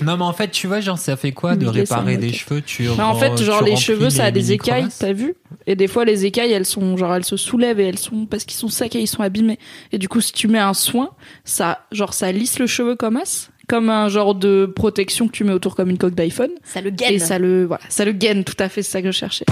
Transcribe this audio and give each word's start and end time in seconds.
Non, 0.00 0.16
mais 0.16 0.24
en 0.24 0.32
fait, 0.32 0.50
tu 0.50 0.66
vois, 0.66 0.80
genre, 0.80 0.98
ça 0.98 1.16
fait 1.16 1.32
quoi 1.32 1.56
de 1.56 1.64
Miguel 1.66 1.82
réparer 1.82 2.16
des 2.16 2.32
cheveux 2.32 2.62
tu, 2.62 2.84
Mais 2.96 3.02
en 3.02 3.14
fait, 3.14 3.30
re- 3.30 3.42
genre 3.42 3.64
tu 3.64 3.70
les 3.70 3.76
cheveux, 3.76 4.10
ça 4.10 4.24
a 4.24 4.30
des 4.30 4.52
écailles, 4.52 4.86
t'as 4.98 5.12
vu? 5.12 5.34
Et 5.66 5.76
des 5.76 5.88
fois, 5.88 6.04
les 6.04 6.24
écailles, 6.26 6.52
elles 6.52 6.64
sont 6.66 6.96
genre 6.96 7.14
elles 7.14 7.24
se 7.24 7.36
soulèvent 7.36 7.80
et 7.80 7.86
elles 7.86 7.98
sont 7.98 8.26
parce 8.26 8.44
qu'ils 8.44 8.56
sont 8.58 8.68
secs 8.68 8.94
et 8.94 9.00
ils 9.00 9.06
sont 9.06 9.22
abîmés. 9.22 9.58
Et 9.92 9.98
du 9.98 10.08
coup, 10.08 10.20
si 10.20 10.32
tu 10.32 10.48
mets 10.48 10.58
un 10.58 10.74
soin, 10.74 11.10
ça, 11.44 11.80
genre, 11.92 12.14
ça 12.14 12.32
lisse 12.32 12.58
le 12.58 12.66
cheveu 12.66 12.94
comme 12.96 13.16
as, 13.16 13.50
comme 13.68 13.90
un 13.90 14.08
genre 14.08 14.34
de 14.34 14.70
protection 14.74 15.26
que 15.26 15.32
tu 15.32 15.44
mets 15.44 15.52
autour 15.52 15.74
comme 15.76 15.90
une 15.90 15.98
coque 15.98 16.14
d'iPhone. 16.14 16.50
Ça 16.64 16.80
le 16.80 16.90
gaine. 16.90 17.14
Et 17.14 17.18
ça 17.18 17.38
le, 17.38 17.66
voilà, 17.66 17.82
ça 17.88 18.04
le 18.04 18.12
gaine. 18.12 18.44
Tout 18.44 18.56
à 18.58 18.68
fait, 18.68 18.82
c'est 18.82 18.92
ça 18.92 19.02
que 19.02 19.10
je 19.12 19.18
cherchais. 19.18 19.44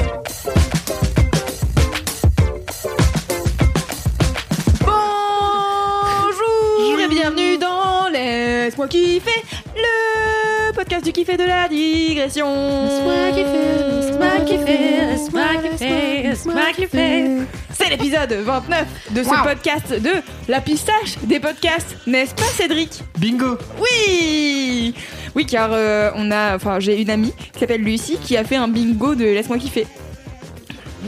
Laisse-moi 8.86 8.88
kiffer, 8.88 9.42
le 9.74 10.72
podcast 10.72 11.04
du 11.04 11.12
kiff 11.12 11.28
et 11.28 11.36
de 11.36 11.44
la 11.44 11.68
digression. 11.68 12.46
Laisse-moi 12.84 13.30
kiffer, 13.34 13.90
laisse-moi 13.96 14.44
kiffer, 14.46 15.06
laisse-moi 15.06 15.42
kiffer, 15.62 16.22
laisse-moi 16.22 16.62
kiffer. 16.76 17.26
C'est 17.72 17.90
l'épisode 17.90 18.32
29 18.32 18.86
de 19.10 19.22
ce 19.22 19.42
podcast 19.42 20.00
de 20.00 20.10
la 20.48 20.60
pistache 20.60 21.18
des 21.24 21.40
podcasts, 21.40 21.96
n'est-ce 22.06 22.34
pas 22.34 22.42
Cédric? 22.44 23.02
Bingo 23.18 23.58
Oui 23.80 24.94
Oui 25.34 25.46
car 25.46 25.70
euh, 25.72 26.10
on 26.14 26.30
a, 26.30 26.54
enfin 26.54 26.78
j'ai 26.78 27.00
une 27.00 27.10
amie 27.10 27.32
qui 27.52 27.58
s'appelle 27.58 27.82
Lucie 27.82 28.18
qui 28.22 28.36
a 28.36 28.44
fait 28.44 28.56
un 28.56 28.68
bingo 28.68 29.14
de 29.14 29.24
Laisse-moi 29.24 29.58
kiffer. 29.58 29.86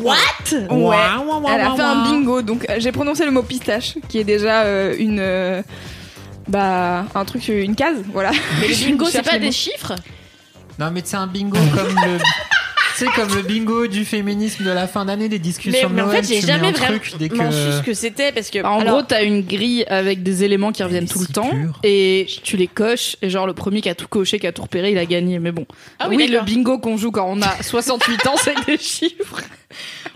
What? 0.00 0.16
Ouais. 0.70 0.96
Elle 1.48 1.60
a 1.60 1.74
fait 1.74 1.82
un 1.82 2.04
bingo, 2.04 2.42
donc 2.42 2.66
euh, 2.68 2.76
j'ai 2.78 2.92
prononcé 2.92 3.24
le 3.24 3.30
mot 3.30 3.42
pistache, 3.42 3.94
qui 4.08 4.18
est 4.18 4.24
déjà 4.24 4.62
euh, 4.62 4.94
une, 4.98 5.18
euh, 5.20 5.62
bah, 6.48 7.06
un 7.14 7.24
truc, 7.24 7.46
une 7.48 7.76
case, 7.76 8.02
voilà. 8.12 8.30
Mais 8.60 8.68
le 8.68 8.74
Je 8.74 8.86
bingo, 8.86 9.06
c'est 9.06 9.22
pas 9.22 9.32
les 9.32 9.46
des 9.46 9.52
chiffres 9.52 9.94
Non, 10.78 10.90
mais 10.90 11.02
c'est 11.04 11.16
un 11.16 11.26
bingo 11.26 11.58
comme 11.74 11.94
le. 12.06 12.18
C'est 12.96 13.06
comme 13.12 13.32
le 13.32 13.42
bingo 13.42 13.86
du 13.86 14.04
féminisme 14.04 14.64
de 14.64 14.70
la 14.70 14.88
fin 14.88 15.04
d'année, 15.04 15.28
des 15.28 15.36
mais, 15.36 15.38
discussions 15.38 15.88
de 15.88 15.94
mais 15.94 16.02
en 16.02 16.06
Noël. 16.06 16.24
fait, 16.24 16.34
j'ai 16.34 16.40
jamais 16.44 16.72
vraiment 16.72 16.98
truc 16.98 17.14
dès 17.16 17.28
su 17.28 17.36
que... 17.36 17.52
ce 17.52 17.82
que 17.82 17.94
c'était 17.94 18.32
parce 18.32 18.50
que. 18.50 18.60
Bah, 18.60 18.70
en 18.70 18.80
alors, 18.80 18.94
gros, 18.94 19.02
t'as 19.04 19.22
une 19.22 19.42
grille 19.42 19.84
avec 19.86 20.24
des 20.24 20.42
éléments 20.42 20.72
qui 20.72 20.82
reviennent 20.82 21.04
est 21.04 21.06
tout 21.06 21.20
le 21.20 21.26
temps 21.26 21.48
pure. 21.50 21.78
et 21.84 22.26
tu 22.42 22.56
les 22.56 22.66
coches 22.66 23.16
et 23.22 23.30
genre 23.30 23.46
le 23.46 23.52
premier 23.52 23.82
qui 23.82 23.88
a 23.88 23.94
tout 23.94 24.08
coché, 24.08 24.40
qui 24.40 24.48
a 24.48 24.52
tout 24.52 24.62
repéré, 24.62 24.90
il 24.90 24.98
a 24.98 25.06
gagné. 25.06 25.38
Mais 25.38 25.52
bon. 25.52 25.64
Ah 26.00 26.08
oui, 26.08 26.16
oui, 26.16 26.26
le 26.26 26.40
bingo 26.40 26.78
qu'on 26.78 26.96
joue 26.96 27.12
quand 27.12 27.28
on 27.28 27.40
a 27.40 27.62
68 27.62 28.26
ans, 28.26 28.34
c'est 28.36 28.56
des 28.66 28.78
chiffres. 28.78 29.42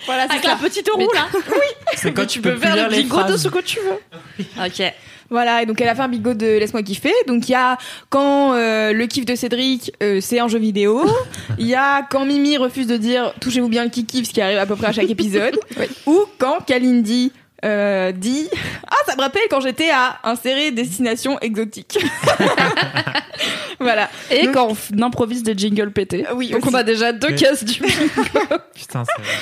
Voilà, 0.07 0.25
c'est 0.27 0.33
avec 0.33 0.45
ça. 0.45 0.55
un 0.55 0.57
petit 0.57 0.83
euro 0.91 1.09
là. 1.15 1.29
C'est 1.95 2.13
quand 2.13 2.27
tu 2.27 2.41
peux 2.41 2.53
plus 2.55 2.61
faire 2.63 2.89
le 2.89 2.97
les 2.97 3.03
bingo 3.05 3.23
de 3.23 3.37
ce 3.37 3.47
que 3.47 3.61
tu 3.61 3.79
veux. 3.79 4.45
ok. 4.59 4.93
Voilà, 5.33 5.63
et 5.63 5.67
donc 5.67 5.81
elle 5.81 5.89
a 5.89 5.95
fait 5.95 6.03
un 6.03 6.09
bingo 6.09 6.35
de 6.35 6.59
Laisse-moi 6.59 6.83
kiffer. 6.83 7.15
Donc 7.27 7.49
il 7.49 7.53
y 7.53 7.55
a 7.55 7.79
quand 8.11 8.53
euh, 8.53 8.93
le 8.93 9.07
kiff 9.07 9.25
de 9.25 9.35
Cédric, 9.35 9.91
euh, 10.03 10.21
c'est 10.21 10.39
un 10.39 10.47
jeu 10.47 10.59
vidéo. 10.59 11.03
Il 11.59 11.67
y 11.67 11.75
a 11.75 12.03
quand 12.03 12.27
Mimi 12.27 12.59
refuse 12.59 12.87
de 12.87 12.99
dire 12.99 13.33
touchez-vous 13.41 13.71
bien 13.71 13.83
le 13.83 13.89
kiki, 13.89 14.27
ce 14.27 14.33
qui 14.33 14.43
arrive 14.43 14.59
à 14.59 14.67
peu 14.67 14.77
près 14.77 14.89
à 14.89 14.93
chaque 14.93 15.09
épisode. 15.09 15.59
Ou 16.07 16.19
quand 16.37 16.59
Kalindi 16.67 17.33
euh, 17.65 18.13
dit 18.13 18.49
ah 18.89 18.97
ça 19.07 19.15
me 19.17 19.21
rappelle 19.21 19.43
quand 19.51 19.61
j'étais 19.61 19.91
à 19.91 20.19
insérer 20.25 20.71
destination 20.73 21.39
exotique. 21.41 21.99
voilà. 23.81 24.09
Et 24.31 24.45
Donc- 24.45 24.55
quand 24.55 24.69
on 24.97 25.03
improvise 25.03 25.43
des 25.43 25.57
jingles 25.57 25.91
pétés. 25.91 26.25
Oui, 26.35 26.51
Donc 26.51 26.65
aussi. 26.65 26.75
on 26.75 26.79
a 26.79 26.83
déjà 26.83 27.13
deux 27.13 27.29
Mais- 27.31 27.35
cases 27.37 27.65
du 27.65 27.81
bingo. 27.81 27.93
Putain, 28.75 29.05
c'est 29.05 29.23
vrai. 29.23 29.33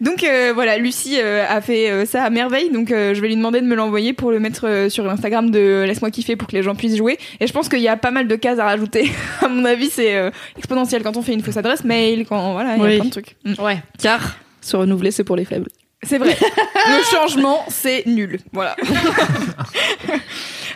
Donc 0.00 0.22
euh, 0.24 0.52
voilà, 0.54 0.78
Lucie 0.78 1.16
euh, 1.20 1.44
a 1.48 1.60
fait 1.60 1.90
euh, 1.90 2.06
ça 2.06 2.22
à 2.24 2.30
merveille, 2.30 2.70
donc 2.70 2.90
euh, 2.90 3.14
je 3.14 3.20
vais 3.20 3.28
lui 3.28 3.36
demander 3.36 3.60
de 3.60 3.66
me 3.66 3.74
l'envoyer 3.74 4.12
pour 4.12 4.30
le 4.30 4.38
mettre 4.40 4.66
euh, 4.66 4.88
sur 4.88 5.04
l'Instagram 5.04 5.50
de 5.50 5.84
Laisse-moi 5.86 6.10
kiffer 6.10 6.36
pour 6.36 6.48
que 6.48 6.54
les 6.56 6.62
gens 6.62 6.74
puissent 6.74 6.96
jouer. 6.96 7.18
Et 7.40 7.46
je 7.46 7.52
pense 7.52 7.68
qu'il 7.68 7.80
y 7.80 7.88
a 7.88 7.96
pas 7.96 8.10
mal 8.10 8.28
de 8.28 8.36
cases 8.36 8.58
à 8.58 8.64
rajouter. 8.64 9.10
à 9.42 9.48
mon 9.48 9.64
avis, 9.64 9.90
c'est 9.90 10.14
euh, 10.16 10.30
exponentiel 10.56 11.02
quand 11.02 11.16
on 11.16 11.22
fait 11.22 11.32
une 11.32 11.42
fausse 11.42 11.56
adresse 11.56 11.84
mail, 11.84 12.26
quand 12.28 12.52
voilà, 12.52 12.76
il 12.76 12.82
y 12.82 12.86
a 12.94 12.96
plein 12.96 13.04
de 13.06 13.10
trucs. 13.10 13.36
Mm. 13.44 13.54
Ouais. 13.62 13.82
Car 14.00 14.36
se 14.60 14.76
renouveler, 14.76 15.10
c'est 15.10 15.24
pour 15.24 15.36
les 15.36 15.44
faibles. 15.44 15.70
C'est 16.04 16.18
vrai. 16.18 16.36
le 16.86 17.02
changement, 17.04 17.64
c'est 17.68 18.06
nul. 18.06 18.38
Voilà. 18.52 18.76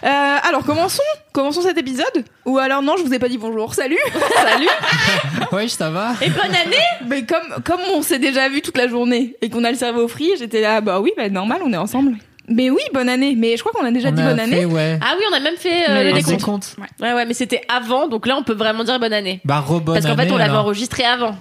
Euh, 0.05 0.37
alors 0.49 0.65
commençons, 0.65 1.01
commençons 1.33 1.63
cet 1.63 1.79
épisode. 1.79 2.25
Ou 2.45 2.59
alors 2.59 2.83
non, 2.83 2.95
je 2.99 3.05
vous 3.05 3.15
ai 3.15 3.21
pas 3.21 3.29
dit 3.29 3.39
bonjour. 3.39 3.73
Salut. 3.73 3.99
Salut. 4.35 4.67
Ouais, 5.53 5.69
ça 5.69 5.91
va. 5.91 6.15
Et 6.23 6.29
bonne 6.29 6.41
année 6.57 6.83
Mais 7.07 7.25
comme, 7.25 7.63
comme 7.63 7.79
on 7.95 8.03
s'est 8.03 8.19
déjà 8.19 8.49
vu 8.49 8.63
toute 8.63 8.77
la 8.77 8.89
journée 8.89 9.37
et 9.43 9.49
qu'on 9.49 9.63
a 9.63 9.71
le 9.71 9.77
cerveau 9.77 10.09
frit, 10.09 10.31
j'étais 10.41 10.61
là, 10.61 10.81
bah 10.81 10.99
oui, 10.99 11.13
bah 11.17 11.29
normal, 11.29 11.61
on 11.65 11.73
est 11.73 11.77
ensemble. 11.77 12.15
Mais 12.49 12.69
oui, 12.69 12.81
bonne 12.93 13.09
année. 13.09 13.35
Mais 13.39 13.57
je 13.57 13.63
crois 13.63 13.71
qu'on 13.79 13.87
a 13.87 13.93
déjà 13.93 14.09
On 14.09 14.13
dit 14.13 14.23
a 14.23 14.31
bonne 14.31 14.41
année. 14.41 14.65
ouais. 14.65 14.99
Ah 15.01 15.15
oui, 15.17 15.25
on 15.31 15.37
a 15.37 15.41
même 15.41 15.57
fait 15.57 15.89
euh, 15.89 16.03
le 16.05 16.13
décompte. 16.15 16.37
décompte. 16.39 16.77
Ouais, 17.01 17.13
ouais, 17.13 17.25
mais 17.25 17.35
c'était 17.35 17.61
avant, 17.69 18.09
donc 18.09 18.27
là, 18.27 18.37
on 18.37 18.43
peut 18.43 18.55
vraiment 18.55 18.83
dire 18.83 18.99
bonne 18.99 19.13
année. 19.13 19.41
Bah, 19.45 19.61
rebonne 19.61 19.95
Parce 19.95 20.07
qu'en 20.07 20.21
fait, 20.21 20.33
on 20.33 20.37
l'avait 20.37 20.57
enregistré 20.57 21.05
avant. 21.05 21.37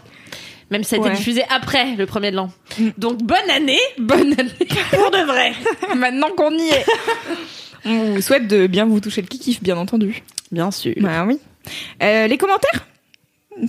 Même 0.72 0.84
si 0.84 0.90
ça 0.92 0.96
a 0.96 1.00
été 1.00 1.10
Ouais. 1.10 1.16
diffusé 1.16 1.44
après 1.50 1.96
le 1.98 2.06
premier 2.06 2.32
de 2.32 2.38
l'an. 2.38 2.50
Mm. 2.80 2.88
Donc 2.98 3.18
bonne 3.22 3.50
année 3.56 3.80
Bonne 4.00 4.34
année. 4.40 4.68
pour 4.92 5.12
de 5.12 5.26
vrai. 5.26 5.54
Maintenant 5.96 6.30
qu'on 6.36 6.52
y 6.58 6.70
est. 6.70 6.86
On 7.86 8.14
vous 8.16 8.22
souhaite 8.22 8.48
de 8.48 8.68
bien 8.68 8.86
vous 8.86 9.00
toucher 9.00 9.22
le 9.22 9.28
kikif, 9.28 9.62
bien 9.62 9.78
entendu. 9.78 10.24
Bien 10.52 10.72
sûr. 10.72 10.94
Bah 10.98 11.26
oui. 11.28 11.40
Euh, 12.02 12.28
les 12.28 12.38
commentaires? 12.38 12.88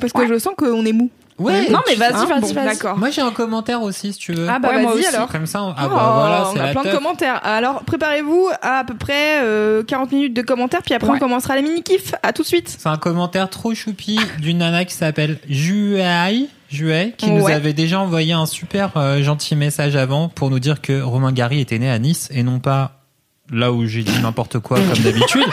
Parce 0.01 0.13
que 0.13 0.27
je 0.29 0.39
sens 0.39 0.55
qu'on 0.57 0.85
est 0.87 0.93
mou. 0.93 1.11
Ouais. 1.39 1.69
Non, 1.71 1.81
mais 1.89 1.95
vas-y, 1.95 2.13
Hein? 2.15 2.27
vas-y, 2.27 2.41
Bon, 2.41 2.53
vas-y. 2.53 2.67
D'accord. 2.67 2.99
Moi, 2.99 3.11
j'ai 3.11 3.23
un 3.23 3.31
commentaire 3.33 3.83
aussi, 3.83 4.13
si 4.13 4.19
tu 4.19 4.33
veux. 4.33 4.47
Ah 4.49 4.59
bah 4.59 4.69
Ouais, 4.69 4.83
moi 4.83 4.93
vas-y 4.93 5.01
aussi. 5.07 5.17
alors. 5.17 5.29
Comme 5.29 5.47
ça, 5.47 5.63
on... 5.63 5.71
ah 5.77 5.87
Oh, 5.87 5.89
bah 5.89 6.13
voilà, 6.15 6.45
c'est 6.53 6.59
on 6.59 6.63
a 6.63 6.67
la 6.67 6.73
plein 6.73 6.83
de 6.93 6.97
commentaires. 6.97 7.41
Alors 7.43 7.83
préparez-vous 7.85 8.49
à 8.61 8.79
à 8.81 8.85
peu 8.85 8.95
près 8.95 9.41
euh, 9.43 9.83
40 9.83 10.13
minutes 10.13 10.35
de 10.35 10.43
commentaires, 10.43 10.83
puis 10.83 10.95
après 10.95 11.09
Ouais. 11.09 11.17
on 11.17 11.19
commencera 11.19 11.57
les 11.57 11.63
mini-kifs. 11.63 12.15
À 12.23 12.33
tout 12.33 12.43
de 12.43 12.47
suite. 12.47 12.69
C'est 12.79 12.89
un 12.89 12.99
commentaire 12.99 13.49
trop 13.51 13.75
choupi 13.75 14.21
d'une 14.41 14.59
nana 14.59 14.85
qui 14.85 14.95
s'appelle 14.95 15.39
Juai, 15.49 16.49
Juai, 16.73 17.15
qui 17.17 17.31
nous 17.31 17.49
avait 17.49 17.73
déjà 17.73 18.01
envoyé 18.01 18.33
un 18.33 18.47
super 18.47 18.97
euh, 18.97 19.23
gentil 19.23 19.57
message 19.57 19.95
avant 19.95 20.29
pour 20.29 20.51
nous 20.51 20.59
dire 20.59 20.81
que 20.81 21.03
Romain 21.03 21.33
Gary 21.33 21.61
était 21.61 21.79
né 21.79 21.91
à 21.91 21.99
Nice 21.99 22.29
et 22.33 22.43
non 22.43 22.61
pas 22.61 23.03
là 23.51 23.73
où 23.73 23.87
j'ai 23.87 24.03
dit 24.03 24.19
n'importe 24.23 24.59
quoi 24.59 24.79
comme 24.79 25.03
d'habitude. 25.05 25.45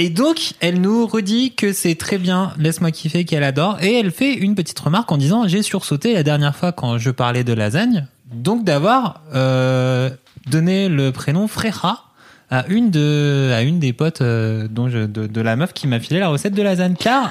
Et 0.00 0.10
donc, 0.10 0.52
elle 0.60 0.80
nous 0.80 1.08
redit 1.08 1.54
que 1.56 1.72
c'est 1.72 1.96
très 1.96 2.18
bien, 2.18 2.52
laisse-moi 2.56 2.92
kiffer, 2.92 3.24
qu'elle 3.24 3.42
adore. 3.42 3.78
Et 3.82 3.94
elle 3.94 4.12
fait 4.12 4.32
une 4.32 4.54
petite 4.54 4.78
remarque 4.78 5.10
en 5.10 5.16
disant, 5.16 5.48
j'ai 5.48 5.62
sursauté 5.62 6.14
la 6.14 6.22
dernière 6.22 6.54
fois 6.54 6.70
quand 6.70 6.98
je 6.98 7.10
parlais 7.10 7.42
de 7.42 7.52
lasagne, 7.52 8.06
donc 8.32 8.62
d'avoir 8.62 9.22
euh, 9.34 10.08
donné 10.46 10.88
le 10.88 11.10
prénom 11.10 11.48
Frera 11.48 12.04
à 12.50 12.64
une 12.68 12.90
de 12.90 13.50
à 13.52 13.62
une 13.62 13.78
des 13.78 13.92
potes 13.92 14.22
euh, 14.22 14.68
dont 14.70 14.88
je, 14.88 15.00
de, 15.00 15.26
de 15.26 15.40
la 15.40 15.56
meuf 15.56 15.72
qui 15.72 15.86
m'a 15.86 16.00
filé 16.00 16.20
la 16.20 16.28
recette 16.28 16.54
de 16.54 16.62
lasagne 16.62 16.94
car 16.98 17.30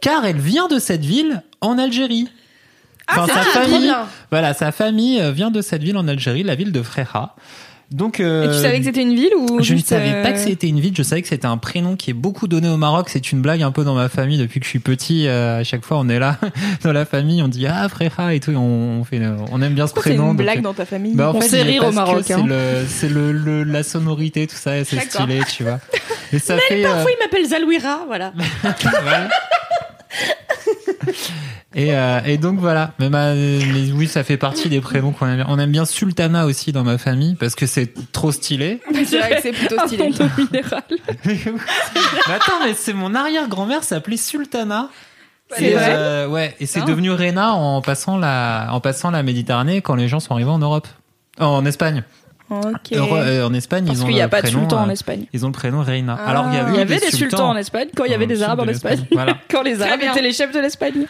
car 0.00 0.24
elle 0.24 0.40
vient 0.40 0.66
de 0.66 0.78
cette 0.78 1.04
ville 1.04 1.42
en 1.60 1.78
Algérie. 1.78 2.28
Enfin, 3.08 3.26
sa 3.26 3.40
trop 3.40 3.50
famille, 3.64 3.92
voilà, 4.30 4.54
sa 4.54 4.70
famille 4.70 5.20
euh, 5.20 5.32
vient 5.32 5.50
de 5.50 5.62
cette 5.62 5.82
ville 5.82 5.96
en 5.96 6.06
Algérie, 6.06 6.42
la 6.44 6.54
ville 6.54 6.70
de 6.72 6.82
Frera. 6.82 7.34
Donc, 7.90 8.20
euh, 8.20 8.44
Et 8.44 8.54
tu 8.54 8.62
savais 8.62 8.78
que 8.78 8.84
c'était 8.84 9.02
une 9.02 9.16
ville 9.16 9.32
ou 9.36 9.60
je 9.64 9.74
ne 9.74 9.80
savais 9.80 10.12
euh, 10.14 10.22
pas 10.22 10.30
que 10.30 10.38
c'était 10.38 10.68
une 10.68 10.78
ville, 10.78 10.92
je 10.96 11.02
savais 11.02 11.22
que 11.22 11.26
c'était 11.26 11.46
un 11.48 11.56
prénom 11.56 11.96
qui 11.96 12.10
est 12.10 12.14
beaucoup 12.14 12.46
donné 12.46 12.68
au 12.68 12.76
Maroc. 12.76 13.08
C'est 13.08 13.32
une 13.32 13.42
blague 13.42 13.62
un 13.64 13.72
peu 13.72 13.82
dans 13.82 13.96
ma 13.96 14.08
famille 14.08 14.38
depuis 14.38 14.60
que 14.60 14.64
je 14.64 14.70
suis 14.70 14.78
petit. 14.78 15.26
euh, 15.26 15.58
à 15.58 15.64
chaque 15.64 15.84
fois, 15.84 15.98
on 15.98 16.08
est 16.08 16.20
là 16.20 16.38
dans 16.84 16.92
la 16.92 17.04
famille, 17.04 17.42
on 17.42 17.48
dit 17.48 17.66
ah 17.66 17.88
frère 17.88 18.30
et 18.30 18.38
tout, 18.38 18.52
et 18.52 18.56
on, 18.56 19.00
on 19.00 19.02
fait, 19.04 19.20
on 19.50 19.60
aime 19.60 19.74
bien 19.74 19.88
ce 19.88 19.92
Pourquoi 19.94 20.12
c'est 20.12 20.16
prénom. 20.16 20.30
une 20.30 20.36
blague 20.36 20.58
euh, 20.58 20.62
dans 20.62 20.74
ta 20.74 20.84
famille 20.84 21.16
bah, 21.16 21.32
en 21.32 21.34
On 21.36 21.40
fait, 21.40 21.48
sait 21.48 21.62
rire 21.62 21.84
au 21.84 21.90
Maroc, 21.90 22.22
C'est 22.24 22.34
hein. 22.34 22.44
le, 22.46 22.86
c'est 22.86 23.08
le, 23.08 23.32
le- 23.32 23.64
la 23.64 23.82
sonorité, 23.82 24.46
tout 24.46 24.54
ça, 24.54 24.84
c'est 24.84 25.00
stylé, 25.00 25.40
tu 25.52 25.64
vois. 25.64 25.80
Et 26.32 26.38
ça 26.38 26.58
fait. 26.58 26.84
euh, 26.84 26.88
Parfois, 26.92 27.10
il 27.10 27.18
m'appelle 27.24 27.44
Zalouira, 27.48 28.02
voilà. 28.06 28.32
voilà. 29.02 29.28
Et, 31.74 31.94
euh, 31.94 32.20
et 32.24 32.36
donc 32.36 32.58
voilà. 32.58 32.92
Mais, 32.98 33.08
ma- 33.10 33.34
mais 33.34 33.92
oui, 33.94 34.08
ça 34.08 34.24
fait 34.24 34.36
partie 34.36 34.68
des 34.68 34.80
prénoms 34.80 35.12
qu'on 35.12 35.26
aime 35.26 35.36
bien. 35.36 35.46
On 35.48 35.58
aime 35.58 35.70
bien 35.70 35.84
Sultana 35.84 36.46
aussi 36.46 36.72
dans 36.72 36.82
ma 36.82 36.98
famille 36.98 37.36
parce 37.36 37.54
que 37.54 37.66
c'est 37.66 37.92
trop 38.12 38.32
stylé. 38.32 38.80
C'est 39.06 39.18
vrai 39.18 39.36
que 39.36 39.42
c'est 39.42 39.52
plutôt 39.52 39.76
Un 39.80 39.86
stylé. 39.86 40.10
de 40.10 40.42
minéral. 40.42 40.82
mais 41.24 42.34
attends, 42.34 42.64
mais 42.64 42.74
c'est 42.74 42.92
mon 42.92 43.14
arrière-grand-mère 43.14 43.84
s'appelait 43.84 44.16
Sultana. 44.16 44.88
C'est 45.56 45.64
Et, 45.64 45.74
vrai 45.74 45.94
euh, 45.96 46.28
ouais, 46.28 46.54
et 46.60 46.66
c'est 46.66 46.84
devenu 46.84 47.10
Rena 47.10 47.54
en 47.54 47.80
passant 47.82 48.16
la 48.16 48.68
en 48.70 48.78
passant 48.80 49.10
la 49.10 49.22
Méditerranée 49.24 49.80
quand 49.80 49.94
les 49.96 50.06
gens 50.06 50.20
sont 50.20 50.32
arrivés 50.34 50.50
en 50.50 50.58
Europe, 50.60 50.86
en 51.40 51.64
Espagne. 51.66 52.04
Euh, 52.50 53.46
en 53.46 53.54
Espagne, 53.54 53.86
Parce 53.86 53.98
ils 53.98 54.02
ont 54.02 54.06
qu'il 54.06 54.14
n'y 54.14 54.20
a 54.20 54.24
le 54.24 54.30
pas 54.30 54.42
de 54.42 54.46
prénom, 54.48 54.60
sultan 54.60 54.82
en 54.82 54.88
euh, 54.88 54.92
Espagne. 54.92 55.26
Ils 55.32 55.44
ont 55.44 55.48
le 55.48 55.52
prénom 55.52 55.82
Reina. 55.82 56.18
Ah. 56.18 56.30
Alors 56.30 56.46
il 56.48 56.54
y 56.54 56.58
avait, 56.58 56.70
Il 56.70 56.74
y 56.74 56.78
eu 56.78 56.82
avait 56.82 56.98
des 56.98 57.10
sultans 57.10 57.50
en 57.50 57.56
Espagne 57.56 57.88
quand 57.96 58.04
il 58.04 58.10
y 58.10 58.14
avait 58.14 58.26
des 58.26 58.42
arabes 58.42 58.60
en 58.60 58.68
Espagne. 58.68 59.06
Voilà. 59.12 59.36
Quand 59.50 59.62
les 59.62 59.80
arabes 59.80 60.00
étaient 60.02 60.22
les 60.22 60.32
chefs 60.32 60.52
de 60.52 60.60
l'Espagne. 60.60 61.06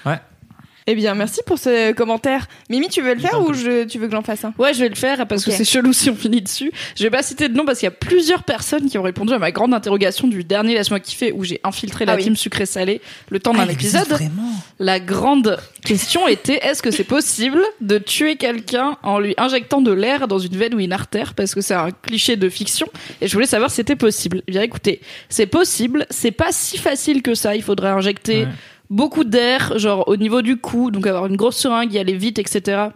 Eh 0.92 0.96
bien, 0.96 1.14
merci 1.14 1.40
pour 1.46 1.56
ce 1.56 1.92
commentaire. 1.92 2.48
Mimi, 2.68 2.88
tu 2.88 3.00
veux 3.00 3.14
le 3.14 3.20
faire 3.20 3.40
ou 3.46 3.54
je, 3.54 3.84
tu 3.84 3.98
veux 4.00 4.08
que 4.08 4.12
j'en 4.12 4.22
fasse 4.22 4.44
un? 4.44 4.52
Ouais, 4.58 4.74
je 4.74 4.80
vais 4.80 4.88
le 4.88 4.96
faire 4.96 5.24
parce 5.28 5.44
que 5.44 5.52
c'est 5.52 5.64
chelou 5.64 5.92
si 5.92 6.10
on 6.10 6.16
finit 6.16 6.42
dessus. 6.42 6.72
Je 6.98 7.04
vais 7.04 7.10
pas 7.10 7.22
citer 7.22 7.48
de 7.48 7.54
nom 7.56 7.64
parce 7.64 7.78
qu'il 7.78 7.86
y 7.86 7.88
a 7.88 7.92
plusieurs 7.92 8.42
personnes 8.42 8.90
qui 8.90 8.98
ont 8.98 9.02
répondu 9.02 9.32
à 9.32 9.38
ma 9.38 9.52
grande 9.52 9.72
interrogation 9.72 10.26
du 10.26 10.42
dernier 10.42 10.74
Laisse-moi 10.74 10.98
kiffer 10.98 11.30
où 11.30 11.44
j'ai 11.44 11.60
infiltré 11.62 12.06
la 12.06 12.14
Ah 12.14 12.16
oui. 12.16 12.24
team 12.24 12.34
sucré-salé 12.34 13.00
le 13.30 13.38
temps 13.38 13.52
Ah, 13.54 13.64
d'un 13.66 13.68
existe 13.70 13.94
épisode. 13.94 14.08
Vraiment. 14.18 14.50
La 14.80 14.98
grande 14.98 15.58
question 15.84 16.26
était 16.26 16.58
est-ce 16.66 16.82
que 16.82 16.90
c'est 16.90 17.04
possible 17.04 17.60
de 17.80 17.98
tuer 17.98 18.34
quelqu'un 18.34 18.96
en 19.04 19.20
lui 19.20 19.34
injectant 19.36 19.80
de 19.82 19.92
l'air 19.92 20.26
dans 20.26 20.40
une 20.40 20.56
veine 20.56 20.74
ou 20.74 20.80
une 20.80 20.92
artère? 20.92 21.34
Parce 21.34 21.54
que 21.54 21.60
c'est 21.60 21.74
un 21.74 21.90
cliché 21.92 22.34
de 22.34 22.48
fiction 22.48 22.88
et 23.20 23.28
je 23.28 23.32
voulais 23.34 23.46
savoir 23.46 23.70
si 23.70 23.76
c'était 23.76 23.94
possible. 23.94 24.42
Eh 24.48 24.50
bien 24.50 24.62
écoutez, 24.62 25.02
c'est 25.28 25.46
possible, 25.46 26.04
c'est 26.10 26.32
pas 26.32 26.50
si 26.50 26.78
facile 26.78 27.22
que 27.22 27.34
ça. 27.36 27.54
Il 27.54 27.62
faudrait 27.62 27.90
injecter 27.90 28.40
Ouais. 28.40 28.48
Beaucoup 28.90 29.24
d'air, 29.24 29.78
genre 29.78 30.06
au 30.08 30.16
niveau 30.16 30.42
du 30.42 30.56
cou, 30.58 30.90
donc 30.90 31.06
avoir 31.06 31.26
une 31.26 31.36
grosse 31.36 31.56
seringue, 31.56 31.92
y 31.92 31.98
aller 31.98 32.16
vite, 32.16 32.38
etc. 32.38 32.88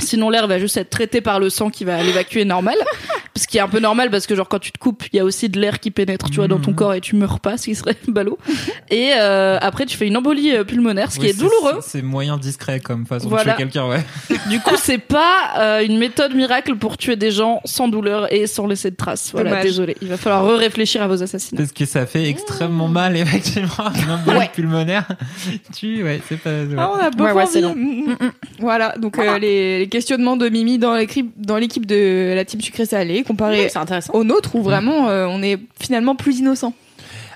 Sinon 0.00 0.28
l'air 0.30 0.46
va 0.48 0.58
juste 0.58 0.76
être 0.76 0.90
traité 0.90 1.20
par 1.20 1.38
le 1.38 1.50
sang 1.50 1.70
qui 1.70 1.84
va 1.84 2.02
l'évacuer 2.02 2.44
normal. 2.44 2.76
Ce 3.36 3.48
qui 3.48 3.58
est 3.58 3.60
un 3.60 3.68
peu 3.68 3.80
normal 3.80 4.10
parce 4.10 4.28
que 4.28 4.36
genre 4.36 4.48
quand 4.48 4.60
tu 4.60 4.70
te 4.70 4.78
coupes, 4.78 5.02
il 5.12 5.16
y 5.16 5.18
a 5.20 5.24
aussi 5.24 5.48
de 5.48 5.58
l'air 5.60 5.80
qui 5.80 5.90
pénètre, 5.90 6.30
tu 6.30 6.36
vois, 6.36 6.46
dans 6.46 6.60
ton 6.60 6.70
Mhm. 6.70 6.76
corps 6.76 6.94
et 6.94 7.00
tu 7.00 7.16
meurs 7.16 7.40
pas, 7.40 7.56
ce 7.56 7.64
qui 7.64 7.74
serait 7.74 7.96
ballot. 8.08 8.38
Et 8.90 9.10
euh, 9.16 9.58
après 9.60 9.86
tu 9.86 9.96
fais 9.96 10.06
une 10.06 10.16
embolie 10.16 10.54
euh, 10.54 10.62
pulmonaire, 10.62 11.10
ce 11.10 11.18
qui 11.18 11.24
Oui, 11.26 11.30
est 11.30 11.38
douloureux. 11.38 11.78
C'est 11.80 12.02
moyen 12.02 12.36
discret 12.38 12.78
comme 12.78 13.06
façon 13.06 13.28
Voilà. 13.28 13.44
de 13.52 13.56
tuer 13.56 13.64
quelqu'un, 13.64 13.88
ouais. 13.88 14.04
Du 14.50 14.60
coup, 14.60 14.76
c'est 14.76 14.98
pas 14.98 15.54
euh, 15.58 15.84
une 15.84 15.98
méthode 15.98 16.32
miracle 16.34 16.76
pour 16.76 16.96
tuer 16.96 17.16
des 17.16 17.32
gens 17.32 17.60
sans 17.64 17.88
douleur 17.88 18.32
et 18.32 18.46
sans 18.46 18.66
laisser 18.68 18.90
de 18.92 18.96
traces. 18.96 19.30
Voilà, 19.32 19.50
Dommage. 19.50 19.64
désolé. 19.64 19.96
Il 20.00 20.08
va 20.08 20.16
falloir 20.16 20.56
réfléchir 20.56 21.02
à 21.02 21.08
vos 21.08 21.20
assassinats. 21.22 21.60
Parce 21.60 21.72
que 21.72 21.84
ça 21.86 22.06
fait 22.06 22.28
extrêmement 22.28 22.88
mal, 22.88 23.16
effectivement. 23.16 23.90
Une 24.04 24.10
embolie 24.12 24.38
Ouais. 24.38 24.50
pulmonaire. 24.54 25.06
Tu, 25.76 26.04
ouais, 26.04 26.20
c'est 26.28 26.36
pas. 26.38 26.50
ouais. 26.50 26.68
Ah, 26.78 26.90
on 26.94 26.98
a 26.98 27.10
beaucoup 27.10 27.24
Ouais, 27.24 27.32
ouais, 27.32 27.42
envie. 27.42 27.52
c'est 27.52 27.60
long. 27.60 27.74
Mm, 27.74 28.10
mm, 28.10 28.16
mm. 28.20 28.32
Voilà, 28.60 28.94
donc 28.98 29.18
euh, 29.18 29.38
les, 29.38 29.83
les 29.84 29.88
questionnements 29.90 30.36
de 30.36 30.48
Mimi 30.48 30.78
dans 30.78 30.94
l'équipe 30.94 31.30
dans 31.36 31.56
l'équipe 31.58 31.84
de 31.84 32.32
la 32.34 32.44
team 32.46 32.60
sucré 32.60 32.86
salé 32.86 33.22
comparé 33.22 33.68
C'est 33.68 33.78
intéressant. 33.78 34.14
au 34.14 34.24
nôtre 34.24 34.54
où 34.56 34.62
vraiment 34.62 35.08
euh, 35.08 35.26
on 35.28 35.42
est 35.42 35.58
finalement 35.80 36.16
plus 36.16 36.38
innocent. 36.38 36.72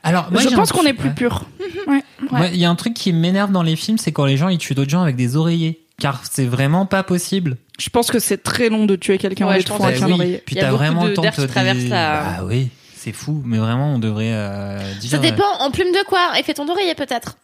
Alors, 0.02 0.28
moi, 0.30 0.40
je 0.40 0.48
pense 0.48 0.72
qu'on 0.72 0.84
est 0.86 0.92
plus 0.94 1.08
ouais. 1.08 1.14
pur. 1.14 1.44
Il 2.52 2.56
y 2.56 2.64
a 2.64 2.70
un 2.70 2.74
truc 2.76 2.94
qui 2.94 3.12
m'énerve 3.12 3.50
dans 3.52 3.62
les 3.64 3.76
films, 3.76 3.98
c'est 3.98 4.12
quand 4.12 4.24
les 4.24 4.36
gens 4.36 4.48
ils 4.48 4.56
tuent 4.58 4.74
d'autres 4.74 4.90
gens 4.90 5.02
avec 5.02 5.16
des 5.16 5.36
oreillers. 5.36 5.80
Car 6.00 6.22
c'est 6.30 6.44
vraiment 6.46 6.86
pas 6.86 7.02
possible. 7.02 7.56
Je 7.80 7.90
pense 7.90 8.10
que 8.10 8.20
c'est 8.20 8.42
très 8.42 8.68
long 8.68 8.86
de 8.86 8.94
tuer 8.96 9.18
quelqu'un 9.18 9.46
trouvant 9.58 9.84
Bah 9.84 9.90
avec 9.90 10.00
un 10.02 10.06
oui. 10.06 10.12
oreiller. 10.12 10.42
Puis 10.46 10.54
Il 10.54 10.58
y 10.58 10.60
a 10.60 10.64
t'as 10.66 10.70
beaucoup 10.70 10.82
vraiment 10.84 11.02
de- 11.04 11.08
le 11.08 11.14
temps 11.14 11.22
de 11.22 11.46
traverse 11.46 11.78
dé- 11.78 11.88
la- 11.88 12.22
Bah 12.38 12.44
oui, 12.44 12.68
c'est 12.94 13.10
fou. 13.12 13.42
Mais 13.44 13.58
vraiment, 13.58 13.94
on 13.94 13.98
devrait 13.98 14.30
euh, 14.32 14.78
dire. 15.00 15.10
Ça 15.10 15.18
dépend, 15.18 15.50
en 15.58 15.70
plume 15.72 15.90
de 15.92 16.04
quoi? 16.06 16.20
Et 16.38 16.44
fais 16.44 16.54
ton 16.54 16.68
oreiller 16.68 16.94
peut-être. 16.94 17.36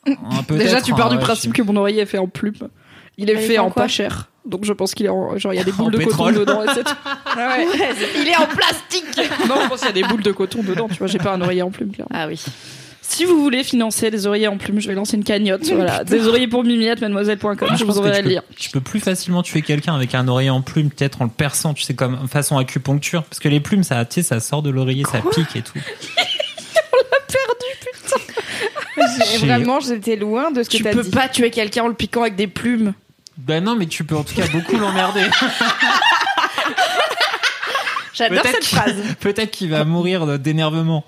Déjà, 0.50 0.80
tu 0.80 0.92
hein, 0.92 0.96
pars 0.96 1.10
du 1.10 1.16
ouais, 1.16 1.22
principe 1.22 1.50
je- 1.52 1.60
que 1.60 1.66
mon 1.66 1.74
oreiller 1.76 2.02
est 2.02 2.06
fait 2.06 2.18
en 2.18 2.28
plume. 2.28 2.54
Il 3.18 3.28
est 3.28 3.34
fait 3.36 3.42
fait 3.54 3.58
en 3.58 3.70
pas 3.72 3.88
cher. 3.88 4.28
Donc 4.46 4.64
je 4.64 4.72
pense 4.72 4.94
qu'il 4.94 5.06
est 5.06 5.10
en, 5.10 5.36
genre 5.38 5.52
il 5.54 5.56
y 5.56 5.60
a 5.60 5.64
des 5.64 5.72
En 5.78 5.84
boules 5.84 5.92
de 5.92 5.98
pétrole. 5.98 6.34
coton 6.34 6.40
dedans 6.40 6.62
et 6.64 6.66
c'est 6.74 6.84
tout. 6.84 6.92
Ah 7.36 7.56
ouais. 7.58 7.66
Il 8.20 8.28
est 8.28 8.36
en 8.36 8.46
plastique. 8.46 9.04
non, 9.48 9.56
je 9.62 9.68
pense 9.68 9.78
qu'il 9.80 9.88
y 9.88 9.90
a 9.90 9.92
des 9.92 10.02
boules 10.04 10.22
de 10.22 10.32
coton 10.32 10.62
dedans, 10.62 10.86
tu 10.88 10.98
vois, 10.98 11.06
j'ai 11.08 11.18
pas 11.18 11.32
un 11.34 11.40
oreiller 11.40 11.62
en 11.62 11.70
plume 11.70 11.90
clairement. 11.90 12.10
Ah 12.14 12.26
oui. 12.28 12.40
Si 13.06 13.24
vous 13.26 13.42
voulez 13.42 13.62
financer 13.64 14.10
des 14.10 14.26
oreillers 14.26 14.48
en 14.48 14.56
plume, 14.56 14.80
je 14.80 14.88
vais 14.88 14.94
lancer 14.94 15.16
une 15.16 15.24
cagnotte. 15.24 15.64
Voilà, 15.74 16.04
des 16.04 16.26
oreillers 16.26 16.48
pour 16.48 16.64
mimiette 16.64 17.00
mademoiselle.com, 17.02 17.56
Moi, 17.60 17.76
je 17.76 17.84
pense 17.84 17.96
vous 17.96 18.00
que 18.02 18.06
enverrai 18.06 18.18
tu 18.18 18.22
le 18.22 18.28
peux- 18.28 18.34
lien. 18.36 18.42
Tu 18.56 18.70
peux 18.70 18.80
plus 18.80 19.00
facilement 19.00 19.42
tuer 19.42 19.60
quelqu'un 19.62 19.94
avec 19.94 20.14
un 20.14 20.26
oreiller 20.28 20.50
en 20.50 20.62
plume, 20.62 20.88
peut-être 20.90 21.20
en 21.20 21.24
le 21.24 21.30
perçant, 21.30 21.74
tu 21.74 21.82
sais, 21.82 21.94
comme 21.94 22.28
façon 22.28 22.56
acupuncture. 22.56 23.24
Parce 23.24 23.40
que 23.40 23.48
les 23.48 23.60
plumes, 23.60 23.82
ça, 23.84 24.04
tu 24.06 24.14
sais, 24.14 24.22
ça 24.22 24.40
sort 24.40 24.62
de 24.62 24.70
l'oreiller, 24.70 25.04
ça 25.04 25.18
pique 25.34 25.54
et 25.56 25.62
tout. 25.62 25.78
J'ai- 28.96 29.38
J'ai- 29.38 29.46
Vraiment, 29.46 29.80
j'étais 29.80 30.16
loin 30.16 30.50
de 30.50 30.62
ce 30.62 30.70
que 30.70 30.76
Tu 30.76 30.82
peux 30.84 31.02
dit. 31.02 31.10
pas 31.10 31.28
tuer 31.28 31.50
quelqu'un 31.50 31.84
en 31.84 31.88
le 31.88 31.94
piquant 31.94 32.22
avec 32.22 32.36
des 32.36 32.46
plumes. 32.46 32.94
Ben 33.38 33.62
non, 33.64 33.74
mais 33.76 33.86
tu 33.86 34.04
peux 34.04 34.16
en 34.16 34.24
tout 34.24 34.34
cas 34.34 34.46
beaucoup 34.48 34.76
l'emmerder. 34.76 35.22
J'adore 38.14 38.42
Peut-être 38.42 38.54
cette 38.54 38.64
qu'il- 38.64 38.78
phrase. 38.78 38.94
Peut-être 39.20 39.50
qu'il 39.50 39.70
va 39.70 39.84
mourir 39.84 40.38
d'énervement. 40.38 41.04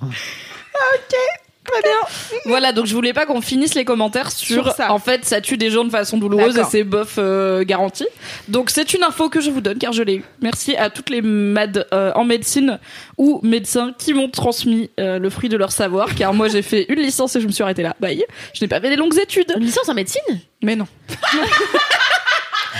Très 1.64 1.82
bien. 1.82 2.40
Voilà, 2.44 2.72
donc 2.72 2.86
je 2.86 2.94
voulais 2.94 3.12
pas 3.12 3.26
qu'on 3.26 3.40
finisse 3.40 3.74
les 3.74 3.84
commentaires 3.84 4.30
sur, 4.30 4.62
Sur 4.66 4.72
ça. 4.72 4.92
en 4.92 5.00
fait 5.00 5.24
ça 5.24 5.40
tue 5.40 5.56
des 5.56 5.68
gens 5.70 5.82
de 5.84 5.90
façon 5.90 6.16
douloureuse 6.16 6.56
et 6.56 6.62
c'est 6.64 6.84
bof 6.84 7.16
euh, 7.18 7.64
garanti. 7.64 8.06
Donc 8.46 8.70
c'est 8.70 8.94
une 8.94 9.02
info 9.02 9.28
que 9.28 9.40
je 9.40 9.50
vous 9.50 9.60
donne 9.60 9.76
car 9.76 9.92
je 9.92 10.04
l'ai 10.04 10.14
eu. 10.18 10.24
Merci 10.40 10.76
à 10.76 10.90
toutes 10.90 11.10
les 11.10 11.22
mad 11.22 11.88
euh, 11.92 12.12
en 12.14 12.22
médecine 12.24 12.78
ou 13.18 13.40
médecins 13.42 13.92
qui 13.98 14.14
m'ont 14.14 14.28
transmis 14.30 14.90
euh, 15.00 15.18
le 15.18 15.28
fruit 15.28 15.48
de 15.48 15.56
leur 15.56 15.72
savoir 15.72 16.14
car 16.14 16.32
moi 16.34 16.46
j'ai 16.48 16.62
fait 16.62 16.86
une 16.88 17.00
licence 17.00 17.34
et 17.34 17.40
je 17.40 17.46
me 17.48 17.52
suis 17.52 17.64
arrêtée 17.64 17.82
là. 17.82 17.96
Bye. 17.98 18.24
Je 18.54 18.64
n'ai 18.64 18.68
pas 18.68 18.80
fait 18.80 18.88
des 18.88 18.96
longues 18.96 19.18
études. 19.18 19.52
Une 19.56 19.64
licence 19.64 19.88
en 19.88 19.94
médecine? 19.94 20.22
Mais 20.62 20.76
non. 20.76 20.86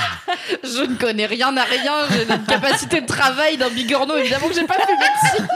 je 0.65 0.83
ne 0.83 0.97
connais 0.97 1.27
rien 1.27 1.57
à 1.57 1.65
rien, 1.65 1.93
j'ai 2.11 2.23
une 2.23 2.45
capacité 2.45 3.01
de 3.01 3.07
travail 3.07 3.57
d'un 3.57 3.71
bigorneau, 3.71 4.17
évidemment 4.17 4.49
que 4.49 4.55
j'ai 4.55 4.65
pas 4.65 4.75
fait 4.75 4.93
médecine. 4.93 5.49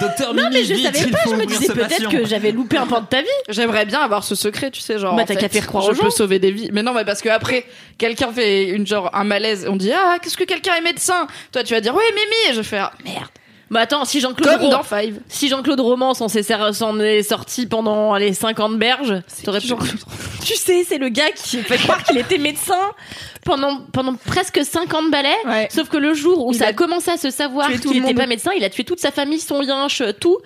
Docteur 0.00 0.34
Non, 0.34 0.48
mais 0.52 0.64
je 0.64 0.74
savais 0.74 1.10
pas, 1.10 1.18
je 1.26 1.34
me 1.34 1.46
disais 1.46 1.72
peut-être 1.72 2.08
que 2.08 2.24
j'avais 2.26 2.52
loupé 2.52 2.76
un 2.76 2.86
pan 2.86 3.00
de 3.00 3.06
ta 3.06 3.20
vie. 3.20 3.28
J'aimerais 3.48 3.86
bien 3.86 4.00
avoir 4.00 4.24
ce 4.24 4.34
secret, 4.34 4.70
tu 4.70 4.80
sais, 4.80 4.98
genre. 4.98 5.16
Bah, 5.16 5.24
t'as 5.26 5.36
qu'à 5.36 5.48
faire 5.48 5.66
croire 5.66 5.84
je 5.84 5.90
aux 5.90 5.94
gens. 5.94 6.04
peux 6.04 6.10
sauver 6.10 6.38
des 6.38 6.50
vies. 6.50 6.70
Mais 6.72 6.82
non, 6.82 6.92
mais 6.92 7.04
parce 7.04 7.22
que 7.22 7.28
après, 7.28 7.66
quelqu'un 7.98 8.32
fait 8.32 8.68
une 8.68 8.86
genre 8.86 9.10
un 9.12 9.24
malaise, 9.24 9.66
on 9.68 9.76
dit 9.76 9.92
ah 9.92 10.16
qu'est-ce 10.22 10.36
que 10.36 10.44
quelqu'un 10.44 10.74
est 10.74 10.82
médecin? 10.82 11.26
Toi, 11.52 11.64
tu 11.64 11.74
vas 11.74 11.80
dire 11.80 11.94
oui 11.94 12.02
Mimi, 12.14 12.50
et 12.50 12.54
je 12.54 12.62
fais 12.62 12.78
ah, 12.78 12.92
merde. 13.04 13.28
Bah 13.72 13.80
attends, 13.80 14.04
si 14.04 14.20
Jean-Claude 14.20 14.58
Comme 14.60 14.68
dans 14.68 14.82
Five. 14.82 15.18
si 15.28 15.48
Jean-Claude 15.48 15.80
Roman 15.80 16.12
s'en 16.12 16.28
est 16.28 17.22
sorti 17.22 17.66
pendant 17.66 18.14
les 18.16 18.34
50 18.34 18.78
berges, 18.78 19.14
t'aurais 19.44 19.60
pu... 19.60 19.68
Tu 20.44 20.56
sais, 20.56 20.84
c'est 20.86 20.98
le 20.98 21.08
gars 21.08 21.30
qui 21.30 21.58
fait 21.58 21.78
croire 21.78 22.02
qu'il 22.02 22.18
était 22.18 22.36
médecin 22.36 22.90
pendant 23.44 23.78
pendant 23.92 24.14
presque 24.14 24.60
50 24.64 25.10
balais. 25.10 25.28
Ouais. 25.46 25.68
Sauf 25.70 25.88
que 25.88 25.96
le 25.96 26.14
jour 26.14 26.46
où 26.46 26.52
Il 26.52 26.58
ça 26.58 26.66
a 26.66 26.68
a 26.68 26.72
commencé 26.72 27.10
à 27.10 27.16
se 27.16 27.30
savoir 27.30 27.70
qu'il 27.70 28.02
n'était 28.02 28.14
pas 28.14 28.26
médecin, 28.26 28.50
il 28.56 28.64
a 28.64 28.68
tué 28.70 28.84
toute 28.84 28.98
sa 28.98 29.10
famille, 29.12 29.38
son 29.38 29.60
linge, 29.60 30.02
tout. 30.20 30.38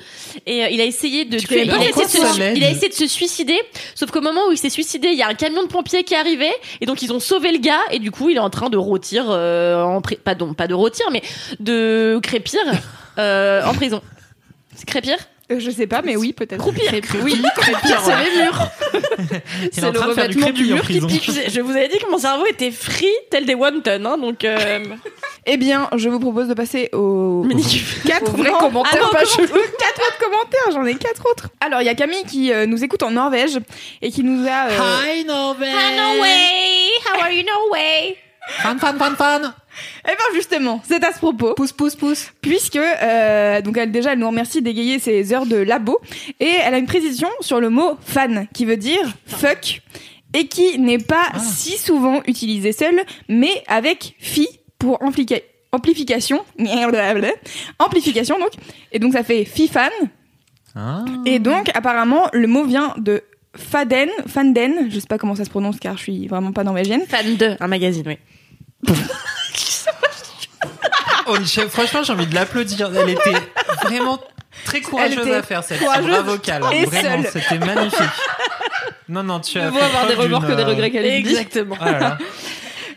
Et 0.46 0.64
euh, 0.64 0.68
il 0.68 0.80
a 0.80 0.84
essayé 0.84 1.24
de 1.24 1.38
tuer. 1.38 1.62
Il 1.64 1.70
a, 1.70 1.76
essayé 1.88 2.04
de 2.04 2.10
se, 2.10 2.56
il 2.56 2.62
a 2.64 2.70
essayé 2.70 2.88
de 2.88 2.94
se 2.94 3.06
suicider. 3.06 3.58
Sauf 3.94 4.10
qu'au 4.10 4.20
moment 4.20 4.42
où 4.48 4.52
il 4.52 4.58
s'est 4.58 4.70
suicidé, 4.70 5.08
il 5.08 5.18
y 5.18 5.22
a 5.22 5.28
un 5.28 5.34
camion 5.34 5.62
de 5.62 5.68
pompiers 5.68 6.04
qui 6.04 6.14
est 6.14 6.18
arrivé. 6.18 6.50
Et 6.80 6.86
donc 6.86 7.02
ils 7.02 7.12
ont 7.12 7.20
sauvé 7.20 7.52
le 7.52 7.58
gars. 7.58 7.80
Et 7.90 7.98
du 7.98 8.10
coup, 8.10 8.28
il 8.28 8.36
est 8.36 8.40
en 8.40 8.50
train 8.50 8.68
de 8.68 8.76
rôtir, 8.76 9.24
euh, 9.28 9.82
en 9.82 10.00
pri- 10.00 10.18
pas, 10.18 10.34
de 10.34 10.74
rôtir, 10.74 11.06
mais 11.10 11.22
de 11.58 12.20
crépir 12.22 12.60
en 13.18 13.74
prison. 13.74 14.02
C'est 14.74 14.86
crépir? 14.86 15.16
Euh, 15.50 15.60
Je 15.60 15.70
sais 15.70 15.86
pas, 15.86 16.02
mais 16.02 16.16
oui, 16.16 16.32
peut-être. 16.32 16.58
Croupir. 16.58 16.90
Oui, 17.22 17.40
crépir, 17.56 18.00
c'est 18.04 18.16
les 18.24 18.42
murs. 18.42 18.68
C'est 19.72 19.80
le 19.80 19.90
du 19.92 19.98
revêtement 19.98 20.50
du 20.50 20.64
mur 20.64 20.82
qui 20.86 21.00
prison. 21.00 21.08
Je, 21.08 21.50
je 21.50 21.60
vous 21.60 21.70
avais 21.70 21.88
dit 21.88 21.98
que 21.98 22.10
mon 22.10 22.18
cerveau 22.18 22.44
était 22.46 22.72
free 22.72 23.06
tel 23.30 23.46
des 23.46 23.54
wonton, 23.54 24.04
hein, 24.04 24.18
donc 24.18 24.44
euh, 24.44 24.84
Eh 25.48 25.56
bien, 25.56 25.88
je 25.96 26.08
vous 26.08 26.18
propose 26.18 26.48
de 26.48 26.54
passer 26.54 26.88
aux 26.92 27.44
mini-kiff. 27.44 28.02
quatre 28.04 28.24
Au 28.34 28.36
vrai 28.36 28.50
grands- 28.50 28.58
commentaire 28.58 28.92
Ah 29.00 29.04
non, 29.04 29.10
pas 29.10 29.22
comment- 29.24 29.44
autres 29.44 30.18
commentaires, 30.18 30.70
j'en 30.72 30.84
ai 30.84 30.96
quatre 30.96 31.24
autres. 31.30 31.48
Alors, 31.60 31.80
il 31.80 31.84
y 31.84 31.88
a 31.88 31.94
Camille 31.94 32.24
qui 32.28 32.52
euh, 32.52 32.66
nous 32.66 32.82
écoute 32.82 33.04
en 33.04 33.12
Norvège 33.12 33.58
et 34.02 34.10
qui 34.10 34.24
nous 34.24 34.44
a. 34.48 34.66
euh, 34.66 35.04
Hi 35.06 35.24
Norvège. 35.24 35.72
way, 36.20 36.88
how 37.14 37.20
are 37.22 37.30
you 37.30 37.44
no 37.44 37.72
way? 37.72 38.16
Fan 38.48 38.78
fan 38.78 38.96
fan 38.96 39.16
fan. 39.16 39.52
Eh 40.04 40.08
ben 40.08 40.34
justement, 40.34 40.80
c'est 40.88 41.04
à 41.04 41.12
ce 41.12 41.18
propos. 41.18 41.54
Pousse 41.54 41.72
pousse 41.72 41.96
pousse. 41.96 42.32
puisque 42.40 42.76
euh, 42.76 43.60
donc 43.60 43.76
elle 43.76 43.90
déjà 43.92 44.12
elle 44.12 44.18
nous 44.20 44.28
remercie 44.28 44.62
d'égayer 44.62 44.98
ses 44.98 45.32
heures 45.34 45.46
de 45.46 45.56
labo 45.56 45.98
et 46.40 46.48
elle 46.64 46.74
a 46.74 46.78
une 46.78 46.86
précision 46.86 47.28
sur 47.40 47.60
le 47.60 47.68
mot 47.70 47.98
fan 48.00 48.46
qui 48.54 48.64
veut 48.64 48.76
dire 48.78 49.02
fuck 49.26 49.82
et 50.34 50.46
qui 50.46 50.78
n'est 50.78 50.98
pas 50.98 51.26
si 51.38 51.76
souvent 51.76 52.22
utilisé 52.26 52.72
seul 52.72 52.94
mais 53.28 53.62
avec 53.68 54.14
fi 54.18 54.48
pour 54.78 55.02
amplification 55.02 56.40
amplification 57.78 58.38
donc 58.38 58.50
et 58.92 58.98
donc 58.98 59.12
ça 59.12 59.22
fait 59.22 59.44
fi 59.44 59.68
fan 59.68 59.90
Ah. 60.74 61.04
et 61.24 61.38
donc 61.38 61.70
apparemment 61.74 62.28
le 62.32 62.46
mot 62.46 62.64
vient 62.64 62.94
de 62.98 63.22
faden 63.56 64.10
fanden 64.26 64.88
je 64.90 65.00
sais 65.00 65.06
pas 65.06 65.16
comment 65.18 65.34
ça 65.34 65.44
se 65.46 65.50
prononce 65.50 65.78
car 65.80 65.96
je 65.96 66.02
suis 66.02 66.26
vraiment 66.28 66.52
pas 66.52 66.64
norvégienne 66.64 67.02
Fan 67.08 67.36
de 67.36 67.56
un 67.60 67.66
magazine, 67.68 68.04
oui. 68.06 68.18
Oh, 71.28 71.34
franchement, 71.70 72.04
j'ai 72.04 72.12
envie 72.12 72.26
de 72.26 72.34
l'applaudir. 72.34 72.88
Elle 72.94 73.10
était 73.10 73.32
vraiment 73.82 74.20
très 74.64 74.80
courageuse 74.80 75.18
était 75.26 75.34
à 75.34 75.42
faire 75.42 75.64
cette 75.64 75.80
courageuse 75.80 76.06
bras 76.08 76.22
vocale. 76.22 76.62
et 76.72 76.84
Vraiment, 76.84 77.24
c'était 77.28 77.58
magnifique. 77.58 78.00
Non, 79.08 79.24
non, 79.24 79.40
tu 79.40 79.58
as 79.58 79.72
fait 79.72 79.80
avoir 79.80 80.06
des 80.06 80.14
remords 80.14 80.46
que 80.46 80.52
des 80.52 80.62
euh, 80.62 80.66
regrets 80.66 80.90
qu'elle. 80.90 81.04
Exactement. 81.06 81.76
Là 81.80 81.98
là. 81.98 82.18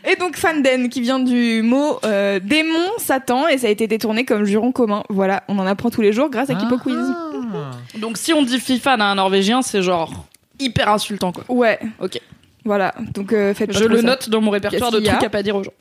Et 0.08 0.16
donc 0.16 0.36
Fanden 0.36 0.88
qui 0.88 1.00
vient 1.00 1.18
du 1.18 1.62
mot 1.62 1.98
euh, 2.04 2.40
démon, 2.42 2.88
Satan 2.98 3.46
et 3.48 3.58
ça 3.58 3.66
a 3.66 3.70
été 3.70 3.86
détourné 3.86 4.24
comme 4.24 4.44
juron 4.44 4.72
commun. 4.72 5.02
Voilà, 5.10 5.42
on 5.48 5.58
en 5.58 5.66
apprend 5.66 5.90
tous 5.90 6.00
les 6.00 6.12
jours 6.12 6.30
grâce 6.30 6.50
à 6.50 6.54
Kipo 6.54 6.78
Quiz. 6.78 6.96
Ah. 6.96 7.70
Donc 7.98 8.16
si 8.16 8.32
on 8.32 8.42
dit 8.42 8.58
FIFA 8.58 8.94
à 8.94 9.04
un 9.04 9.16
Norvégien, 9.16 9.60
c'est 9.62 9.82
genre 9.82 10.26
hyper 10.58 10.88
insultant 10.88 11.32
quoi. 11.32 11.44
Ouais. 11.48 11.78
Ok. 12.00 12.18
Voilà, 12.64 12.94
donc 13.14 13.32
euh, 13.32 13.54
faites 13.54 13.72
pas 13.72 13.78
Je 13.78 13.84
le 13.84 13.96
ça. 13.96 14.02
note 14.02 14.28
dans 14.28 14.40
mon 14.40 14.50
répertoire 14.50 14.90
de 14.90 14.98
qu'il 14.98 15.06
y 15.06 15.10
a 15.10 15.12
trucs 15.12 15.24
à 15.24 15.30
pas 15.30 15.42
dire 15.42 15.56
aux 15.56 15.64
gens. 15.64 15.72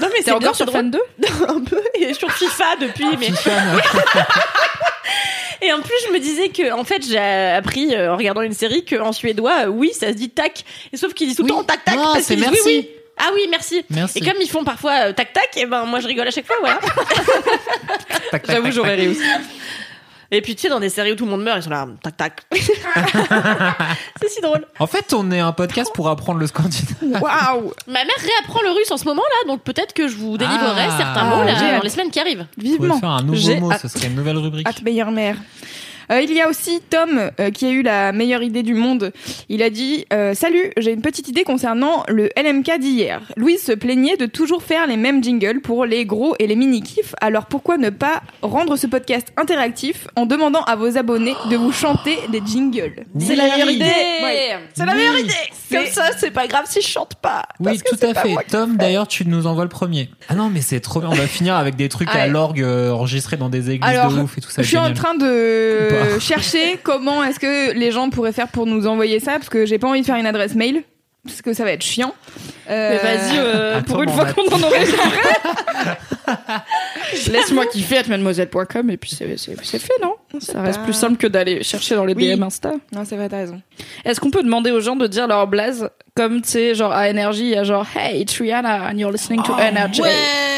Non 0.00 0.08
mais 0.12 0.22
T'es 0.22 0.30
encore 0.32 0.54
sur 0.56 0.70
Fan 0.70 0.90
2 0.90 0.98
un 1.48 1.60
peu 1.60 1.82
et 1.94 2.14
sur 2.14 2.30
FIFA 2.32 2.76
depuis 2.80 3.04
mais 3.18 3.26
Tiffany. 3.26 3.78
et 5.62 5.72
en 5.72 5.80
plus 5.80 5.94
je 6.06 6.12
me 6.12 6.18
disais 6.20 6.48
que 6.50 6.72
en 6.72 6.84
fait 6.84 7.02
j'ai 7.06 7.18
appris 7.18 7.94
euh, 7.94 8.12
en 8.12 8.16
regardant 8.16 8.42
une 8.42 8.52
série 8.52 8.84
que 8.84 8.96
en 8.96 9.12
suédois 9.12 9.64
euh, 9.64 9.68
oui 9.68 9.92
ça 9.92 10.08
se 10.08 10.12
dit 10.12 10.30
tac 10.30 10.64
et 10.92 10.96
sauf 10.96 11.14
qu'ils 11.14 11.28
disent 11.28 11.36
tout 11.36 11.42
le 11.42 11.50
Oui. 11.52 11.58
temps 11.58 11.64
tac 11.64 11.84
tac 11.84 11.96
Non, 11.96 12.02
parce 12.12 12.20
c'est 12.24 12.34
qu'ils 12.36 12.44
disent 12.44 12.50
merci. 12.52 12.68
oui 12.68 12.88
oui 12.88 12.94
ah 13.20 13.30
oui 13.34 13.40
merci. 13.50 13.84
Merci. 13.90 14.18
Et 14.18 14.20
comme 14.20 14.40
ils 14.40 14.48
font 14.48 14.62
parfois 14.62 15.08
euh, 15.08 15.12
tac 15.12 15.32
tac, 15.32 15.50
et 15.56 15.66
ben 15.66 15.84
moi 15.86 15.98
je 15.98 16.06
rigole 16.06 16.28
à 16.28 16.30
chaque 16.30 16.46
fois, 16.46 16.54
voilà. 16.60 16.78
Tac, 18.30 18.42
tac, 18.44 18.46
J'avoue 18.46 18.66
tac, 18.66 18.72
j'aurais 18.74 18.96
tac. 18.96 19.06
Et 20.30 20.42
puis 20.42 20.54
tu 20.54 20.62
sais 20.62 20.68
dans 20.68 20.78
des 20.80 20.90
séries 20.90 21.12
où 21.12 21.14
tout 21.14 21.24
le 21.24 21.30
monde 21.30 21.42
meurt, 21.42 21.58
ils 21.58 21.62
sont 21.62 21.70
là 21.70 21.86
tac 22.02 22.16
tac. 22.18 22.42
c'est 24.20 24.28
si 24.28 24.40
drôle. 24.42 24.66
En 24.78 24.86
fait, 24.86 25.12
on 25.14 25.30
est 25.30 25.40
un 25.40 25.52
podcast 25.52 25.90
pour 25.94 26.08
apprendre 26.08 26.38
le 26.38 26.46
scandinave. 26.46 27.22
Waouh 27.22 27.72
Ma 27.86 28.04
mère 28.04 28.14
réapprend 28.20 28.60
le 28.62 28.70
russe 28.72 28.90
en 28.90 28.96
ce 28.98 29.04
moment 29.04 29.22
là, 29.22 29.48
donc 29.52 29.62
peut-être 29.62 29.94
que 29.94 30.06
je 30.08 30.16
vous 30.16 30.36
délivrerai 30.36 30.86
Ah. 30.90 30.96
certains 30.98 31.24
mots 31.24 31.44
là, 31.44 31.54
J'ai 31.54 31.70
dans 31.70 31.76
hâte. 31.76 31.84
les 31.84 31.90
semaines 31.90 32.10
qui 32.10 32.20
arrivent. 32.20 32.46
Vivement. 32.58 32.98
faire 33.00 33.08
un 33.10 33.22
nouveau 33.22 33.36
J'ai 33.38 33.58
mot, 33.60 33.72
hâte. 33.72 33.80
ce 33.80 33.88
serait 33.88 34.08
une 34.08 34.16
nouvelle 34.16 34.36
rubrique. 34.36 34.66
Hâte 34.68 34.82
meilleure 34.82 35.10
mère. 35.10 35.36
Euh, 36.10 36.20
il 36.22 36.32
y 36.32 36.40
a 36.40 36.48
aussi 36.48 36.80
Tom 36.88 37.30
euh, 37.38 37.50
qui 37.50 37.66
a 37.66 37.70
eu 37.70 37.82
la 37.82 38.12
meilleure 38.12 38.42
idée 38.42 38.62
du 38.62 38.74
monde. 38.74 39.12
Il 39.48 39.62
a 39.62 39.70
dit 39.70 40.06
euh, 40.12 40.34
Salut, 40.34 40.72
j'ai 40.76 40.92
une 40.92 41.02
petite 41.02 41.28
idée 41.28 41.44
concernant 41.44 42.04
le 42.08 42.30
LMK 42.36 42.78
d'hier. 42.78 43.20
Louise 43.36 43.62
se 43.62 43.72
plaignait 43.72 44.16
de 44.16 44.26
toujours 44.26 44.62
faire 44.62 44.86
les 44.86 44.96
mêmes 44.96 45.22
jingles 45.22 45.60
pour 45.60 45.84
les 45.84 46.04
gros 46.06 46.34
et 46.38 46.46
les 46.46 46.56
mini-kifs. 46.56 47.14
Alors 47.20 47.46
pourquoi 47.46 47.76
ne 47.78 47.90
pas 47.90 48.22
rendre 48.42 48.76
ce 48.76 48.86
podcast 48.86 49.32
interactif 49.36 50.08
en 50.16 50.26
demandant 50.26 50.62
à 50.64 50.76
vos 50.76 50.96
abonnés 50.96 51.34
de 51.50 51.56
vous 51.56 51.72
chanter 51.72 52.18
des 52.30 52.42
jingles? 52.44 53.04
C'est 53.18 53.36
la 53.36 53.48
meilleure 53.48 53.70
idée. 53.70 53.84
Ouais. 53.84 54.58
C'est 54.74 54.86
la 54.86 54.94
meilleure 54.94 55.18
idée 55.18 55.34
Comme 55.70 55.86
ça, 55.86 56.10
c'est 56.16 56.30
pas 56.30 56.46
grave 56.46 56.64
si 56.66 56.80
je 56.80 56.88
chante 56.88 57.16
pas. 57.16 57.44
Oui, 57.60 57.78
tout 57.84 57.98
à 58.02 58.14
fait. 58.14 58.34
Tom, 58.50 58.76
d'ailleurs, 58.76 59.08
tu 59.08 59.26
nous 59.26 59.46
envoies 59.46 59.64
le 59.64 59.70
premier. 59.70 60.10
Ah 60.28 60.34
non, 60.34 60.50
mais 60.50 60.60
c'est 60.60 60.80
trop 60.80 61.00
bien. 61.00 61.10
On 61.10 61.14
va 61.14 61.26
finir 61.26 61.56
avec 61.56 61.76
des 61.76 61.88
trucs 61.88 62.08
à 62.08 62.26
l'orgue 62.26 62.62
euh, 62.62 62.90
enregistrés 62.92 63.36
dans 63.36 63.48
des 63.48 63.70
églises 63.70 63.88
Alors, 63.88 64.12
de 64.12 64.20
ouf 64.20 64.38
et 64.38 64.40
tout 64.40 64.50
ça. 64.50 64.62
Je 64.62 64.68
suis 64.68 64.78
en 64.78 64.92
train 64.94 65.14
de 65.14 65.97
pas. 65.98 66.18
chercher 66.18 66.78
comment 66.82 67.22
est-ce 67.24 67.40
que 67.40 67.72
les 67.72 67.90
gens 67.90 68.10
pourraient 68.10 68.32
faire 68.32 68.48
pour 68.48 68.66
nous 68.66 68.86
envoyer 68.86 69.20
ça 69.20 69.32
parce 69.32 69.48
que 69.48 69.66
j'ai 69.66 69.78
pas 69.78 69.88
envie 69.88 70.00
de 70.00 70.06
faire 70.06 70.16
une 70.16 70.26
adresse 70.26 70.54
mail 70.54 70.82
parce 71.28 71.42
que 71.42 71.52
ça 71.54 71.64
va 71.64 71.72
être 71.72 71.82
chiant. 71.84 72.14
Euh, 72.70 72.90
Mais 72.90 73.16
vas-y, 73.16 73.38
euh, 73.38 73.80
pour 73.82 74.02
une 74.02 74.10
fois 74.10 74.26
qu'on 74.32 74.46
en 74.48 74.62
aurait 74.62 74.84
Laisse-moi 77.30 77.66
kiffer 77.66 77.98
à 77.98 78.02
mademoiselle.com 78.06 78.90
et 78.90 78.96
puis 78.96 79.10
c'est 79.10 79.78
fait, 79.78 79.92
non? 80.02 80.14
Ça 80.40 80.60
reste 80.60 80.78
pas- 80.78 80.84
plus 80.84 80.92
simple 80.92 81.16
que 81.16 81.26
d'aller 81.26 81.62
chercher 81.62 81.94
dans 81.94 82.04
les 82.04 82.14
Oui. 82.14 82.34
DM 82.36 82.42
Insta. 82.42 82.72
Non, 82.92 83.04
c'est 83.04 83.16
vrai, 83.16 83.28
t'as 83.28 83.38
raison. 83.38 83.60
Est-ce 84.04 84.20
qu'on 84.20 84.30
peut 84.30 84.42
demander 84.42 84.70
aux 84.70 84.80
gens 84.80 84.96
de 84.96 85.06
dire 85.06 85.26
leur 85.26 85.46
blaze 85.46 85.88
comme, 86.14 86.42
tu 86.42 86.48
sais, 86.50 86.74
genre 86.74 86.92
à 86.92 87.08
Energy, 87.08 87.42
il 87.44 87.48
y 87.50 87.56
a 87.56 87.64
genre 87.64 87.86
Hey, 87.94 88.20
it's 88.22 88.38
Rihanna 88.38 88.90
and 88.90 88.98
you're 88.98 89.12
listening 89.12 89.42
to 89.42 89.52
Energy. 89.58 90.02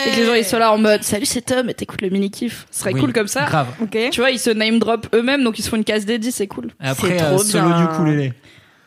Et 0.06 0.10
que 0.10 0.16
les 0.16 0.26
gens 0.26 0.34
ils 0.34 0.44
sont 0.44 0.58
là 0.58 0.72
en 0.72 0.78
mode 0.78 1.02
Salut, 1.04 1.26
c'est 1.26 1.42
Tom 1.42 1.68
et 1.68 1.74
t'écoutes 1.74 2.02
le 2.02 2.08
mini-kiff. 2.08 2.66
Ce 2.70 2.80
serait 2.80 2.94
Oui, 2.94 3.00
cool 3.00 3.12
comme 3.12 3.28
ça. 3.28 3.44
Grave. 3.44 3.68
Ok. 3.82 3.96
Tu 4.10 4.20
vois, 4.20 4.30
ils 4.30 4.38
se 4.38 4.50
name 4.50 4.78
drop 4.78 5.06
eux-mêmes 5.14 5.44
donc 5.44 5.58
ils 5.58 5.62
se 5.62 5.68
font 5.68 5.76
une 5.76 5.84
case 5.84 6.04
dédiée, 6.06 6.30
c'est 6.30 6.46
cool. 6.46 6.68
Et 6.82 6.88
après, 6.88 7.18
C'est 7.18 7.22
euh, 7.24 7.28
trop 7.34 7.38
solo 7.42 7.68
bien. 7.68 7.78
du 7.78 7.84
ukulélé. 7.84 8.32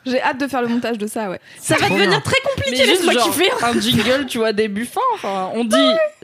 J'ai 0.06 0.22
hâte 0.22 0.40
de 0.40 0.48
faire 0.48 0.62
le 0.62 0.68
montage 0.68 0.98
de 0.98 1.08
ça, 1.08 1.30
ouais. 1.30 1.40
Ça 1.60 1.76
va 1.76 1.88
devenir 1.90 2.10
bien. 2.10 2.20
très 2.22 2.40
compliqué, 2.42 2.72
Mais 2.72 2.78
juste 2.86 3.04
laisse-moi 3.06 3.14
genre, 3.14 3.32
kiffer. 3.32 3.50
un 3.64 3.80
jingle, 3.80 4.26
tu 4.28 4.38
vois, 4.40 4.52
début 4.54 4.86
fin. 4.86 5.02
Enfin, 5.16 5.50
on 5.54 5.64
dit 5.64 5.76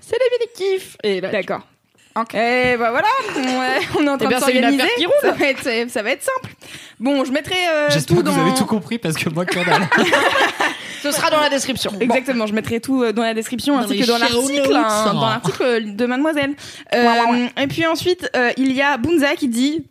c'est 0.01 0.17
les 0.17 0.37
mini-kiffs. 0.65 0.97
Et 1.03 1.21
là, 1.21 1.29
D'accord. 1.29 1.61
Et 2.33 2.75
bah 2.77 2.89
voilà, 2.91 3.07
ouais, 3.37 3.79
on 3.97 4.05
est 4.05 4.09
en 4.09 4.17
train 4.17 4.25
Eh 4.25 4.27
bien, 4.27 4.39
de 4.39 4.43
s'organiser. 4.43 4.83
qui. 4.97 5.05
Ça 5.21 5.31
va 5.31 5.45
être, 5.47 5.89
ça 5.89 6.01
va 6.01 6.11
être 6.11 6.23
simple. 6.23 6.53
Bon, 6.99 7.23
je 7.23 7.31
mettrai 7.31 7.55
euh, 7.71 7.87
J'espère 7.89 8.17
tout 8.17 8.23
que 8.23 8.29
vous 8.29 8.41
avez 8.41 8.53
tout 8.55 8.65
compris 8.65 8.97
parce 8.97 9.15
que 9.15 9.29
moi, 9.29 9.45
que 9.45 9.55
dalle. 9.55 9.87
ce 11.01 11.11
sera 11.11 11.29
dans 11.29 11.39
la 11.39 11.49
description. 11.49 11.91
Exactement, 12.01 12.45
je 12.45 12.53
mettrai 12.53 12.81
tout 12.81 13.03
euh, 13.03 13.13
dans 13.13 13.21
la 13.23 13.33
description 13.33 13.75
Dans 13.77 13.83
ainsi 13.83 13.93
les 13.93 14.01
que 14.01 14.07
dans 14.07 14.17
l'article, 14.17 14.75
hein, 14.75 15.13
dans 15.13 15.21
l'article 15.29 15.95
de 15.95 16.05
Mademoiselle. 16.05 16.55
Euh, 16.93 17.47
Et 17.61 17.67
puis 17.67 17.85
ensuite, 17.85 18.29
euh, 18.35 18.51
il 18.57 18.73
y 18.73 18.81
a 18.81 18.97
Bunza 18.97 19.35
qui 19.37 19.47
dit, 19.47 19.85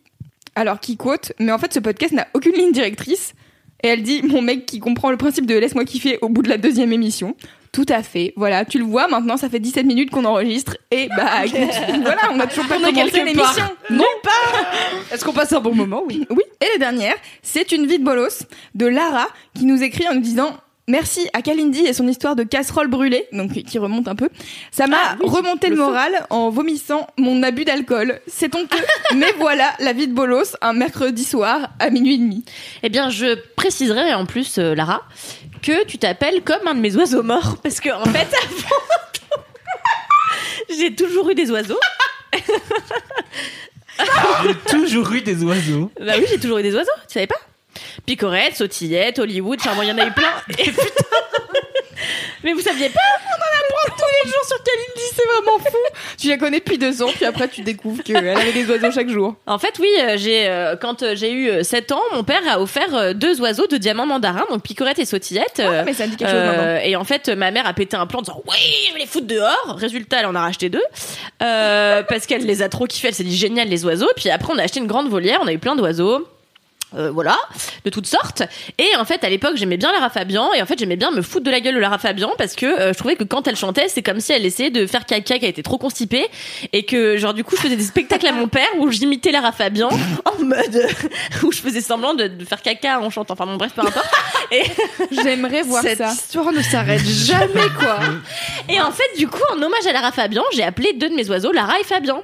alors 0.54 0.80
qui 0.80 0.98
quote, 0.98 1.32
mais 1.38 1.52
en 1.52 1.58
fait 1.58 1.72
ce 1.72 1.78
podcast 1.80 2.12
n'a 2.12 2.26
aucune 2.34 2.52
ligne 2.52 2.72
directrice. 2.72 3.32
Et 3.82 3.88
elle 3.88 4.02
dit, 4.02 4.22
mon 4.22 4.42
mec 4.42 4.66
qui 4.66 4.80
comprend 4.80 5.10
le 5.10 5.16
principe 5.16 5.46
de 5.46 5.54
laisse-moi 5.54 5.84
kiffer 5.84 6.18
au 6.20 6.28
bout 6.28 6.42
de 6.42 6.48
la 6.48 6.58
deuxième 6.58 6.92
émission. 6.92 7.36
Tout 7.72 7.86
à 7.88 8.02
fait. 8.02 8.32
Voilà, 8.36 8.64
tu 8.64 8.78
le 8.78 8.84
vois 8.84 9.08
maintenant, 9.08 9.36
ça 9.36 9.48
fait 9.48 9.60
17 9.60 9.86
minutes 9.86 10.10
qu'on 10.10 10.24
enregistre 10.24 10.76
et 10.90 11.08
bah 11.08 11.44
voilà, 12.00 12.22
on 12.32 12.40
a 12.40 12.46
toujours 12.46 12.66
pas 12.66 12.80
commencé 12.80 13.22
l'émission. 13.22 13.64
Non 13.90 14.04
pas 14.22 15.14
Est-ce 15.14 15.24
qu'on 15.24 15.32
passe 15.32 15.52
un 15.52 15.60
bon 15.60 15.74
moment? 15.74 16.02
Oui. 16.06 16.26
Oui. 16.30 16.42
Et 16.60 16.66
la 16.72 16.78
dernière, 16.78 17.14
c'est 17.42 17.70
une 17.72 17.86
vie 17.86 17.98
de 17.98 18.04
bolos 18.04 18.44
de 18.74 18.86
Lara 18.86 19.28
qui 19.54 19.64
nous 19.64 19.82
écrit 19.82 20.08
en 20.08 20.14
nous 20.14 20.20
disant 20.20 20.56
Merci 20.88 21.28
à 21.34 21.42
Kalindi 21.42 21.80
et 21.80 21.92
son 21.92 22.08
histoire 22.08 22.34
de 22.34 22.44
casserole 22.44 22.88
brûlée, 22.88 23.26
donc 23.32 23.52
qui 23.52 23.78
remonte 23.78 24.08
un 24.08 24.14
peu. 24.16 24.30
Ça 24.70 24.86
m'a 24.86 24.96
Ah, 25.04 25.16
oui, 25.20 25.28
remonté 25.28 25.68
le, 25.68 25.76
moral 25.76 26.26
en 26.30 26.48
vomissant 26.48 27.06
mon 27.18 27.42
abus 27.42 27.66
d'alcool. 27.66 28.20
C'est 28.26 28.54
honteux, 28.56 28.78
mais 29.14 29.30
voilà 29.38 29.74
la 29.80 29.92
vie 29.92 30.08
de 30.08 30.14
bolos 30.14 30.56
un 30.62 30.72
mercredi 30.72 31.24
soir 31.24 31.68
à 31.78 31.90
minuit 31.90 32.14
et 32.14 32.18
demi. 32.18 32.42
Eh 32.82 32.88
bien, 32.88 33.10
je 33.10 33.38
préciserai 33.54 34.14
en 34.14 34.24
plus, 34.24 34.56
euh, 34.58 34.74
Lara, 34.74 35.02
que 35.62 35.84
tu 35.84 35.98
t'appelles 35.98 36.42
comme 36.42 36.66
un 36.66 36.74
de 36.74 36.80
mes 36.80 36.96
oiseaux 36.96 37.22
morts. 37.22 37.58
Parce 37.62 37.80
que, 37.80 37.90
en 37.90 38.04
fait, 38.10 38.26
avant, 38.34 38.82
j'ai 40.70 40.94
toujours 40.94 41.28
eu 41.28 41.34
des 41.34 41.50
oiseaux. 41.50 41.80
J'ai 44.42 44.54
toujours 44.70 45.12
eu 45.12 45.20
des 45.20 45.42
oiseaux. 45.44 45.90
Bah 46.00 46.14
oui, 46.18 46.24
j'ai 46.30 46.38
toujours 46.38 46.58
eu 46.58 46.62
des 46.62 46.74
oiseaux, 46.74 46.90
tu 47.08 47.14
savais 47.14 47.26
pas? 47.26 47.36
Picorette, 48.08 48.56
sautillette, 48.56 49.18
Hollywood, 49.18 49.58
enfin 49.60 49.74
bon, 49.74 49.82
il 49.82 49.88
y 49.88 49.92
en 49.92 49.98
a 49.98 50.06
eu 50.06 50.12
plein. 50.12 50.32
Et 50.58 50.64
putain 50.64 50.80
Mais 52.42 52.54
vous 52.54 52.60
saviez 52.60 52.88
pas? 52.88 53.00
Tous 53.96 54.04
les 54.24 54.30
jours 54.30 54.44
sur 54.46 54.56
Kalindi, 54.62 55.12
c'est 55.14 55.24
vraiment 55.26 55.58
fou. 55.58 55.76
Tu 56.18 56.28
la 56.28 56.36
connais 56.36 56.58
depuis 56.60 56.78
deux 56.78 57.02
ans, 57.02 57.08
puis 57.14 57.24
après 57.24 57.48
tu 57.48 57.62
découvres 57.62 58.02
qu'elle 58.02 58.28
avait 58.28 58.52
des 58.52 58.68
oiseaux 58.70 58.90
chaque 58.92 59.08
jour. 59.08 59.34
En 59.46 59.58
fait, 59.58 59.74
oui, 59.80 59.88
euh, 60.00 60.16
j'ai 60.16 60.48
euh, 60.48 60.76
quand 60.76 61.02
euh, 61.02 61.14
j'ai 61.16 61.32
eu 61.32 61.48
euh, 61.50 61.62
7 61.62 61.92
ans, 61.92 62.00
mon 62.12 62.22
père 62.24 62.40
a 62.48 62.60
offert 62.60 63.14
deux 63.14 63.40
oiseaux 63.40 63.66
de 63.66 63.76
diamant 63.76 64.06
mandarin, 64.06 64.44
donc 64.50 64.62
Picorette 64.62 64.98
et 65.00 65.04
sautillette. 65.04 65.60
mais 65.84 65.92
ça 65.92 66.06
dit 66.06 66.16
quelque 66.16 66.30
Euh, 66.32 66.78
et 66.82 66.96
en 66.96 67.04
fait, 67.04 67.28
ma 67.28 67.50
mère 67.50 67.66
a 67.66 67.72
pété 67.74 67.96
un 67.96 68.06
plan 68.06 68.20
en 68.20 68.22
disant 68.22 68.42
oui, 68.46 68.56
je 68.88 68.92
vais 68.94 69.00
les 69.00 69.06
foutre 69.06 69.26
dehors. 69.26 69.76
Résultat, 69.76 70.20
elle 70.20 70.26
en 70.26 70.34
a 70.34 70.40
racheté 70.40 70.68
deux 70.70 70.82
euh, 71.42 72.02
parce 72.04 72.26
qu'elle 72.26 72.46
les 72.46 72.62
a 72.62 72.68
trop 72.68 72.86
kiffés. 72.86 73.08
Elle 73.08 73.14
s'est 73.14 73.24
dit 73.24 73.36
génial 73.36 73.68
les 73.68 73.84
oiseaux. 73.84 74.10
Puis 74.16 74.30
après, 74.30 74.52
on 74.54 74.58
a 74.58 74.62
acheté 74.62 74.80
une 74.80 74.86
grande 74.86 75.08
volière. 75.08 75.40
On 75.42 75.46
a 75.46 75.52
eu 75.52 75.58
plein 75.58 75.76
d'oiseaux. 75.76 76.26
Euh, 76.96 77.10
voilà, 77.10 77.36
de 77.84 77.90
toutes 77.90 78.06
sortes. 78.06 78.42
Et 78.78 78.88
en 78.96 79.04
fait, 79.04 79.22
à 79.22 79.28
l'époque, 79.28 79.56
j'aimais 79.56 79.76
bien 79.76 79.92
Lara 79.92 80.08
Fabian. 80.08 80.54
Et 80.54 80.62
en 80.62 80.66
fait, 80.66 80.78
j'aimais 80.78 80.96
bien 80.96 81.10
me 81.10 81.20
foutre 81.20 81.44
de 81.44 81.50
la 81.50 81.60
gueule 81.60 81.74
de 81.74 81.80
Lara 81.80 81.98
Fabian 81.98 82.32
parce 82.38 82.54
que 82.54 82.64
euh, 82.64 82.92
je 82.94 82.98
trouvais 82.98 83.14
que 83.16 83.24
quand 83.24 83.46
elle 83.46 83.56
chantait, 83.56 83.88
c'est 83.88 84.02
comme 84.02 84.20
si 84.20 84.32
elle 84.32 84.46
essayait 84.46 84.70
de 84.70 84.86
faire 84.86 85.04
caca, 85.04 85.38
qu'elle 85.38 85.50
était 85.50 85.62
trop 85.62 85.76
constipée. 85.76 86.26
Et 86.72 86.84
que, 86.86 87.18
genre, 87.18 87.34
du 87.34 87.44
coup, 87.44 87.56
je 87.56 87.60
faisais 87.60 87.76
des 87.76 87.82
spectacles 87.84 88.26
à 88.26 88.32
mon 88.32 88.48
père 88.48 88.68
où 88.78 88.90
j'imitais 88.90 89.32
Lara 89.32 89.52
Fabian 89.52 89.90
en 90.24 90.42
mode 90.42 90.86
où 91.42 91.52
je 91.52 91.58
faisais 91.58 91.82
semblant 91.82 92.14
de, 92.14 92.26
de 92.26 92.44
faire 92.46 92.62
caca 92.62 93.00
en 93.00 93.10
chantant. 93.10 93.34
Enfin, 93.34 93.44
bon, 93.44 93.56
bref, 93.56 93.72
peu 93.74 93.82
importe. 93.82 94.08
Et, 94.50 94.62
J'aimerais 95.22 95.62
voir 95.62 95.82
Cette 95.82 95.98
ça. 95.98 96.10
histoire 96.12 96.52
ne 96.52 96.62
s'arrête 96.62 97.04
jamais, 97.04 97.68
quoi. 97.78 97.98
et 98.66 98.80
en 98.80 98.92
fait, 98.92 99.18
du 99.18 99.28
coup, 99.28 99.42
en 99.52 99.60
hommage 99.62 99.86
à 99.86 99.92
Lara 99.92 100.10
Fabian, 100.10 100.42
j'ai 100.54 100.62
appelé 100.62 100.94
deux 100.94 101.10
de 101.10 101.14
mes 101.14 101.28
oiseaux 101.28 101.52
Lara 101.52 101.78
et 101.80 101.84
Fabian. 101.84 102.22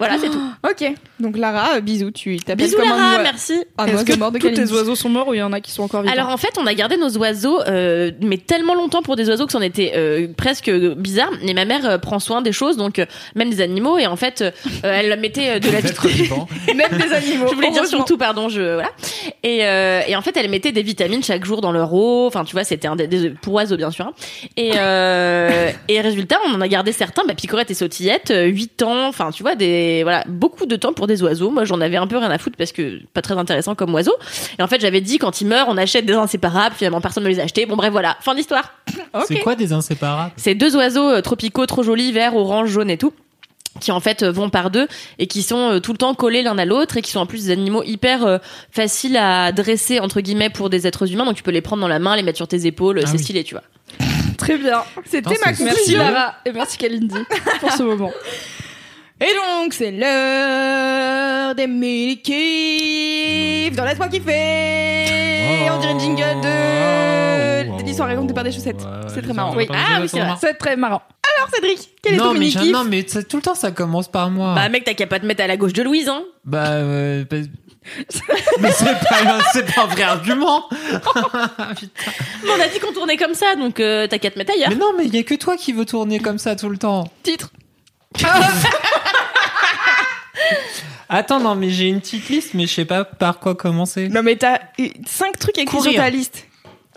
Voilà, 0.00 0.18
c'est 0.18 0.30
tout. 0.30 0.42
Ok, 0.68 0.92
donc 1.20 1.36
Lara, 1.38 1.76
euh, 1.76 1.80
bisous, 1.80 2.10
tu 2.10 2.36
t'appelles 2.38 2.66
Bisous 2.66 2.76
comme 2.78 2.88
Lara, 2.88 3.00
un, 3.02 3.16
oi- 3.18 3.22
merci. 3.22 3.52
un 3.78 3.86
Est-ce 3.86 3.94
oiseau 3.96 4.04
que 4.12 4.18
mort 4.18 4.32
de 4.32 4.38
tous 4.38 4.50
tes 4.50 4.72
oiseaux 4.72 4.94
sont 4.96 5.08
morts 5.08 5.28
ou 5.28 5.34
il 5.34 5.38
y 5.38 5.42
en 5.42 5.52
a 5.52 5.60
qui 5.60 5.70
sont 5.70 5.82
encore 5.84 6.02
vivants 6.02 6.12
Alors 6.12 6.28
en 6.30 6.36
fait, 6.36 6.50
on 6.58 6.66
a 6.66 6.74
gardé 6.74 6.96
nos 6.96 7.16
oiseaux, 7.18 7.60
euh, 7.68 8.10
mais 8.20 8.38
tellement 8.38 8.74
longtemps 8.74 9.02
pour 9.02 9.14
des 9.16 9.28
oiseaux 9.28 9.46
que 9.46 9.52
c'en 9.52 9.60
était 9.60 9.92
euh, 9.94 10.26
presque 10.36 10.70
bizarre. 10.70 11.30
Et 11.42 11.54
ma 11.54 11.64
mère 11.66 11.84
euh, 11.88 11.98
prend 11.98 12.18
soin 12.18 12.42
des 12.42 12.52
choses, 12.52 12.76
donc 12.76 12.98
euh, 12.98 13.04
même 13.36 13.50
des 13.50 13.60
animaux. 13.60 13.98
Et 13.98 14.06
en 14.06 14.16
fait, 14.16 14.40
euh, 14.42 14.50
elle 14.82 15.20
mettait 15.20 15.50
euh, 15.50 15.58
de 15.60 15.70
la 15.70 15.82
D'être 15.82 16.08
vivant. 16.08 16.48
Même 16.74 16.98
des 16.98 17.12
animaux. 17.12 17.46
Je 17.50 17.54
voulais 17.54 17.68
dire 17.68 17.78
heureusement. 17.78 17.98
surtout, 17.98 18.16
pardon, 18.18 18.48
je 18.48 18.60
voilà. 18.74 18.90
Et, 19.42 19.60
euh, 19.66 20.00
et 20.08 20.16
en 20.16 20.22
fait, 20.22 20.36
elle 20.36 20.48
mettait 20.50 20.72
des 20.72 20.82
vitamines 20.82 21.22
chaque 21.22 21.44
jour 21.44 21.60
dans 21.60 21.72
leur 21.72 21.92
eau. 21.92 22.26
Enfin, 22.26 22.44
tu 22.44 22.52
vois, 22.52 22.64
c'était 22.64 22.88
un 22.88 22.96
des, 22.96 23.06
des- 23.06 23.30
pour 23.30 23.54
oiseaux 23.54 23.76
bien 23.76 23.90
sûr. 23.90 24.06
hein. 24.06 24.12
Et 24.56 24.72
euh, 24.76 25.70
et 25.88 26.00
résultat, 26.00 26.36
on 26.48 26.54
en 26.54 26.60
a 26.60 26.68
gardé 26.68 26.92
certains, 26.92 27.22
bah, 27.26 27.34
picorette 27.34 27.70
et 27.70 27.74
sautillette, 27.74 28.32
8 28.34 28.82
ans. 28.82 29.06
Enfin, 29.08 29.30
tu 29.30 29.42
vois, 29.42 29.54
des 29.54 29.89
voilà, 30.02 30.24
beaucoup 30.28 30.66
de 30.66 30.76
temps 30.76 30.92
pour 30.92 31.06
des 31.06 31.22
oiseaux. 31.22 31.50
Moi, 31.50 31.64
j'en 31.64 31.80
avais 31.80 31.96
un 31.96 32.06
peu 32.06 32.16
rien 32.16 32.30
à 32.30 32.38
foutre 32.38 32.56
parce 32.56 32.72
que 32.72 33.00
pas 33.12 33.22
très 33.22 33.34
intéressant 33.36 33.74
comme 33.74 33.92
oiseau. 33.94 34.14
Et 34.58 34.62
en 34.62 34.66
fait, 34.68 34.80
j'avais 34.80 35.00
dit 35.00 35.18
quand 35.18 35.40
ils 35.40 35.46
meurent, 35.46 35.68
on 35.68 35.76
achète 35.76 36.06
des 36.06 36.14
inséparables. 36.14 36.74
Finalement, 36.74 37.00
personne 37.00 37.24
ne 37.24 37.28
les 37.28 37.40
a 37.40 37.44
achetés. 37.44 37.66
Bon, 37.66 37.76
bref, 37.76 37.92
voilà, 37.92 38.16
fin 38.20 38.34
d'histoire. 38.34 38.74
C'est 39.26 39.40
quoi 39.40 39.54
des 39.54 39.72
inséparables? 39.72 40.32
C'est 40.36 40.54
deux 40.54 40.76
oiseaux 40.76 41.08
euh, 41.08 41.20
tropicaux 41.20 41.66
trop 41.66 41.82
jolis, 41.82 42.12
vert, 42.12 42.36
orange, 42.36 42.70
jaune 42.70 42.90
et 42.90 42.98
tout 42.98 43.12
qui 43.78 43.92
en 43.92 44.00
fait 44.00 44.22
euh, 44.22 44.32
vont 44.32 44.50
par 44.50 44.70
deux 44.70 44.88
et 45.18 45.26
qui 45.26 45.42
sont 45.42 45.74
euh, 45.74 45.80
tout 45.80 45.92
le 45.92 45.98
temps 45.98 46.14
collés 46.14 46.42
l'un 46.42 46.58
à 46.58 46.64
l'autre 46.64 46.96
et 46.96 47.02
qui 47.02 47.10
sont 47.10 47.20
en 47.20 47.26
plus 47.26 47.44
des 47.44 47.52
animaux 47.52 47.84
hyper 47.84 48.26
euh, 48.26 48.38
faciles 48.72 49.16
à 49.16 49.52
dresser 49.52 50.00
entre 50.00 50.20
guillemets 50.20 50.50
pour 50.50 50.70
des 50.70 50.86
êtres 50.86 51.10
humains 51.12 51.24
donc 51.24 51.36
tu 51.36 51.42
peux 51.42 51.52
les 51.52 51.60
prendre 51.60 51.80
dans 51.80 51.88
la 51.88 52.00
main 52.00 52.16
les 52.16 52.22
mettre 52.22 52.36
sur 52.36 52.48
tes 52.48 52.66
épaules 52.66 53.00
Ah 53.02 53.06
c'est 53.06 53.12
oui. 53.18 53.22
stylé 53.22 53.44
tu 53.44 53.54
vois 53.54 53.62
Très 54.36 54.56
bien. 54.56 54.82
C'était 55.04 55.36
ma 55.44 55.52
Merci. 55.52 55.96
Lara 55.96 56.34
et 56.46 56.52
merci 56.52 56.78
Kalindi 56.78 57.18
pour 57.60 57.72
ce 57.72 57.82
moment. 57.82 58.10
Et 59.22 59.34
donc, 59.34 59.74
c'est 59.74 59.90
l'heure 59.90 61.54
des 61.54 61.66
mini-kiffs 61.66 63.76
dans 63.76 63.84
Laisse-moi 63.84 64.08
kiffer 64.08 65.68
On 65.70 65.78
dirait 65.78 65.92
le 65.92 66.00
jingle 66.00 66.40
de... 66.42 67.84
l'histoire 67.84 68.08
racontée 68.08 68.32
par 68.32 68.44
des 68.44 68.52
chaussettes. 68.52 68.80
C'est 69.12 69.20
très 69.20 69.34
marrant. 69.34 69.54
Oui. 69.54 69.68
Ah 69.70 69.98
oui, 70.00 70.08
c'est 70.08 70.20
vrai. 70.20 70.36
C'est 70.40 70.54
très 70.54 70.74
marrant. 70.76 71.02
Alors, 71.36 71.50
Cédric, 71.54 71.90
quel 72.02 72.14
est 72.14 72.16
non, 72.16 72.28
ton 72.28 72.32
mais 72.32 72.38
mini 72.40 72.72
non, 72.72 72.84
mais 72.84 73.02
tout 73.02 73.36
le 73.36 73.42
temps, 73.42 73.54
ça 73.54 73.72
commence 73.72 74.08
par 74.08 74.30
moi. 74.30 74.54
Bah 74.54 74.70
mec, 74.70 74.84
t'as 74.84 74.94
qu'à 74.94 75.06
pas 75.06 75.20
te 75.20 75.26
mettre 75.26 75.42
à 75.42 75.46
la 75.46 75.58
gauche 75.58 75.74
de 75.74 75.82
Louise, 75.82 76.08
hein. 76.08 76.22
Bah, 76.44 76.68
euh, 76.68 77.26
bah- 77.30 77.36
mais 78.60 78.70
c'est 78.72 78.84
pas, 78.84 79.40
c'est 79.52 79.74
pas 79.74 79.84
un 79.84 79.86
vrai 79.86 80.02
argument. 80.02 80.64
Putain. 80.70 81.22
Mais 82.44 82.50
on 82.56 82.60
a 82.60 82.68
dit 82.68 82.78
qu'on 82.78 82.92
tournait 82.92 83.16
comme 83.16 83.32
ça, 83.34 83.56
donc 83.56 83.80
euh, 83.80 84.06
t'as 84.06 84.18
qu'à 84.18 84.30
te 84.30 84.38
mettre 84.38 84.52
ailleurs. 84.54 84.68
Mais 84.70 84.76
non, 84.76 84.92
mais 84.96 85.06
il 85.06 85.14
y 85.14 85.18
a 85.18 85.22
que 85.22 85.34
toi 85.34 85.56
qui 85.56 85.72
veux 85.72 85.86
tourner 85.86 86.20
comme 86.20 86.38
ça 86.38 86.56
tout 86.56 86.68
le 86.68 86.76
temps. 86.78 87.10
Titre. 87.22 87.50
Attends, 91.08 91.40
non, 91.40 91.54
mais 91.56 91.70
j'ai 91.70 91.88
une 91.88 92.00
petite 92.00 92.28
liste, 92.28 92.54
mais 92.54 92.66
je 92.66 92.74
sais 92.74 92.84
pas 92.84 93.04
par 93.04 93.38
quoi 93.40 93.54
commencer. 93.56 94.08
Non, 94.08 94.22
mais 94.22 94.36
t'as 94.36 94.58
5 95.06 95.38
trucs 95.38 95.58
écrits 95.58 95.76
Courir. 95.76 95.92
sur 95.92 96.00
ta 96.02 96.10
liste. 96.10 96.46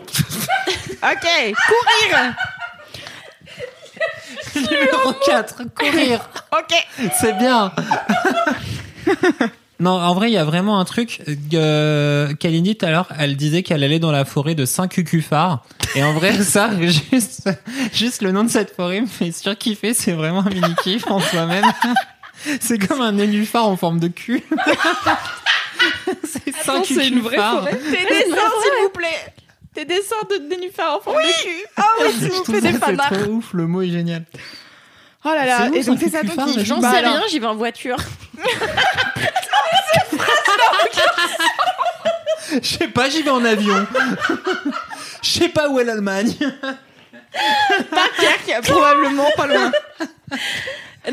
ok, 0.00 1.54
courir. 1.66 2.34
Numéro 4.56 5.12
4, 5.26 5.62
courir. 5.74 6.28
Ok. 6.52 6.74
C'est 7.18 7.32
bien. 7.38 7.72
non, 9.84 10.00
en 10.00 10.14
vrai, 10.14 10.30
il 10.30 10.32
y 10.32 10.38
a 10.38 10.44
vraiment 10.44 10.80
un 10.80 10.86
truc. 10.86 11.20
Euh, 11.52 12.32
Kalindi, 12.36 12.74
tout 12.74 12.86
à 12.86 12.90
l'heure, 12.90 13.08
elle 13.18 13.36
disait 13.36 13.62
qu'elle 13.62 13.84
allait 13.84 13.98
dans 13.98 14.12
la 14.12 14.24
forêt 14.24 14.54
de 14.54 14.64
Saint-Cucuphare. 14.64 15.62
Et 15.94 16.02
en 16.02 16.14
vrai, 16.14 16.42
ça, 16.42 16.70
juste, 16.80 17.50
juste 17.92 18.22
le 18.22 18.32
nom 18.32 18.44
de 18.44 18.48
cette 18.48 18.74
forêt 18.74 19.02
me 19.02 19.06
fait 19.06 19.30
surkiffer. 19.30 19.92
C'est 19.92 20.12
vraiment 20.12 20.40
un 20.40 20.48
mini-kiff 20.48 21.06
en 21.10 21.20
soi-même. 21.20 21.66
C'est 22.60 22.78
comme 22.78 23.02
un 23.02 23.12
nénuphar 23.12 23.68
en 23.68 23.76
forme 23.76 24.00
de 24.00 24.08
cul. 24.08 24.42
c'est 26.24 26.54
Attends, 26.60 26.82
c'est 26.84 27.08
une 27.08 27.20
vraie 27.20 27.36
forêt. 27.36 27.76
Tes 27.76 28.04
dessins, 28.04 28.50
s'il 28.62 28.82
vous 28.82 28.90
plaît. 28.92 29.34
Tes 29.74 29.84
dessins 29.84 30.16
de 30.30 30.48
nénuphar 30.48 30.96
en 30.96 31.00
forme 31.00 31.16
de 31.16 31.42
cul. 31.42 31.66
Ah 31.76 31.84
oui, 32.00 32.12
s'il 32.18 32.30
vous 32.30 32.42
plaît, 32.42 32.60
des 32.60 32.72
ça, 32.72 32.86
c'est 32.86 32.96
trop 32.96 33.30
ouf, 33.30 33.52
le 33.52 33.66
mot 33.66 33.82
est 33.82 33.90
génial. 33.90 34.24
Oh 35.26 35.30
là 35.30 35.46
là, 35.46 35.70
et 35.74 35.82
donc 35.84 35.98
c'est 36.00 36.10
ça 36.10 36.20
J'en 36.64 36.80
Bah 36.80 36.92
sais 36.92 36.98
rien, 37.00 37.22
j'y 37.30 37.38
vais 37.38 37.46
en 37.46 37.54
voiture. 37.54 37.96
Je 42.62 42.68
sais 42.78 42.88
pas, 42.88 43.08
j'y 43.08 43.22
vais 43.22 43.30
en 43.30 43.44
avion. 43.44 43.86
Je 45.22 45.28
sais 45.28 45.48
pas 45.48 45.68
où 45.68 45.78
est 45.78 45.84
l'Allemagne. 45.84 46.34
Dunkerque, 47.90 48.64
probablement 48.66 49.30
pas 49.36 49.46
loin. 49.46 49.72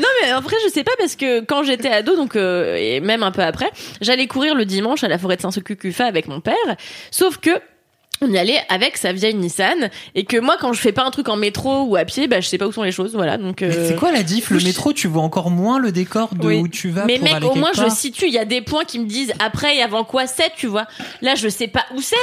Non 0.00 0.08
mais 0.22 0.32
en 0.32 0.40
vrai 0.40 0.56
je 0.64 0.70
sais 0.70 0.84
pas 0.84 0.92
parce 0.98 1.16
que 1.16 1.40
quand 1.40 1.64
j'étais 1.64 1.90
ado 1.90 2.16
donc 2.16 2.34
euh, 2.34 2.76
et 2.76 3.00
même 3.00 3.22
un 3.22 3.30
peu 3.30 3.42
après 3.42 3.70
j'allais 4.00 4.26
courir 4.26 4.54
le 4.54 4.64
dimanche 4.64 5.04
à 5.04 5.08
la 5.08 5.18
forêt 5.18 5.36
de 5.36 5.42
Saint-Cucufa 5.42 6.06
avec 6.06 6.28
mon 6.28 6.40
père 6.40 6.54
sauf 7.10 7.36
que 7.36 7.50
on 8.22 8.30
y 8.32 8.38
allait 8.38 8.60
avec 8.68 8.96
sa 8.96 9.12
vieille 9.12 9.34
Nissan 9.34 9.90
et 10.14 10.24
que 10.24 10.36
moi 10.38 10.56
quand 10.60 10.72
je 10.72 10.80
fais 10.80 10.92
pas 10.92 11.04
un 11.04 11.10
truc 11.10 11.28
en 11.28 11.36
métro 11.36 11.82
ou 11.82 11.96
à 11.96 12.04
pied 12.04 12.28
bah 12.28 12.40
je 12.40 12.46
sais 12.48 12.56
pas 12.58 12.66
où 12.66 12.72
sont 12.72 12.82
les 12.84 12.92
choses 12.92 13.14
voilà 13.14 13.36
donc 13.36 13.62
euh, 13.62 13.88
C'est 13.88 13.96
quoi 13.96 14.12
la 14.12 14.22
diff 14.22 14.50
Le 14.50 14.60
métro, 14.60 14.92
tu 14.92 15.08
vois 15.08 15.22
encore 15.22 15.50
moins 15.50 15.78
le 15.78 15.90
décor 15.92 16.34
de 16.34 16.46
Oui. 16.46 16.60
où 16.60 16.68
tu 16.68 16.90
vas 16.90 17.04
mais 17.04 17.16
pour 17.16 17.24
mec 17.24 17.34
aller 17.34 17.46
au 17.46 17.54
moins 17.56 17.70
quelque 17.72 17.82
je 17.82 17.86
part. 17.88 17.96
situe 17.96 18.26
il 18.28 18.32
y 18.32 18.38
a 18.38 18.44
des 18.44 18.62
points 18.62 18.84
qui 18.84 18.98
me 19.00 19.06
disent 19.06 19.32
après 19.40 19.76
et 19.76 19.82
avant 19.82 20.04
quoi 20.04 20.26
c'est 20.26 20.52
tu 20.56 20.66
vois 20.68 20.86
là 21.20 21.34
je 21.34 21.48
sais 21.48 21.68
pas 21.68 21.84
où 21.94 22.00
c'est 22.00 22.16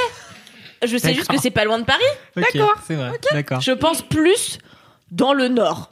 je 0.86 0.96
sais 0.96 1.12
juste 1.12 1.28
que 1.28 1.38
c'est 1.38 1.50
pas 1.50 1.64
loin 1.64 1.78
de 1.78 1.84
Paris 1.84 2.00
D'accord. 2.34 2.74
C'est 2.86 2.94
vrai. 2.94 3.10
D'accord. 3.32 3.60
je 3.60 3.72
pense 3.72 4.00
plus 4.00 4.58
dans 5.10 5.34
le 5.34 5.48
nord 5.48 5.90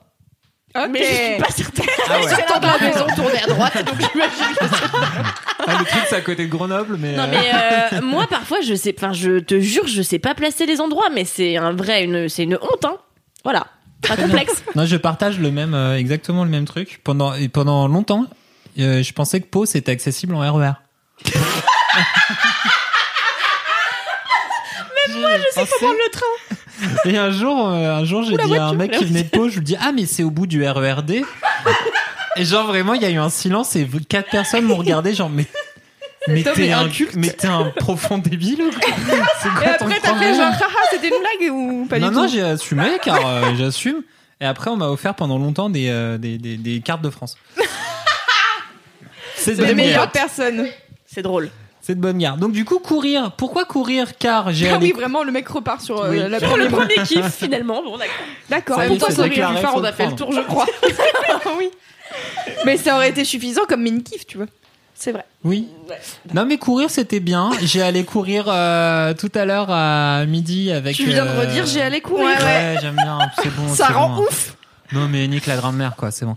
Ok. 0.76 0.88
mais 0.90 1.00
je 1.02 1.06
suis 1.14 1.38
pas 1.38 1.50
certaine 1.50 1.86
Ah 2.08 2.18
ouais. 2.20 2.26
De 2.60 2.66
la 2.66 2.78
maison 2.90 3.06
tourner 3.14 3.42
à 3.42 3.46
droite 3.46 3.84
donc 3.84 3.94
j'imagine 4.12 4.54
que 4.58 4.64
Ah, 5.68 5.78
le 5.78 5.84
truc, 5.84 6.02
c'est 6.08 6.16
à 6.16 6.20
côté 6.20 6.46
de 6.46 6.50
Grenoble, 6.50 6.96
mais. 6.98 7.16
Non 7.16 7.24
euh, 7.24 7.26
mais 7.30 7.98
euh, 7.98 8.00
moi 8.02 8.26
parfois 8.28 8.60
je 8.60 8.74
sais, 8.74 8.94
enfin 8.96 9.12
je 9.12 9.38
te 9.38 9.60
jure 9.60 9.86
je 9.86 10.02
sais 10.02 10.18
pas 10.18 10.34
placer 10.34 10.66
les 10.66 10.80
endroits 10.80 11.10
mais 11.14 11.24
c'est 11.24 11.56
un 11.56 11.72
vrai 11.72 12.04
une 12.04 12.28
c'est 12.28 12.44
une 12.44 12.56
honte 12.60 12.84
hein. 12.84 12.96
Voilà, 13.44 13.66
un 14.08 14.16
complexe. 14.16 14.62
Non, 14.74 14.84
je 14.84 14.96
partage 14.96 15.38
le 15.38 15.50
même, 15.50 15.74
euh, 15.74 15.96
exactement 15.96 16.44
le 16.44 16.50
même 16.50 16.64
truc. 16.64 17.00
Pendant 17.04 17.34
et 17.34 17.48
pendant 17.48 17.88
longtemps, 17.88 18.26
euh, 18.78 19.02
je 19.02 19.12
pensais 19.12 19.40
que 19.40 19.46
Pau 19.46 19.66
c'était 19.66 19.92
accessible 19.92 20.34
en 20.34 20.40
RER. 20.40 20.72
Même 25.08 25.20
moi, 25.20 25.30
je 25.36 25.60
sais 25.60 25.66
comment 25.80 25.92
le 25.92 26.10
train. 26.10 26.26
Et 27.06 27.16
un 27.16 27.30
jour, 27.30 27.68
euh, 27.68 27.96
un 27.96 28.04
jour, 28.04 28.22
j'ai 28.22 28.36
dit 28.36 28.56
à 28.56 28.66
un 28.66 28.74
mec 28.74 28.92
qui 28.92 29.04
venait 29.04 29.24
de 29.24 29.30
Pau, 29.30 29.48
je 29.48 29.56
lui 29.56 29.64
dis 29.64 29.76
ah 29.80 29.92
mais 29.92 30.06
c'est 30.06 30.22
au 30.22 30.30
bout 30.30 30.46
du 30.46 30.64
RERD. 30.64 31.22
Et 32.36 32.44
genre 32.44 32.66
vraiment, 32.66 32.94
il 32.94 33.02
y 33.02 33.04
a 33.04 33.10
eu 33.10 33.18
un 33.18 33.30
silence 33.30 33.74
et 33.74 33.88
quatre 34.08 34.30
personnes 34.30 34.64
m'ont 34.64 34.76
regardé 34.76 35.14
genre 35.14 35.30
mais. 35.30 35.46
Mais 36.26 36.42
t'es 36.42 36.72
un, 36.72 36.80
inculte. 36.86 37.14
mais 37.14 37.30
t'es 37.30 37.46
un 37.46 37.64
profond 37.76 38.18
débile 38.18 38.62
ou 38.62 38.70
quoi 38.70 38.80
Et 39.64 39.66
après, 39.68 40.00
t'as 40.02 40.14
fait 40.18 40.34
genre, 40.34 40.46
haha, 40.52 40.68
c'était 40.90 41.08
une 41.08 41.14
blague 41.20 41.52
ou 41.52 41.86
pas 41.88 41.98
non, 41.98 42.08
du 42.08 42.14
non, 42.14 42.22
tout 42.26 42.32
j'ai 42.32 42.42
assumé 42.42 42.98
car 43.02 43.24
euh, 43.26 43.54
j'assume. 43.56 44.02
Et 44.40 44.44
après, 44.44 44.70
on 44.70 44.76
m'a 44.76 44.88
offert 44.88 45.14
pendant 45.14 45.38
longtemps 45.38 45.70
des, 45.70 45.88
euh, 45.88 46.18
des, 46.18 46.36
des, 46.38 46.56
des 46.56 46.80
cartes 46.80 47.02
de 47.02 47.10
France. 47.10 47.36
C'est 49.36 49.52
de 49.52 49.56
C'est 49.56 49.62
les 49.62 49.68
bonne 49.68 49.76
meilleures 49.76 50.10
personnes. 50.10 50.66
C'est 51.06 51.22
drôle. 51.22 51.50
C'est 51.80 51.94
de 51.94 52.00
bonne 52.00 52.18
guerre. 52.18 52.36
Donc 52.36 52.52
du 52.52 52.64
coup, 52.64 52.78
courir. 52.80 53.32
Pourquoi 53.32 53.64
courir 53.64 54.18
Car 54.18 54.52
j'ai 54.52 54.68
Ah 54.68 54.74
allé- 54.74 54.86
oui, 54.88 54.92
vraiment, 54.92 55.22
le 55.22 55.32
mec 55.32 55.48
repart 55.48 55.80
sur 55.80 56.02
euh, 56.02 56.10
Oui. 56.10 56.18
la 56.28 56.38
Pour 56.40 56.56
le 56.56 56.66
première. 56.66 56.86
premier 56.88 57.06
kiff 57.06 57.34
finalement, 57.38 57.82
bon 57.82 57.96
d'accord. 58.50 58.80
Pourquoi 58.86 59.08
c'est 59.08 59.14
ça 59.14 59.20
aurait 59.20 59.28
déclaré, 59.30 59.54
pu 59.54 59.60
faire 59.60 59.70
faut 59.72 59.80
On 59.80 59.84
a 59.84 59.92
fait 59.92 60.06
le 60.06 60.14
tour, 60.14 60.32
je 60.32 60.40
crois. 60.40 60.66
oui. 61.58 61.70
Mais 62.66 62.76
ça 62.76 62.96
aurait 62.96 63.08
été 63.10 63.24
suffisant 63.24 63.62
comme 63.68 63.82
mini 63.82 64.02
kiff, 64.02 64.26
tu 64.26 64.36
vois. 64.36 64.46
C'est 64.98 65.12
vrai. 65.12 65.24
Oui. 65.44 65.68
Non, 66.34 66.44
mais 66.44 66.58
courir, 66.58 66.90
c'était 66.90 67.20
bien. 67.20 67.50
J'ai 67.62 67.82
allé 67.82 68.02
courir 68.04 68.46
euh, 68.48 69.14
tout 69.14 69.30
à 69.32 69.44
l'heure 69.44 69.70
à 69.70 70.26
midi 70.26 70.72
avec. 70.72 70.96
Tu 70.96 71.04
viens 71.06 71.24
de 71.24 71.30
euh, 71.30 71.40
redire 71.40 71.66
j'ai 71.66 71.80
allé 71.82 72.00
courir. 72.00 72.26
Ouais, 72.26 72.44
Ouais, 72.44 72.76
j'aime 72.82 72.96
bien. 72.96 73.18
C'est 73.40 73.54
bon. 73.54 73.68
Ça 73.72 73.86
rend 73.88 74.16
bon. 74.16 74.22
ouf. 74.22 74.56
Non, 74.92 75.06
mais 75.08 75.28
nique 75.28 75.46
la 75.46 75.56
grand-mère, 75.56 75.94
quoi. 75.94 76.10
C'est 76.10 76.24
bon. 76.24 76.36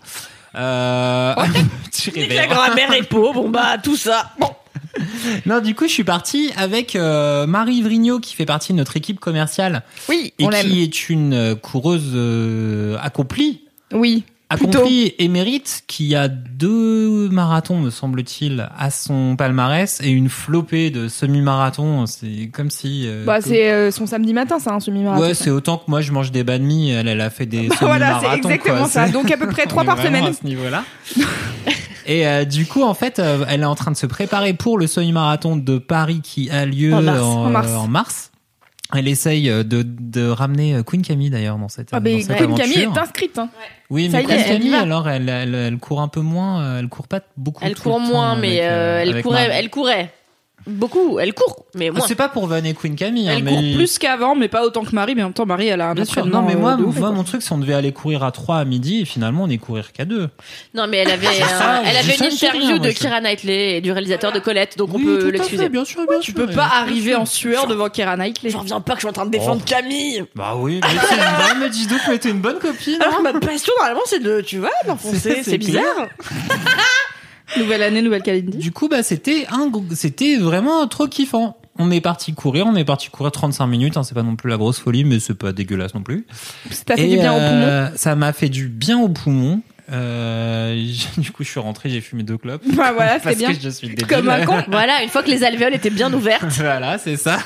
Euh... 0.53 1.33
tu 1.91 2.11
Dès 2.11 2.15
que 2.15 2.19
réveilles. 2.21 2.37
la 2.37 2.47
grand-mère 2.47 2.93
est 2.93 3.03
pauvre, 3.03 3.41
bon 3.41 3.49
bah 3.49 3.77
tout 3.81 3.97
ça. 3.97 4.31
Bon. 4.39 4.51
Non, 5.45 5.59
du 5.61 5.73
coup, 5.73 5.87
je 5.87 5.93
suis 5.93 6.03
parti 6.03 6.51
avec 6.57 6.95
euh, 6.95 7.47
Marie 7.47 7.81
Vrigno, 7.81 8.19
qui 8.19 8.35
fait 8.35 8.45
partie 8.45 8.73
de 8.73 8.77
notre 8.77 8.97
équipe 8.97 9.19
commerciale 9.19 9.83
Oui, 10.09 10.33
et 10.37 10.45
on 10.45 10.49
qui 10.49 10.83
est 10.83 11.09
une 11.09 11.55
coureuse 11.55 12.11
euh, 12.13 12.97
accomplie, 13.01 13.61
Oui. 13.93 14.23
Plutôt. 14.57 14.79
accomplie 14.79 15.13
et 15.19 15.27
mérite, 15.27 15.83
qui 15.87 16.15
a 16.15 16.27
deux 16.27 17.29
marathons, 17.29 17.77
me 17.79 17.89
semble-t-il, 17.89 18.69
à 18.77 18.89
son 18.91 19.35
palmarès 19.35 19.99
et 20.03 20.09
une 20.09 20.29
flopée 20.29 20.89
de 20.89 21.07
semi-marathons. 21.07 22.05
C'est 22.05 22.49
comme 22.53 22.69
si. 22.69 23.03
euh, 23.07 23.23
Bah, 23.25 23.39
que- 23.39 23.45
c'est 23.45 23.71
euh, 23.71 23.91
son 23.91 24.05
samedi 24.07 24.33
matin, 24.33 24.59
ça, 24.59 24.73
un 24.73 24.79
semi-marathon. 24.79 25.21
Ouais, 25.23 25.33
c'est 25.33 25.49
autant 25.49 25.77
que 25.77 25.83
moi 25.89 26.01
je 26.01 26.11
mange 26.11 26.31
des 26.31 26.43
banh 26.43 26.59
mi. 26.61 26.91
Elle, 26.91 27.07
elle 27.07 27.21
a 27.21 27.29
fait 27.29 27.45
des 27.45 27.67
Voilà, 27.81 28.19
semi-marathons. 28.19 28.27
c'est 28.31 28.35
exactement 28.37 28.77
quoi. 28.79 28.87
ça. 28.87 29.07
Donc 29.09 29.31
à 29.31 29.37
peu 29.37 29.47
près 29.47 29.65
trois 29.67 29.83
par 29.83 29.97
semaine. 30.01 30.25
à 30.25 30.33
ce 30.33 30.45
niveau-là. 30.45 30.83
Et 32.07 32.27
euh, 32.27 32.45
du 32.45 32.65
coup, 32.65 32.81
en 32.83 32.93
fait, 32.95 33.19
euh, 33.19 33.45
elle 33.47 33.61
est 33.61 33.65
en 33.65 33.75
train 33.75 33.91
de 33.91 33.95
se 33.95 34.07
préparer 34.07 34.53
pour 34.53 34.77
le 34.77 34.87
semi-marathon 34.87 35.55
de 35.55 35.77
Paris 35.77 36.19
qui 36.23 36.49
a 36.49 36.65
lieu 36.65 36.93
En 36.93 37.01
mars. 37.01 37.21
en, 37.21 37.45
En 37.83 37.87
mars. 37.87 38.30
Euh. 38.93 38.97
Elle 38.99 39.07
essaye 39.07 39.49
euh, 39.49 39.63
de, 39.63 39.83
de 39.83 40.27
ramener 40.27 40.75
euh, 40.75 40.83
Queen 40.83 41.01
Camille 41.01 41.29
d'ailleurs 41.29 41.57
dans 41.57 41.69
cette, 41.69 41.89
Ah, 41.91 41.99
dans 41.99 42.03
mais 42.03 42.21
cette 42.21 42.37
Queen 42.37 42.55
Camille 42.55 42.81
est 42.81 42.97
inscrite. 42.97 43.37
Hein. 43.39 43.49
Oui, 43.89 44.09
Ça 44.09 44.17
mais 44.17 44.23
est, 44.23 44.25
Queen 44.27 44.39
elle 44.39 44.45
Camille, 44.59 44.75
alors, 44.75 45.09
elle, 45.09 45.29
elle, 45.29 45.55
elle 45.55 45.77
court 45.77 46.01
un 46.01 46.07
peu 46.07 46.21
moins. 46.21 46.61
euh, 46.63 46.79
Elle 46.79 46.87
court 46.89 47.07
pas 47.07 47.21
beaucoup. 47.37 47.63
Elle 47.65 47.75
tout 47.75 47.83
court 47.83 47.99
le 47.99 48.05
temps 48.05 48.11
moins, 48.11 48.35
mais 48.35 48.59
avec, 48.59 48.61
euh, 48.61 48.73
euh, 48.73 49.01
elle 49.01 49.21
courait, 49.23 49.47
Marie. 49.47 49.59
elle 49.59 49.69
courait 49.69 50.13
beaucoup. 50.67 51.19
Elle 51.19 51.33
court, 51.33 51.65
mais 51.75 51.89
Ah, 51.89 51.97
moins. 51.97 52.07
C'est 52.07 52.15
pas 52.15 52.29
pour 52.29 52.47
vanner 52.47 52.73
Queen 52.73 52.95
Camille. 52.95 53.29
hein, 53.29 53.33
Elle 53.37 53.43
mais... 53.43 53.51
court 53.51 53.61
plus 53.75 53.97
qu'avant, 53.99 54.35
mais 54.35 54.47
pas 54.47 54.63
autant 54.63 54.83
que 54.83 54.93
Marie. 54.95 55.15
Mais 55.15 55.21
en 55.23 55.27
même 55.27 55.33
temps, 55.33 55.45
Marie, 55.45 55.67
elle 55.67 55.81
a 55.81 55.89
un 55.89 55.93
Bien 55.93 56.05
sûr, 56.05 56.25
non, 56.25 56.41
mais 56.41 56.55
moi, 56.55 56.77
euh, 56.79 56.83
ouf, 56.83 56.97
moi 56.99 57.11
mon 57.11 57.23
truc, 57.23 57.41
c'est 57.41 57.51
on 57.53 57.57
devait 57.57 57.73
aller 57.73 57.91
courir 57.91 58.23
à 58.23 58.31
3 58.31 58.57
à 58.57 58.65
midi 58.65 59.01
et 59.01 59.05
finalement 59.05 59.43
on 59.43 59.49
est 59.49 59.57
courir 59.57 59.91
qu'à 59.91 60.05
2. 60.05 60.29
Non, 60.73 60.87
mais 60.87 60.97
elle 60.97 61.11
avait, 61.11 61.25
ça, 61.27 61.81
elle 61.85 61.97
avait 61.97 62.15
une 62.15 62.25
interview 62.31 62.61
rien, 62.67 62.77
de 62.77 62.83
moi, 62.83 62.93
Kira 62.93 63.21
Knightley 63.21 63.77
et 63.77 63.81
du 63.81 63.91
réalisateur 63.91 64.31
de 64.31 64.39
Colette, 64.39 64.77
donc 64.77 64.89
on 64.93 64.99
peut 64.99 65.29
l'excuser. 65.29 65.69
bien 65.69 65.85
sûr, 65.85 66.01
bien 66.07 66.19
Tu 66.19 66.31
sûr. 66.31 66.33
peux 66.35 66.47
pas 66.47 66.53
Bien 66.53 66.63
arriver 66.81 67.11
sûr. 67.11 67.21
en 67.21 67.25
sueur 67.25 67.67
devant 67.67 67.89
Keira 67.89 68.15
Knightley. 68.17 68.49
J'en 68.49 68.59
reviens 68.59 68.81
pas 68.81 68.93
que 68.93 68.99
je 68.99 69.07
suis 69.07 69.09
en 69.09 69.13
train 69.13 69.25
de 69.25 69.31
défendre 69.31 69.61
Oh. 69.63 69.69
Camille. 69.69 70.23
Bah 70.35 70.53
oui, 70.57 70.79
mais 70.81 70.87
c'est 71.07 71.15
une 71.15 71.21
bonne, 71.47 71.59
mais 71.59 71.69
dis 71.69 71.87
donc, 71.87 71.99
mais 72.07 72.17
t'es 72.17 72.29
une 72.29 72.39
bonne 72.41 72.59
copine. 72.59 73.01
Alors 73.01 73.17
que 73.17 73.23
ma 73.23 73.33
passion 73.33 73.73
normalement 73.79 74.01
c'est 74.05 74.19
de, 74.21 74.41
tu 74.41 74.57
vois, 74.59 74.69
d'enfoncer, 74.87 75.41
c'est 75.43 75.57
bizarre. 75.57 76.07
Nouvelle 77.57 77.83
année, 77.83 78.01
nouvelle 78.01 78.21
Kalindi. 78.23 78.57
Du 78.57 78.71
coup, 78.71 78.87
bah 78.87 79.03
c'était 79.03 79.45
un, 79.51 79.67
gros- 79.67 79.83
c'était 79.93 80.37
vraiment 80.37 80.87
trop 80.87 81.07
kiffant. 81.07 81.57
On 81.79 81.89
est 81.91 82.01
parti 82.01 82.33
courir, 82.33 82.65
on 82.67 82.75
est 82.75 82.83
parti 82.85 83.09
courir 83.09 83.31
35 83.31 83.65
minutes, 83.67 83.97
hein, 83.97 84.03
c'est 84.03 84.13
pas 84.13 84.23
non 84.23 84.35
plus 84.35 84.49
la 84.49 84.57
grosse 84.57 84.79
folie, 84.79 85.03
mais 85.03 85.19
c'est 85.19 85.33
pas 85.33 85.51
dégueulasse 85.53 85.93
non 85.95 86.03
plus. 86.03 86.25
Ça 86.69 86.95
fait 86.95 87.07
Et, 87.07 87.09
du 87.09 87.17
bien 87.17 87.31
au 87.33 87.37
poumon. 87.37 87.61
euh, 87.63 87.89
Ça 87.95 88.15
m'a 88.15 88.33
fait 88.33 88.49
du 88.49 88.67
bien 88.67 88.99
au 88.99 89.09
poumon. 89.09 89.61
Euh, 89.91 90.75
du 91.17 91.31
coup, 91.31 91.43
je 91.43 91.49
suis 91.49 91.59
rentré, 91.59 91.89
j'ai 91.89 92.01
fumé 92.01 92.23
deux 92.23 92.37
clopes. 92.37 92.61
Bah, 92.75 92.91
voilà, 92.93 93.19
c'est 93.23 93.37
bien. 93.37 93.53
que 93.53 93.59
je 93.59 93.69
suis 93.69 93.87
débile. 93.89 94.05
Comme 94.07 94.29
un 94.29 94.45
con. 94.45 94.61
Voilà, 94.69 95.01
une 95.03 95.09
fois 95.09 95.23
que 95.23 95.29
les 95.29 95.43
alvéoles 95.43 95.73
étaient 95.73 95.89
bien 95.89 96.13
ouvertes. 96.13 96.43
voilà, 96.57 96.97
c'est 96.97 97.17
ça. 97.17 97.39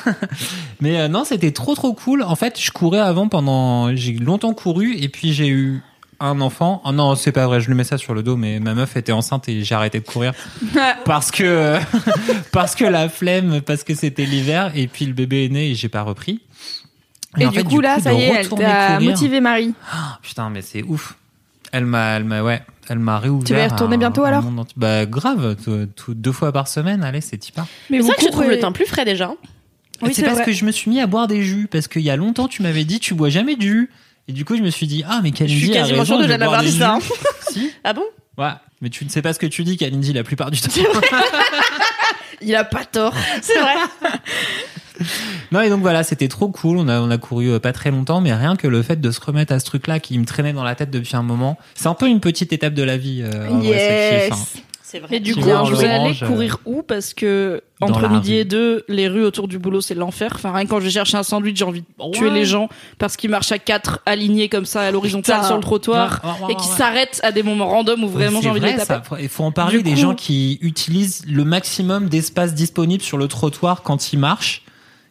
Mais 0.82 1.00
euh, 1.00 1.08
non, 1.08 1.24
c'était 1.24 1.52
trop 1.52 1.76
trop 1.76 1.94
cool. 1.94 2.22
En 2.24 2.36
fait, 2.36 2.60
je 2.60 2.72
courais 2.72 3.00
avant 3.00 3.28
pendant, 3.30 3.96
j'ai 3.96 4.14
longtemps 4.14 4.54
couru 4.54 4.96
et 4.98 5.08
puis 5.10 5.34
j'ai 5.34 5.48
eu 5.48 5.82
un 6.20 6.40
enfant. 6.42 6.82
Oh 6.86 6.92
non, 6.92 7.16
c'est 7.16 7.32
pas 7.32 7.46
vrai, 7.48 7.60
je 7.62 7.68
lui 7.68 7.76
mets 7.76 7.84
ça 7.84 7.98
sur 7.98 8.14
le 8.14 8.24
dos, 8.24 8.36
mais 8.38 8.60
ma 8.60 8.74
meuf 8.74 8.96
était 8.98 9.12
enceinte 9.12 9.48
et 9.50 9.64
j'ai 9.64 9.76
arrêté 9.76 10.00
de 10.00 10.06
courir 10.06 10.34
parce 11.06 11.32
que 11.32 11.78
parce 12.52 12.76
que 12.76 12.86
la 12.86 13.10
flemme, 13.10 13.62
parce 13.62 13.84
que 13.84 13.94
c'était 13.96 14.26
l'hiver 14.26 14.72
et 14.76 14.88
puis 14.88 15.06
le 15.06 15.14
bébé 15.14 15.46
est 15.46 15.50
né 15.50 15.72
et 15.72 15.76
j'ai 15.76 15.90
pas 15.90 16.02
repris. 16.02 16.42
Et 17.38 17.46
en 17.46 17.50
du 17.52 17.58
fait, 17.60 17.64
coup, 17.66 17.82
là, 17.82 18.00
ça 18.00 18.14
y 18.14 18.22
est, 18.22 18.34
elle 18.34 18.50
t'a 18.50 19.00
motivé 19.00 19.42
Marie. 19.42 19.74
Ah, 19.92 20.20
putain, 20.22 20.50
mais 20.50 20.62
c'est 20.62 20.84
ouf. 20.84 21.16
Elle 21.74 21.86
m'a, 21.86 22.12
elle 22.16 22.24
m'a, 22.24 22.42
ouais, 22.42 22.62
elle 22.88 23.00
m'a 23.00 23.20
réouvert. 23.20 23.46
Tu 23.46 23.54
vas 23.54 23.66
y 23.66 23.68
retourner 23.68 23.96
un- 23.96 24.00
bientôt, 24.00 24.24
alors 24.24 24.44
monde. 24.44 24.68
Bah 24.78 25.06
grave, 25.06 25.58
tout- 25.62 25.88
tout- 25.96 26.14
deux 26.14 26.32
fois 26.32 26.54
par 26.54 26.70
semaine, 26.70 27.04
allez, 27.04 27.20
c'est 27.20 27.38
typa. 27.38 27.68
Mais 27.90 27.98
C'est 27.98 28.02
vous 28.02 28.08
vrai 28.08 28.16
que 28.16 28.22
je 28.24 28.28
trouve 28.30 28.48
le 28.50 28.60
teint 28.60 28.72
plus 28.72 28.86
frais 28.86 29.04
déjà. 29.04 29.34
Oui, 30.02 30.10
c'est 30.10 30.14
c'est 30.14 30.24
parce 30.24 30.38
vrai. 30.38 30.46
que 30.46 30.52
je 30.54 30.64
me 30.66 30.72
suis 30.72 30.90
mis 30.90 31.02
à 31.02 31.08
boire 31.08 31.28
des 31.28 31.42
jus 31.42 31.68
parce 31.70 31.88
qu'il 31.90 32.02
y 32.04 32.10
a 32.10 32.16
longtemps 32.18 32.48
tu 32.50 32.62
m'avais 32.62 32.84
dit 32.84 33.00
tu 33.00 33.14
bois 33.14 33.30
jamais 33.30 33.56
de 33.56 33.62
jus 33.62 33.90
et 34.28 34.34
du 34.34 34.46
coup 34.46 34.56
je 34.58 34.62
me 34.62 34.70
suis 34.70 34.88
dit 34.88 35.04
ah 35.08 35.20
mais 35.24 35.32
Kalindi 35.32 35.60
Je 35.60 35.66
suis 35.66 35.76
a 35.78 35.82
quasiment 35.82 36.00
raison, 36.00 36.16
sûre 36.16 36.24
de 36.24 36.28
jamais 36.32 36.46
avoir 36.46 36.62
dit 36.64 36.72
ça, 36.72 36.98
si. 37.52 37.72
Ah 37.84 37.94
bon? 37.94 38.04
Ouais 38.38 38.52
mais 38.82 38.90
tu 38.90 39.06
ne 39.06 39.10
sais 39.10 39.22
pas 39.22 39.34
ce 39.34 39.40
que 39.40 39.46
tu 39.48 39.64
dis 39.64 39.78
Kalindi 39.78 40.14
la 40.14 40.24
plupart 40.24 40.52
du 40.52 40.60
temps. 40.62 40.70
Il 42.42 42.54
a 42.56 42.64
pas 42.66 42.84
tort. 42.86 43.14
C'est 43.42 43.58
vrai. 43.60 43.74
non 45.52 45.62
et 45.62 45.70
donc 45.70 45.82
voilà 45.82 46.04
c'était 46.04 46.28
trop 46.28 46.50
cool. 46.50 46.78
On 46.78 46.88
a 46.88 47.00
on 47.00 47.10
a 47.10 47.18
couru 47.18 47.50
euh, 47.50 47.60
pas 47.60 47.74
très 47.74 47.92
longtemps 47.92 48.22
mais 48.22 48.34
rien 48.34 48.56
que 48.56 48.68
le 48.68 48.82
fait 48.84 49.00
de 49.00 49.12
se 49.12 49.20
remettre 49.22 49.54
à 49.54 49.60
ce 49.60 49.66
truc 49.66 49.88
là 49.88 50.00
qui 50.00 50.18
me 50.20 50.26
traînait 50.26 50.54
dans 50.54 50.64
la 50.64 50.76
tête 50.76 50.92
depuis 50.92 51.16
un 51.16 51.24
moment 51.24 51.58
c'est 51.76 51.88
un 51.88 51.94
peu 51.94 52.08
une 52.08 52.20
petite 52.20 52.54
étape 52.54 52.74
de 52.74 52.84
la 52.84 52.98
vie 52.98 53.22
euh, 53.24 53.50
en 53.50 53.60
vrai, 53.60 54.30
C'est 54.96 55.02
vrai. 55.02 55.18
Et 55.18 55.20
du 55.20 55.34
coup, 55.36 55.42
vois, 55.42 55.60
en 55.60 55.64
vous 55.66 55.84
allez 55.84 56.16
euh, 56.24 56.26
courir 56.28 56.58
où 56.66 56.82
Parce 56.82 57.14
que 57.14 57.62
dans 57.82 57.88
entre 57.88 58.08
midi 58.08 58.32
rue. 58.36 58.40
et 58.40 58.46
deux, 58.46 58.84
les 58.88 59.10
rues 59.10 59.26
autour 59.26 59.50
du 59.50 59.60
boulot, 59.60 59.82
c'est 59.82 59.94
l'enfer. 59.94 60.32
Enfin, 60.36 60.54
rien 60.54 60.64
que 60.64 60.70
quand 60.70 60.80
je 60.80 60.88
cherche 60.90 61.14
un 61.16 61.24
sandwich, 61.24 61.58
j'ai 61.58 61.66
envie 61.66 61.82
de 61.82 62.12
tuer 62.12 62.30
les 62.30 62.46
gens 62.46 62.70
parce 62.98 63.18
qu'ils 63.18 63.30
marchent 63.30 63.52
à 63.52 63.60
quatre 63.60 64.00
alignés 64.06 64.48
comme 64.48 64.66
ça 64.66 64.82
à 64.84 64.92
l'horizontale 64.92 65.44
sur 65.44 65.56
le 65.56 65.62
trottoir 65.62 66.22
Ouais, 66.24 66.30
ouais, 66.30 66.36
ouais, 66.48 66.54
et 66.54 66.56
qui 66.56 66.70
ouais. 66.70 66.76
s'arrêtent 66.78 67.20
à 67.24 67.34
des 67.34 67.44
moments 67.44 67.68
random 67.68 68.04
où 68.06 68.08
vraiment 68.08 68.40
j'ai 68.42 68.50
envie 68.50 68.62
c'est 68.62 68.66
de 68.68 68.72
les 68.72 68.78
vrai, 68.78 68.86
taper. 68.86 69.16
Il 69.22 69.28
faut 69.30 69.44
en 69.44 69.52
parler 69.52 69.78
Du 69.78 69.84
des 69.84 69.92
coup- 69.92 69.98
gens 69.98 70.16
qui 70.16 70.58
utilisent 70.62 71.24
le 71.28 71.44
maximum 71.44 72.08
d'espace 72.08 72.54
disponible 72.54 73.04
sur 73.04 73.18
le 73.18 73.28
trottoir 73.28 73.84
quand 73.84 74.14
ils 74.14 74.20
marchent. 74.20 74.62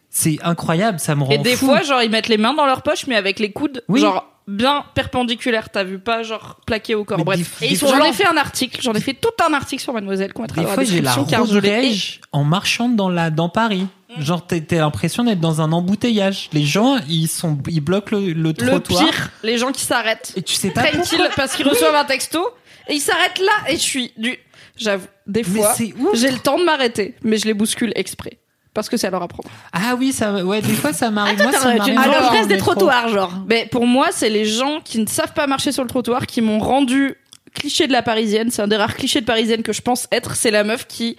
C'est 0.09 0.37
incroyable, 0.43 0.99
ça 0.99 1.13
me 1.13 1.23
rend 1.23 1.31
Et 1.31 1.37
des 1.39 1.55
fou. 1.57 1.65
fois, 1.65 1.81
genre, 1.83 2.01
ils 2.01 2.09
mettent 2.09 2.29
les 2.29 2.37
mains 2.37 2.53
dans 2.53 2.65
leur 2.65 2.81
poche, 2.83 3.05
mais 3.05 3.15
avec 3.15 3.37
les 3.37 3.51
coudes, 3.51 3.83
Oui. 3.89 3.99
genre, 3.99 4.25
bien 4.47 4.85
perpendiculaires. 4.93 5.69
T'as 5.69 5.83
vu 5.83 5.99
pas, 5.99 6.23
genre, 6.23 6.59
plaqués 6.65 6.95
au 6.95 7.03
corps. 7.03 7.17
Mais 7.17 7.23
Bref. 7.23 7.61
Et 7.61 7.75
j'en 7.75 8.03
ai 8.03 8.13
fait 8.13 8.27
un 8.27 8.37
article, 8.37 8.81
j'en 8.81 8.93
ai 8.93 9.01
fait 9.01 9.13
tout 9.13 9.29
un 9.47 9.53
article 9.53 9.81
sur 9.81 9.93
Mademoiselle 9.93 10.33
qu'on 10.33 10.43
mettra 10.43 10.57
Des 10.61 10.63
dans 10.63 10.69
la 10.69 10.75
fois, 10.75 10.83
j'ai 10.83 11.01
la 11.01 11.13
rouge 11.13 12.19
en 12.31 12.43
marchant 12.43 12.89
dans 12.89 13.09
la 13.09 13.29
dans 13.29 13.49
Paris. 13.49 13.87
Genre, 14.17 14.45
t'as 14.47 14.59
l'impression 14.71 15.25
d'être 15.25 15.41
dans 15.41 15.59
un 15.59 15.73
embouteillage. 15.73 16.49
Les 16.53 16.63
gens, 16.63 16.97
ils 17.09 17.27
sont, 17.27 17.57
ils 17.67 17.81
bloquent 17.81 18.15
le, 18.15 18.27
le 18.27 18.33
Le 18.33 18.53
trottoir. 18.53 19.03
pire, 19.03 19.29
les 19.43 19.57
gens 19.57 19.73
qui 19.73 19.81
s'arrêtent 19.83 20.31
Et 20.37 20.41
tu 20.41 20.53
sais 20.53 20.69
pas 20.71 20.83
pourquoi. 20.83 21.29
parce 21.35 21.55
qu'ils 21.55 21.67
reçoivent 21.67 21.95
un 21.95 22.05
texto 22.05 22.47
et 22.87 22.93
ils 22.93 23.01
s'arrêtent 23.01 23.39
là 23.39 23.51
et 23.69 23.73
je 23.73 23.81
suis 23.81 24.13
du 24.15 24.37
j'avoue 24.77 25.07
des 25.27 25.43
fois 25.43 25.73
j'ai 26.13 26.29
le 26.31 26.37
temps 26.37 26.59
de 26.59 26.63
m'arrêter 26.63 27.15
mais 27.23 27.37
je 27.37 27.45
les 27.45 27.53
bouscule 27.55 27.91
exprès 27.95 28.37
parce 28.75 28.89
que 28.89 28.97
c'est 28.97 29.07
à 29.07 29.09
leur 29.09 29.23
apprendre. 29.23 29.49
Ah 29.73 29.95
oui, 29.97 30.11
ça, 30.11 30.45
ouais, 30.45 30.61
des 30.61 30.73
fois, 30.73 30.93
ça 30.93 31.09
m'arrive. 31.09 31.41
Attends, 31.41 31.49
Moi, 31.49 31.59
ça 31.59 31.93
m'arrive 31.93 32.27
presse 32.27 32.47
des 32.47 32.57
trottoirs, 32.57 33.07
genre. 33.09 33.33
Mais 33.47 33.67
pour 33.71 33.87
moi, 33.87 34.09
c'est 34.11 34.29
les 34.29 34.45
gens 34.45 34.81
qui 34.83 34.99
ne 34.99 35.07
savent 35.07 35.33
pas 35.33 35.47
marcher 35.47 35.71
sur 35.71 35.81
le 35.81 35.89
trottoir 35.89 36.27
qui 36.27 36.41
m'ont 36.41 36.59
rendu 36.59 37.15
cliché 37.55 37.87
de 37.87 37.93
la 37.93 38.03
parisienne, 38.03 38.51
c'est 38.51 38.61
un 38.61 38.67
des 38.67 38.75
rares 38.75 38.95
clichés 38.95 39.21
de 39.21 39.25
parisienne 39.25 39.63
que 39.63 39.73
je 39.73 39.81
pense 39.81 40.07
être, 40.11 40.35
c'est 40.35 40.51
la 40.51 40.65
meuf 40.65 40.85
qui 40.87 41.15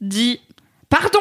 dit 0.00 0.40
pardon 0.88 1.20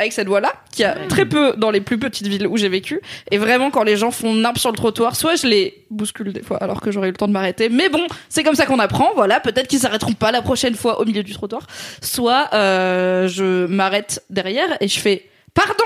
avec 0.00 0.12
cette 0.12 0.28
voix-là, 0.28 0.52
qui 0.72 0.82
a 0.82 0.96
très 1.08 1.26
peu 1.26 1.54
dans 1.56 1.70
les 1.70 1.80
plus 1.80 1.98
petites 1.98 2.26
villes 2.26 2.46
où 2.46 2.56
j'ai 2.56 2.68
vécu. 2.68 3.00
Et 3.30 3.38
vraiment, 3.38 3.70
quand 3.70 3.82
les 3.82 3.96
gens 3.96 4.10
font 4.10 4.34
nimp 4.34 4.58
sur 4.58 4.70
le 4.70 4.76
trottoir, 4.76 5.14
soit 5.14 5.36
je 5.36 5.46
les 5.46 5.84
bouscule 5.90 6.32
des 6.32 6.42
fois 6.42 6.56
alors 6.58 6.80
que 6.80 6.90
j'aurais 6.90 7.08
eu 7.08 7.12
le 7.12 7.16
temps 7.16 7.28
de 7.28 7.32
m'arrêter. 7.32 7.68
Mais 7.68 7.88
bon, 7.88 8.06
c'est 8.28 8.42
comme 8.42 8.54
ça 8.54 8.66
qu'on 8.66 8.78
apprend. 8.78 9.10
Voilà, 9.14 9.40
peut-être 9.40 9.68
qu'ils 9.68 9.80
s'arrêteront 9.80 10.14
pas 10.14 10.32
la 10.32 10.42
prochaine 10.42 10.74
fois 10.74 11.00
au 11.00 11.04
milieu 11.04 11.22
du 11.22 11.32
trottoir. 11.34 11.66
Soit 12.02 12.48
euh, 12.54 13.28
je 13.28 13.66
m'arrête 13.66 14.24
derrière 14.30 14.76
et 14.80 14.88
je 14.88 14.98
fais 14.98 15.28
pardon. 15.54 15.84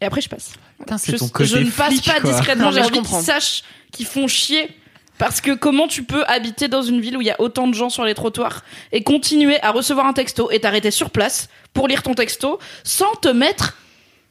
Et 0.00 0.04
après, 0.06 0.20
je 0.20 0.28
passe. 0.28 0.52
Putain, 0.78 0.96
Je, 1.04 1.16
ton 1.16 1.28
côté 1.28 1.50
je 1.50 1.58
ne 1.58 1.70
passe 1.70 1.88
flic, 1.88 2.04
pas 2.06 2.20
quoi. 2.20 2.30
discrètement. 2.30 2.70
J'ai 2.70 2.82
je 2.82 2.88
envie 2.88 3.02
qu'ils 3.02 3.18
sachent 3.18 3.62
qu'ils 3.92 4.06
font 4.06 4.26
chier. 4.28 4.70
Parce 5.18 5.42
que 5.42 5.50
comment 5.54 5.86
tu 5.86 6.02
peux 6.02 6.24
habiter 6.28 6.66
dans 6.68 6.80
une 6.80 7.02
ville 7.02 7.14
où 7.18 7.20
il 7.20 7.26
y 7.26 7.30
a 7.30 7.38
autant 7.38 7.68
de 7.68 7.74
gens 7.74 7.90
sur 7.90 8.04
les 8.06 8.14
trottoirs 8.14 8.64
et 8.90 9.02
continuer 9.02 9.62
à 9.62 9.70
recevoir 9.70 10.06
un 10.06 10.14
texto 10.14 10.50
et 10.50 10.60
t'arrêter 10.60 10.90
sur 10.90 11.10
place 11.10 11.50
pour 11.72 11.88
lire 11.88 12.02
ton 12.02 12.14
texto 12.14 12.58
sans 12.84 13.12
te 13.16 13.28
mettre 13.28 13.76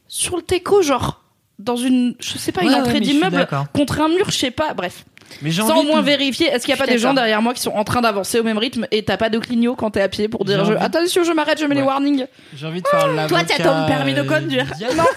sur 0.08 0.36
le 0.38 0.42
teco, 0.42 0.82
genre 0.82 1.22
dans 1.60 1.76
une, 1.76 2.16
je 2.20 2.38
sais 2.38 2.52
pas, 2.52 2.62
une 2.62 2.70
Ouais, 2.70 2.76
entrée 2.76 3.00
d'immeuble 3.02 3.48
contre 3.74 4.02
un 4.02 4.08
mur, 4.08 4.26
je 4.32 4.38
sais 4.38 4.52
pas, 4.52 4.74
bref. 4.74 5.04
Mais 5.44 5.52
Sans 5.52 5.70
envie 5.70 5.82
au 5.82 5.84
moins 5.84 6.00
de- 6.02 6.06
vérifier, 6.06 6.48
est-ce 6.48 6.66
qu'il 6.66 6.72
y 6.74 6.74
a 6.74 6.78
pas 6.78 6.88
des 6.88 6.98
gens 6.98 7.14
derrière 7.14 7.40
moi 7.42 7.54
qui 7.54 7.62
sont 7.62 7.70
en 7.72 7.84
train 7.84 8.02
d'avancer 8.02 8.40
au 8.40 8.44
même 8.44 8.58
rythme 8.58 8.88
et 8.90 9.04
t'as 9.06 9.18
pas 9.18 9.30
de 9.30 9.38
clignot 9.38 9.76
quand 9.76 9.92
t'es 9.92 10.02
à 10.02 10.10
pied 10.10 10.28
pour 10.28 10.44
dire 10.44 10.66
je- 10.66 10.72
envie- 10.74 10.84
attention, 10.84 11.24
je 11.24 11.32
m'arrête, 11.34 11.60
je 11.60 11.66
mets 11.66 11.76
les 11.76 11.84
warnings. 11.84 12.26
J'ai 12.56 12.66
envie 12.66 12.82
de 12.82 12.88
faire 12.88 13.06
l'avocat. 13.08 13.44
Toi, 13.46 13.56
t'as 13.58 13.64
ton 13.64 13.86
permis 13.88 14.14
de 14.16 14.24
conduire. 14.24 14.66
du 14.66 14.72
diable. 14.74 15.02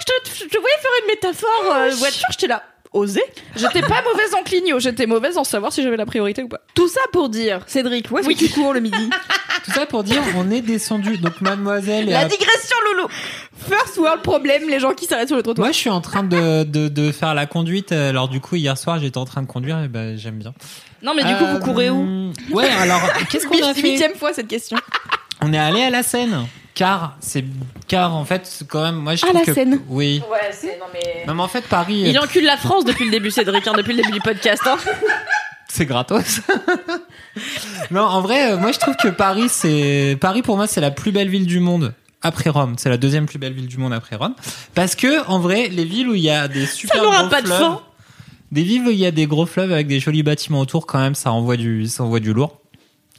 Je 0.00 0.04
te, 0.06 0.38
je 0.44 0.44
te 0.48 0.58
voyais 0.58 0.76
faire 0.80 0.90
une 1.02 1.06
métaphore 1.08 1.74
euh, 1.74 1.90
voiture, 1.94 2.26
j'étais 2.30 2.46
là. 2.48 2.62
Osé 2.92 3.22
J'étais 3.56 3.80
pas 3.80 4.02
mauvaise 4.02 4.34
en 4.38 4.42
clignot, 4.42 4.78
j'étais 4.80 5.06
mauvaise 5.06 5.38
en 5.38 5.44
savoir 5.44 5.72
si 5.72 5.82
j'avais 5.82 5.96
la 5.96 6.04
priorité 6.06 6.42
ou 6.42 6.48
pas. 6.48 6.60
Tout 6.74 6.88
ça 6.88 7.00
pour 7.12 7.28
dire, 7.28 7.60
Cédric, 7.66 8.10
où 8.10 8.18
est-ce 8.18 8.28
que 8.28 8.34
tu 8.34 8.48
cours 8.50 8.72
le 8.74 8.80
midi 8.80 9.08
Tout 9.64 9.70
ça 9.70 9.86
pour 9.86 10.02
dire, 10.04 10.20
on 10.36 10.50
est 10.50 10.60
descendu. 10.60 11.16
Donc, 11.18 11.40
mademoiselle 11.40 12.06
La 12.08 12.20
à- 12.20 12.24
digression, 12.26 12.76
Loulou 12.90 13.08
First 13.68 13.96
world 13.98 14.22
problem, 14.22 14.68
les 14.68 14.80
gens 14.80 14.92
qui 14.92 15.06
s'arrêtent 15.06 15.28
sur 15.28 15.36
le 15.36 15.42
trottoir. 15.42 15.66
Moi, 15.66 15.72
je 15.72 15.78
suis 15.78 15.90
en 15.90 16.00
train 16.00 16.24
de, 16.24 16.64
de, 16.64 16.88
de 16.88 17.12
faire 17.12 17.34
la 17.34 17.46
conduite. 17.46 17.92
Alors, 17.92 18.28
du 18.28 18.40
coup, 18.40 18.56
hier 18.56 18.76
soir, 18.76 18.98
j'étais 18.98 19.18
en 19.18 19.24
train 19.24 19.40
de 19.42 19.46
conduire 19.46 19.80
et 19.82 19.88
ben, 19.88 20.18
j'aime 20.18 20.38
bien. 20.38 20.52
Non, 21.02 21.12
mais 21.14 21.22
du 21.24 21.34
coup, 21.36 21.44
Euh, 21.44 21.54
vous 21.54 21.60
courez 21.60 21.90
où 21.90 22.32
Ouais, 22.50 22.68
alors, 22.68 23.00
qu'est-ce 23.30 23.46
qu'on 23.48 23.62
a 23.62 23.72
fait 23.72 23.80
Huitième 23.82 24.14
fois 24.16 24.32
cette 24.32 24.48
question. 24.48 24.76
On 25.40 25.52
est 25.52 25.58
allé 25.58 25.82
à 25.82 25.90
la 25.90 26.02
Seine. 26.02 26.46
Car, 26.74 27.16
c'est, 27.20 27.44
car, 27.86 28.14
en 28.14 28.24
fait, 28.24 28.46
c'est 28.46 28.66
quand 28.66 28.82
même, 28.82 28.96
moi, 28.96 29.14
je 29.14 29.24
À 29.24 29.28
trouve 29.28 29.40
la 29.40 29.46
que. 29.46 29.54
Seine. 29.54 29.80
Oui. 29.88 30.22
Ouais, 30.30 30.50
c'est. 30.52 30.78
Non, 30.78 30.86
mais. 30.92 31.24
Non, 31.26 31.34
mais 31.34 31.42
en 31.42 31.48
fait, 31.48 31.62
Paris, 31.68 32.04
Il 32.06 32.16
euh, 32.16 32.22
encule 32.22 32.44
la 32.44 32.56
France 32.56 32.84
depuis 32.84 33.04
le 33.04 33.10
début, 33.10 33.30
Cédric, 33.30 33.66
hein, 33.66 33.74
depuis 33.76 33.92
le 33.94 34.02
début 34.02 34.12
du 34.12 34.20
podcast. 34.20 34.62
Hein. 34.66 34.76
c'est 35.68 35.84
gratos. 35.84 36.40
non, 37.90 38.02
en 38.02 38.22
vrai, 38.22 38.52
euh, 38.52 38.56
moi, 38.56 38.72
je 38.72 38.78
trouve 38.78 38.96
que 38.96 39.08
Paris, 39.08 39.48
c'est, 39.50 40.16
Paris, 40.20 40.40
pour 40.40 40.56
moi, 40.56 40.66
c'est 40.66 40.80
la 40.80 40.90
plus 40.90 41.12
belle 41.12 41.28
ville 41.28 41.46
du 41.46 41.60
monde. 41.60 41.94
Après 42.22 42.50
Rome, 42.50 42.74
c'est 42.78 42.88
la 42.88 42.98
deuxième 42.98 43.26
plus 43.26 43.38
belle 43.38 43.52
ville 43.52 43.66
du 43.66 43.78
monde 43.78 43.92
après 43.92 44.14
Rome, 44.14 44.36
parce 44.74 44.94
que 44.94 45.26
en 45.26 45.40
vrai, 45.40 45.68
les 45.68 45.84
villes 45.84 46.08
où 46.08 46.14
il 46.14 46.22
y 46.22 46.30
a 46.30 46.46
des 46.46 46.66
super 46.66 47.02
n'aura 47.02 47.22
gros 47.22 47.28
pas 47.28 47.42
de 47.42 47.46
fleuves, 47.46 47.58
fin. 47.58 47.82
des 48.52 48.62
villes 48.62 48.86
où 48.86 48.90
il 48.90 48.98
y 48.98 49.06
a 49.06 49.10
des 49.10 49.26
gros 49.26 49.44
fleuves 49.44 49.72
avec 49.72 49.88
des 49.88 49.98
jolis 49.98 50.22
bâtiments 50.22 50.60
autour, 50.60 50.86
quand 50.86 51.00
même, 51.00 51.16
ça 51.16 51.32
envoie 51.32 51.56
du, 51.56 51.88
ça 51.88 52.04
envoie 52.04 52.20
du 52.20 52.32
lourd. 52.32 52.61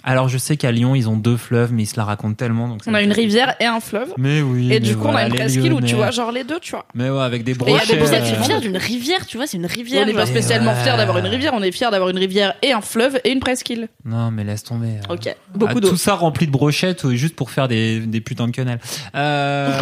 Alors 0.05 0.27
je 0.27 0.37
sais 0.37 0.57
qu'à 0.57 0.71
Lyon, 0.71 0.95
ils 0.95 1.07
ont 1.07 1.15
deux 1.15 1.37
fleuves, 1.37 1.71
mais 1.71 1.83
ils 1.83 1.87
se 1.87 1.95
la 1.97 2.03
racontent 2.03 2.33
tellement. 2.35 2.67
Donc 2.67 2.83
ça 2.83 2.91
On 2.91 2.93
a 2.93 3.01
une 3.01 3.13
rivière 3.13 3.55
et 3.59 3.65
un 3.65 3.79
fleuve. 3.79 4.13
Mais 4.17 4.41
oui. 4.41 4.65
Et 4.65 4.69
mais 4.69 4.79
du 4.81 4.97
coup, 4.97 5.07
on 5.07 5.15
a 5.15 5.25
une 5.27 5.33
presqu'île 5.33 5.71
où 5.73 5.81
tu 5.81 5.95
vois, 5.95 6.11
genre 6.11 6.31
les 6.31 6.43
deux, 6.43 6.59
tu 6.59 6.71
vois. 6.71 6.85
Mais 6.93 7.09
ouais, 7.09 7.21
avec 7.21 7.43
des 7.43 7.53
il 7.53 7.55
y 7.55 7.61
a 7.61 7.65
brochets. 7.65 8.05
ça 8.05 8.17
êtes 8.17 8.23
qui 8.25 8.33
euh, 8.33 8.43
fiers 8.43 8.59
d'une 8.59 8.77
rivière, 8.77 9.25
tu 9.25 9.37
vois, 9.37 9.47
c'est 9.47 9.57
une 9.57 9.65
rivière. 9.65 10.03
on 10.03 10.05
n'est 10.07 10.13
pas 10.13 10.25
spécialement 10.25 10.73
ouais. 10.73 10.83
fiers 10.83 10.97
d'avoir 10.97 11.17
une 11.19 11.27
rivière, 11.27 11.53
on 11.55 11.63
est 11.63 11.71
fiers 11.71 11.89
d'avoir 11.89 12.09
une 12.09 12.17
rivière 12.17 12.53
et 12.61 12.73
un 12.73 12.81
fleuve 12.81 13.19
et 13.23 13.31
une 13.31 13.39
presqu'île. 13.39 13.87
Non, 14.03 14.29
mais 14.31 14.43
laisse 14.43 14.63
tomber. 14.63 14.97
euh. 15.09 15.13
Ok. 15.13 15.33
Beaucoup 15.55 15.73
Ah, 15.77 15.79
d'eau. 15.79 15.89
Tout 15.89 15.97
ça 15.97 16.15
rempli 16.15 16.47
de 16.47 16.51
brochettes, 16.51 17.05
euh, 17.05 17.15
juste 17.15 17.35
pour 17.35 17.49
faire 17.51 17.67
des, 17.67 17.99
des 17.99 18.19
putains 18.21 18.47
de 18.47 18.51
quenelles. 18.51 18.79
Euh... 19.15 19.71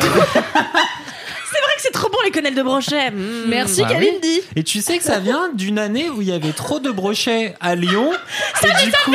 C'est 1.54 1.60
vrai 1.60 1.72
que 1.76 1.82
c'est 1.82 1.92
trop 1.92 2.10
bon 2.10 2.18
les 2.24 2.32
quenelles 2.32 2.56
de 2.56 2.64
brochet. 2.64 3.12
Mmh. 3.12 3.50
Merci 3.50 3.82
Bah 3.82 3.90
oui. 4.00 4.42
Et 4.56 4.64
tu 4.64 4.80
sais 4.82 4.98
que 4.98 5.04
ça 5.04 5.20
vient 5.20 5.50
d'une 5.54 5.80
année 5.80 6.10
où 6.10 6.22
il 6.22 6.28
y 6.30 6.32
avait 6.32 6.54
trop 6.54 6.80
de 6.80 6.92
brochets 6.92 7.56
à 7.60 7.76
Lyon. 7.76 8.12
et 8.64 8.86
du 8.86 8.92
coup, 9.04 9.12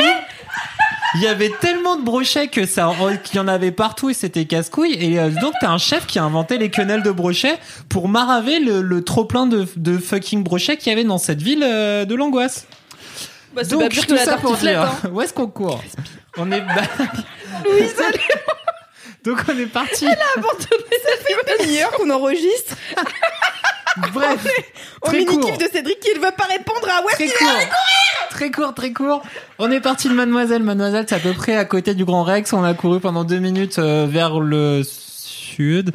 il 1.15 1.21
y 1.21 1.27
avait 1.27 1.51
tellement 1.61 1.95
de 1.95 2.03
brochets 2.03 2.47
que 2.47 2.65
ça, 2.65 2.91
qu'il 3.23 3.37
y 3.37 3.39
en 3.39 3.47
avait 3.47 3.71
partout 3.71 4.09
et 4.09 4.13
c'était 4.13 4.45
casse-couille. 4.45 4.95
Et 4.99 5.19
euh, 5.19 5.29
donc, 5.29 5.53
t'as 5.61 5.69
un 5.69 5.77
chef 5.77 6.05
qui 6.05 6.19
a 6.19 6.23
inventé 6.23 6.57
les 6.57 6.69
quenelles 6.69 7.03
de 7.03 7.11
brochets 7.11 7.57
pour 7.89 8.09
maraver 8.09 8.59
le, 8.59 8.81
le 8.81 9.03
trop 9.03 9.25
plein 9.25 9.47
de, 9.47 9.67
de 9.75 9.97
fucking 9.97 10.43
brochets 10.43 10.77
qu'il 10.77 10.89
y 10.89 10.93
avait 10.93 11.03
dans 11.03 11.17
cette 11.17 11.41
ville 11.41 11.63
euh, 11.63 12.05
de 12.05 12.15
l'angoisse. 12.15 12.67
Bah, 13.55 13.63
Donc, 13.63 13.81
pas 13.81 13.89
pire 13.89 14.03
que 14.03 14.09
tout 14.09 14.15
la 14.15 14.25
ça 14.25 14.37
pour 14.37 14.55
dire, 14.57 14.81
hein. 14.81 15.09
où 15.11 15.21
est-ce 15.21 15.33
qu'on 15.33 15.47
court? 15.47 15.81
On 16.37 16.51
est. 16.51 16.61
Donc 19.23 19.39
on 19.47 19.57
est 19.57 19.65
parti. 19.65 20.05
Ça 20.05 20.13
fait 20.15 21.65
une 21.69 21.77
heure 21.77 21.91
qu'on 21.91 22.09
enregistre. 22.09 22.75
Bref, 24.13 24.45
Au 25.01 25.07
très 25.07 25.25
court. 25.25 25.37
mini-kiff 25.37 25.57
de 25.57 25.69
Cédric 25.71 25.99
qui 25.99 26.09
ne 26.17 26.23
veut 26.23 26.31
pas 26.37 26.45
répondre 26.45 26.87
à 26.87 27.03
ouais. 27.03 27.13
Très 27.13 27.27
court. 27.29 27.47
Très 28.29 28.51
court, 28.51 28.73
très 28.75 28.93
court. 28.93 29.23
On 29.57 29.71
est 29.71 29.79
parti 29.81 30.07
de 30.07 30.13
Mademoiselle. 30.13 30.61
Mademoiselle, 30.61 31.05
c'est 31.09 31.15
à 31.15 31.19
peu 31.19 31.33
près 31.33 31.55
à 31.55 31.65
côté 31.65 31.95
du 31.95 32.05
Grand 32.05 32.23
Rex. 32.23 32.53
On 32.53 32.63
a 32.63 32.73
couru 32.75 32.99
pendant 32.99 33.23
deux 33.23 33.39
minutes 33.39 33.79
euh, 33.79 34.05
vers 34.07 34.39
le 34.39 34.83
sud. 34.85 35.91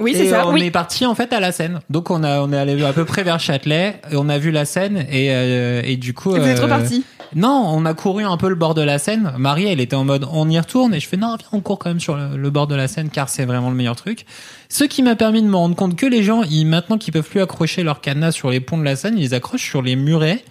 Oui, 0.00 0.14
c'est 0.14 0.28
ça. 0.28 0.46
on 0.46 0.52
Oui. 0.52 0.62
est 0.64 0.70
parti 0.70 1.06
en 1.06 1.14
fait 1.14 1.32
à 1.32 1.40
la 1.40 1.52
Seine. 1.52 1.80
Donc 1.90 2.10
on 2.10 2.22
a 2.22 2.40
on 2.40 2.52
est 2.52 2.58
allé 2.58 2.82
à 2.84 2.92
peu 2.92 3.04
près 3.04 3.22
vers 3.22 3.40
Châtelet 3.40 4.00
et 4.10 4.16
on 4.16 4.28
a 4.28 4.38
vu 4.38 4.50
la 4.50 4.64
Seine 4.64 4.98
et 5.10 5.28
euh, 5.30 5.80
et 5.84 5.96
du 5.96 6.12
coup. 6.14 6.30
Vous 6.30 6.36
êtes 6.36 6.58
euh, 6.58 6.64
reparti. 6.64 7.04
Non, 7.34 7.64
on 7.74 7.84
a 7.86 7.92
couru 7.94 8.22
un 8.24 8.36
peu 8.36 8.48
le 8.48 8.54
bord 8.54 8.74
de 8.74 8.82
la 8.82 8.98
Seine. 8.98 9.32
Marie, 9.36 9.66
elle 9.66 9.80
était 9.80 9.96
en 9.96 10.04
mode 10.04 10.26
on 10.32 10.48
y 10.48 10.58
retourne 10.58 10.94
et 10.94 11.00
je 11.00 11.08
fais 11.08 11.16
non, 11.16 11.34
viens, 11.36 11.48
on 11.52 11.60
court 11.60 11.78
quand 11.78 11.90
même 11.90 11.98
sur 12.00 12.16
le, 12.16 12.36
le 12.36 12.50
bord 12.50 12.66
de 12.68 12.74
la 12.76 12.86
Seine 12.88 13.08
car 13.10 13.28
c'est 13.28 13.44
vraiment 13.44 13.68
le 13.70 13.74
meilleur 13.76 13.96
truc. 13.96 14.26
Ce 14.68 14.84
qui 14.84 15.02
m'a 15.02 15.16
permis 15.16 15.42
de 15.42 15.48
me 15.48 15.56
rendre 15.56 15.74
compte 15.74 15.96
que 15.96 16.06
les 16.06 16.22
gens, 16.22 16.42
ils, 16.44 16.64
maintenant 16.66 16.98
qu'ils 16.98 17.12
peuvent 17.12 17.28
plus 17.28 17.40
accrocher 17.40 17.82
leur 17.82 18.00
cadenas 18.00 18.32
sur 18.32 18.50
les 18.50 18.60
ponts 18.60 18.78
de 18.78 18.84
la 18.84 18.96
Seine, 18.96 19.18
ils 19.18 19.22
les 19.22 19.34
accrochent 19.34 19.68
sur 19.68 19.82
les 19.82 19.96
murets 19.96 20.44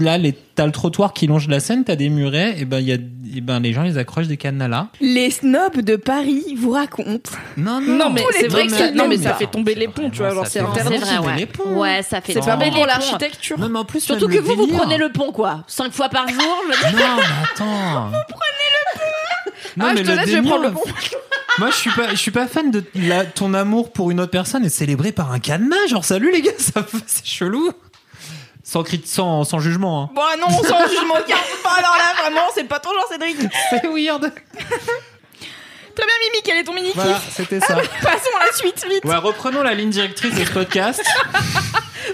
Là, 0.00 0.18
les- 0.18 0.32
t'as 0.54 0.66
le 0.66 0.72
trottoir 0.72 1.12
qui 1.12 1.26
longe 1.26 1.48
la 1.48 1.60
Seine, 1.60 1.84
t'as 1.84 1.96
des 1.96 2.08
murets, 2.10 2.54
et 2.58 2.64
ben, 2.64 2.80
il 2.80 2.86
y 2.88 2.92
a, 2.92 2.96
et 2.96 3.40
ben, 3.40 3.60
les 3.60 3.72
gens, 3.72 3.84
ils 3.84 3.98
accrochent 3.98 4.26
des 4.26 4.36
cadenas 4.36 4.68
là. 4.68 4.88
Les 5.00 5.30
snobs 5.30 5.80
de 5.80 5.96
Paris 5.96 6.54
vous 6.56 6.72
racontent. 6.72 7.30
Non, 7.56 7.80
Non, 7.80 8.10
mais 8.10 8.22
c'est 8.38 8.48
vrai 8.48 8.66
que 8.66 8.72
ça, 8.72 8.90
non, 8.90 9.08
mais 9.08 9.16
ça 9.18 9.34
fait 9.34 9.46
tomber 9.46 9.74
les 9.74 9.88
ponts, 9.88 10.10
tu 10.10 10.18
vois. 10.18 10.30
Genre, 10.34 10.44
ça 10.46 10.50
c'est 10.50 10.58
fait 10.60 10.64
interdit. 10.66 10.98
C'est 10.98 11.04
vrai, 11.04 11.16
tomber 11.16 11.28
ouais. 11.28 11.36
les 11.38 11.46
ponts. 11.46 11.76
Ouais, 11.80 12.02
ça 12.02 12.20
fait 12.20 12.32
C'est 12.34 12.40
pas 12.40 12.52
tomber 12.52 12.66
bon 12.66 12.70
pour 12.72 12.86
les 12.86 12.92
ponts. 12.92 12.98
l'architecture. 12.98 13.58
Non, 13.58 13.68
mais 13.68 13.78
en 13.78 13.84
plus, 13.84 14.00
Surtout 14.00 14.28
que 14.28 14.34
le 14.34 14.40
vous, 14.40 14.54
vous 14.54 14.66
prenez 14.66 14.98
le 14.98 15.10
pont, 15.10 15.32
quoi. 15.32 15.64
Cinq 15.66 15.92
fois 15.92 16.08
par 16.08 16.28
jour. 16.28 16.36
Non, 16.38 16.90
mais 16.92 17.02
attends. 17.54 18.06
Vous 18.10 18.16
prenez 18.28 18.68
le 18.74 18.98
pont. 18.98 19.52
Non, 19.76 19.86
Ah, 19.88 19.92
mais 19.94 20.00
je 20.00 20.04
te 20.04 20.10
laisse, 20.16 20.28
je 20.30 20.36
vais 20.36 20.42
prendre 20.42 20.64
le 20.64 20.72
pont. 20.72 20.82
Moi, 21.58 21.70
je 21.70 21.76
suis 21.76 21.90
pas, 21.90 22.10
je 22.10 22.16
suis 22.16 22.30
pas 22.30 22.46
fan 22.46 22.70
de 22.70 22.84
la- 22.94 23.24
ton 23.24 23.54
amour 23.54 23.92
pour 23.92 24.10
une 24.10 24.20
autre 24.20 24.30
personne 24.30 24.64
et 24.64 24.68
célébré 24.68 25.12
par 25.12 25.32
un 25.32 25.38
cadenas. 25.40 25.86
Genre, 25.88 26.04
salut 26.04 26.30
les 26.32 26.42
gars, 26.42 26.52
ça, 26.58 26.86
c'est 27.06 27.26
chelou. 27.26 27.70
Sans, 28.70 28.84
cri- 28.84 29.02
sans, 29.04 29.42
sans 29.42 29.58
jugement. 29.58 30.02
Hein. 30.04 30.10
Bon, 30.14 30.22
non, 30.38 30.46
on 30.48 30.62
s'en 30.62 30.86
jugement 30.86 31.14
aucun. 31.14 31.34
Pas 31.64 31.72
alors 31.78 31.96
là, 31.98 32.22
vraiment, 32.22 32.42
c'est 32.54 32.62
pas 32.62 32.78
ton 32.78 32.90
genre, 32.90 33.04
Cédric. 33.10 33.36
C'est 33.68 33.82
weird. 33.88 34.20
Très 35.96 36.06
bien, 36.06 36.14
Mimi, 36.20 36.42
quel 36.44 36.58
est 36.58 36.62
ton 36.62 36.72
mini-kiff? 36.72 36.94
Voilà, 36.94 37.20
c'était 37.32 37.58
ça. 37.58 37.74
Passons 38.02 38.36
à 38.40 38.46
la 38.46 38.52
suite, 38.52 38.86
vite. 38.88 39.04
Ouais, 39.04 39.16
reprenons 39.16 39.62
la 39.64 39.74
ligne 39.74 39.90
directrice 39.90 40.36
de 40.36 40.44
ce 40.44 40.52
podcast. 40.52 41.02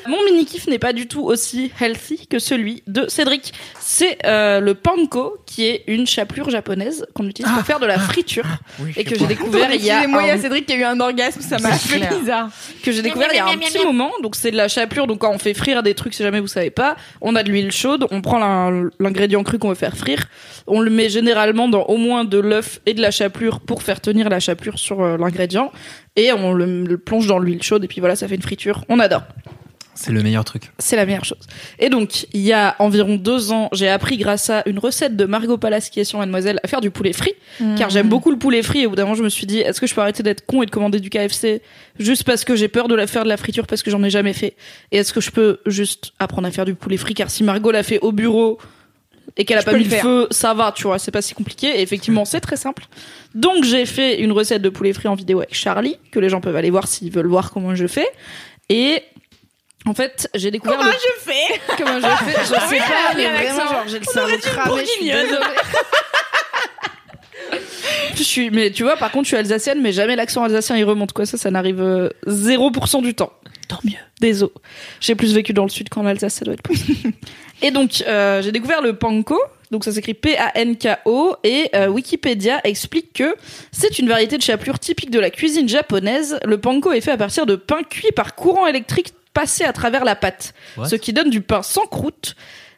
Mon 0.09 0.23
mini 0.25 0.45
kiff 0.45 0.67
n'est 0.67 0.79
pas 0.79 0.93
du 0.93 1.07
tout 1.09 1.23
aussi 1.25 1.71
healthy 1.81 2.27
que 2.27 2.39
celui 2.39 2.83
de 2.87 3.07
Cédric. 3.09 3.53
C'est 3.81 4.19
euh, 4.27 4.61
le 4.61 4.75
panko, 4.75 5.39
qui 5.47 5.65
est 5.67 5.85
une 5.87 6.07
chapelure 6.07 6.51
japonaise 6.51 7.07
qu'on 7.15 7.27
utilise 7.29 7.51
pour 7.53 7.63
faire 7.63 7.81
de 7.81 7.87
la 7.87 7.99
friture 7.99 8.45
et 8.97 9.05
que 9.05 9.17
j'ai 9.19 9.27
découvert 9.27 9.73
il 9.73 9.85
y 9.85 9.91
a 9.91 9.95
Excusez-moi, 9.99 10.23
il 10.23 10.29
y 10.29 10.31
a 10.31 10.39
Cédric 10.39 10.67
qui 10.67 10.73
a 10.73 10.77
eu 10.77 10.83
un 10.85 10.99
orgasme, 11.01 11.41
ça 11.41 11.59
m'a 11.59 11.73
fait 11.73 11.99
clair. 11.99 12.19
bizarre. 12.19 12.51
que 12.83 12.93
j'ai 12.93 13.03
découvert 13.03 13.29
il 13.33 13.37
y 13.37 13.41
a 13.41 13.47
un 13.47 13.57
petit 13.59 13.85
moment. 13.85 14.11
Donc 14.23 14.37
c'est 14.37 14.51
de 14.51 14.57
la 14.57 14.69
chapelure. 14.69 15.07
Donc 15.07 15.19
quand 15.21 15.33
on 15.33 15.39
fait 15.39 15.55
frire 15.55 15.83
des 15.83 15.95
trucs, 15.95 16.15
si 16.15 16.23
jamais 16.23 16.41
vous 16.41 16.47
savez 16.47 16.71
pas, 16.71 16.97
on 17.21 17.35
a 17.37 17.43
de 17.43 17.51
l'huile 17.51 17.73
chaude, 17.73 18.07
on 18.11 18.21
prend 18.23 18.39
l'in- 18.39 18.91
l'ingrédient 19.01 19.43
cru 19.43 19.59
qu'on 19.59 19.69
veut 19.69 19.75
faire 19.75 19.97
frire, 19.97 20.27
on 20.67 20.81
le 20.81 20.91
met 20.91 21.09
généralement 21.09 21.69
dans 21.69 21.85
au 21.85 21.97
moins 21.97 22.25
de 22.25 22.39
l'œuf 22.39 22.81
et 22.87 22.95
de 22.95 23.01
la 23.03 23.11
chapelure 23.11 23.61
pour 23.61 23.83
faire 23.83 24.01
tenir 24.01 24.29
la 24.29 24.41
chapelure 24.41 24.79
sur 24.79 25.03
euh, 25.03 25.17
l'ingrédient 25.17 25.71
et 26.17 26.33
on 26.33 26.53
le, 26.53 26.85
le 26.85 26.99
plonge 26.99 27.27
dans 27.27 27.39
l'huile 27.39 27.63
chaude 27.63 27.85
et 27.85 27.89
puis 27.89 28.01
voilà, 28.01 28.17
ça 28.17 28.27
fait 28.29 28.35
une 28.37 28.43
friture. 28.43 28.85
On 28.89 28.99
adore. 28.99 29.23
C'est 29.97 30.13
le 30.13 30.23
meilleur 30.23 30.45
truc. 30.45 30.71
C'est 30.79 30.95
la 30.95 31.07
meilleure 31.07 31.25
chose. 31.25 31.41
Et 31.79 31.89
donc, 31.89 32.27
il 32.33 32.43
y 32.43 32.53
a 32.53 32.77
environ 32.79 33.17
deux 33.17 33.51
ans, 33.51 33.69
j'ai 33.73 33.89
appris 33.89 34.19
grâce 34.19 34.51
à 34.51 34.63
une 34.67 34.79
recette 34.79 35.17
de 35.17 35.25
Margot 35.25 35.57
Palace 35.59 35.91
qui 35.91 35.99
est 36.01 36.05
sur 36.05 36.19
Mademoiselle 36.19 36.61
à 36.63 36.69
faire 36.69 36.81
du 36.81 36.91
poulet 36.91 37.13
frit, 37.13 37.33
car 37.77 37.91
j'aime 37.91 38.09
beaucoup 38.09 38.31
le 38.31 38.39
poulet 38.39 38.63
frit. 38.63 38.83
Et 38.83 38.87
au 38.87 38.91
bout 38.91 38.97
d'un 38.97 39.05
moment, 39.05 39.15
je 39.17 39.23
me 39.25 39.29
suis 39.29 39.47
dit, 39.47 39.59
est-ce 39.59 39.81
que 39.81 39.87
je 39.87 39.95
peux 39.95 40.03
arrêter 40.03 40.23
d'être 40.23 40.47
con 40.47 40.63
et 40.63 40.67
de 40.67 40.71
commander 40.71 41.01
du 41.01 41.11
KFC 41.11 41.63
juste 41.99 42.25
parce 42.25 42.45
que 42.45 42.55
j'ai 42.57 42.69
peur 42.69 42.89
de 42.89 42.95
la 42.95 43.07
faire 43.07 43.25
de 43.25 43.29
la 43.29 43.37
friture 43.37 43.67
parce 43.67 43.83
que 43.83 43.91
j'en 43.91 44.03
ai 44.05 44.11
jamais 44.11 44.35
fait? 44.35 44.55
Et 44.93 44.99
est-ce 44.99 45.13
que 45.13 45.21
je 45.21 45.31
peux 45.31 45.61
juste 45.67 46.13
apprendre 46.19 46.47
à 46.47 46.51
faire 46.51 46.67
du 46.67 46.75
poulet 46.75 46.99
frit? 46.99 47.15
Car 47.15 47.31
si 47.31 47.43
Margot 47.43 47.71
l'a 47.71 47.83
fait 47.83 47.99
au 48.01 48.13
bureau 48.13 48.59
et 49.37 49.45
qu'elle 49.45 49.59
a 49.59 49.61
Je 49.61 49.67
pas 49.67 49.73
mis 49.73 49.79
le 49.81 49.85
le 49.85 49.91
faire. 49.91 50.03
feu, 50.03 50.29
ça 50.31 50.55
va, 50.55 50.73
tu 50.73 50.85
vois, 50.85 50.99
c'est 50.99 51.11
pas 51.11 51.23
si 51.23 51.35
compliqué. 51.35 51.67
Et 51.79 51.83
effectivement, 51.83 52.25
c'est 52.25 52.41
très 52.41 52.57
simple. 52.57 52.87
Donc, 53.35 53.65
j'ai 53.65 53.87
fait 53.87 54.21
une 54.21 54.33
recette 54.33 54.63
de 54.63 54.69
poulet 54.69 54.93
frit 54.93 55.09
en 55.09 55.15
vidéo 55.15 55.39
avec 55.39 55.55
Charlie, 55.55 55.97
que 56.11 56.19
les 56.21 56.29
gens 56.29 56.41
peuvent 56.41 56.57
aller 56.57 56.71
voir 56.71 56.87
s'ils 56.87 57.11
veulent 57.11 57.27
voir 57.27 57.51
comment 57.51 57.75
je 57.75 57.87
fais. 57.87 58.07
Et 58.69 59.03
en 59.87 59.95
fait, 59.95 60.29
j'ai 60.35 60.51
découvert 60.51 60.79
Comment 60.79 60.91
le 60.91 60.97
je 60.97 61.31
fais 61.31 61.61
Comment 61.79 62.01
je 62.01 62.25
fais 62.25 62.41
Je 62.41 62.47
sais 62.47 62.79
pas, 62.79 63.15
mais 63.17 63.27
vraiment, 63.27 63.71
genre, 63.71 63.85
j'ai 63.87 63.99
le 63.99 64.05
cerveau 64.05 64.37
cramé, 64.39 64.83
je 64.85 64.91
suis. 64.91 65.13
Je 68.17 68.23
suis, 68.23 68.51
mais 68.51 68.71
tu 68.71 68.83
vois, 68.83 68.97
par 68.97 69.11
contre, 69.11 69.25
je 69.25 69.29
suis 69.29 69.37
alsacienne, 69.37 69.83
mais 69.83 69.93
jamais 69.93 70.17
l'accent 70.17 70.43
alsacien 70.43 70.77
il 70.77 70.85
remonte 70.85 71.13
quoi. 71.13 71.27
Ça, 71.27 71.37
ça 71.37 71.51
n'arrive 71.51 71.83
euh, 71.83 72.09
0% 72.27 73.03
du 73.03 73.15
temps. 73.15 73.33
Tant 73.69 73.79
mieux. 73.85 73.93
Désolé. 74.21 74.53
J'ai 75.01 75.15
plus 75.15 75.35
vécu 75.35 75.53
dans 75.53 75.65
le 75.65 75.69
sud 75.69 75.89
qu'en 75.91 76.07
Alsace, 76.07 76.35
ça 76.35 76.45
doit 76.45 76.55
être 76.55 76.63
plus. 76.63 76.81
et 77.63 77.71
donc, 77.71 78.03
euh, 78.07 78.41
j'ai 78.41 78.53
découvert 78.53 78.81
le 78.81 78.97
panko. 78.97 79.39
Donc 79.73 79.85
ça 79.85 79.91
s'écrit 79.91 80.15
P-A-N-K-O 80.15 81.37
et 81.43 81.69
euh, 81.75 81.89
Wikipédia 81.89 82.61
explique 82.63 83.13
que 83.13 83.35
c'est 83.73 83.99
une 83.99 84.09
variété 84.09 84.39
de 84.39 84.43
chapelure 84.43 84.79
typique 84.79 85.11
de 85.11 85.19
la 85.19 85.31
cuisine 85.31 85.69
japonaise. 85.69 86.39
Le 86.45 86.59
panko 86.59 86.93
est 86.93 87.01
fait 87.01 87.11
à 87.11 87.17
partir 87.17 87.47
de 87.47 87.57
pain 87.57 87.83
cuit 87.83 88.13
par 88.15 88.37
courant 88.37 88.69
électrique 88.69 89.13
passé 89.37 89.65
à 89.65 89.73
travers 89.73 90.05
la 90.05 90.17
pâte, 90.17 90.55
What? 90.79 90.87
ce 90.87 90.97
qui 90.97 91.13
donne 91.13 91.29
du 91.29 91.43
pain 91.43 91.63
sans 91.63 91.87
croûte. 91.87 92.37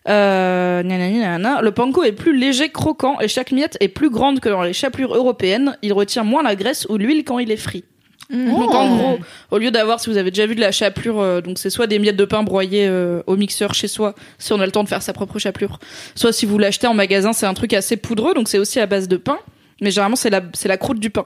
Euh. 0.09 0.83
Le 0.83 1.71
panko 1.71 2.03
est 2.03 2.13
plus 2.13 2.37
léger, 2.37 2.71
croquant 2.71 3.21
et 3.21 3.29
chaque 3.29 3.53
miette 3.53 3.77
est 3.81 3.89
plus 3.89 4.11
grande 4.11 4.41
que 4.41 4.49
dans 4.49 4.63
les 4.63 4.73
chapelures 4.73 5.15
européennes. 5.15 5.77
Il 5.83 5.93
retient 5.93 6.25
moins 6.25 6.43
la 6.43 6.57
graisse 6.57 6.87
ou 6.89 6.97
l'huile 6.97 7.25
quand 7.25 7.39
il 7.39 7.53
est 7.53 7.57
frit. 7.57 7.85
Donc 8.31 8.75
en 8.75 8.95
gros, 8.95 9.19
au 9.51 9.59
lieu 9.59 9.71
d'avoir, 9.71 10.01
si 10.01 10.11
vous 10.11 10.19
avez 10.19 10.31
déjà 10.31 10.47
vu 10.47 10.55
de 10.55 10.61
la 10.61 10.71
chapelure, 10.71 11.21
euh, 11.21 11.41
donc 11.41 11.59
c'est 11.59 11.71
soit 11.71 11.87
des 11.87 11.99
miettes 11.99 12.17
de 12.17 12.27
pain 12.27 12.43
broyées 12.43 12.87
euh, 12.87 13.23
au 13.27 13.37
mixeur 13.37 13.73
chez 13.73 13.89
soi, 13.89 14.15
si 14.39 14.53
on 14.53 14.61
a 14.61 14.67
le 14.67 14.73
temps 14.73 14.85
de 14.85 14.89
faire 14.89 15.01
sa 15.01 15.15
propre 15.15 15.39
chapelure, 15.39 15.79
soit 16.15 16.33
si 16.33 16.45
vous 16.45 16.59
l'achetez 16.59 16.87
en 16.87 16.93
magasin, 16.95 17.33
c'est 17.33 17.47
un 17.47 17.55
truc 17.55 17.73
assez 17.73 17.97
poudreux, 17.97 18.35
donc 18.35 18.49
c'est 18.49 18.59
aussi 18.59 18.81
à 18.81 18.87
base 18.87 19.09
de 19.09 19.17
pain, 19.17 19.39
mais 19.81 19.91
généralement 19.91 20.17
c'est 20.17 20.29
la 20.29 20.43
c'est 20.53 20.69
la 20.69 20.77
croûte 20.77 21.01
du 21.01 21.09
pain. 21.09 21.25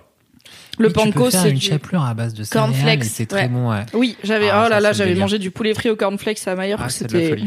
Le 0.78 0.86
Oui, 0.88 0.92
panko, 0.92 1.30
c'est 1.30 1.50
une 1.50 1.56
du- 1.58 1.66
chapelure 1.66 2.02
à 2.02 2.14
base 2.14 2.32
de 2.32 2.44
Cornflakes, 2.44 3.04
c'est 3.04 3.26
très 3.26 3.42
ouais. 3.42 3.48
bon, 3.48 3.70
ouais. 3.70 3.82
Oui, 3.92 4.16
j'avais 4.24 4.48
Ah, 4.50 4.64
oh 4.66 4.70
là 4.70 4.80
là, 4.80 4.92
j'avais 4.92 5.14
mangé 5.14 5.38
du 5.38 5.50
poulet 5.50 5.74
frit 5.74 5.90
au 5.90 5.96
cornflakes 5.96 6.40
à 6.48 6.54
Mallorca, 6.54 6.84
Ah, 6.86 6.90
c'était 6.90 7.28
folie. 7.28 7.44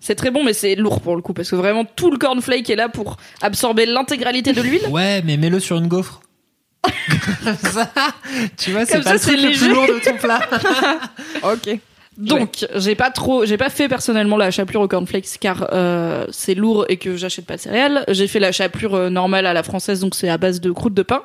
c'est 0.00 0.16
très 0.16 0.30
bon 0.32 0.42
mais 0.44 0.52
c'est 0.52 0.74
lourd 0.74 1.00
pour 1.00 1.14
le 1.14 1.22
coup 1.22 1.32
parce 1.34 1.50
que 1.50 1.56
vraiment 1.56 1.84
tout 1.84 2.10
le 2.10 2.18
cornflake 2.18 2.68
est 2.68 2.74
là 2.76 2.88
pour 2.88 3.16
absorber 3.42 3.86
l'intégralité 3.86 4.52
de 4.52 4.60
l'huile. 4.60 4.82
Ouais, 4.90 5.22
mais 5.24 5.36
mets-le 5.36 5.60
sur 5.60 5.76
une 5.76 5.86
gaufre. 5.86 6.20
Comme 6.82 7.54
ça, 7.72 7.90
tu 8.56 8.72
vois, 8.72 8.84
c'est 8.86 8.98
pas 8.98 9.04
ça, 9.04 9.12
le 9.14 9.20
truc 9.20 9.36
le 9.36 9.48
léger. 9.48 9.66
plus 9.66 9.74
lourd 9.74 9.86
de 9.86 10.04
ton 10.04 10.16
plat. 10.16 10.40
Ok. 11.44 11.78
Donc, 12.16 12.66
j'ai 12.74 12.96
pas 12.96 13.10
trop, 13.12 13.44
j'ai 13.44 13.56
pas 13.56 13.70
fait 13.70 13.86
personnellement 13.88 14.36
la 14.36 14.50
chapelure 14.50 14.80
au 14.80 14.88
cornflakes 14.88 15.38
car 15.40 15.68
euh, 15.72 16.26
c'est 16.32 16.56
lourd 16.56 16.84
et 16.88 16.96
que 16.96 17.16
j'achète 17.16 17.46
pas 17.46 17.54
de 17.54 17.60
céréales. 17.60 18.04
J'ai 18.08 18.26
fait 18.26 18.40
la 18.40 18.50
chapelure 18.50 18.94
euh, 18.96 19.08
normale 19.10 19.46
à 19.46 19.52
la 19.52 19.62
française, 19.62 20.00
donc 20.00 20.16
c'est 20.16 20.28
à 20.28 20.36
base 20.38 20.60
de 20.60 20.72
croûte 20.72 20.94
de 20.94 21.02
pain. 21.02 21.22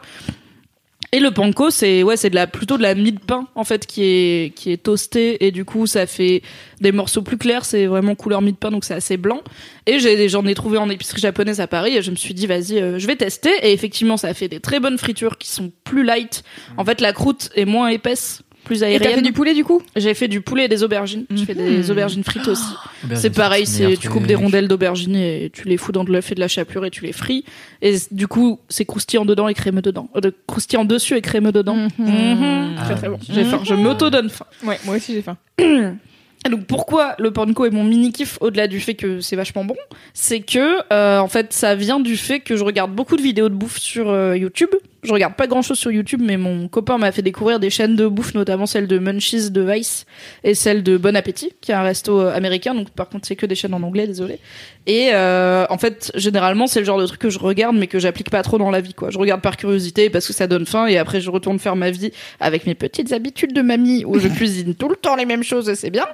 Et 1.14 1.20
le 1.20 1.30
panko, 1.30 1.70
c'est 1.70 2.02
ouais, 2.02 2.18
c'est 2.18 2.32
de 2.32 2.36
la 2.36 2.48
plutôt 2.48 2.76
de 2.76 2.82
la 2.82 2.96
mie 2.96 3.12
de 3.12 3.20
pain 3.20 3.48
en 3.54 3.64
fait 3.64 3.86
qui 3.86 4.04
est 4.04 4.56
qui 4.56 4.72
est 4.72 4.78
toastée 4.78 5.46
et 5.46 5.52
du 5.52 5.64
coup 5.64 5.86
ça 5.86 6.08
fait 6.08 6.42
des 6.82 6.92
morceaux 6.92 7.22
plus 7.22 7.38
clairs. 7.38 7.66
C'est 7.66 7.86
vraiment 7.86 8.16
couleur 8.16 8.42
mie 8.42 8.52
de 8.52 8.58
pain, 8.58 8.72
donc 8.72 8.84
c'est 8.84 8.96
assez 8.96 9.16
blanc. 9.16 9.42
Et 9.86 10.00
j'ai 10.00 10.28
j'en 10.28 10.44
ai 10.48 10.56
trouvé 10.56 10.80
en 10.80 10.90
épicerie 10.90 11.22
japonaise 11.22 11.62
à 11.62 11.68
Paris 11.68 11.96
et 11.96 12.02
je 12.02 12.10
me 12.10 12.16
suis 12.16 12.34
dit 12.34 12.48
vas-y, 12.48 12.80
euh, 12.80 12.98
je 12.98 13.06
vais 13.06 13.16
tester. 13.16 13.52
Et 13.62 13.74
effectivement, 13.74 14.18
ça 14.18 14.34
fait 14.34 14.48
des 14.48 14.60
très 14.60 14.80
bonnes 14.80 14.98
fritures 14.98 15.38
qui 15.38 15.50
sont 15.50 15.72
plus 15.84 16.04
light. 16.04 16.44
En 16.78 16.84
fait, 16.84 17.00
la 17.00 17.14
croûte 17.14 17.52
est 17.54 17.66
moins 17.66 17.90
épaisse, 17.90 18.42
plus 18.64 18.84
Et 18.84 19.00
t'as 19.00 19.10
fait 19.10 19.22
du 19.22 19.34
poulet 19.34 19.54
du 19.54 19.64
coup? 19.64 19.82
J'ai 19.96 20.14
fait 20.14 20.28
du 20.28 20.42
poulet 20.42 20.66
et 20.66 20.68
des 20.68 20.84
aubergines. 20.84 21.26
Je 21.30 21.44
fais 21.44 21.54
des 21.56 21.92
aubergines 21.92 22.24
frites 22.24 22.48
aussi. 22.48 22.64
Aubergine, 23.04 23.22
C'est 23.22 23.36
pareil, 23.36 23.66
c'est 23.66 23.98
tu 23.98 24.10
coupes 24.10 24.26
des 24.26 24.36
rondelles 24.36 24.68
d'aubergines 24.68 25.16
et 25.16 25.50
tu 25.54 25.68
les 25.68 25.78
fous 25.78 25.92
dans 25.92 26.04
de 26.04 26.12
l'œuf 26.12 26.32
et 26.32 26.36
de 26.36 26.40
la 26.40 26.48
chapelure 26.48 26.86
et 26.86 26.90
tu 26.92 27.04
les 27.04 27.12
frites. 27.14 27.46
Et 27.82 27.96
du 28.12 28.28
coup, 28.28 28.60
c'est 28.70 28.86
croustillant 28.86 29.26
dedans 29.26 29.48
et 29.48 29.54
crémeux 29.54 29.82
dedans. 29.82 30.10
Euh, 30.16 30.22
de- 30.22 30.34
croustillant 30.48 30.86
dessus 30.86 31.16
et 31.16 31.22
crémeux 31.22 31.52
dedans. 31.52 31.88
Mhm. 31.98 32.76
Ah 32.80 32.86
Très 32.86 32.96
très 32.96 33.10
bon. 33.10 33.20
J'ai 33.30 33.44
faim. 33.44 33.60
Je 33.64 33.74
m'auto-donne 33.76 34.30
faim. 34.30 34.46
Ouais, 34.64 34.80
moi 34.86 34.96
aussi 34.96 35.14
j'ai 35.14 35.22
faim. 35.22 35.38
Et 35.60 36.50
donc 36.50 36.66
pourquoi 36.66 37.16
le 37.20 37.32
panko 37.32 37.66
est 37.66 37.70
mon 37.70 37.84
mini 37.84 38.12
kiff 38.12 38.38
au-delà 38.42 38.68
du 38.68 38.80
fait 38.80 38.96
que 38.96 39.20
c'est 39.22 39.36
vachement 39.36 39.64
bon, 39.66 39.76
c'est 40.14 40.42
que 40.42 40.78
euh, 40.92 41.20
en 41.20 41.28
fait 41.28 41.54
ça 41.54 41.76
vient 41.76 42.00
du 42.00 42.18
fait 42.18 42.40
que 42.40 42.56
je 42.56 42.64
regarde 42.64 42.92
beaucoup 42.94 43.16
de 43.18 43.22
vidéos 43.22 43.50
de 43.50 43.54
bouffe 43.56 43.78
sur 43.80 44.10
euh, 44.10 44.36
YouTube. 44.38 44.70
Je 45.04 45.12
regarde 45.12 45.36
pas 45.36 45.48
grand-chose 45.48 45.78
sur 45.78 45.92
YouTube, 45.92 46.22
mais 46.24 46.38
mon 46.38 46.68
copain 46.68 46.98
m'a 46.98 47.12
fait 47.12 47.22
découvrir 47.22 47.60
des 47.60 47.70
chaînes 47.70 47.96
de 47.96 48.08
bouffe, 48.08 48.34
notamment 48.34 48.66
celle 48.66 48.88
de 48.88 49.00
Munchies 49.00 49.52
de 49.52 49.62
Vice 49.62 50.06
et 50.44 50.56
celle 50.56 50.82
de 50.82 50.98
Bon 50.98 51.16
Appétit, 51.16 51.52
qui 51.60 51.72
est 51.72 51.76
un 51.76 51.84
resto 51.84 52.22
euh, 52.22 52.34
américain. 52.34 52.74
Donc 52.74 52.90
par 52.92 53.10
contre 53.10 53.28
c'est 53.28 53.36
que 53.36 53.46
des 53.46 53.56
chaînes 53.56 53.74
en 53.74 53.84
anglais, 53.84 54.08
désolé. 54.08 54.40
Et 54.88 55.10
euh, 55.14 55.66
en 55.70 55.78
fait 55.78 56.12
généralement 56.16 56.68
c'est 56.68 56.80
le 56.80 56.86
genre 56.86 57.00
de 57.00 57.06
truc 57.06 57.20
que 57.20 57.30
je 57.30 57.40
regarde 57.40 57.76
mais 57.76 57.88
que 57.88 58.00
j'applique 58.00 58.30
pas 58.30 58.44
trop 58.44 58.58
dans 58.58 58.72
la 58.72 58.82
vie 58.82 58.94
quoi. 58.94 59.10
Je 59.10 59.18
regarde 59.18 59.42
par 59.42 59.58
curiosité 59.58 60.10
parce 60.10 60.28
que 60.28 60.34
ça 60.34 60.48
donne 60.48 60.66
faim 60.66 60.88
et 60.88 60.98
après 60.98 61.22
je 61.22 61.30
retourne 61.30 61.60
faire 61.60 61.76
ma 61.76 61.92
vie 61.92 62.12
avec 62.40 62.66
mes 62.66 62.76
petites 62.76 63.12
habitudes 63.12 63.54
de 63.54 63.62
mamie 63.62 64.06
où 64.06 64.20
je 64.20 64.28
cuisine 64.30 64.76
tout 64.76 64.90
le 64.90 64.96
temps 64.96 65.16
les 65.16 65.26
mêmes 65.26 65.44
choses 65.44 65.70
et 65.70 65.76
c'est 65.76 65.92
bien. 65.92 66.06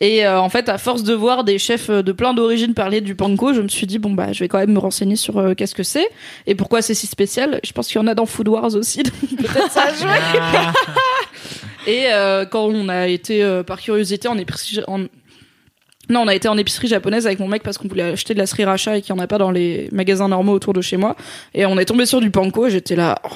Et 0.00 0.24
euh, 0.24 0.40
en 0.40 0.48
fait, 0.48 0.68
à 0.68 0.78
force 0.78 1.02
de 1.02 1.14
voir 1.14 1.44
des 1.44 1.58
chefs 1.58 1.90
euh, 1.90 2.02
de 2.02 2.12
plein 2.12 2.34
d'origines 2.34 2.74
parler 2.74 3.00
du 3.00 3.14
panko, 3.14 3.52
je 3.52 3.60
me 3.60 3.68
suis 3.68 3.86
dit 3.86 3.98
bon 3.98 4.12
bah 4.12 4.32
je 4.32 4.40
vais 4.40 4.48
quand 4.48 4.58
même 4.58 4.72
me 4.72 4.78
renseigner 4.78 5.16
sur 5.16 5.38
euh, 5.38 5.54
qu'est-ce 5.54 5.74
que 5.74 5.82
c'est 5.82 6.08
et 6.46 6.54
pourquoi 6.54 6.82
c'est 6.82 6.94
si 6.94 7.06
spécial. 7.06 7.60
Je 7.64 7.72
pense 7.72 7.88
qu'il 7.88 7.96
y 7.96 8.04
en 8.04 8.06
a 8.06 8.14
dans 8.14 8.26
Food 8.26 8.48
Wars 8.48 8.74
aussi, 8.74 9.02
donc 9.02 9.36
peut-être 9.36 9.72
ça 9.72 9.84
a 9.84 9.94
joué. 9.94 10.08
Ah, 10.08 10.72
Et 11.88 12.12
euh, 12.12 12.44
quand 12.44 12.66
on 12.66 12.90
a 12.90 13.08
été 13.08 13.42
euh, 13.42 13.62
par 13.62 13.80
curiosité 13.80 14.28
en 14.28 14.36
épicerie, 14.36 14.84
en... 14.86 14.98
non, 16.10 16.20
on 16.20 16.28
a 16.28 16.34
été 16.34 16.46
en 16.46 16.58
épicerie 16.58 16.86
japonaise 16.86 17.26
avec 17.26 17.40
mon 17.40 17.48
mec 17.48 17.62
parce 17.62 17.78
qu'on 17.78 17.88
voulait 17.88 18.02
acheter 18.02 18.34
de 18.34 18.38
la 18.38 18.46
sriracha 18.46 18.98
et 18.98 19.02
qu'il 19.02 19.14
n'y 19.14 19.20
en 19.20 19.24
a 19.24 19.26
pas 19.26 19.38
dans 19.38 19.50
les 19.50 19.88
magasins 19.90 20.28
normaux 20.28 20.52
autour 20.52 20.74
de 20.74 20.82
chez 20.82 20.98
moi. 20.98 21.16
Et 21.54 21.64
on 21.64 21.78
est 21.78 21.86
tombé 21.86 22.04
sur 22.04 22.20
du 22.20 22.30
panko 22.30 22.66
et 22.66 22.70
j'étais 22.70 22.94
là, 22.94 23.18
oh, 23.24 23.28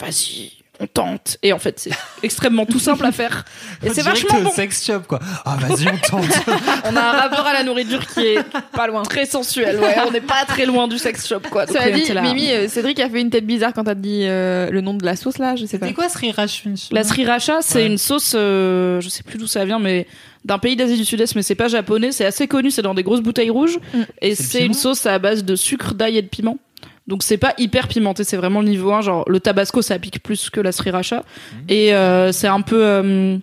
vas-y, 0.00 0.61
on 0.82 0.86
tente. 0.86 1.38
Et 1.42 1.52
en 1.52 1.58
fait, 1.58 1.78
c'est 1.78 1.90
extrêmement 2.22 2.66
tout 2.66 2.78
simple 2.78 3.04
à 3.06 3.12
faire. 3.12 3.44
Et 3.82 3.90
c'est 3.90 4.02
vachement 4.02 4.40
bon. 4.42 4.50
sex 4.50 4.84
shop 4.84 5.02
quoi. 5.08 5.20
Ah 5.44 5.56
vas-y 5.60 5.88
on 5.88 5.96
tente. 5.98 6.24
On 6.84 6.96
a 6.96 7.00
un 7.00 7.12
rapport 7.12 7.46
à 7.46 7.52
la 7.52 7.62
nourriture 7.62 8.04
qui 8.06 8.20
est 8.20 8.38
Pas 8.72 8.86
loin. 8.86 9.02
très 9.04 9.24
sensuel. 9.26 9.78
Ouais, 9.78 9.96
on 10.06 10.10
n'est 10.10 10.20
pas 10.20 10.44
très 10.46 10.66
loin 10.66 10.88
du 10.88 10.98
sex 10.98 11.26
shop, 11.26 11.40
quoi. 11.50 11.64
On 11.68 11.90
dit, 11.94 12.12
là. 12.12 12.22
Mimi, 12.22 12.50
euh, 12.50 12.68
Cédric 12.68 12.98
a 13.00 13.08
fait 13.08 13.20
une 13.20 13.30
tête 13.30 13.46
bizarre 13.46 13.72
quand 13.72 13.84
t'as 13.84 13.94
dit 13.94 14.22
euh, 14.24 14.70
le 14.70 14.80
nom 14.80 14.94
de 14.94 15.04
la 15.04 15.16
sauce 15.16 15.38
là, 15.38 15.54
je 15.56 15.64
sais 15.66 15.78
pas. 15.78 15.86
C'était 15.86 15.94
quoi 15.94 16.08
Sriracha 16.08 16.68
La 16.90 17.04
sriracha, 17.04 17.58
c'est 17.62 17.78
Ouais. 17.80 17.86
une 17.86 17.98
sauce, 17.98 18.32
euh, 18.34 19.00
je 19.00 19.08
sais 19.08 19.22
plus 19.22 19.38
d'où 19.38 19.46
ça 19.46 19.64
vient, 19.64 19.78
mais 19.78 20.06
d'un 20.44 20.58
pays 20.58 20.74
d'Asie 20.76 20.96
du 20.96 21.04
Sud-Est, 21.04 21.36
mais 21.36 21.42
c'est 21.42 21.54
pas 21.54 21.68
japonais. 21.68 22.10
C'est 22.12 22.24
assez 22.24 22.48
connu, 22.48 22.70
c'est 22.70 22.82
dans 22.82 22.94
des 22.94 23.02
grosses 23.04 23.20
bouteilles 23.22 23.50
rouges. 23.50 23.78
Mm. 23.94 24.00
Et 24.22 24.34
C'est 24.34 24.42
c'est 24.42 24.66
une 24.66 24.74
sauce 24.74 25.06
à 25.06 25.18
base 25.18 25.44
de 25.44 25.54
sucre, 25.56 25.94
d'ail 25.94 26.18
et 26.18 26.22
de 26.22 26.28
piment. 26.28 26.58
Donc 27.08 27.22
c'est 27.22 27.36
pas 27.38 27.54
hyper 27.58 27.88
pimenté, 27.88 28.22
c'est 28.24 28.36
vraiment 28.36 28.60
le 28.60 28.68
niveau 28.68 28.92
1. 28.92 29.00
Genre 29.02 29.24
le 29.28 29.40
tabasco, 29.40 29.82
ça 29.82 29.98
pique 29.98 30.22
plus 30.22 30.50
que 30.50 30.60
la 30.60 30.72
sriracha. 30.72 31.18
Mm. 31.18 31.56
Et 31.68 31.94
euh, 31.94 32.30
c'est 32.32 32.46
un 32.48 32.60
peu 32.60 32.84
euh, 32.84 33.38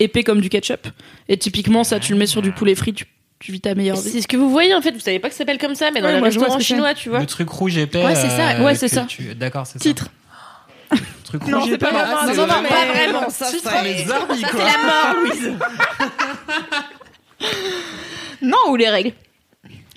épais 0.00 0.22
comme 0.24 0.40
du 0.40 0.48
ketchup. 0.48 0.86
Et 1.28 1.36
typiquement, 1.36 1.84
ça, 1.84 2.00
tu 2.00 2.12
le 2.12 2.18
mets 2.18 2.26
sur 2.26 2.40
du 2.42 2.50
poulet 2.52 2.74
frit, 2.74 2.94
tu, 2.94 3.04
tu 3.40 3.52
vis 3.52 3.60
ta 3.60 3.74
meilleure 3.74 3.96
vie. 4.00 4.08
C'est 4.10 4.22
ce 4.22 4.28
que 4.28 4.36
vous 4.38 4.48
voyez 4.50 4.74
en 4.74 4.80
fait. 4.80 4.92
Vous 4.92 5.00
savez 5.00 5.18
pas 5.18 5.28
que 5.28 5.34
ça 5.34 5.38
s'appelle 5.38 5.58
comme 5.58 5.74
ça, 5.74 5.90
mais 5.92 6.00
dans 6.00 6.08
Ouais, 6.08 6.30
que 6.30 6.52
c'est. 6.58 6.60
chinois, 6.60 6.94
tu 6.94 7.08
vois. 7.10 7.20
Le 7.20 7.26
truc 7.26 7.48
rouge 7.50 7.76
épais. 7.76 8.04
Ouais, 8.04 8.14
c'est 8.14 8.30
ça. 8.30 8.50
euh, 8.52 8.64
Ouais, 8.64 8.74
c'est 8.74 8.88
ça. 8.88 9.04
tu- 9.06 9.34
D'accord, 9.34 9.66
c'est 9.66 9.74
ça. 9.74 9.78
Titre. 9.80 10.08
Truc 11.24 11.46
Non, 11.46 11.58
rouge 11.60 11.68
c'est 11.68 11.74
épais. 11.74 11.86
pas 11.90 12.24
c'est 12.26 12.34
non, 12.36 12.46
non, 12.46 12.54
le- 12.56 12.62
mais- 12.62 12.68
Pas 12.70 12.86
vraiment. 12.86 13.28
Ça, 13.28 13.46
Titre, 13.50 13.70
c'est 13.70 13.82
les 13.84 14.10
Arby, 14.10 14.40
ça, 14.40 14.48
quoi. 14.48 14.60
c'est 14.60 14.64
la 14.64 14.78
mort, 14.82 15.14
Louise. 15.22 15.52
Non, 18.42 18.56
ou 18.70 18.76
les 18.76 18.88
règles 18.88 19.12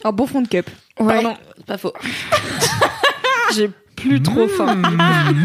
Un 0.04 0.12
bon 0.12 0.25
fond 0.27 0.41
de 0.41 0.47
cup. 0.47 0.69
Pardon. 0.97 1.36
C'est 1.72 1.78
pas 1.78 1.78
faux. 1.78 1.94
J'ai 3.56 3.70
plus 3.96 4.22
trop 4.22 4.48
faim. 4.48 4.76
Mmh. 4.76 5.44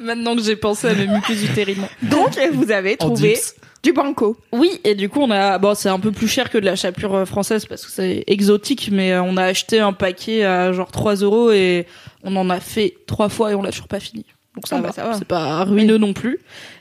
Maintenant 0.04 0.36
que 0.36 0.42
j'ai 0.42 0.54
pensé 0.56 0.88
à 0.88 0.94
mes 0.94 1.06
muqueuses 1.08 1.42
utérines. 1.42 1.86
Donc, 2.02 2.38
vous 2.52 2.70
avez 2.70 2.96
trouvé 2.96 3.36
du 3.82 3.92
banco. 3.92 4.36
Oui, 4.52 4.80
et 4.84 4.94
du 4.94 5.08
coup, 5.08 5.20
on 5.20 5.30
a, 5.30 5.58
bon, 5.58 5.74
c'est 5.74 5.88
un 5.88 5.98
peu 5.98 6.12
plus 6.12 6.28
cher 6.28 6.50
que 6.50 6.58
de 6.58 6.64
la 6.64 6.76
chapure 6.76 7.14
euh, 7.14 7.24
française 7.24 7.64
parce 7.66 7.84
que 7.84 7.90
c'est 7.90 8.22
exotique, 8.28 8.90
mais 8.92 9.12
euh, 9.12 9.22
on 9.22 9.36
a 9.36 9.44
acheté 9.44 9.80
un 9.80 9.92
paquet 9.92 10.44
à 10.44 10.72
genre 10.72 10.90
3 10.92 11.16
euros 11.16 11.50
et 11.50 11.86
on 12.22 12.36
en 12.36 12.48
a 12.50 12.60
fait 12.60 12.94
trois 13.06 13.28
fois 13.28 13.50
et 13.52 13.54
on 13.54 13.62
l'a 13.62 13.70
toujours 13.70 13.88
pas 13.88 14.00
fini. 14.00 14.24
Donc 14.54 14.66
ça, 14.68 14.76
Ah 14.76 14.80
va, 14.80 14.88
bah, 14.88 14.92
ça 14.94 15.04
va. 15.04 15.14
c'est 15.14 15.24
pas 15.24 15.64
ruineux 15.64 15.98
non 15.98 16.12
plus. 16.12 16.38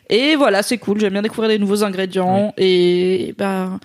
Et 0.09 0.35
voilà, 0.35 0.61
c'est 0.63 0.77
cool. 0.77 0.99
J'aime 0.99 1.13
bien 1.13 1.21
découvrir 1.23 1.49
des 1.49 1.59
nouveaux 1.59 1.83
ingrédients 1.83 2.53
et 2.57 3.33
ben, 3.37 3.79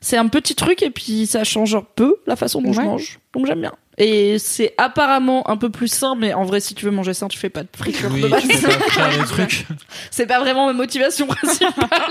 c'est 0.00 0.16
un 0.18 0.28
petit 0.28 0.54
truc 0.54 0.82
et 0.82 0.90
puis 0.90 1.26
ça 1.26 1.44
change 1.44 1.74
un 1.74 1.84
peu 1.96 2.16
la 2.26 2.36
façon 2.36 2.60
dont 2.60 2.72
je 2.72 2.80
mange. 2.82 3.18
Donc 3.34 3.46
j'aime 3.46 3.60
bien. 3.60 3.72
Et 3.98 4.38
c'est 4.38 4.74
apparemment 4.76 5.48
un 5.48 5.56
peu 5.56 5.70
plus 5.70 5.88
sain, 5.88 6.14
mais 6.16 6.34
en 6.34 6.44
vrai, 6.44 6.60
si 6.60 6.74
tu 6.74 6.84
veux 6.84 6.90
manger 6.90 7.14
sain, 7.14 7.28
tu 7.28 7.38
fais 7.38 7.50
pas 7.50 7.62
de 7.62 7.68
friture 7.76 8.10
Oui, 8.12 8.22
de 8.22 8.28
base. 8.28 8.42
C'est 10.10 10.26
pas 10.26 10.40
vraiment 10.40 10.66
ma 10.66 10.72
motivation 10.72 11.26
principale. 11.26 12.10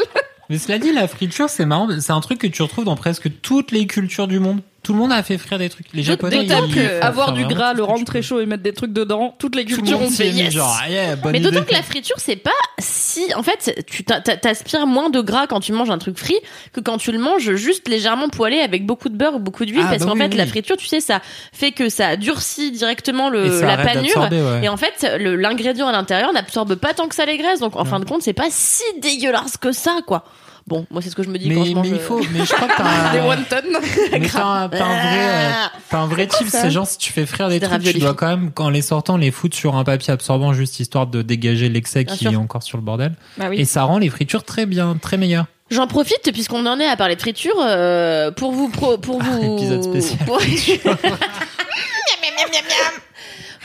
Mais 0.49 0.57
cela 0.57 0.79
dit, 0.79 0.91
la 0.91 1.07
friture, 1.07 1.49
c'est 1.49 1.65
marrant. 1.65 1.87
C'est 1.99 2.11
un 2.11 2.21
truc 2.21 2.39
que 2.39 2.47
tu 2.47 2.61
retrouves 2.61 2.85
dans 2.85 2.95
presque 2.95 3.29
toutes 3.41 3.71
les 3.71 3.87
cultures 3.87 4.27
du 4.27 4.39
monde. 4.39 4.61
Tout 4.83 4.91
le 4.93 4.99
monde 4.99 5.13
a 5.13 5.23
fait 5.23 5.37
frire 5.37 5.57
des 5.59 5.69
trucs. 5.69 5.85
Les 5.93 6.03
Japonais, 6.03 6.43
D'autant 6.45 6.65
ils 6.67 6.75
que 6.75 6.81
font 6.81 7.01
avoir 7.01 7.27
frire 7.27 7.35
du 7.37 7.43
vraiment 7.45 7.55
gras, 7.57 7.71
tout 7.71 7.77
le 7.77 7.83
que 7.83 7.87
rendre 7.87 7.99
tu 7.99 8.05
très 8.05 8.21
chaud 8.21 8.41
et 8.41 8.45
mettre 8.45 8.63
des 8.63 8.73
trucs 8.73 8.91
dedans, 8.91 9.33
toutes 9.39 9.55
les 9.55 9.63
Tout 9.63 9.71
le 9.71 9.75
cultures 9.77 9.99
monde 9.99 10.09
ont 10.09 10.11
fait 10.11 10.29
mis, 10.31 10.39
yes. 10.39 10.53
genre, 10.53 10.77
yeah, 10.89 11.15
bonne 11.15 11.31
Mais 11.31 11.39
idée. 11.39 11.51
d'autant 11.51 11.63
que 11.63 11.71
la 11.73 11.81
friture, 11.83 12.17
c'est 12.19 12.35
pas 12.35 12.51
si. 12.79 13.21
En 13.35 13.43
fait, 13.43 13.81
tu 13.87 14.03
t'a- 14.03 14.19
t'a- 14.19 14.35
t'aspires 14.35 14.85
moins 14.85 15.09
de 15.09 15.21
gras 15.21 15.47
quand 15.47 15.61
tu 15.61 15.71
manges 15.71 15.89
un 15.89 15.97
truc 15.97 16.17
frit 16.17 16.35
que 16.73 16.81
quand 16.81 16.97
tu 16.97 17.11
le 17.13 17.17
manges 17.19 17.55
juste 17.55 17.87
légèrement 17.87 18.27
poêlé 18.27 18.59
avec 18.59 18.85
beaucoup 18.85 19.07
de 19.07 19.15
beurre 19.15 19.35
ou 19.35 19.39
beaucoup 19.39 19.63
d'huile. 19.65 19.83
Ah, 19.85 19.89
parce 19.91 19.99
bah 19.99 20.07
qu'en 20.07 20.13
oui, 20.13 20.19
fait, 20.19 20.27
oui. 20.31 20.35
la 20.35 20.45
friture, 20.47 20.75
tu 20.75 20.87
sais, 20.87 20.99
ça 20.99 21.21
fait 21.53 21.71
que 21.71 21.87
ça 21.87 22.17
durcit 22.17 22.71
directement 22.71 23.29
Et 23.29 23.37
le, 23.37 23.59
ça 23.59 23.65
la 23.65 23.73
arrête 23.73 23.93
panure. 23.93 24.03
d'absorber, 24.03 24.41
ouais. 24.41 24.65
Et 24.65 24.69
en 24.69 24.75
fait, 24.77 25.07
le- 25.17 25.37
l'ingrédient 25.37 25.87
à 25.87 25.91
l'intérieur 25.93 26.33
n'absorbe 26.33 26.75
pas 26.75 26.93
tant 26.93 27.07
que 27.07 27.15
ça 27.15 27.25
les 27.25 27.37
graisses. 27.37 27.61
Donc, 27.61 27.77
en 27.77 27.85
fin 27.85 28.01
de 28.01 28.05
compte, 28.05 28.21
c'est 28.21 28.33
pas 28.33 28.47
si 28.49 28.83
dégueulasse 29.01 29.55
que 29.55 29.71
ça, 29.71 29.99
quoi. 30.05 30.25
Bon, 30.65 30.85
moi, 30.89 31.01
c'est 31.01 31.09
ce 31.09 31.15
que 31.15 31.23
je 31.23 31.29
me 31.29 31.37
dis 31.37 31.49
mais, 31.49 31.55
quand 31.55 31.65
je 31.65 31.71
mange. 31.73 31.89
mais 31.89 31.97
il 31.97 32.01
euh, 32.01 32.05
faut, 32.07 32.21
mais 32.31 32.45
je 32.45 32.53
crois 32.53 32.67
que 32.69 32.73
t'as 32.77 33.11
Des 33.11 33.19
un, 33.19 33.25
wonton. 33.25 33.79
mais 34.11 34.29
t'as 34.29 34.43
un, 34.45 34.69
t'as 34.69 34.85
un 34.85 35.01
vrai, 35.01 35.19
euh, 35.19 35.51
t'as 35.89 35.97
un 35.99 36.07
vrai 36.07 36.27
tip. 36.27 36.47
C'est 36.49 36.71
genre, 36.71 36.87
si 36.87 36.97
tu 36.97 37.11
fais 37.11 37.25
frire 37.25 37.49
des 37.49 37.59
trucs, 37.59 37.83
tu 37.83 37.99
dois 37.99 38.13
quand 38.13 38.27
même, 38.27 38.51
quand 38.53 38.69
les 38.69 38.81
sortant, 38.81 39.17
les 39.17 39.31
foutre 39.31 39.57
sur 39.57 39.75
un 39.75 39.83
papier 39.83 40.13
absorbant 40.13 40.53
juste 40.53 40.79
histoire 40.79 41.07
de 41.07 41.21
dégager 41.21 41.67
l'excès 41.69 42.05
qui 42.05 42.17
sûr. 42.17 42.31
est 42.31 42.35
encore 42.37 42.63
sur 42.63 42.77
le 42.77 42.83
bordel. 42.83 43.13
Bah 43.37 43.47
oui. 43.49 43.59
Et 43.59 43.65
ça 43.65 43.83
rend 43.83 43.97
les 43.97 44.09
fritures 44.09 44.43
très 44.43 44.65
bien, 44.65 44.95
très 45.01 45.17
meilleures. 45.17 45.45
J'en 45.69 45.87
profite 45.87 46.31
puisqu'on 46.31 46.65
en 46.65 46.79
est 46.79 46.87
à 46.87 46.95
parler 46.95 47.15
de 47.15 47.21
friture 47.21 47.55
euh, 47.59 48.31
pour 48.31 48.51
vous 48.51 48.69
pro- 48.69 48.97
pour 48.97 49.21
vous 49.21 49.57
Épisode 49.57 49.83
spécial 49.83 50.19
pour... 50.25 50.39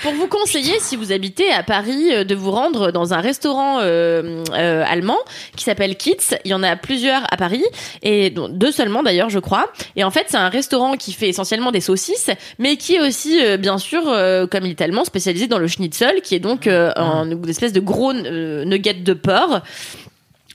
Pour 0.03 0.13
vous 0.13 0.29
conseiller, 0.29 0.79
si 0.79 0.95
vous 0.95 1.11
habitez 1.11 1.51
à 1.51 1.65
Paris, 1.65 2.11
euh, 2.13 2.23
de 2.23 2.35
vous 2.37 2.53
rendre 2.53 2.93
dans 2.93 3.15
un 3.15 3.21
restaurant 3.21 3.81
euh, 3.81 4.45
euh, 4.55 4.85
allemand 4.87 5.19
qui 5.57 5.65
s'appelle 5.65 5.97
Kitz. 5.97 6.35
Il 6.45 6.53
y 6.53 6.55
en 6.55 6.63
a 6.63 6.77
plusieurs 6.77 7.23
à 7.33 7.37
Paris 7.37 7.65
et 8.03 8.31
deux 8.31 8.71
seulement 8.71 9.03
d'ailleurs, 9.03 9.29
je 9.29 9.41
crois. 9.41 9.67
Et 9.97 10.05
en 10.05 10.11
fait, 10.13 10.27
c'est 10.29 10.37
un 10.37 10.51
restaurant 10.51 10.93
qui 10.97 11.13
fait 11.13 11.29
essentiellement 11.29 11.73
des 11.73 11.81
saucisses, 11.81 12.31
mais 12.61 12.77
qui 12.77 12.95
est 12.95 13.01
aussi, 13.01 13.45
euh, 13.45 13.57
bien 13.57 13.77
sûr, 13.79 14.03
euh, 14.09 14.47
comme 14.47 14.65
il 14.67 14.71
est 14.71 14.81
allemand, 14.81 15.05
spécialisé 15.05 15.49
dans 15.49 15.59
le 15.59 15.67
schnitzel, 15.67 16.21
qui 16.23 16.37
est 16.37 16.41
donc 16.41 16.69
euh, 16.69 16.93
un- 16.95 17.29
une 17.31 17.49
espèce 17.49 17.73
de 17.73 17.81
gros 17.81 18.13
euh, 18.13 18.65
nugget 18.65 18.95
de 18.95 19.13
porc. 19.15 19.63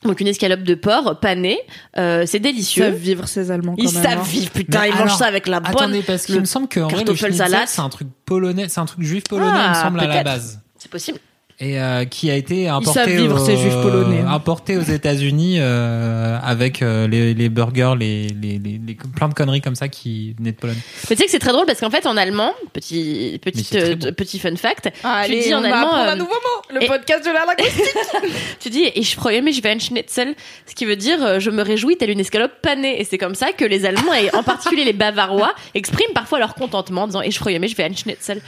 Donc 0.05 0.19
une 0.21 0.27
escalope 0.27 0.63
de 0.63 0.75
porc 0.75 1.19
panée, 1.19 1.59
euh, 1.97 2.23
c'est 2.25 2.37
Ils 2.37 2.41
délicieux. 2.41 2.83
savent 2.85 2.95
vivre 2.95 3.27
ces 3.27 3.51
Allemands 3.51 3.75
quand 3.75 3.81
Ils 3.83 3.93
même. 3.93 4.03
savve 4.03 4.19
hein. 4.19 4.23
vivre, 4.23 4.51
putain, 4.51 4.81
Mais 4.81 4.89
ils 4.89 4.95
mangent 4.95 5.15
ça 5.17 5.25
avec 5.27 5.47
la 5.47 5.59
bonne. 5.59 5.71
Attendez, 5.71 6.01
parce 6.01 6.25
qu'il 6.25 6.35
le 6.35 6.41
me 6.41 6.45
semble 6.45 6.67
que 6.67 6.79
en 6.79 6.87
vrai, 6.87 7.03
le 7.03 7.15
c'est 7.15 7.81
un 7.81 7.89
truc 7.89 8.07
polonais, 8.25 8.67
c'est 8.69 8.79
un 8.79 8.85
truc 8.85 9.01
juif 9.03 9.23
polonais, 9.29 9.49
il 9.49 9.53
me 9.53 9.75
Ah, 9.75 9.81
semble, 9.83 9.99
à 9.99 10.07
la 10.07 10.23
base. 10.23 10.59
C'est 10.77 10.91
possible. 10.91 11.19
Et 11.59 11.79
euh, 11.79 12.05
qui 12.05 12.29
a 12.31 12.35
été 12.35 12.67
importé 12.67 13.15
vivre, 13.15 13.39
au- 13.41 13.45
ces 13.45 13.57
juifs 13.57 13.73
polonais. 13.81 14.21
hein. 14.21 14.31
importé 14.33 14.75
aux 14.77 14.81
États-Unis 14.81 15.57
euh, 15.59 16.37
avec 16.43 16.81
euh, 16.81 17.07
les, 17.07 17.33
les 17.33 17.49
burgers 17.49 17.93
les, 17.97 18.27
les, 18.27 18.57
les, 18.59 18.79
les- 18.85 18.97
plein 19.15 19.29
de 19.29 19.33
conneries 19.33 19.61
comme 19.61 19.75
ça 19.75 19.87
qui 19.87 20.33
venaient 20.37 20.51
de 20.51 20.57
Pologne 20.57 20.77
Mais 21.09 21.15
tu 21.15 21.21
sais 21.21 21.25
que 21.25 21.31
c'est 21.31 21.39
très 21.39 21.51
drôle 21.51 21.65
parce 21.65 21.79
qu'en 21.79 21.89
fait 21.91 22.05
en 22.07 22.17
allemand, 22.17 22.53
petit 22.73 23.39
Mais 23.45 23.51
petit 23.51 23.77
euh, 23.77 23.95
bon. 23.95 24.13
petit 24.13 24.39
fun 24.39 24.55
fact, 24.55 24.89
Allez, 25.03 25.41
dis 25.43 25.53
en 25.53 25.61
on 25.61 25.63
allemand, 25.63 25.77
apprendre 25.87 26.03
euh, 26.09 26.11
un 26.11 26.15
nouveau 26.15 26.31
mot. 26.31 26.75
Le 26.75 26.83
et- 26.83 26.87
podcast 26.87 27.23
de 27.25 27.31
la 27.31 27.45
linguistique. 27.45 27.95
tu 28.59 28.69
dis 28.69 28.85
ich 28.95 29.15
freue 29.15 29.41
mich 29.41 29.63
wie 29.63 29.69
ein 29.69 29.79
Schnitzel, 29.79 30.35
ce 30.67 30.73
qui 30.75 30.85
veut 30.85 30.95
dire 30.95 31.23
euh, 31.23 31.39
je 31.39 31.49
me 31.51 31.61
réjouis 31.61 31.97
telle 31.97 32.09
une 32.09 32.19
escalope 32.19 32.53
panée 32.61 32.99
et 32.99 33.03
c'est 33.03 33.17
comme 33.17 33.35
ça 33.35 33.51
que 33.51 33.63
les 33.65 33.85
Allemands 33.85 34.13
et 34.13 34.33
en 34.35 34.43
particulier 34.43 34.83
les 34.85 34.93
Bavarois 34.93 35.53
expriment 35.75 36.13
parfois 36.13 36.39
leur 36.39 36.55
contentement 36.55 37.03
en 37.03 37.07
disant 37.07 37.21
ich 37.21 37.37
freue 37.37 37.59
mich 37.59 37.77
wie 37.77 37.83
ein 37.83 37.95
Schnitzel. 37.95 38.41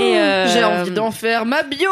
Et 0.00 0.02
euh, 0.16 0.46
J'ai 0.52 0.64
envie 0.64 0.90
d'en 0.92 1.10
faire 1.10 1.44
ma 1.44 1.62
bio. 1.62 1.90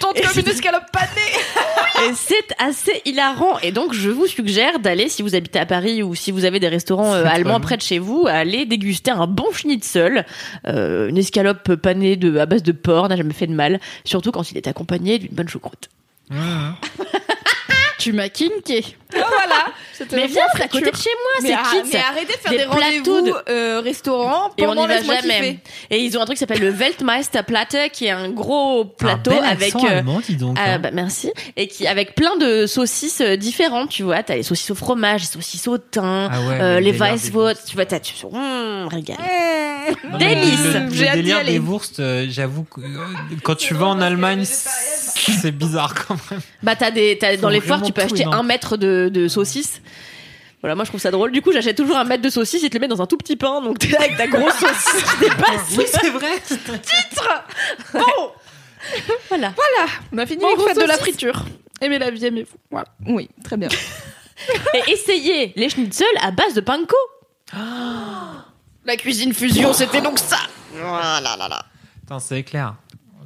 Comme 0.00 0.40
une 0.40 0.48
escalope 0.48 0.90
panée. 0.92 2.08
Et 2.08 2.14
c'est 2.14 2.54
assez 2.58 3.02
hilarant. 3.04 3.58
Et 3.60 3.72
donc, 3.72 3.92
je 3.92 4.10
vous 4.10 4.26
suggère 4.26 4.78
d'aller, 4.78 5.08
si 5.08 5.22
vous 5.22 5.34
habitez 5.34 5.58
à 5.58 5.66
Paris 5.66 6.02
ou 6.02 6.14
si 6.14 6.30
vous 6.30 6.44
avez 6.44 6.60
des 6.60 6.68
restaurants 6.68 7.14
euh, 7.14 7.24
allemands 7.24 7.60
près 7.60 7.76
de 7.76 7.82
chez 7.82 7.98
vous, 7.98 8.26
aller 8.28 8.66
déguster 8.66 9.10
un 9.10 9.26
bon 9.26 9.50
schnitzel. 9.52 10.24
Euh, 10.66 11.08
une 11.08 11.18
escalope 11.18 11.74
panée 11.76 12.16
de, 12.16 12.38
à 12.38 12.46
base 12.46 12.62
de 12.62 12.72
porc 12.72 13.08
n'a 13.08 13.16
jamais 13.16 13.34
fait 13.34 13.46
de 13.46 13.54
mal. 13.54 13.80
Surtout 14.04 14.30
quand 14.30 14.50
il 14.50 14.56
est 14.56 14.68
accompagné 14.68 15.18
d'une 15.18 15.34
bonne 15.34 15.48
choucroute. 15.48 15.88
Tu 17.98 18.12
m'as 18.12 18.28
kinké. 18.28 18.84
Oh, 19.16 19.18
voilà. 19.18 19.66
Mais 20.12 20.26
viens, 20.26 20.42
c'est 20.54 20.62
à 20.62 20.68
côté 20.68 20.90
de 20.90 20.96
chez 20.96 21.10
moi, 21.10 21.32
c'est 21.40 21.78
Kids. 21.82 21.90
mais 21.92 21.98
arrêtez 21.98 22.26
de 22.34 22.38
faire 22.38 22.50
Des 22.52 22.58
des, 22.58 22.64
rendez-vous 22.64 23.20
de- 23.22 23.34
euh, 23.50 23.80
restaurants 23.82 24.50
Et 24.58 24.66
on 24.66 24.74
n'y 24.74 24.86
va 24.86 25.02
jamais. 25.02 25.20
kiffer. 25.20 25.58
Et 25.90 25.98
ils 26.04 26.16
ont 26.16 26.20
un 26.20 26.24
truc 26.26 26.36
qui 26.36 26.40
s'appelle 26.40 26.60
le 26.60 26.70
Weltmeisterplatte, 26.70 27.90
qui 27.92 28.04
est 28.06 28.10
un 28.10 28.28
gros 28.30 28.84
plateau 28.84 29.32
un 29.32 29.36
bel 29.40 29.44
avec. 29.44 29.74
euh, 29.76 29.98
allemand, 29.98 30.20
dis 30.24 30.36
donc, 30.36 30.56
ah, 30.60 30.74
hein. 30.74 30.78
bah, 30.78 30.90
merci. 30.92 31.32
Et 31.56 31.66
qui, 31.68 31.86
avec 31.86 32.14
plein 32.14 32.36
de 32.36 32.66
saucisses 32.66 33.20
euh, 33.22 33.36
différentes, 33.36 33.88
tu 33.88 34.02
vois. 34.04 34.22
T'as 34.22 34.36
les 34.36 34.42
saucisses 34.42 34.70
au 34.70 34.74
fromage, 34.76 35.22
les 35.22 35.26
saucisses 35.26 35.66
au 35.66 35.78
thym, 35.78 36.28
Ah 36.30 36.40
ouais, 36.42 36.60
euh, 36.60 36.74
le 36.78 36.84
les 36.84 36.92
des 36.92 36.98
Weisswurst, 36.98 37.66
tu 37.66 37.74
vois, 37.76 37.86
t'as, 37.86 37.98
tu, 38.00 38.14
mmh, 38.26 38.88
régal. 38.88 39.16
Mais 40.12 40.18
Délice. 40.18 40.60
J'ai 40.92 41.08
hâte 41.08 41.16
d'y 41.16 41.22
délire 41.22 41.38
aller. 41.38 41.52
des 41.52 41.58
Wurst, 41.58 41.98
euh, 41.98 42.26
j'avoue 42.28 42.64
que 42.64 42.82
euh, 42.82 42.86
quand 43.42 43.54
tu 43.56 43.72
vas 43.74 43.86
en 43.86 44.00
Allemagne, 44.02 44.44
c'est 44.44 45.50
bizarre 45.50 45.94
quand 45.94 46.16
même. 46.30 46.40
Bah 46.62 46.76
t'as 46.76 46.90
des 46.90 47.16
t'as, 47.18 47.36
dans 47.38 47.48
les 47.48 47.60
foires 47.62 47.80
tu 47.82 47.92
peux 48.02 48.08
tout 48.08 48.14
acheter 48.14 48.24
un 48.24 48.42
mètre 48.42 48.76
de, 48.76 49.10
de 49.12 49.28
saucisses. 49.28 49.80
Voilà, 50.60 50.74
moi 50.74 50.84
je 50.84 50.90
trouve 50.90 51.00
ça 51.00 51.10
drôle. 51.10 51.30
Du 51.30 51.40
coup, 51.40 51.52
j'achète 51.52 51.76
toujours 51.76 51.96
un 51.96 52.04
mètre 52.04 52.22
de 52.22 52.30
saucisses 52.30 52.64
et 52.64 52.70
te 52.70 52.74
le 52.74 52.80
mets 52.80 52.88
dans 52.88 53.00
un 53.00 53.06
tout 53.06 53.16
petit 53.16 53.36
pain, 53.36 53.60
donc 53.60 53.78
t'es 53.78 53.88
là 53.88 53.98
avec 54.00 54.16
ta 54.16 54.26
grosse 54.26 54.54
saucisse 54.58 55.04
qui 55.12 55.20
dépasse. 55.20 55.76
Oui, 55.76 55.84
c'est 55.88 56.10
vrai. 56.10 56.42
Voilà. 59.56 59.86
On 60.12 60.18
a 60.18 60.26
fini 60.26 60.42
Bon, 60.42 60.66
les 60.66 60.74
de 60.74 60.80
la 60.86 60.98
friture. 60.98 61.44
Aimez 61.80 61.98
la 61.98 62.10
vie, 62.10 62.24
aimez-vous. 62.26 62.56
Voilà. 62.70 62.88
Oui, 63.06 63.28
très 63.44 63.56
bien. 63.56 63.68
Et 64.74 64.90
essayez 64.92 65.52
les 65.56 65.68
schnitzel 65.68 66.06
à 66.20 66.30
base 66.30 66.54
de 66.54 66.60
panko. 66.60 66.96
La 68.84 68.96
cuisine 68.96 69.32
fusion, 69.32 69.72
c'était 69.72 70.00
donc 70.00 70.18
ça. 70.18 70.38
Putain, 72.00 72.18
c'est 72.18 72.42
clair. 72.42 72.74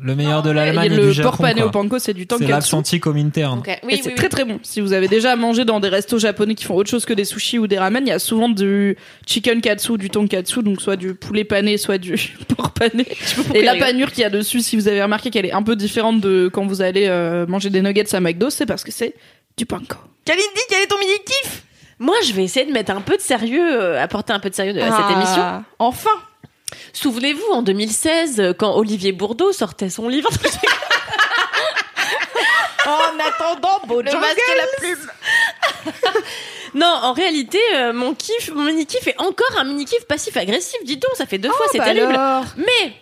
Le 0.00 0.16
meilleur 0.16 0.42
de 0.42 0.50
l'Allemagne 0.50 0.92
et, 0.92 0.96
le 0.96 1.06
du 1.08 1.12
Japon. 1.12 1.28
porc 1.30 1.38
pané 1.38 1.60
quoi. 1.60 1.66
au 1.68 1.70
panko, 1.70 1.98
c'est 1.98 2.12
du 2.14 2.22
C'est 2.22 2.26
tonkatsu. 2.26 2.50
l'apprenti 2.50 2.98
cominterne. 3.00 3.60
Ok. 3.60 3.68
Et 3.68 3.78
Oui, 3.84 4.00
c'est 4.02 4.08
oui, 4.10 4.14
très 4.16 4.24
oui. 4.26 4.30
très 4.30 4.44
bon. 4.44 4.58
Si 4.62 4.80
vous 4.80 4.92
avez 4.92 5.06
déjà 5.06 5.36
mangé 5.36 5.64
dans 5.64 5.78
des 5.80 5.88
restos 5.88 6.18
japonais 6.18 6.54
qui 6.56 6.64
font 6.64 6.74
autre 6.74 6.90
chose 6.90 7.04
que 7.04 7.12
des 7.14 7.24
sushis 7.24 7.58
ou 7.58 7.66
des 7.68 7.78
ramen, 7.78 8.04
il 8.04 8.08
y 8.08 8.12
a 8.12 8.18
souvent 8.18 8.48
du 8.48 8.96
chicken 9.26 9.60
katsu, 9.60 9.98
du 9.98 10.10
tonkatsu, 10.10 10.62
donc 10.62 10.80
soit 10.80 10.96
du 10.96 11.14
poulet 11.14 11.44
pané, 11.44 11.76
soit 11.78 11.98
du 11.98 12.14
porc 12.56 12.72
pané. 12.72 13.06
Et 13.54 13.62
la 13.62 13.76
panure 13.76 14.10
qu'il 14.10 14.22
y 14.22 14.24
a 14.24 14.30
dessus, 14.30 14.60
si 14.60 14.76
vous 14.76 14.88
avez 14.88 15.02
remarqué 15.02 15.30
qu'elle 15.30 15.46
est 15.46 15.52
un 15.52 15.62
peu 15.62 15.76
différente 15.76 16.20
de 16.20 16.48
quand 16.52 16.66
vous 16.66 16.82
allez 16.82 17.06
euh, 17.08 17.46
manger 17.46 17.70
des 17.70 17.82
nuggets 17.82 18.12
à 18.14 18.20
McDo, 18.20 18.50
c'est 18.50 18.66
parce 18.66 18.82
que 18.84 18.90
c'est 18.90 19.14
du 19.56 19.66
panko. 19.66 19.98
Kalindi, 20.24 20.46
quel 20.68 20.82
est 20.82 20.86
ton 20.86 20.98
mini 20.98 21.12
kiff 21.24 21.62
Moi, 22.00 22.16
je 22.26 22.32
vais 22.32 22.42
essayer 22.42 22.66
de 22.66 22.72
mettre 22.72 22.90
un 22.92 23.00
peu 23.02 23.16
de 23.16 23.22
sérieux, 23.22 23.60
euh, 23.82 24.02
apporter 24.02 24.32
un 24.32 24.40
peu 24.40 24.50
de 24.50 24.54
sérieux 24.54 24.80
à 24.82 24.86
cette 24.90 25.16
émission. 25.16 25.42
Ah, 25.42 25.62
Enfin 25.78 26.10
Souvenez-vous, 26.92 27.52
en 27.52 27.62
2016, 27.62 28.40
euh, 28.40 28.52
quand 28.52 28.74
Olivier 28.76 29.12
Bourdeau 29.12 29.52
sortait 29.52 29.90
son 29.90 30.08
livre. 30.08 30.30
En 32.84 33.18
attendant, 33.20 33.80
beau 33.86 34.02
Le 34.02 34.12
masque 34.12 34.38
et 34.38 34.56
la 34.56 34.66
plume. 34.76 35.10
non, 36.74 36.86
en 36.86 37.12
réalité, 37.12 37.60
euh, 37.74 37.92
mon 37.92 38.12
kiff, 38.14 38.50
mon 38.52 38.64
mini 38.64 38.86
kiff 38.86 39.06
est 39.06 39.20
encore 39.20 39.56
un 39.56 39.64
mini 39.64 39.84
kiff 39.84 40.04
passif 40.06 40.36
agressif. 40.36 40.80
Dis 40.84 40.96
donc, 40.96 41.12
ça 41.14 41.26
fait 41.26 41.38
deux 41.38 41.50
fois, 41.50 41.66
c'est 41.70 41.78
bah 41.78 41.84
terrible. 41.84 42.12
alors. 42.12 42.44
Mais 42.56 42.92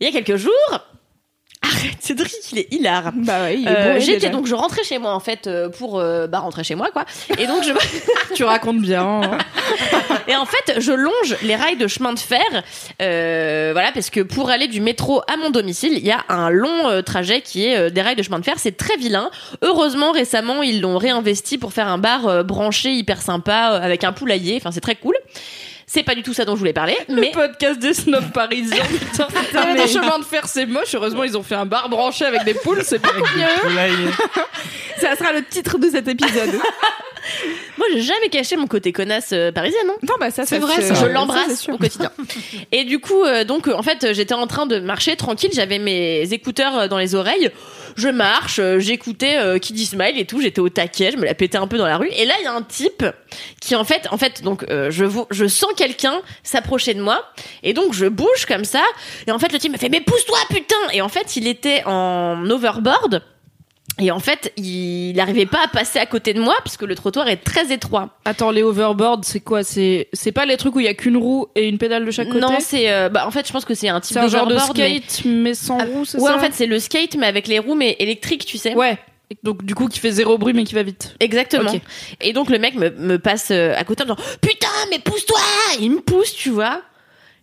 il 0.00 0.06
y 0.06 0.10
a 0.10 0.12
quelques 0.12 0.36
jours, 0.36 0.80
arrête, 1.68 1.96
Cédric, 2.00 2.32
il 2.52 2.58
est 2.58 2.72
hilar. 2.72 3.12
Bah 3.14 3.34
oui, 3.46 3.58
il 3.62 3.68
est 3.68 3.70
Euh, 3.70 3.84
bourré, 3.88 4.00
J'étais 4.00 4.18
déjà. 4.20 4.28
donc 4.32 4.46
je 4.46 4.54
rentrais 4.54 4.82
chez 4.84 4.98
moi 4.98 5.12
en 5.14 5.20
fait 5.20 5.46
euh, 5.46 5.68
pour 5.68 5.98
euh, 5.98 6.26
bah 6.26 6.38
rentrer 6.40 6.64
chez 6.64 6.74
moi 6.74 6.90
quoi 6.92 7.04
et 7.38 7.46
donc 7.46 7.62
je 7.62 7.72
Tu 8.34 8.44
racontes 8.44 8.80
bien. 8.80 9.02
hein. 9.22 9.38
et 10.26 10.36
en 10.36 10.44
fait 10.46 10.80
je 10.80 10.92
longe 10.92 11.36
les 11.42 11.56
rails 11.56 11.76
de 11.76 11.86
chemin 11.86 12.12
de 12.12 12.18
fer 12.18 12.40
euh, 13.02 13.70
voilà 13.72 13.92
parce 13.92 14.10
que 14.10 14.20
pour 14.20 14.50
aller 14.50 14.66
du 14.68 14.80
métro 14.80 15.22
à 15.32 15.36
mon 15.36 15.50
domicile 15.50 15.92
il 15.94 16.06
y 16.06 16.10
a 16.10 16.24
un 16.28 16.50
long 16.50 16.88
euh, 16.88 17.02
trajet 17.02 17.40
qui 17.40 17.66
est 17.66 17.76
euh, 17.76 17.90
des 17.90 18.02
rails 18.02 18.16
de 18.16 18.22
chemin 18.22 18.38
de 18.38 18.44
fer 18.44 18.54
c'est 18.58 18.76
très 18.76 18.96
vilain 18.96 19.30
heureusement 19.62 20.12
récemment 20.12 20.62
ils 20.62 20.80
l'ont 20.80 20.98
réinvesti 20.98 21.58
pour 21.58 21.72
faire 21.72 21.88
un 21.88 21.98
bar 21.98 22.26
euh, 22.26 22.42
branché 22.42 22.90
hyper 22.92 23.20
sympa 23.22 23.72
euh, 23.74 23.80
avec 23.84 24.04
un 24.04 24.12
poulailler 24.12 24.56
enfin 24.56 24.70
c'est 24.72 24.80
très 24.80 24.94
cool 24.96 25.14
c'est 25.90 26.02
pas 26.04 26.14
du 26.14 26.22
tout 26.22 26.34
ça 26.34 26.44
dont 26.44 26.54
je 26.54 26.58
voulais 26.58 26.72
parler 26.74 26.96
mais 27.08 27.14
Le 27.28 27.30
podcast 27.32 27.80
des 27.80 27.94
snobs 27.94 28.30
parisiens, 28.32 28.84
putain. 29.10 29.26
Mais- 29.74 29.74
des 29.82 29.88
chemins 29.88 30.18
de 30.20 30.24
fer, 30.24 30.46
c'est 30.46 30.66
moche. 30.66 30.94
Heureusement, 30.94 31.24
ils 31.24 31.36
ont 31.36 31.42
fait 31.42 31.54
un 31.56 31.66
bar 31.66 31.88
branché 31.88 32.24
avec 32.26 32.44
des 32.44 32.54
poules, 32.54 32.82
c'est 32.84 32.98
pas 33.02 33.08
mieux. 33.14 34.10
Ça 35.00 35.16
sera 35.16 35.32
le 35.32 35.42
titre 35.44 35.78
de 35.78 35.88
cet 35.90 36.06
épisode. 36.06 36.50
moi 37.76 37.86
j'ai 37.92 38.02
jamais 38.02 38.28
caché 38.30 38.56
mon 38.56 38.66
côté 38.66 38.92
connasse 38.92 39.30
euh, 39.32 39.52
parisienne 39.52 39.86
non 39.86 39.94
non, 40.02 40.14
bah 40.20 40.30
ça, 40.30 40.46
C'est 40.46 40.60
ça 40.60 40.66
vrai, 40.66 40.80
ça, 40.80 40.94
je 40.94 41.06
l'embrasse 41.06 41.68
au 41.68 41.76
quotidien. 41.76 42.10
Et 42.72 42.84
du 42.84 42.98
coup, 42.98 43.24
euh, 43.24 43.44
donc 43.44 43.68
euh, 43.68 43.74
en 43.74 43.82
fait, 43.82 44.12
j'étais 44.12 44.34
en 44.34 44.46
train 44.46 44.66
de 44.66 44.78
marcher 44.78 45.16
tranquille, 45.16 45.50
j'avais 45.52 45.78
mes 45.78 46.32
écouteurs 46.32 46.78
euh, 46.78 46.88
dans 46.88 46.98
les 46.98 47.14
oreilles. 47.14 47.50
Je 47.96 48.08
marche, 48.08 48.58
euh, 48.58 48.78
j'écoutais 48.78 49.38
euh, 49.38 49.58
Kid 49.58 49.76
Smile 49.78 50.18
et 50.18 50.24
tout, 50.24 50.40
j'étais 50.40 50.60
au 50.60 50.68
taquet, 50.68 51.10
je 51.12 51.16
me 51.16 51.24
la 51.24 51.34
pétais 51.34 51.58
un 51.58 51.66
peu 51.66 51.78
dans 51.78 51.86
la 51.86 51.96
rue. 51.96 52.08
Et 52.16 52.24
là, 52.26 52.34
il 52.40 52.44
y 52.44 52.46
a 52.46 52.54
un 52.54 52.62
type 52.62 53.04
qui 53.60 53.74
en 53.74 53.84
fait, 53.84 54.06
en 54.10 54.18
fait, 54.18 54.42
donc 54.42 54.64
euh, 54.70 54.90
je 54.90 55.04
je 55.30 55.46
sens 55.46 55.70
quelqu'un 55.76 56.20
s'approcher 56.42 56.94
de 56.94 57.02
moi 57.02 57.24
et 57.62 57.72
donc 57.72 57.92
je 57.92 58.06
bouge 58.06 58.46
comme 58.46 58.64
ça. 58.64 58.82
Et 59.26 59.32
en 59.32 59.38
fait, 59.38 59.52
le 59.52 59.58
type 59.58 59.72
me 59.72 59.78
fait 59.78 59.88
mais 59.88 60.00
pousse-toi 60.00 60.38
putain. 60.48 60.76
Et 60.92 61.02
en 61.02 61.08
fait, 61.08 61.36
il 61.36 61.46
était 61.48 61.82
en 61.86 62.48
overboard. 62.48 63.22
Et 64.00 64.10
en 64.12 64.20
fait, 64.20 64.52
il 64.56 65.12
n'arrivait 65.16 65.46
pas 65.46 65.58
à 65.64 65.68
passer 65.68 65.98
à 65.98 66.06
côté 66.06 66.32
de 66.32 66.40
moi 66.40 66.54
puisque 66.64 66.82
le 66.82 66.94
trottoir 66.94 67.26
est 67.28 67.38
très 67.38 67.72
étroit. 67.72 68.10
Attends, 68.24 68.50
les 68.52 68.62
overboards, 68.62 69.20
c'est 69.24 69.40
quoi? 69.40 69.64
C'est 69.64 70.08
c'est 70.12 70.30
pas 70.32 70.46
les 70.46 70.56
trucs 70.56 70.76
où 70.76 70.80
il 70.80 70.86
y 70.86 70.88
a 70.88 70.94
qu'une 70.94 71.16
roue 71.16 71.48
et 71.56 71.66
une 71.68 71.78
pédale 71.78 72.04
de 72.06 72.10
chaque 72.10 72.28
côté? 72.28 72.40
Non, 72.40 72.58
c'est 72.60 72.90
euh, 72.92 73.08
bah 73.08 73.26
en 73.26 73.30
fait, 73.32 73.46
je 73.46 73.52
pense 73.52 73.64
que 73.64 73.74
c'est 73.74 73.88
un 73.88 74.00
type 74.00 74.14
c'est 74.14 74.20
un 74.20 74.28
genre 74.28 74.46
de 74.46 74.54
mais- 74.54 74.60
skate 74.60 75.22
mais, 75.24 75.54
sans 75.54 75.78
Ah, 75.80 75.84
roue, 75.84 76.04
c'est 76.04 76.18
Ouais, 76.20 76.30
ça? 76.30 76.36
en 76.36 76.38
fait, 76.38 76.52
c'est 76.54 76.66
le 76.66 76.78
skate, 76.78 77.16
mais 77.16 77.26
avec 77.26 77.48
les 77.48 77.58
roues, 77.58 77.74
mais 77.74 77.96
électriques, 77.98 78.44
tu 78.46 78.56
sais. 78.58 78.74
Ouais. 78.74 78.98
Donc 79.42 79.64
du 79.64 79.74
coup, 79.74 79.88
qui 79.88 79.98
fait 79.98 80.10
zéro 80.12 80.38
bruit 80.38 80.54
mais 80.54 80.64
qui 80.64 80.74
va 80.74 80.82
vite. 80.82 81.14
Exactement. 81.20 81.70
Et 82.20 82.32
donc, 82.32 82.48
le 82.50 82.58
mec 82.58 82.76
me, 82.76 82.90
me 82.90 83.18
passe 83.18 83.48
euh, 83.50 83.74
à 83.76 83.84
côté 83.84 84.04
en 84.04 84.06
disant 84.14 84.16
Putain, 84.40 84.68
mais 84.90 85.00
pousse-toi 85.00 85.38
Il 85.80 85.90
me 85.90 86.00
pousse, 86.00 86.32
tu 86.34 86.50
vois. 86.50 86.80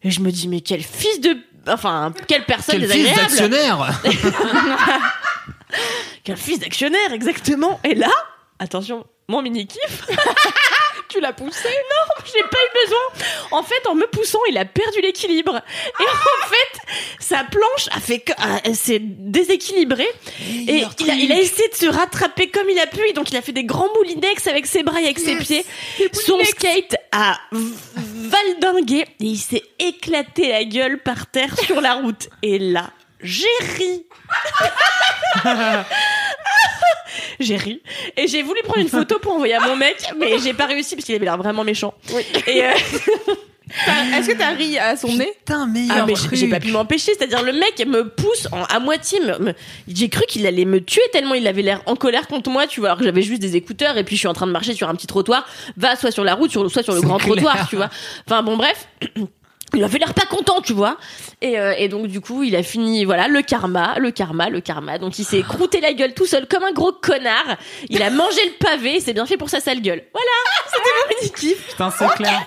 Et 0.04 0.10
je 0.10 0.20
me 0.22 0.32
dis 0.32 0.48
Mais 0.48 0.62
quel 0.62 0.82
fils 0.82 1.20
de. 1.22 1.38
Enfin, 1.68 2.14
quelle 2.28 2.46
personne 2.46 2.80
Quel 2.80 2.90
fils 2.90 3.04
désagréable 3.04 3.28
d'actionnaire 3.30 4.02
Quel 6.24 6.38
fils 6.38 6.60
d'actionnaire, 6.60 7.14
exactement. 7.14 7.80
Et 7.84 7.96
là, 7.96 8.12
attention, 8.60 9.06
mon 9.28 9.42
mini-kiff. 9.42 10.08
tu 11.16 11.22
l'as 11.22 11.34
poussé 11.34 11.70
Non, 11.70 12.24
j'ai 12.26 12.42
pas 12.42 12.58
eu 12.58 12.86
besoin. 12.86 13.28
En 13.52 13.64
fait, 13.64 13.88
en 13.88 13.96
me 13.96 14.06
poussant, 14.08 14.40
il 14.50 14.58
a 14.58 14.66
perdu 14.66 15.02
l'équilibre. 15.02 15.56
Et 16.00 16.04
en 16.04 16.48
fait, 16.48 16.96
sa 17.20 17.44
planche 17.44 17.88
a 17.92 18.00
fait, 18.00 18.26
ah, 18.38 18.60
s'est 18.74 19.00
déséquilibrée. 19.02 20.10
Et 20.68 20.84
il 21.00 21.10
a, 21.10 21.14
il 21.14 21.32
a 21.32 21.40
essayé 21.40 21.70
de 21.70 21.76
se 21.76 21.86
rattraper 21.86 22.50
comme 22.50 22.70
il 22.70 22.80
a 22.80 22.88
pu. 22.88 23.08
Et 23.08 23.14
donc, 23.14 23.32
il 23.32 23.38
a 23.38 23.42
fait 23.42 23.54
des 23.54 23.64
grands 23.64 23.90
moulinex 23.96 24.48
avec 24.48 24.66
ses 24.66 24.84
bras 24.84 25.00
et 25.00 25.06
avec 25.06 25.20
ses 25.20 25.38
pieds. 25.38 25.66
Son 26.14 26.44
skate 26.44 26.96
a 27.12 27.40
valdingué 27.52 29.02
et 29.02 29.08
il 29.20 29.38
s'est 29.38 29.64
éclaté 29.80 30.50
la 30.50 30.66
gueule 30.66 31.02
par 31.02 31.28
terre 31.28 31.58
sur 31.60 31.82
la 31.82 31.96
route. 31.96 32.30
Et 32.42 32.60
là, 32.60 32.92
j'ai 33.26 33.46
ri. 33.78 34.06
j'ai 37.40 37.58
ri. 37.58 37.82
Et 38.18 38.28
j'ai 38.28 38.42
voulu 38.44 38.62
prendre 38.64 38.80
une 38.80 38.90
photo 38.90 39.20
pour 39.20 39.34
envoyer 39.34 39.56
à 39.56 39.60
mon 39.68 39.76
mec 39.76 39.98
mais 40.18 40.38
j'ai 40.40 40.54
pas 40.54 40.66
réussi 40.66 40.96
parce 40.96 41.06
qu'il 41.06 41.16
avait 41.16 41.26
l'air 41.26 41.38
vraiment 41.38 41.64
méchant. 41.64 41.94
Et 42.48 42.64
euh, 42.66 42.72
Est-ce 44.16 44.30
que 44.30 44.38
t'as 44.38 44.52
ri 44.52 44.78
à 44.78 44.96
son 44.96 45.08
nez? 45.08 45.34
Putain, 45.40 45.66
meilleur 45.66 45.98
ah, 46.02 46.06
mais 46.06 46.14
truc. 46.14 46.30
j'ai 46.32 46.38
j'ai 46.38 46.48
pas 46.50 46.60
pu 46.60 46.72
m'empêcher. 46.72 47.14
C'est-à-dire 47.18 47.42
le 47.42 47.52
mec 47.52 47.84
me 47.88 48.08
pousse 48.08 48.48
en- 48.52 48.64
à 48.64 48.80
moitié 48.80 49.20
me- 49.20 49.40
me- 49.40 49.54
j'ai 49.88 50.08
cru 50.08 50.24
qu'il 50.28 50.46
allait 50.46 50.66
me 50.66 50.80
tuer 50.80 51.02
tellement 51.12 51.34
il 51.34 51.48
avait 51.48 51.64
l'air 51.64 51.82
en 51.88 51.96
colère 51.96 52.28
contre 52.28 52.50
moi 52.52 52.68
tu 52.68 52.80
vois. 52.80 52.90
Alors 52.90 53.00
que 53.00 53.06
j'avais 53.06 53.24
juste 53.24 53.42
des 53.42 53.56
écouteurs 53.56 53.98
et 53.98 54.04
puis 54.04 54.16
je 54.16 54.20
suis 54.20 54.28
en 54.28 54.34
train 54.34 54.46
de 54.48 54.52
marcher 54.52 54.74
sur 54.76 54.88
un 54.88 54.96
petit 54.96 55.08
trottoir. 55.08 55.46
Va 55.78 55.96
soit 55.96 56.12
sur 56.12 56.24
la 56.24 56.36
route 56.36 56.52
sur, 56.52 56.70
soit 56.72 56.84
sur 56.84 56.94
le 56.94 57.02
grand 57.02 57.18
clair. 57.18 57.34
trottoir 57.34 57.68
tu 57.68 57.76
vois. 57.76 57.90
Enfin 58.28 58.44
bon 58.44 58.56
bref 58.56 58.88
il 59.76 59.84
avait 59.84 60.00
l'air 60.00 60.14
pas 60.14 60.26
content, 60.26 60.62
tu 60.62 60.74
vois. 60.74 60.98
Et, 61.42 61.60
euh, 61.60 61.74
et 61.78 61.88
donc 61.90 62.08
du 62.08 62.22
coup, 62.22 62.44
il 62.44 62.56
a 62.56 62.64
fini, 62.64 63.06
voilà, 63.06 63.28
le 63.28 63.42
karma, 63.42 63.96
le 64.00 64.12
karma, 64.12 64.50
le 64.50 64.62
karma. 64.62 64.98
Donc 64.98 65.20
il 65.20 65.26
s'est 65.26 65.42
croûté 65.44 65.82
la 65.82 65.94
gueule 65.94 66.14
tout 66.14 66.26
seul 66.26 66.48
comme 66.48 66.64
un 66.64 66.72
gros 66.74 66.92
connard. 66.94 67.58
Il 67.90 68.02
a 68.02 68.10
mangé 68.10 68.40
le 68.46 68.66
pavé, 68.66 69.00
c'est 69.00 69.14
bien 69.14 69.26
fait 69.26 69.38
pour 69.38 69.50
sa 69.50 69.60
sale 69.60 69.82
gueule. 69.82 70.04
Voilà, 70.14 70.32
c'était 70.74 70.90
mon 70.90 71.16
mini 71.22 71.32
kiff. 71.34 71.68
Putain, 71.70 71.92
c'est 71.92 72.08
clair. 72.16 72.42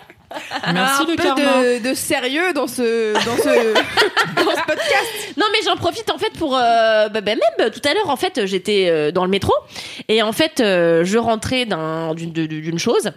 Merci 0.74 1.02
un 1.02 1.06
le 1.06 1.16
peu 1.16 1.22
karma. 1.22 1.42
de, 1.62 1.88
de 1.88 1.94
sérieux 1.94 2.52
dans 2.52 2.66
ce 2.66 3.14
dans 3.14 3.36
ce 3.38 3.72
dans 4.44 4.50
ce 4.50 4.62
podcast. 4.66 5.06
Non 5.38 5.46
mais 5.52 5.58
j'en 5.64 5.76
profite 5.76 6.10
en 6.10 6.18
fait 6.18 6.32
pour 6.38 6.54
euh, 6.54 7.08
bah, 7.08 7.22
bah, 7.22 7.32
même 7.34 7.70
tout 7.70 7.80
à 7.88 7.94
l'heure 7.94 8.10
en 8.10 8.16
fait 8.16 8.44
j'étais 8.44 8.88
euh, 8.90 9.10
dans 9.10 9.24
le 9.24 9.30
métro 9.30 9.54
et 10.08 10.20
en 10.22 10.32
fait 10.32 10.60
euh, 10.60 11.02
je 11.02 11.16
rentrais 11.16 11.64
d'un 11.64 12.12
d'une 12.14 12.32
de- 12.34 12.44
d'une 12.44 12.78
chose 12.78 13.10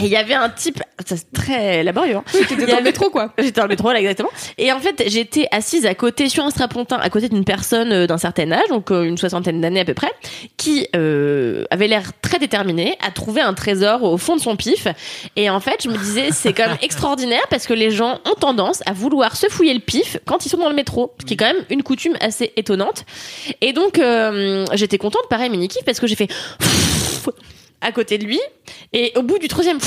et 0.00 0.04
il 0.04 0.08
y 0.08 0.16
avait 0.16 0.34
un 0.34 0.48
type 0.48 0.82
ça, 1.04 1.14
c'est 1.16 1.32
très 1.32 1.84
laborieux 1.84 2.16
hein. 2.16 2.24
T'étais 2.32 2.54
Il 2.54 2.62
y 2.62 2.66
dans 2.66 2.78
le 2.78 2.82
métro 2.82 3.10
quoi. 3.10 3.32
J'étais 3.38 3.60
dans 3.60 3.64
le 3.64 3.68
métro, 3.68 3.92
là, 3.92 4.00
exactement. 4.00 4.30
Et 4.56 4.72
en 4.72 4.80
fait, 4.80 5.04
j'étais 5.06 5.46
assise 5.50 5.84
à 5.84 5.94
côté, 5.94 6.28
sur 6.28 6.44
un 6.44 6.50
strapontin, 6.50 6.96
à 6.96 7.10
côté 7.10 7.28
d'une 7.28 7.44
personne 7.44 7.92
euh, 7.92 8.06
d'un 8.06 8.18
certain 8.18 8.50
âge, 8.50 8.68
donc 8.70 8.90
euh, 8.90 9.04
une 9.04 9.18
soixantaine 9.18 9.60
d'années 9.60 9.80
à 9.80 9.84
peu 9.84 9.94
près, 9.94 10.10
qui 10.56 10.88
euh, 10.96 11.64
avait 11.70 11.86
l'air 11.86 12.12
très 12.22 12.38
déterminée 12.38 12.96
à 13.06 13.10
trouver 13.10 13.42
un 13.42 13.52
trésor 13.52 14.02
au 14.04 14.16
fond 14.16 14.36
de 14.36 14.40
son 14.40 14.56
pif. 14.56 14.88
Et 15.36 15.50
en 15.50 15.60
fait, 15.60 15.82
je 15.84 15.88
me 15.88 15.98
disais, 15.98 16.30
c'est 16.32 16.52
quand 16.52 16.66
même 16.66 16.78
extraordinaire 16.82 17.46
parce 17.50 17.66
que 17.66 17.74
les 17.74 17.90
gens 17.90 18.20
ont 18.24 18.34
tendance 18.34 18.82
à 18.86 18.92
vouloir 18.92 19.36
se 19.36 19.48
fouiller 19.48 19.74
le 19.74 19.80
pif 19.80 20.18
quand 20.24 20.46
ils 20.46 20.48
sont 20.48 20.58
dans 20.58 20.70
le 20.70 20.74
métro, 20.74 21.14
ce 21.20 21.26
qui 21.26 21.34
est 21.34 21.36
quand 21.36 21.52
même 21.52 21.64
une 21.70 21.82
coutume 21.82 22.16
assez 22.20 22.52
étonnante. 22.56 23.04
Et 23.60 23.72
donc, 23.72 23.98
euh, 23.98 24.64
j'étais 24.72 24.98
contente, 24.98 25.28
pareil, 25.28 25.50
mini 25.50 25.68
kiff, 25.68 25.84
parce 25.84 26.00
que 26.00 26.06
j'ai 26.06 26.16
fait 26.16 26.28
à 27.80 27.92
côté 27.92 28.18
de 28.18 28.24
lui. 28.24 28.40
Et 28.92 29.12
au 29.16 29.22
bout 29.22 29.38
du 29.38 29.48
troisième, 29.48 29.78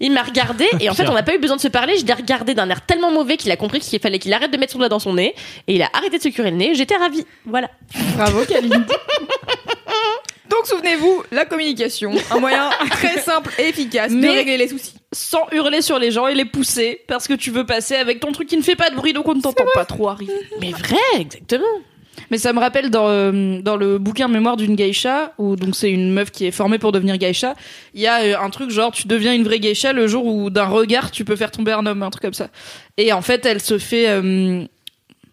il 0.00 0.12
m'a 0.12 0.22
regardé 0.22 0.66
et 0.80 0.90
en 0.90 0.94
fait, 0.94 1.08
on 1.08 1.14
n'a 1.14 1.22
pas 1.22 1.34
eu 1.34 1.38
besoin 1.38 1.56
de 1.56 1.60
se 1.60 1.68
parler. 1.68 1.96
Je 1.96 2.04
l'ai 2.04 2.12
regardé 2.12 2.54
d'un 2.54 2.68
air 2.68 2.84
tellement 2.84 3.10
mauvais 3.10 3.36
qu'il 3.36 3.50
a 3.50 3.56
compris 3.56 3.80
qu'il 3.80 4.00
fallait 4.00 4.18
qu'il 4.18 4.32
arrête 4.32 4.50
de 4.50 4.56
mettre 4.56 4.72
son 4.72 4.78
doigt 4.78 4.88
dans 4.88 4.98
son 4.98 5.14
nez 5.14 5.34
et 5.68 5.74
il 5.76 5.82
a 5.82 5.88
arrêté 5.92 6.18
de 6.18 6.22
se 6.22 6.28
curer 6.28 6.50
le 6.50 6.56
nez. 6.56 6.74
J'étais 6.74 6.96
ravie. 6.96 7.24
Voilà. 7.46 7.70
Bravo 8.16 8.44
Kaline. 8.44 8.84
Donc 10.50 10.66
souvenez-vous, 10.66 11.22
la 11.30 11.46
communication, 11.46 12.12
un 12.30 12.38
moyen 12.38 12.68
très 12.90 13.20
simple 13.20 13.54
et 13.58 13.68
efficace 13.68 14.12
de 14.12 14.28
régler 14.28 14.58
les 14.58 14.68
soucis. 14.68 14.94
Sans 15.10 15.46
hurler 15.52 15.80
sur 15.80 15.98
les 15.98 16.10
gens 16.10 16.26
et 16.26 16.34
les 16.34 16.44
pousser 16.44 17.00
parce 17.06 17.26
que 17.26 17.34
tu 17.34 17.50
veux 17.50 17.64
passer 17.64 17.94
avec 17.94 18.20
ton 18.20 18.32
truc 18.32 18.48
qui 18.48 18.56
ne 18.56 18.62
fait 18.62 18.76
pas 18.76 18.90
de 18.90 18.96
bruit 18.96 19.12
donc 19.12 19.28
on 19.28 19.34
ne 19.34 19.40
t'entend 19.40 19.64
pas 19.72 19.84
trop 19.84 20.08
arriver. 20.08 20.32
Mais 20.60 20.72
vrai, 20.72 20.96
exactement. 21.20 21.64
Mais 22.30 22.38
ça 22.38 22.52
me 22.52 22.60
rappelle 22.60 22.90
dans, 22.90 23.08
euh, 23.08 23.60
dans 23.62 23.76
le 23.76 23.98
bouquin 23.98 24.28
Mémoire 24.28 24.56
d'une 24.56 24.74
geisha, 24.74 25.32
où 25.38 25.56
donc 25.56 25.74
c'est 25.74 25.90
une 25.90 26.12
meuf 26.12 26.30
qui 26.30 26.46
est 26.46 26.50
formée 26.50 26.78
pour 26.78 26.92
devenir 26.92 27.16
geisha, 27.18 27.54
il 27.94 28.00
y 28.00 28.06
a 28.06 28.22
euh, 28.22 28.38
un 28.38 28.50
truc 28.50 28.70
genre 28.70 28.92
tu 28.92 29.06
deviens 29.08 29.34
une 29.34 29.44
vraie 29.44 29.60
geisha 29.60 29.92
le 29.92 30.06
jour 30.06 30.26
où 30.26 30.50
d'un 30.50 30.66
regard 30.66 31.10
tu 31.10 31.24
peux 31.24 31.36
faire 31.36 31.50
tomber 31.50 31.72
un 31.72 31.84
homme, 31.86 32.02
un 32.02 32.10
truc 32.10 32.22
comme 32.22 32.34
ça. 32.34 32.48
Et 32.96 33.12
en 33.12 33.22
fait 33.22 33.46
elle 33.46 33.60
se 33.60 33.78
fait... 33.78 34.08
euh, 34.08 34.64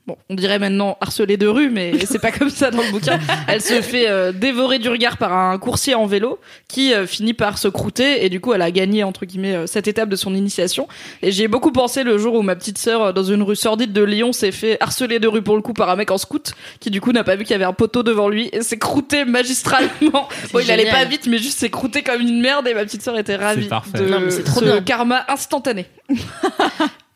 bon, 0.10 0.18
on 0.30 0.34
dirait 0.34 0.58
maintenant 0.58 0.98
harcelée 1.02 1.38
de 1.38 1.48
rue, 1.48 1.70
mais 1.70 1.94
c'est 2.06 2.20
pas 2.20 2.32
comme 2.32 2.50
ça 2.50 2.72
dans 2.72 2.82
le 2.82 2.92
bouquin. 2.92 3.20
Elle 3.48 3.62
se 3.62 3.82
fait 3.82 4.10
euh, 4.10 4.32
dévorer 4.32 4.80
du 4.80 4.90
regard 4.90 5.18
par 5.18 5.34
un 5.34 5.58
coursier 5.60 5.94
en 5.94 6.08
vélo 6.08 6.40
qui 6.68 6.94
euh, 6.94 7.06
finit 7.06 7.34
par 7.34 7.60
se 7.60 7.68
croûter 7.68 8.26
et 8.26 8.30
du 8.30 8.40
coup 8.40 8.54
elle 8.54 8.64
a 8.64 8.72
gagné 8.72 9.04
entre 9.04 9.26
guillemets 9.26 9.56
euh, 9.56 9.68
cette 9.68 9.88
étape 9.88 10.10
de 10.10 10.16
son 10.16 10.34
initiation. 10.34 10.88
Et 11.22 11.32
j'y 11.32 11.44
ai 11.44 11.48
beaucoup 11.48 11.72
pensé 11.72 12.04
le 12.04 12.18
jour 12.18 12.34
où 12.34 12.42
ma 12.42 12.56
petite 12.56 12.80
sœur 12.80 13.14
dans 13.14 13.24
une 13.24 13.44
rue 13.44 13.56
sordide 13.56 13.94
de 13.94 14.04
Lyon 14.04 14.34
s'est 14.34 14.52
fait 14.52 14.78
harceler 14.80 15.20
de 15.20 15.28
rue 15.28 15.44
pour 15.44 15.56
le 15.56 15.62
coup 15.62 15.74
par 15.74 15.90
un 15.90 15.96
mec 15.96 16.10
en 16.10 16.18
scout 16.18 16.54
qui 16.80 16.90
du 16.90 17.02
coup 17.02 17.12
n'a 17.12 17.24
pas 17.24 17.36
vu 17.36 17.44
qu'il 17.44 17.52
y 17.52 17.56
avait 17.56 17.66
un 17.66 17.74
poteau 17.74 18.02
devant 18.02 18.30
lui 18.30 18.50
et 18.52 18.62
s'est 18.62 18.80
croûté 18.80 19.26
magistralement. 19.26 20.28
Bon, 20.52 20.60
il 20.60 20.72
allait 20.72 20.90
pas 20.90 21.06
vite 21.06 21.28
mais 21.28 21.38
juste 21.38 21.60
s'est 21.60 21.70
croûté 21.70 22.02
comme 22.02 22.22
une 22.22 22.42
merde 22.42 22.68
et 22.68 22.74
ma 22.74 22.84
petite 22.84 23.04
sœur 23.04 23.18
était 23.18 23.36
ravie 23.36 23.68
parfait. 23.68 24.00
de 24.00 24.06
Non, 24.06 24.20
mais 24.20 24.32
c'est 24.32 24.44
trop 24.44 24.62
ce 24.62 24.66
bien. 24.66 24.82
karma 24.82 25.26
instantané. 25.28 25.86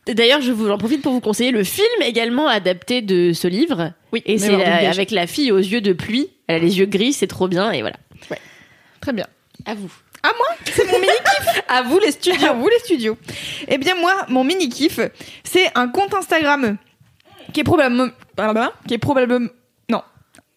D'ailleurs, 0.08 0.42
je 0.42 0.52
vous 0.52 0.70
en 0.70 0.78
profite 0.78 1.02
pour 1.02 1.14
vous 1.14 1.22
conseiller 1.22 1.52
le 1.52 1.64
film 1.64 1.88
également 2.02 2.48
adapté 2.48 3.02
de 3.02 3.32
ce 3.34 3.48
livre. 3.48 3.94
Oui, 4.12 4.22
Et 4.26 4.38
c'est 4.38 4.54
avec 4.54 5.12
la 5.12 5.28
fille 5.28 5.52
aux 5.52 5.58
yeux 5.58 5.82
de 5.82 5.94
pluie. 5.94 6.30
Elle 6.48 6.58
a 6.58 6.60
les 6.60 6.80
yeux 6.80 6.86
gris, 6.86 7.14
c'est 7.14 7.28
trop 7.28 7.48
bien 7.48 7.72
et 7.72 7.82
voilà. 7.82 7.96
Très 9.00 9.14
bien. 9.14 9.28
À 9.66 9.76
vous. 9.76 9.92
C'est 10.66 10.86
mon 10.86 11.00
mini 11.00 11.12
kiff. 11.12 11.64
À 11.68 11.82
vous 11.82 12.00
les 12.00 12.12
studios. 12.12 12.48
À 12.48 12.54
vous 12.54 12.68
les 12.68 12.80
studios. 12.80 13.18
Eh 13.68 13.78
bien 13.78 13.96
moi, 13.96 14.26
mon 14.30 14.44
mini 14.44 14.70
kiff, 14.70 15.00
c'est 15.44 15.70
un 15.76 15.88
compte 15.88 16.14
Instagram 16.14 16.78
qui 17.52 17.62
est 17.62 17.64
probablement, 17.64 18.08
qui 18.88 18.94
est 18.94 18.98
probablement, 18.98 19.50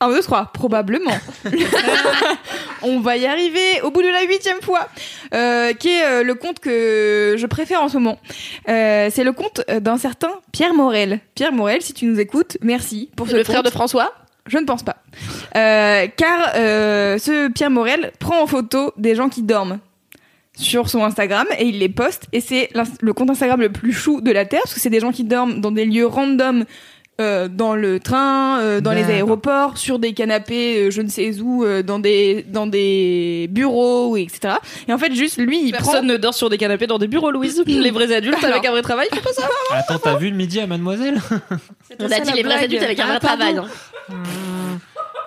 non, 0.03 0.09
un, 0.09 0.14
deux, 0.14 0.22
trois, 0.22 0.51
probablement. 0.53 1.16
On 2.82 3.01
va 3.01 3.16
y 3.16 3.26
arriver 3.26 3.80
au 3.82 3.90
bout 3.90 4.03
de 4.03 4.09
la 4.09 4.22
huitième 4.24 4.61
fois, 4.61 4.88
euh, 5.34 5.72
qui 5.72 5.88
est 5.88 6.05
euh, 6.05 6.22
le 6.22 6.34
compte 6.34 6.61
que 6.61 7.36
je 7.38 7.47
préfère 7.47 7.82
en 7.82 7.88
ce 7.88 7.94
moment. 7.97 8.18
Euh, 8.68 9.09
c'est 9.11 9.24
le 9.24 9.32
compte 9.32 9.62
euh, 9.70 9.80
d'un 9.80 9.97
certain 9.97 10.30
Pierre 10.53 10.74
Morel. 10.74 11.20
Pierre 11.34 11.53
Morel, 11.53 11.82
si 11.82 11.94
tu 11.94 12.07
nous 12.07 12.20
écoutes, 12.20 12.59
merci 12.61 13.11
pour 13.16 13.28
ce 13.28 13.36
Le 13.36 13.44
frère 13.44 13.62
de 13.62 13.70
François? 13.70 14.12
Je 14.47 14.59
ne 14.59 14.64
pense 14.64 14.82
pas. 14.82 14.97
Euh, 15.57 16.07
car 16.16 16.53
ce 16.55 17.49
Pierre 17.49 17.70
Morel 17.70 18.12
prend 18.20 18.42
en 18.42 18.47
photo 18.47 18.92
des 18.97 19.16
gens 19.16 19.28
qui 19.28 19.42
dorment 19.42 19.80
sur 20.57 20.88
son 20.88 21.05
Instagram 21.05 21.47
et 21.59 21.66
il 21.66 21.78
les 21.78 21.88
poste 21.88 22.26
et 22.32 22.40
c'est 22.40 22.70
le 23.01 23.12
compte 23.12 23.30
Instagram 23.30 23.61
le 23.61 23.70
plus 23.70 23.92
chou 23.92 24.20
de 24.20 24.30
la 24.30 24.44
Terre 24.47 24.61
parce 24.62 24.74
que 24.74 24.80
c'est 24.80 24.90
des 24.90 25.01
gens 25.01 25.12
qui 25.12 25.24
dorment 25.24 25.61
dans 25.61 25.70
des 25.70 25.84
lieux 25.84 26.07
random 26.07 26.64
euh, 27.21 27.49
dans 27.49 27.75
le 27.75 27.99
train, 27.99 28.61
euh, 28.61 28.81
dans 28.81 28.93
les 28.93 29.05
aéroports, 29.05 29.79
sur 29.79 29.99
des 29.99 30.12
canapés, 30.12 30.85
euh, 30.87 30.91
je 30.91 31.01
ne 31.01 31.09
sais 31.09 31.41
où, 31.41 31.64
euh, 31.64 31.83
dans 31.83 31.99
des 31.99 32.45
dans 32.49 32.67
des 32.67 33.49
bureaux, 33.51 34.11
ou 34.11 34.17
etc. 34.19 34.55
Et 34.87 34.93
en 34.93 34.99
fait, 34.99 35.14
juste 35.14 35.39
lui, 35.39 35.62
il 35.64 35.73
Personne 35.73 35.93
prend. 35.93 36.03
ne 36.03 36.17
dort 36.19 36.35
sur 36.35 36.51
des 36.51 36.59
canapés 36.59 36.87
dans 36.87 36.99
des 36.99 37.07
bureaux, 37.09 37.31
Louise. 37.31 37.62
Les 37.67 37.91
vrais 37.91 38.12
adultes 38.14 38.43
Alors. 38.45 38.57
avec 38.57 38.67
un 38.69 38.73
vrai 38.73 38.83
travail, 38.83 39.09
faut 39.14 39.21
pas 39.21 39.33
ça. 39.33 39.49
Attends, 39.73 39.99
t'as 39.99 40.17
vu 40.17 40.29
le 40.31 40.37
midi 40.37 40.61
à 40.61 40.67
Mademoiselle 40.67 41.21
On 42.01 42.11
a 42.11 42.21
dit 42.21 42.33
les 42.33 42.43
vrais 42.43 42.64
adultes 42.64 42.83
avec 42.83 42.99
un 43.01 43.05
Ah, 43.05 43.11
vrai 43.12 43.19
travail. 43.21 43.57
hein. 43.59 43.64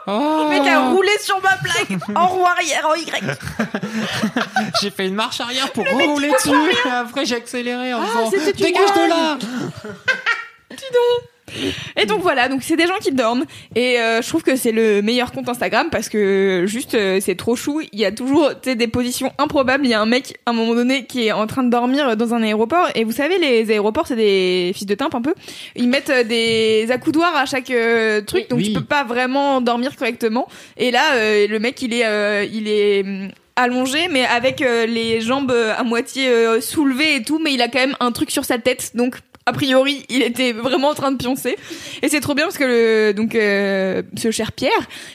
Oh 0.08 0.46
Le 0.46 0.50
mec 0.60 0.68
a 0.68 0.90
roulé 0.90 1.12
sur 1.22 1.40
ma 1.42 1.56
blague 1.58 2.00
en 2.16 2.28
roue 2.28 2.46
arrière 2.46 2.88
en 2.90 2.96
Y. 2.96 3.24
J'ai 4.82 4.90
fait 4.90 5.08
une 5.08 5.14
marche 5.14 5.40
arrière 5.40 5.72
pour 5.72 5.86
rouler 5.88 6.32
dessus. 6.32 6.50
Et 6.86 6.90
après, 6.90 7.26
j'ai 7.26 7.36
accéléré 7.36 7.94
en 7.94 8.02
disant 8.04 8.30
c'était 8.32 8.52
une 8.52 8.74
Dégage 8.74 8.94
de 8.94 9.46
blague. 10.70 10.80
là 10.82 11.30
Et 11.98 12.06
donc 12.06 12.22
voilà, 12.22 12.48
donc 12.48 12.64
c'est 12.64 12.76
des 12.76 12.88
gens 12.88 12.98
qui 13.02 13.12
dorment 13.12 13.46
et 13.76 14.00
euh, 14.00 14.22
je 14.22 14.28
trouve 14.28 14.44
que 14.44 14.56
c'est 14.56 14.72
le 14.72 15.02
meilleur 15.02 15.32
compte 15.32 15.50
Instagram 15.50 15.88
parce 15.92 16.10
que 16.10 16.66
juste 16.68 16.96
euh, 16.96 17.20
c'est 17.22 17.36
trop 17.36 17.56
chou. 17.56 17.82
Il 17.92 18.00
y 18.00 18.06
a 18.06 18.12
toujours 18.12 18.52
des 18.64 18.88
positions 18.88 19.32
improbables. 19.38 19.86
Il 19.86 19.90
y 19.90 19.94
a 19.94 20.02
un 20.02 20.06
mec 20.06 20.38
à 20.46 20.52
un 20.52 20.54
moment 20.54 20.76
donné 20.76 21.06
qui 21.06 21.28
est 21.28 21.32
en 21.32 21.48
train 21.48 21.64
de 21.64 21.70
dormir 21.70 22.16
dans 22.18 22.34
un 22.34 22.44
aéroport 22.44 22.88
et 22.96 23.04
vous 23.04 23.12
savez 23.12 23.38
les 23.40 23.72
aéroports 23.72 24.08
c'est 24.08 24.16
des 24.16 24.72
fils 24.76 24.86
de 24.86 24.96
timpe 24.96 25.16
un 25.16 25.22
peu. 25.22 25.34
Ils 25.76 25.90
mettent 25.90 26.10
euh, 26.10 26.24
des 26.24 26.88
accoudoirs 26.92 27.36
à 27.36 27.46
chaque 27.46 27.72
euh, 27.72 28.22
truc 28.22 28.50
donc 28.50 28.62
tu 28.62 28.72
peux 28.72 28.84
pas 28.84 29.04
vraiment 29.04 29.62
dormir 29.62 29.96
correctement. 29.96 30.48
Et 30.78 30.92
là 30.92 31.14
euh, 31.14 31.48
le 31.48 31.60
mec 31.60 31.82
il 31.82 31.94
est 31.94 32.06
euh, 32.06 32.46
il 32.52 32.68
est 32.68 33.04
hum, 33.04 33.30
allongé 33.56 34.08
mais 34.10 34.26
avec 34.26 34.62
les 34.62 35.20
jambes 35.20 35.52
à 35.52 35.84
moitié 35.84 36.32
soulevées 36.62 37.16
et 37.16 37.24
tout 37.24 37.40
mais 37.40 37.54
il 37.54 37.62
a 37.62 37.68
quand 37.68 37.80
même 37.80 37.98
un 38.00 38.14
truc 38.14 38.32
sur 38.32 38.46
sa 38.46 38.58
tête 38.58 38.92
donc 38.96 39.18
a 39.50 39.54
priori, 39.54 40.06
il 40.10 40.22
était 40.22 40.54
vraiment 40.54 40.90
en 40.90 40.94
train 40.94 41.12
de 41.12 41.18
pioncer. 41.18 41.58
Et 42.02 42.08
c'est 42.10 42.20
trop 42.22 42.34
bien 42.36 42.46
parce 42.46 42.58
que 42.58 42.64
le, 42.64 43.14
donc, 43.14 43.36
euh, 43.36 44.02
ce 44.18 44.32
cher 44.32 44.52
Pierre, 44.52 44.72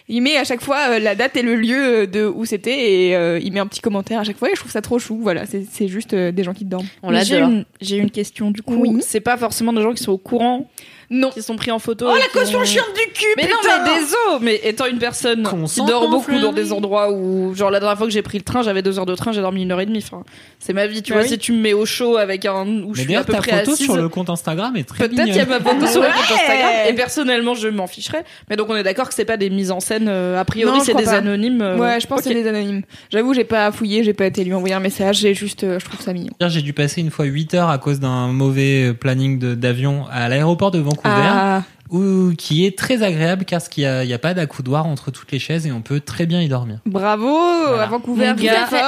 il 0.08 0.20
met 0.22 0.36
à 0.36 0.44
chaque 0.44 0.60
fois 0.62 0.78
euh, 0.90 0.98
la 0.98 1.14
date 1.14 1.36
et 1.36 1.42
le 1.42 1.54
lieu 1.56 2.06
de 2.06 2.24
où 2.26 2.44
c'était 2.44 2.92
et 3.08 3.16
euh, 3.16 3.38
il 3.42 3.52
met 3.52 3.60
un 3.60 3.66
petit 3.66 3.80
commentaire 3.80 4.20
à 4.20 4.24
chaque 4.24 4.36
fois 4.38 4.48
et 4.48 4.54
je 4.54 4.60
trouve 4.60 4.72
ça 4.72 4.82
trop 4.82 4.98
chou. 4.98 5.18
Voilà, 5.22 5.46
c'est, 5.46 5.64
c'est 5.70 5.88
juste 5.88 6.12
euh, 6.14 6.32
des 6.32 6.42
gens 6.44 6.52
qui 6.54 6.64
dorment. 6.64 6.86
On 7.02 7.10
Mais 7.10 7.24
J'ai 7.24 7.38
une, 7.38 7.64
j'ai 7.80 7.96
une 7.96 8.10
question 8.10 8.50
du 8.50 8.62
coup. 8.62 8.74
Oui. 8.76 9.00
C'est 9.06 9.20
pas 9.20 9.36
forcément 9.36 9.72
des 9.72 9.82
gens 9.82 9.92
qui 9.92 10.02
sont 10.02 10.12
au 10.12 10.18
courant, 10.18 10.68
Non. 11.10 11.30
qui 11.30 11.42
sont 11.42 11.56
pris 11.56 11.70
en 11.70 11.78
photo. 11.78 12.06
Oh 12.10 12.14
la 12.16 12.28
caution 12.40 12.58
ont- 12.60 12.64
chiante 12.64 12.86
du 12.94 13.12
cul, 13.12 13.26
Mais 13.36 13.44
non, 13.44 13.56
putain 13.62 13.84
mais 13.84 13.90
désolé, 14.00 14.14
mais 14.40 14.60
étant 14.68 14.86
une 14.86 14.98
personne 14.98 15.48
qui 15.66 15.84
dort 15.84 16.08
beaucoup 16.08 16.38
dans 16.40 16.52
des 16.52 16.72
endroits 16.72 17.12
où, 17.12 17.54
genre 17.54 17.70
la 17.70 17.80
dernière 17.80 17.96
fois 17.98 18.06
que 18.06 18.12
j'ai 18.12 18.22
pris 18.22 18.38
le 18.38 18.44
train, 18.44 18.62
j'avais 18.62 18.82
deux 18.82 18.98
heures 18.98 19.06
de 19.06 19.14
train, 19.14 19.32
j'ai 19.32 19.40
dormi 19.40 19.62
une 19.62 19.70
heure 19.72 19.80
et 19.80 19.86
demie. 19.86 19.98
Enfin, 20.04 20.24
c'est 20.58 20.72
ma 20.72 20.86
vie, 20.86 21.02
tu 21.02 21.12
Bah 21.12 21.18
vois. 21.18 21.24
oui. 21.24 21.28
Si 21.30 21.38
tu 21.38 21.52
me 21.52 21.58
mets 21.58 21.72
au 21.72 21.84
chaud 21.86 22.16
avec 22.16 22.44
un 22.46 22.66
où 22.84 22.94
je 22.94 23.02
suis 23.02 23.14
à 23.14 23.24
peu 23.24 23.32
ta 23.32 23.38
près 23.38 23.58
photo 23.60 23.72
assise, 23.72 23.84
sur 23.86 23.96
le 23.96 24.08
compte 24.08 24.23
Instagram 24.30 24.76
est 24.76 24.84
très 24.84 25.08
Peut-être 25.08 25.26
il 25.28 25.34
y 25.34 25.40
a 25.40 25.46
ma 25.46 25.60
photo 25.60 25.86
sur 25.86 26.00
le 26.02 26.08
compte. 26.08 26.16
Instagram. 26.32 26.70
Et 26.88 26.92
personnellement, 26.94 27.54
je 27.54 27.68
m'en 27.68 27.86
ficherais. 27.86 28.24
Mais 28.50 28.56
donc, 28.56 28.68
on 28.70 28.76
est 28.76 28.82
d'accord 28.82 29.08
que 29.08 29.14
c'est 29.14 29.24
pas 29.24 29.36
des 29.36 29.50
mises 29.50 29.70
en 29.70 29.80
scène. 29.80 30.06
euh, 30.08 30.38
a 30.40 30.44
priori, 30.44 30.72
Non, 30.72 30.80
je 30.80 30.84
c'est 30.86 30.92
crois 30.92 31.02
des 31.02 31.10
pas. 31.10 31.16
anonymes. 31.16 31.60
euh, 31.62 31.76
Ouais, 31.78 32.00
je 32.00 32.06
pense 32.06 32.18
que 32.22 32.24
c'est 32.28 32.34
des 32.34 32.48
anonymes. 32.48 32.82
J'avoue, 33.10 33.34
j'ai 33.34 33.44
pas 33.44 33.70
fouillé, 33.72 34.04
j'ai 34.04 34.14
pas 34.14 34.26
été 34.26 34.44
lui 34.44 34.52
envoyer 34.54 34.74
un 34.74 34.80
message, 34.80 35.18
j'ai 35.18 35.34
juste, 35.34 35.64
euh, 35.64 35.78
je 35.78 35.84
trouve 35.84 36.00
ça 36.00 36.12
mignon. 36.12 36.30
Hier, 36.40 36.48
J'ai 36.50 36.62
dû 36.62 36.72
passer 36.72 37.00
une 37.00 37.10
fois 37.10 37.24
8 37.24 37.54
heures 37.54 37.68
à 37.70 37.78
cause 37.78 38.00
d'un 38.00 38.28
mauvais 38.28 38.92
planning 38.94 39.38
de- 39.38 39.54
d'avion 39.54 40.04
à 40.10 40.28
l'aéroport 40.28 40.70
de 40.70 40.78
Vancouver, 40.78 41.14
Ah, 41.16 41.62
où, 41.90 42.32
qui 42.36 42.64
est 42.66 42.76
très 42.78 43.02
agréable 43.02 43.44
car 43.44 43.60
il 43.76 43.80
n'y 43.80 43.86
a, 43.86 44.04
il 44.04 44.10
y 44.10 44.14
a 44.14 44.18
pas 44.18 44.34
d'accoudoir 44.34 44.86
entre 44.86 45.10
toutes 45.10 45.30
les 45.32 45.38
chaises 45.38 45.66
et 45.66 45.72
on 45.72 45.82
peut 45.82 46.00
très 46.00 46.26
bien 46.26 46.40
y 46.40 46.48
dormir. 46.48 46.78
bravo, 46.86 47.36
à 47.78 47.86
Vancouver, 47.86 48.28
Mon 48.28 48.34
gars. 48.42 48.66
fort. 48.66 48.78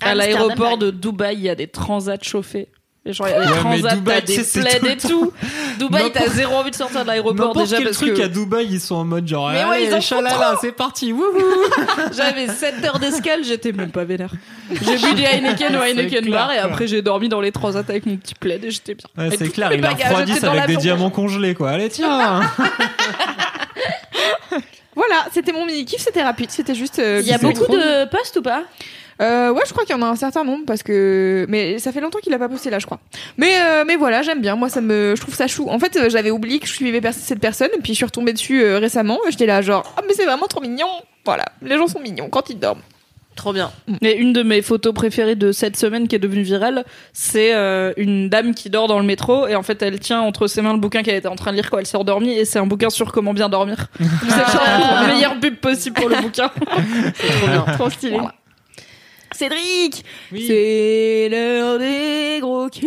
À 0.00 0.10
Amsterdam, 0.10 0.18
l'aéroport 0.18 0.78
de 0.78 0.90
Dubaï, 0.90 1.36
il 1.36 1.42
y 1.42 1.48
a 1.48 1.54
des 1.54 1.66
transats 1.68 2.16
chauffés. 2.22 2.68
Genre, 3.04 3.26
il 3.26 3.30
y 3.32 3.34
a 3.34 3.40
des 3.40 3.50
Ouais, 3.52 3.58
transats, 3.58 3.94
Dubaï, 3.96 4.22
t'as 4.24 4.26
des 4.36 4.78
plaids 4.78 4.92
et 4.92 4.96
tout. 4.96 5.32
Dubaï, 5.80 6.12
t'as 6.12 6.28
zéro 6.28 6.54
envie 6.54 6.70
de 6.70 6.76
sortir 6.76 7.02
de 7.02 7.06
l'aéroport 7.08 7.52
déjà 7.52 7.78
quel 7.78 7.86
parce 7.86 7.96
truc 7.96 8.14
que 8.14 8.22
à 8.22 8.28
Dubaï, 8.28 8.68
ils 8.70 8.80
sont 8.80 8.94
en 8.94 9.04
mode 9.04 9.26
genre, 9.26 9.50
Mais 9.50 9.64
ouais, 9.64 9.88
allez, 9.88 9.96
ils 9.96 10.00
chalala, 10.00 10.56
c'est 10.60 10.70
parti, 10.70 11.12
wouhou 11.12 11.24
j'avais 12.16 12.46
7 12.46 12.84
heures 12.84 13.00
d'escale, 13.00 13.42
j'étais 13.42 13.72
même 13.72 13.90
pas 13.90 14.04
vénère. 14.04 14.30
J'ai 14.70 14.98
bu 14.98 15.14
des 15.14 15.24
Heineken 15.24 15.74
au 15.80 15.82
Heineken 15.82 16.20
clair, 16.26 16.30
bar 16.32 16.52
et 16.52 16.58
après 16.58 16.86
j'ai 16.86 17.02
dormi 17.02 17.28
dans 17.28 17.40
les 17.40 17.50
transats 17.50 17.80
avec 17.88 18.06
mon 18.06 18.16
petit 18.16 18.36
plaid 18.36 18.64
et 18.64 18.70
j'étais 18.70 18.94
bien. 18.94 19.06
Ouais, 19.18 19.36
c'est 19.36 19.48
clair, 19.48 19.72
il 19.72 19.84
a 19.84 19.88
bagages 19.90 20.06
refroidi 20.08 20.32
étaient 20.32 20.46
dans 20.46 20.52
avec 20.52 20.66
des 20.66 20.76
diamants 20.76 21.10
congelés, 21.10 21.54
quoi. 21.54 21.70
Allez, 21.70 21.88
tiens 21.88 22.40
Voilà, 24.94 25.26
c'était 25.32 25.52
mon 25.52 25.64
mini 25.64 25.84
kiff, 25.86 26.02
c'était 26.02 26.22
rapide, 26.22 26.50
c'était 26.50 26.74
juste. 26.74 26.98
euh, 26.98 27.20
Il 27.22 27.26
y 27.26 27.32
a 27.32 27.38
beaucoup 27.38 27.66
de 27.66 28.04
posts 28.10 28.36
ou 28.36 28.42
pas? 28.42 28.62
Euh, 29.20 29.50
ouais, 29.50 29.62
je 29.66 29.72
crois 29.72 29.84
qu'il 29.84 29.94
y 29.94 29.98
en 29.98 30.02
a 30.02 30.06
un 30.06 30.16
certain 30.16 30.44
nombre 30.44 30.64
parce 30.66 30.82
que 30.82 31.46
mais 31.48 31.78
ça 31.78 31.92
fait 31.92 32.00
longtemps 32.00 32.18
qu'il 32.20 32.32
a 32.34 32.38
pas 32.38 32.48
posté 32.48 32.70
là, 32.70 32.78
je 32.78 32.86
crois. 32.86 33.00
Mais 33.36 33.60
euh, 33.60 33.84
mais 33.86 33.96
voilà, 33.96 34.22
j'aime 34.22 34.40
bien. 34.40 34.56
Moi, 34.56 34.68
ça 34.68 34.80
me, 34.80 35.14
je 35.16 35.20
trouve 35.20 35.34
ça 35.34 35.46
chou. 35.46 35.68
En 35.68 35.78
fait, 35.78 35.96
euh, 35.96 36.08
j'avais 36.08 36.30
oublié 36.30 36.58
que 36.58 36.66
je 36.66 36.72
suivais 36.72 37.00
cette 37.12 37.40
personne, 37.40 37.70
et 37.76 37.80
puis 37.80 37.92
je 37.92 37.96
suis 37.96 38.04
retombée 38.04 38.32
dessus 38.32 38.62
euh, 38.62 38.78
récemment. 38.78 39.18
et 39.26 39.30
J'étais 39.30 39.46
là, 39.46 39.60
genre, 39.62 39.92
ah 39.96 40.02
mais 40.06 40.14
c'est 40.14 40.24
vraiment 40.24 40.46
trop 40.46 40.60
mignon. 40.60 40.86
Voilà, 41.24 41.44
les 41.62 41.76
gens 41.76 41.86
sont 41.86 42.00
mignons 42.00 42.28
quand 42.28 42.50
ils 42.50 42.58
dorment. 42.58 42.82
Trop 43.36 43.52
bien. 43.52 43.70
Et 44.02 44.16
une 44.16 44.32
de 44.32 44.42
mes 44.42 44.60
photos 44.60 44.92
préférées 44.92 45.36
de 45.36 45.52
cette 45.52 45.76
semaine 45.76 46.06
qui 46.06 46.14
est 46.14 46.18
devenue 46.18 46.42
virale, 46.42 46.84
c'est 47.14 47.54
euh, 47.54 47.92
une 47.96 48.28
dame 48.28 48.54
qui 48.54 48.68
dort 48.68 48.88
dans 48.88 48.98
le 48.98 49.06
métro 49.06 49.46
et 49.46 49.54
en 49.54 49.62
fait 49.62 49.80
elle 49.80 49.98
tient 50.00 50.20
entre 50.20 50.46
ses 50.48 50.60
mains 50.60 50.74
le 50.74 50.78
bouquin 50.78 51.02
qu'elle 51.02 51.14
était 51.14 51.28
en 51.28 51.36
train 51.36 51.50
de 51.52 51.56
lire 51.56 51.70
quand 51.70 51.78
elle 51.78 51.86
s'est 51.86 51.96
endormie 51.96 52.32
et 52.32 52.44
c'est 52.44 52.58
un 52.58 52.66
bouquin 52.66 52.90
sur 52.90 53.10
comment 53.10 53.32
bien 53.32 53.48
dormir. 53.48 53.86
c'est 53.98 54.52
genre 54.52 54.62
la 54.66 55.06
meilleure 55.14 55.40
pub 55.40 55.56
possible 55.56 55.98
pour 55.98 56.10
le 56.10 56.16
bouquin. 56.20 56.48
Trop 56.48 57.46
bien. 57.46 57.62
Trop 57.78 57.90
stylé. 57.90 58.16
Voilà. 58.16 58.34
Cédric, 59.42 60.04
Oui. 60.30 60.44
c'est 60.46 61.28
l'heure 61.28 61.76
des 61.80 62.38
gros 62.40 62.68
culs. 62.68 62.86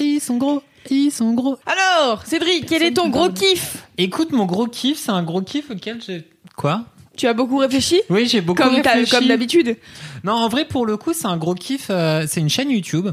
Ils 0.00 0.20
sont 0.20 0.36
gros, 0.36 0.62
ils 0.90 1.12
sont 1.12 1.32
gros. 1.34 1.58
Alors, 1.64 2.26
Cédric, 2.26 2.66
quel 2.66 2.82
est 2.82 2.94
ton 2.94 3.08
gros 3.08 3.28
kiff? 3.28 3.86
Écoute, 3.98 4.32
mon 4.32 4.46
gros 4.46 4.66
kiff, 4.66 4.98
c'est 4.98 5.12
un 5.12 5.22
gros 5.22 5.42
kiff 5.42 5.70
auquel 5.70 6.00
j'ai. 6.04 6.24
Quoi? 6.56 6.82
Tu 7.16 7.28
as 7.28 7.34
beaucoup 7.34 7.58
réfléchi? 7.58 8.00
Oui, 8.10 8.26
j'ai 8.26 8.40
beaucoup 8.40 8.60
comme, 8.60 8.74
réfléchi. 8.74 9.10
comme 9.12 9.28
d'habitude. 9.28 9.76
Non, 10.24 10.32
en 10.32 10.48
vrai, 10.48 10.64
pour 10.64 10.86
le 10.86 10.96
coup, 10.96 11.12
c'est 11.12 11.26
un 11.26 11.36
gros 11.36 11.54
kiff. 11.54 11.86
euh, 11.90 12.24
c'est 12.26 12.40
une 12.40 12.48
chaîne 12.50 12.70
YouTube. 12.70 13.08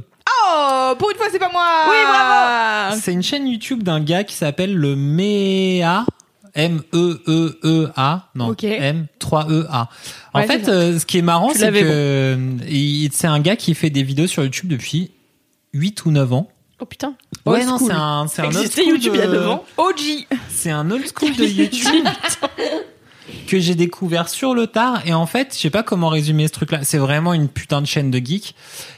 Oh, 0.52 0.94
pour 0.98 1.12
une 1.12 1.18
fois, 1.18 1.28
c'est 1.32 1.38
pas 1.38 1.52
moi. 1.52 1.86
Oui, 1.90 1.98
bravo. 2.08 3.00
C'est 3.00 3.14
une 3.14 3.22
chaîne 3.22 3.48
YouTube 3.48 3.84
d'un 3.84 4.00
gars 4.00 4.24
qui 4.24 4.34
s'appelle 4.34 4.74
le 4.76 4.96
MEA. 4.96 6.06
M-E-E-E-A. 6.56 8.30
Non, 8.36 8.50
Ok. 8.50 8.64
M-3-E-A. 8.64 9.90
En 10.34 10.40
Ouais, 10.40 10.48
fait, 10.48 10.68
euh, 10.68 11.00
ce 11.00 11.06
qui 11.06 11.18
est 11.18 11.22
marrant, 11.24 11.52
c'est 11.54 11.72
que 11.72 11.78
euh, 11.82 12.58
c'est 13.12 13.28
un 13.28 13.40
gars 13.40 13.56
qui 13.56 13.74
fait 13.76 13.90
des 13.90 14.04
vidéos 14.04 14.28
sur 14.28 14.44
YouTube 14.44 14.70
depuis 14.70 15.12
8 15.74 16.06
ou 16.06 16.12
9 16.12 16.34
ans. 16.34 16.50
Oh 16.82 16.86
putain. 16.86 17.16
Ouais, 17.46 17.60
Old 17.60 17.68
non, 17.68 17.78
c'est 17.78 17.92
un, 17.92 18.22
old 18.48 18.72
school 18.72 18.86
YouTube 18.88 19.12
il 19.16 19.20
y 19.20 19.24
a 19.24 19.28
de- 19.28 19.34
9 19.34 19.50
ans. 19.50 19.66
OG. 19.78 20.28
C'est 20.50 20.72
un 20.72 20.90
old 20.90 21.06
school 21.14 21.36
de 21.36 21.44
YouTube. 21.46 22.06
Que 23.48 23.60
j'ai 23.60 23.76
découvert 23.76 24.30
sur 24.30 24.54
le 24.54 24.68
tard. 24.68 25.02
Et 25.06 25.14
en 25.14 25.26
fait, 25.26 25.54
je 25.54 25.60
sais 25.60 25.70
pas 25.70 25.84
comment 25.84 26.10
résumer 26.10 26.48
ce 26.48 26.54
truc-là. 26.54 26.80
C'est 26.84 26.98
vraiment 26.98 27.34
une 27.34 27.48
putain 27.48 27.82
de 27.82 27.88
chaîne 27.88 28.12
de 28.12 28.20
geeks. 28.20 28.56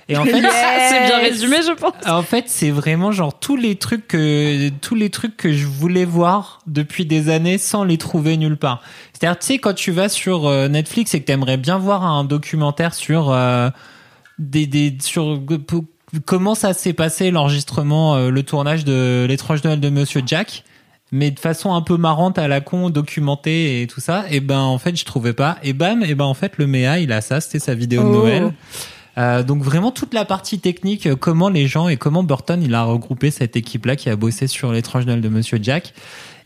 Et 0.10 0.18
en 0.18 0.26
fait, 0.26 0.42
C'est 0.42 1.06
bien 1.06 1.20
résumé, 1.20 1.58
je 1.66 1.74
pense. 1.74 1.94
en 2.08 2.24
fait, 2.24 2.46
c'est 2.48 2.72
vraiment 2.72 3.12
genre 3.12 3.38
tous 3.38 3.56
les 3.56 3.76
trucs 3.76 4.08
que 4.08 4.70
tous 4.82 4.96
les 4.96 5.10
trucs 5.10 5.38
que 5.38 5.54
je 5.54 5.66
voulais 5.66 6.06
voir 6.06 6.60
depuis 6.68 7.06
des 7.06 7.30
années 7.30 7.58
sans 7.58 7.84
les 7.84 7.98
trouver 7.98 8.38
nulle 8.38 8.58
part. 8.58 8.82
C'est-à-dire, 9.14 9.40
tu 9.40 9.46
sais, 9.46 9.58
quand 9.60 9.74
tu 9.74 9.92
vas 9.92 10.10
sur 10.10 10.48
euh, 10.48 10.68
Netflix 10.68 11.14
et 11.14 11.22
que 11.22 11.26
t'aimerais 11.26 11.58
bien 11.58 11.78
voir 11.78 12.04
un 12.04 12.24
documentaire 12.24 12.94
sur 12.94 13.32
euh, 13.32 13.70
des 14.40 14.68
des 14.68 14.98
sur 15.02 15.40
comment 16.26 16.56
ça 16.56 16.74
s'est 16.74 16.94
passé 16.94 17.32
l'enregistrement, 17.32 18.16
euh, 18.16 18.30
le 18.30 18.44
tournage 18.44 18.84
de 18.84 19.26
l'étrange 19.28 19.64
Noël 19.64 19.80
de 19.80 19.90
Monsieur 19.90 20.22
Jack. 20.26 20.64
Mais 21.14 21.30
de 21.32 21.40
façon 21.40 21.74
un 21.74 21.82
peu 21.82 21.98
marrante 21.98 22.38
à 22.38 22.48
la 22.48 22.62
con, 22.62 22.90
documentée 22.90 23.82
et 23.82 23.88
tout 23.88 24.00
ça, 24.00 24.24
et 24.32 24.40
ben 24.40 24.60
en 24.60 24.78
fait 24.78 24.96
je 24.98 25.04
trouvais 25.04 25.34
pas. 25.34 25.58
Et 25.62 25.74
bam, 25.74 26.04
et 26.04 26.16
ben 26.16 26.24
en 26.26 26.34
fait 26.34 26.58
le 26.58 26.68
Méa 26.68 27.00
il 27.00 27.12
a 27.12 27.20
ça, 27.22 27.42
c'était 27.42 27.60
sa 27.60 27.76
vidéo 27.76 28.02
de 28.04 28.08
Oh. 28.08 28.12
Noël. 28.14 28.54
Euh, 29.18 29.44
donc 29.44 29.62
vraiment 29.62 29.92
toute 29.92 30.14
la 30.14 30.24
partie 30.24 30.60
technique, 30.60 31.06
euh, 31.06 31.18
comment 31.18 31.50
les 31.50 31.68
gens 31.68 31.90
et 31.90 31.98
comment 31.98 32.24
Burton 32.24 32.64
il 32.64 32.74
a 32.74 32.84
regroupé 32.84 33.30
cette 33.30 33.58
équipe-là 33.58 33.98
qui 33.98 34.10
a 34.10 34.16
bossé 34.16 34.48
sur 34.48 34.72
l'étrange 34.72 35.06
Noël 35.06 35.20
de 35.20 35.28
Monsieur 35.28 35.60
Jack. 35.62 35.94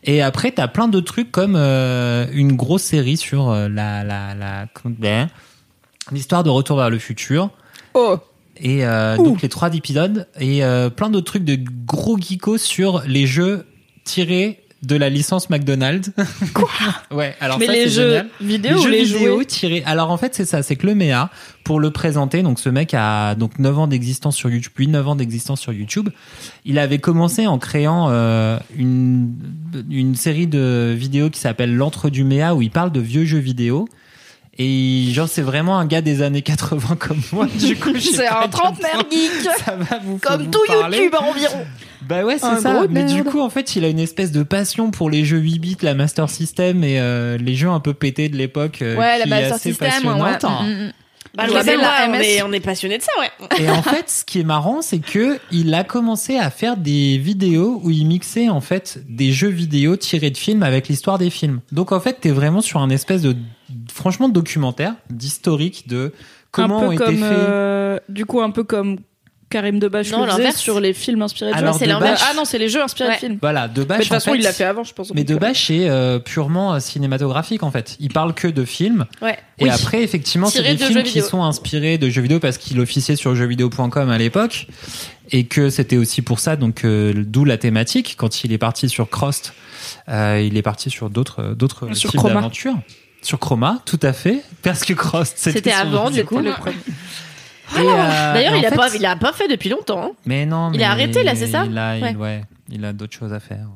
Et 0.03 0.24
après 0.24 0.49
t'as 0.49 0.68
plein 0.68 0.88
de 0.88 0.99
trucs 0.99 1.32
comme 1.32 1.55
euh, 1.55 2.26
une 2.34 2.53
grosse 2.53 2.82
série 2.82 3.18
sur 3.18 3.51
euh, 3.51 3.70
la 3.70 4.03
la 4.03 4.34
la 4.34 4.66
ben, 4.86 5.28
l'histoire 6.11 6.43
de 6.43 6.49
Retour 6.49 6.78
vers 6.78 6.89
le 6.89 6.97
futur 6.97 7.51
Oh. 7.93 8.18
et 8.57 8.84
donc 9.18 9.41
les 9.41 9.47
trois 9.47 9.74
épisodes 9.74 10.28
et 10.39 10.61
plein 10.97 11.09
d'autres 11.09 11.26
trucs 11.28 11.45
de 11.45 11.57
gros 11.86 12.18
geekos 12.18 12.57
sur 12.57 13.03
les 13.07 13.26
jeux 13.26 13.66
tirés 14.06 14.62
de 14.86 14.95
la 14.95 15.10
licence 15.10 15.49
McDonald's. 15.49 16.12
Quoi 16.53 16.70
Ouais, 17.12 17.36
alors 17.39 17.60
Mais 17.60 17.66
ça 17.66 17.74
les 17.74 17.89
jeux 17.89 18.22
vidéo 18.39 18.74
Les 18.74 18.80
ou 18.80 18.84
jeux 18.84 18.91
les 18.91 19.03
vidéo 19.03 19.43
tirés. 19.43 19.84
Alors 19.86 20.12
en 20.12 20.18
fait 20.18 20.36
c'est 20.36 20.45
ça, 20.45 20.64
c'est 20.64 20.76
que 20.76 20.86
le 20.88 20.95
MEA 20.95 21.30
pour 21.64 21.80
le 21.80 21.91
présenter, 21.91 22.43
donc 22.43 22.60
ce 22.60 22.70
mec 22.70 22.93
a 22.93 23.36
donc 23.36 23.58
9 23.58 23.80
ans 23.80 23.88
d'existence 23.88 24.36
sur 24.36 24.49
YouTube, 24.49 24.72
puis 24.76 24.88
9 24.88 25.08
ans 25.08 25.16
d'existence 25.16 25.60
sur 25.60 25.74
YouTube. 25.74 26.10
Il 26.64 26.78
avait 26.78 26.99
commencé 26.99 27.47
en 27.47 27.58
créant 27.58 28.08
euh, 28.10 28.60
une 28.78 29.34
une 29.89 30.16
série 30.16 30.47
de 30.47 30.93
vidéos 30.95 31.30
qui 31.30 31.39
s'appelle 31.39 31.76
l'entre 31.76 32.10
du 32.10 32.24
MEA 32.24 32.53
où 32.53 32.62
il 32.62 32.72
parle 32.72 32.91
de 32.91 32.99
vieux 32.99 33.26
jeux 33.26 33.39
vidéo. 33.39 33.88
Et 34.58 35.08
genre 35.12 35.28
c'est 35.28 35.41
vraiment 35.41 35.78
un 35.80 35.86
gars 35.86 36.01
des 36.01 36.22
années 36.22 36.41
80 36.41 36.95
comme 36.97 37.22
moi. 37.34 37.47
Du 37.60 37.76
coup, 37.76 37.91
C'est 37.99 38.28
un 38.28 38.47
trentenaire 38.47 39.03
geek. 39.12 39.49
Ça 39.66 39.76
va 39.76 39.99
vous 40.03 40.18
Comme 40.18 40.43
vous 40.43 40.51
tout 40.51 40.60
parler. 40.68 40.97
YouTube 40.97 41.16
environ. 41.20 41.66
Bah 42.08 42.24
ouais, 42.24 42.38
c'est 42.38 42.60
ça. 42.62 42.74
gros 42.76 42.88
Mais 42.89 43.03
du 43.06 43.24
coup, 43.24 43.39
en 43.41 43.49
fait, 43.49 43.76
il 43.76 43.84
a 43.86 43.89
une 43.89 43.99
espèce 43.99 44.32
de 44.32 44.43
passion 44.43 44.91
pour 44.91 45.10
les 45.10 45.26
jeux 45.26 45.39
8 45.39 45.60
bits, 45.60 45.78
la 45.82 45.93
Master 45.93 46.30
System 46.30 46.84
et 46.84 46.99
euh, 46.99 47.38
les 47.38 47.56
jeux 47.56 47.70
un 47.70 47.80
peu 47.80 47.93
pétés 47.93 48.30
de 48.30 48.36
l'époque. 48.38 48.82
euh, 48.82 48.95
Ouais, 48.97 49.18
la 49.18 49.24
qui 49.26 49.30
est 49.30 49.32
Master 49.32 49.53
assez 49.56 49.70
System, 49.70 49.88
ouais. 49.88 50.20
passionnante. 50.22 50.43
Mm, 50.43 50.68
mm, 50.68 50.86
mm. 50.88 50.91
Bah, 51.36 51.47
la 51.47 52.08
on 52.10 52.14
est, 52.14 52.41
on 52.43 52.53
est 52.53 52.62
passionné 52.62 52.97
de 52.97 53.03
ça, 53.03 53.12
ouais. 53.20 53.30
Et 53.60 53.70
en 53.70 53.82
fait, 53.82 54.10
ce 54.10 54.24
qui 54.24 54.39
est 54.39 54.43
marrant, 54.45 54.82
c'est 54.82 54.99
que 54.99 55.38
il 55.51 55.74
a 55.74 55.84
commencé 55.84 56.38
à 56.38 56.49
faire 56.49 56.78
des 56.78 57.18
vidéos 57.18 57.82
où 57.84 57.91
il 57.91 58.06
mixait 58.08 58.47
en 58.47 58.62
fait 58.62 58.99
des 59.10 59.34
jeux 59.34 59.49
vidéo 59.49 59.97
tirés 59.97 60.30
de 60.30 60.38
films 60.38 60.64
avec 60.64 60.88
l'histoire 60.88 61.18
des 61.18 61.30
films. 61.30 61.60
Donc 61.74 61.91
en 61.91 61.99
fait, 61.99 62.20
t'es 62.22 62.30
vraiment 62.32 62.62
sur 62.62 62.80
un 62.82 62.89
espèce 62.89 63.22
de 63.22 63.36
franchement 63.91 64.30
de 64.30 64.34
documentaire, 64.34 64.95
d'historique 65.10 65.89
de 65.89 66.14
comment 66.51 66.80
un 66.84 66.88
ont 66.88 66.91
été 66.93 67.03
comme, 67.03 67.18
faits. 67.18 67.24
euh, 67.34 67.99
du 68.08 68.26
coup, 68.26 68.39
un 68.41 68.51
peu 68.51 68.64
comme 68.64 68.99
Karim 69.50 69.80
Debache 69.80 70.10
Non, 70.12 70.26
le 70.26 70.32
faisait 70.32 70.52
sur 70.52 70.80
les 70.80 70.93
films 70.93 71.22
inspirés 71.22 71.52
de 71.52 71.56
Alors, 71.58 71.78
jeux. 71.78 71.86
Debache-. 71.86 72.20
Ah 72.30 72.34
non, 72.36 72.46
c'est 72.46 72.58
les 72.58 72.68
jeux 72.68 72.82
inspirés 72.82 73.10
Ouais. 73.10 73.16
de 73.16 73.20
films. 73.20 73.38
Voilà, 73.41 73.68
de 73.68 73.82
Mais 73.82 73.86
base. 73.86 73.98
de 74.00 74.04
toute 74.04 74.12
façon, 74.14 74.34
il 74.34 74.41
l'a 74.41 74.52
fait 74.52 74.64
avant, 74.64 74.84
je 74.84 74.93
pense. 74.93 75.14
Mais 75.14 75.24
donc, 75.24 75.39
de 75.39 75.46
euh, 75.89 76.20
purement 76.20 76.74
euh, 76.74 76.80
cinématographique 76.80 77.62
en 77.64 77.72
fait. 77.72 77.96
Il 78.00 78.10
parle 78.12 78.34
que 78.34 78.48
de 78.48 78.66
films. 78.66 79.06
Ouais. 79.22 79.38
Et 79.60 79.66
Oui. 79.66 79.70
après, 79.70 80.02
effectivement, 80.04 80.48
c'est 80.48 80.64
des 80.64 80.74
de 80.74 80.78
films 80.78 80.93
jeux 80.93 81.02
qui 81.04 81.14
vidéo. 81.16 81.28
sont 81.30 81.43
inspirés 81.43 81.98
de 81.98 82.10
jeux 82.10 82.22
vidéo 82.22 82.39
parce 82.39 82.58
qu'il 82.58 82.80
officiait 82.80 83.16
sur 83.16 83.36
jeuxvideo.com 83.36 84.10
à 84.10 84.18
l'époque 84.18 84.68
et 85.32 85.46
que 85.46 85.70
c'était 85.70 85.98
aussi 85.98 86.22
pour 86.22 86.39
ça, 86.39 86.56
donc 86.56 86.84
euh, 86.84 87.14
d'où 87.16 87.46
la 87.46 87.58
thématique. 87.58 88.16
Quand 88.18 88.43
il 88.43 88.52
est 88.52 88.58
parti 88.58 88.89
sur 88.89 89.10
Crost, 89.10 89.54
euh, 90.10 90.43
il 90.46 90.58
est 90.58 90.62
parti 90.64 90.89
sur 90.89 91.10
d'autres 91.10 91.54
d'autres 91.56 91.93
Sur 91.93 92.10
types 92.12 92.20
Chroma. 92.20 92.36
d'aventures. 92.36 92.76
Sur 93.22 93.39
Chroma, 93.39 93.80
tout 93.86 94.00
à 94.04 94.14
fait, 94.14 94.41
parce 94.62 94.84
que 94.84 94.93
Crost 94.93 95.34
C'était 95.38 95.72
avant, 95.72 96.10
du 96.12 96.24
coup. 96.26 96.39
le 96.39 96.52
premier. 96.52 96.76
Et, 97.74 97.80
euh, 97.80 98.34
D'ailleurs, 98.34 98.55
il 98.55 98.66
a 98.66 98.70
fait- 98.70 98.76
pas, 98.76 98.95
il 98.95 99.05
a 99.05 99.16
pas 99.16 99.34
fait 99.34 99.47
depuis 99.47 99.70
longtemps. 99.70 100.03
hein. 100.03 100.11
Mais 100.26 100.45
non, 100.45 100.72
Il 100.74 100.78
mais 100.78 100.84
a 100.84 100.91
arrêté, 100.91 101.24
là, 101.24 101.36
c'est 101.36 101.47
ça 101.47 101.66
Il 101.70 101.78
a, 101.78 101.97
il- 101.97 102.03
Ouais. 102.03 102.16
ouais, 102.16 102.41
il 102.70 102.84
a 102.86 102.93
d'autres 102.93 103.13
choses 103.18 103.34
à 103.34 103.39
faire. 103.39 103.68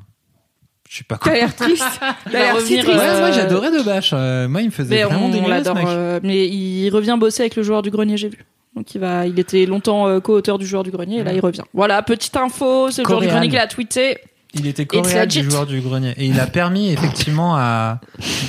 Je 0.89 0.97
sais 0.97 1.03
pas 1.03 1.17
quoi. 1.17 1.31
T'as 1.31 1.37
l'air 1.37 1.55
triste. 1.55 1.83
Il 2.25 2.31
T'as 2.31 2.39
l'air 2.39 2.59
si 2.61 2.77
triste. 2.79 2.87
Ouais, 2.87 2.95
euh, 2.99 3.19
moi 3.19 3.31
j'adorais 3.31 3.71
de 3.71 3.83
Bâche. 3.83 4.11
Euh, 4.13 4.47
moi, 4.47 4.61
il 4.61 4.67
me 4.67 4.71
faisait 4.71 4.95
Mais 4.95 5.03
vraiment 5.03 5.25
on, 5.25 5.29
délirer 5.29 5.45
ce 5.45 5.49
l'adore. 5.49 5.75
mec. 5.75 5.85
euh, 5.87 6.19
mais 6.23 6.47
il 6.47 6.89
revient 6.89 7.15
bosser 7.19 7.43
avec 7.43 7.55
le 7.55 7.63
joueur 7.63 7.81
du 7.83 7.91
grenier, 7.91 8.17
j'ai 8.17 8.29
vu. 8.29 8.43
Donc 8.75 8.93
il 8.95 9.01
va, 9.01 9.25
il 9.27 9.39
était 9.39 9.65
longtemps 9.65 10.07
euh, 10.07 10.19
co-auteur 10.19 10.57
du 10.57 10.65
joueur 10.65 10.83
du 10.83 10.91
grenier 10.91 11.17
et 11.17 11.23
là 11.23 11.33
il 11.33 11.39
revient. 11.41 11.63
Voilà, 11.73 12.01
petite 12.01 12.35
info, 12.37 12.89
c'est 12.91 13.01
le 13.03 13.07
joueur 13.07 13.21
du 13.21 13.27
grenier 13.27 13.49
qui 13.49 13.55
l'a 13.55 13.67
tweeté. 13.67 14.17
Il 14.53 14.65
était 14.65 14.85
coréen 14.85 15.27
du 15.27 15.43
joueur 15.43 15.67
du 15.67 15.79
grenier 15.79 16.13
et 16.17 16.25
il 16.25 16.39
a 16.39 16.47
permis 16.47 16.89
effectivement 16.89 17.55
à 17.55 17.99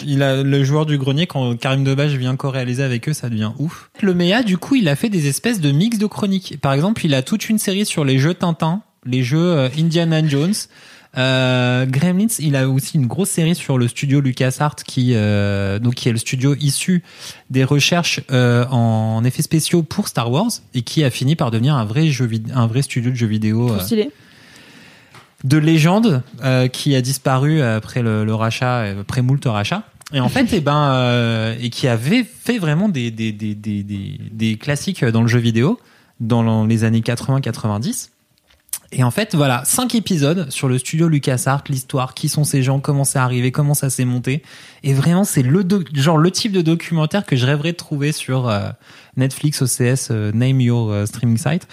il 0.07 0.22
a 0.22 0.42
le 0.42 0.64
joueur 0.64 0.86
du 0.86 0.96
grenier 0.96 1.26
quand 1.26 1.57
Karim 1.59 1.84
Debache 1.84 2.12
vient 2.12 2.36
co-réaliser 2.36 2.82
avec 2.82 3.09
eux 3.09 3.12
ça 3.12 3.28
devient 3.28 3.53
ouf. 3.59 3.90
Le 4.01 4.14
Méa 4.14 4.42
du 4.42 4.57
coup 4.57 4.76
il 4.76 4.88
a 4.88 4.96
fait 4.96 5.11
des 5.11 5.28
espèces 5.28 5.61
de 5.61 5.70
mix 5.70 5.98
de 5.98 6.07
chroniques. 6.07 6.59
Par 6.61 6.72
exemple 6.72 7.05
il 7.05 7.14
a 7.14 7.22
toute 7.22 7.51
une 7.51 7.59
série 7.59 7.84
sur 7.84 8.05
les 8.05 8.18
jeux 8.18 8.32
Tintin, 8.32 8.82
les 9.05 9.22
jeux 9.22 9.38
euh, 9.38 9.68
Indiana 9.78 10.26
Jones. 10.26 10.55
Euh, 11.18 11.86
Gremlins, 11.86 12.28
il 12.38 12.55
a 12.55 12.68
aussi 12.68 12.96
une 12.96 13.07
grosse 13.07 13.30
série 13.30 13.57
sur 13.57 13.78
le 13.78 13.88
studio 13.88 14.20
LucasArts 14.20 14.76
qui 14.76 15.12
euh, 15.14 15.80
donc 15.80 15.94
qui 15.94 16.09
est 16.09 16.12
le 16.12 16.18
studio 16.18 16.55
issu 16.61 17.03
des 17.51 17.64
recherches 17.64 18.20
euh, 18.30 18.64
en 18.68 19.24
effets 19.24 19.42
spéciaux 19.42 19.82
pour 19.82 20.07
Star 20.07 20.30
Wars 20.30 20.51
et 20.72 20.82
qui 20.82 21.03
a 21.03 21.11
fini 21.11 21.34
par 21.34 21.51
devenir 21.51 21.74
un 21.74 21.84
vrai 21.84 22.07
jeu 22.07 22.30
un 22.55 22.66
vrai 22.68 22.82
studio 22.82 23.11
de 23.11 23.16
jeux 23.16 23.26
vidéo 23.26 23.66
Trop 23.66 23.76
euh, 23.76 23.80
stylé. 23.80 24.11
De 25.45 25.59
légende 25.59 26.22
euh, 26.43 26.68
qui 26.68 26.95
a 26.95 27.01
disparu 27.01 27.62
après 27.62 28.03
le, 28.03 28.24
le 28.24 28.34
rachat, 28.34 28.80
euh, 28.80 29.01
après 29.01 29.22
moult 29.22 29.45
rachat. 29.45 29.84
Et 30.12 30.20
en 30.20 30.28
fait, 30.28 30.49
eh 30.53 30.61
ben, 30.61 30.93
euh, 30.93 31.55
et 31.61 31.70
qui 31.70 31.86
avait 31.86 32.24
fait 32.24 32.59
vraiment 32.59 32.88
des, 32.88 33.11
des, 33.12 33.30
des, 33.30 33.55
des, 33.55 33.84
des, 33.84 34.57
classiques 34.57 35.05
dans 35.05 35.22
le 35.22 35.28
jeu 35.28 35.38
vidéo 35.38 35.78
dans 36.18 36.66
les 36.66 36.82
années 36.82 37.01
80-90. 37.01 38.11
Et 38.93 39.05
en 39.05 39.12
fait, 39.12 39.36
voilà, 39.36 39.62
cinq 39.64 39.95
épisodes 39.95 40.51
sur 40.51 40.68
le 40.68 40.76
studio 40.76 41.07
LucasArts, 41.09 41.62
l'histoire, 41.68 42.14
qui 42.14 42.28
sont 42.28 42.43
ces 42.43 42.62
gens, 42.62 42.80
comment 42.80 43.05
c'est 43.05 43.20
arrivé, 43.20 43.53
comment 43.53 43.74
ça 43.74 43.88
s'est 43.88 44.05
monté. 44.05 44.43
Et 44.82 44.95
vraiment, 44.95 45.22
c'est 45.22 45.43
le 45.43 45.64
genre 45.95 46.18
le 46.18 46.30
type 46.32 46.51
de 46.51 46.61
documentaire 46.61 47.24
que 47.24 47.36
je 47.36 47.47
rêverais 47.47 47.70
de 47.70 47.76
trouver 47.76 48.11
sur 48.11 48.49
euh, 48.49 48.70
Netflix, 49.16 49.62
OCS, 49.62 50.09
euh, 50.11 50.32
Name 50.32 50.61
Your 50.61 50.91
euh, 50.91 51.07
Streaming 51.07 51.38
Site. 51.38 51.68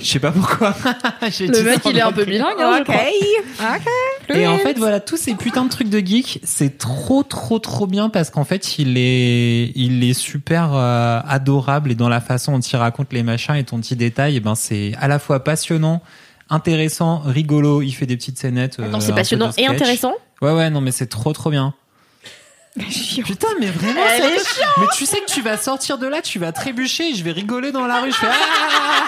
Je 0.00 0.04
sais 0.06 0.20
pas 0.20 0.30
pourquoi. 0.30 0.74
Le 1.22 1.28
dit 1.28 1.62
mec 1.64 1.80
il 1.86 1.98
est 1.98 2.02
un 2.02 2.12
peu 2.12 2.24
bilingue. 2.24 2.54
hein, 2.58 2.76
je 2.78 2.82
crois. 2.84 4.36
Et 4.36 4.46
en 4.46 4.56
fait, 4.58 4.78
voilà, 4.78 5.00
tous 5.00 5.16
ces 5.16 5.34
putains 5.34 5.64
de 5.64 5.70
trucs 5.70 5.88
de 5.90 5.98
geek, 5.98 6.40
c'est 6.44 6.78
trop, 6.78 7.22
trop, 7.22 7.58
trop 7.58 7.86
bien 7.86 8.08
parce 8.08 8.30
qu'en 8.30 8.44
fait, 8.44 8.78
il 8.78 8.96
est, 8.96 9.72
il 9.74 10.02
est 10.04 10.14
super 10.14 10.70
euh, 10.72 11.20
adorable 11.26 11.90
et 11.90 11.94
dans 11.94 12.08
la 12.08 12.20
façon 12.20 12.52
dont 12.52 12.60
il 12.60 12.76
raconte 12.76 13.12
les 13.12 13.22
machins 13.22 13.56
et 13.56 13.64
ton 13.64 13.78
petit 13.80 13.96
détail, 13.96 14.36
et 14.36 14.40
ben 14.40 14.54
c'est 14.54 14.92
à 15.00 15.08
la 15.08 15.18
fois 15.18 15.42
passionnant, 15.44 16.00
intéressant, 16.48 17.18
rigolo. 17.24 17.82
Il 17.82 17.92
fait 17.92 18.06
des 18.06 18.16
petites 18.16 18.38
scénettes. 18.38 18.78
euh, 18.80 18.86
Attends, 18.86 19.00
c'est 19.00 19.14
passionnant 19.14 19.50
et 19.58 19.66
intéressant? 19.66 20.12
Ouais, 20.40 20.52
ouais, 20.52 20.70
non, 20.70 20.80
mais 20.80 20.92
c'est 20.92 21.06
trop, 21.06 21.32
trop 21.32 21.50
bien. 21.50 21.74
Putain, 23.24 23.48
mais 23.60 23.66
vraiment, 23.66 24.00
Elle 24.14 24.24
est 24.24 24.42
mais 24.78 24.86
tu 24.96 25.04
sais 25.04 25.20
que 25.20 25.30
tu 25.30 25.42
vas 25.42 25.56
sortir 25.58 25.98
de 25.98 26.06
là, 26.06 26.22
tu 26.22 26.38
vas 26.38 26.52
trébucher, 26.52 27.10
et 27.10 27.14
je 27.14 27.22
vais 27.22 27.32
rigoler 27.32 27.70
dans 27.70 27.86
la 27.86 28.00
rue, 28.00 28.10
je 28.10 28.16
fais 28.16 28.26
ah, 28.30 29.04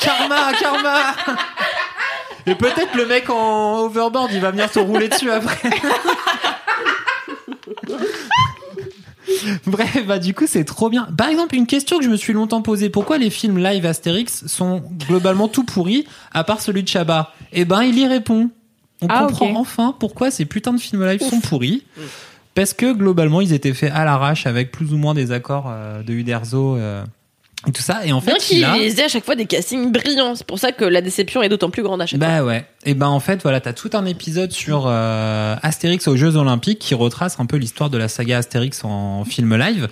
karma, 0.00 0.52
karma. 0.58 1.14
Et 2.46 2.54
peut-être 2.56 2.94
le 2.96 3.06
mec 3.06 3.30
en 3.30 3.78
overboard, 3.80 4.30
il 4.32 4.40
va 4.40 4.50
venir 4.50 4.70
te 4.70 4.78
rouler 4.80 5.08
dessus 5.08 5.30
après. 5.30 5.70
Bref, 9.66 10.06
bah 10.06 10.18
du 10.18 10.34
coup 10.34 10.46
c'est 10.46 10.64
trop 10.64 10.88
bien. 10.88 11.08
Par 11.16 11.28
exemple, 11.28 11.54
une 11.56 11.66
question 11.66 11.98
que 11.98 12.04
je 12.04 12.08
me 12.10 12.16
suis 12.16 12.32
longtemps 12.32 12.62
posée, 12.62 12.90
pourquoi 12.90 13.18
les 13.18 13.30
films 13.30 13.58
live 13.58 13.84
Astérix 13.84 14.46
sont 14.46 14.82
globalement 15.08 15.48
tout 15.48 15.64
pourris, 15.64 16.06
à 16.32 16.44
part 16.44 16.60
celui 16.60 16.82
de 16.82 16.88
Chabat 16.88 17.32
Eh 17.52 17.64
ben, 17.64 17.82
il 17.82 17.98
y 17.98 18.06
répond. 18.06 18.50
On 19.02 19.08
Ah, 19.10 19.26
comprend 19.26 19.52
enfin 19.60 19.94
pourquoi 19.98 20.30
ces 20.30 20.44
putains 20.46 20.72
de 20.72 20.80
films 20.80 21.04
live 21.06 21.20
sont 21.20 21.40
pourris. 21.40 21.84
Parce 22.56 22.72
que 22.72 22.94
globalement, 22.94 23.42
ils 23.42 23.52
étaient 23.52 23.74
faits 23.74 23.92
à 23.94 24.06
l'arrache 24.06 24.46
avec 24.46 24.72
plus 24.72 24.94
ou 24.94 24.96
moins 24.96 25.12
des 25.12 25.30
accords 25.30 25.66
euh, 25.68 26.02
de 26.02 26.14
Uderzo 26.14 26.76
euh, 26.76 27.04
et 27.68 27.70
tout 27.70 27.82
ça. 27.82 28.06
Et 28.06 28.12
en 28.12 28.20
Bien 28.20 28.36
fait, 28.36 28.56
il 28.56 28.64
a... 28.64 28.78
ait 28.78 29.04
à 29.04 29.08
chaque 29.08 29.26
fois 29.26 29.36
des 29.36 29.44
castings 29.44 29.92
brillants. 29.92 30.34
C'est 30.34 30.46
pour 30.46 30.58
ça 30.58 30.72
que 30.72 30.86
la 30.86 31.02
déception 31.02 31.42
est 31.42 31.50
d'autant 31.50 31.68
plus 31.68 31.82
grande 31.82 32.00
à 32.00 32.06
chaque 32.06 32.18
fois. 32.18 32.26
Bah 32.26 32.42
ouais. 32.42 32.64
Et 32.86 32.94
ben 32.94 33.08
en 33.08 33.20
fait 33.20 33.42
voilà, 33.42 33.60
t'as 33.60 33.74
tout 33.74 33.90
un 33.92 34.06
épisode 34.06 34.52
sur 34.52 34.84
euh, 34.86 35.54
Astérix 35.62 36.08
aux 36.08 36.16
Jeux 36.16 36.36
Olympiques 36.36 36.78
qui 36.78 36.94
retrace 36.94 37.38
un 37.40 37.44
peu 37.44 37.58
l'histoire 37.58 37.90
de 37.90 37.98
la 37.98 38.08
saga 38.08 38.38
Astérix 38.38 38.82
en 38.84 39.26
film 39.26 39.54
live 39.54 39.88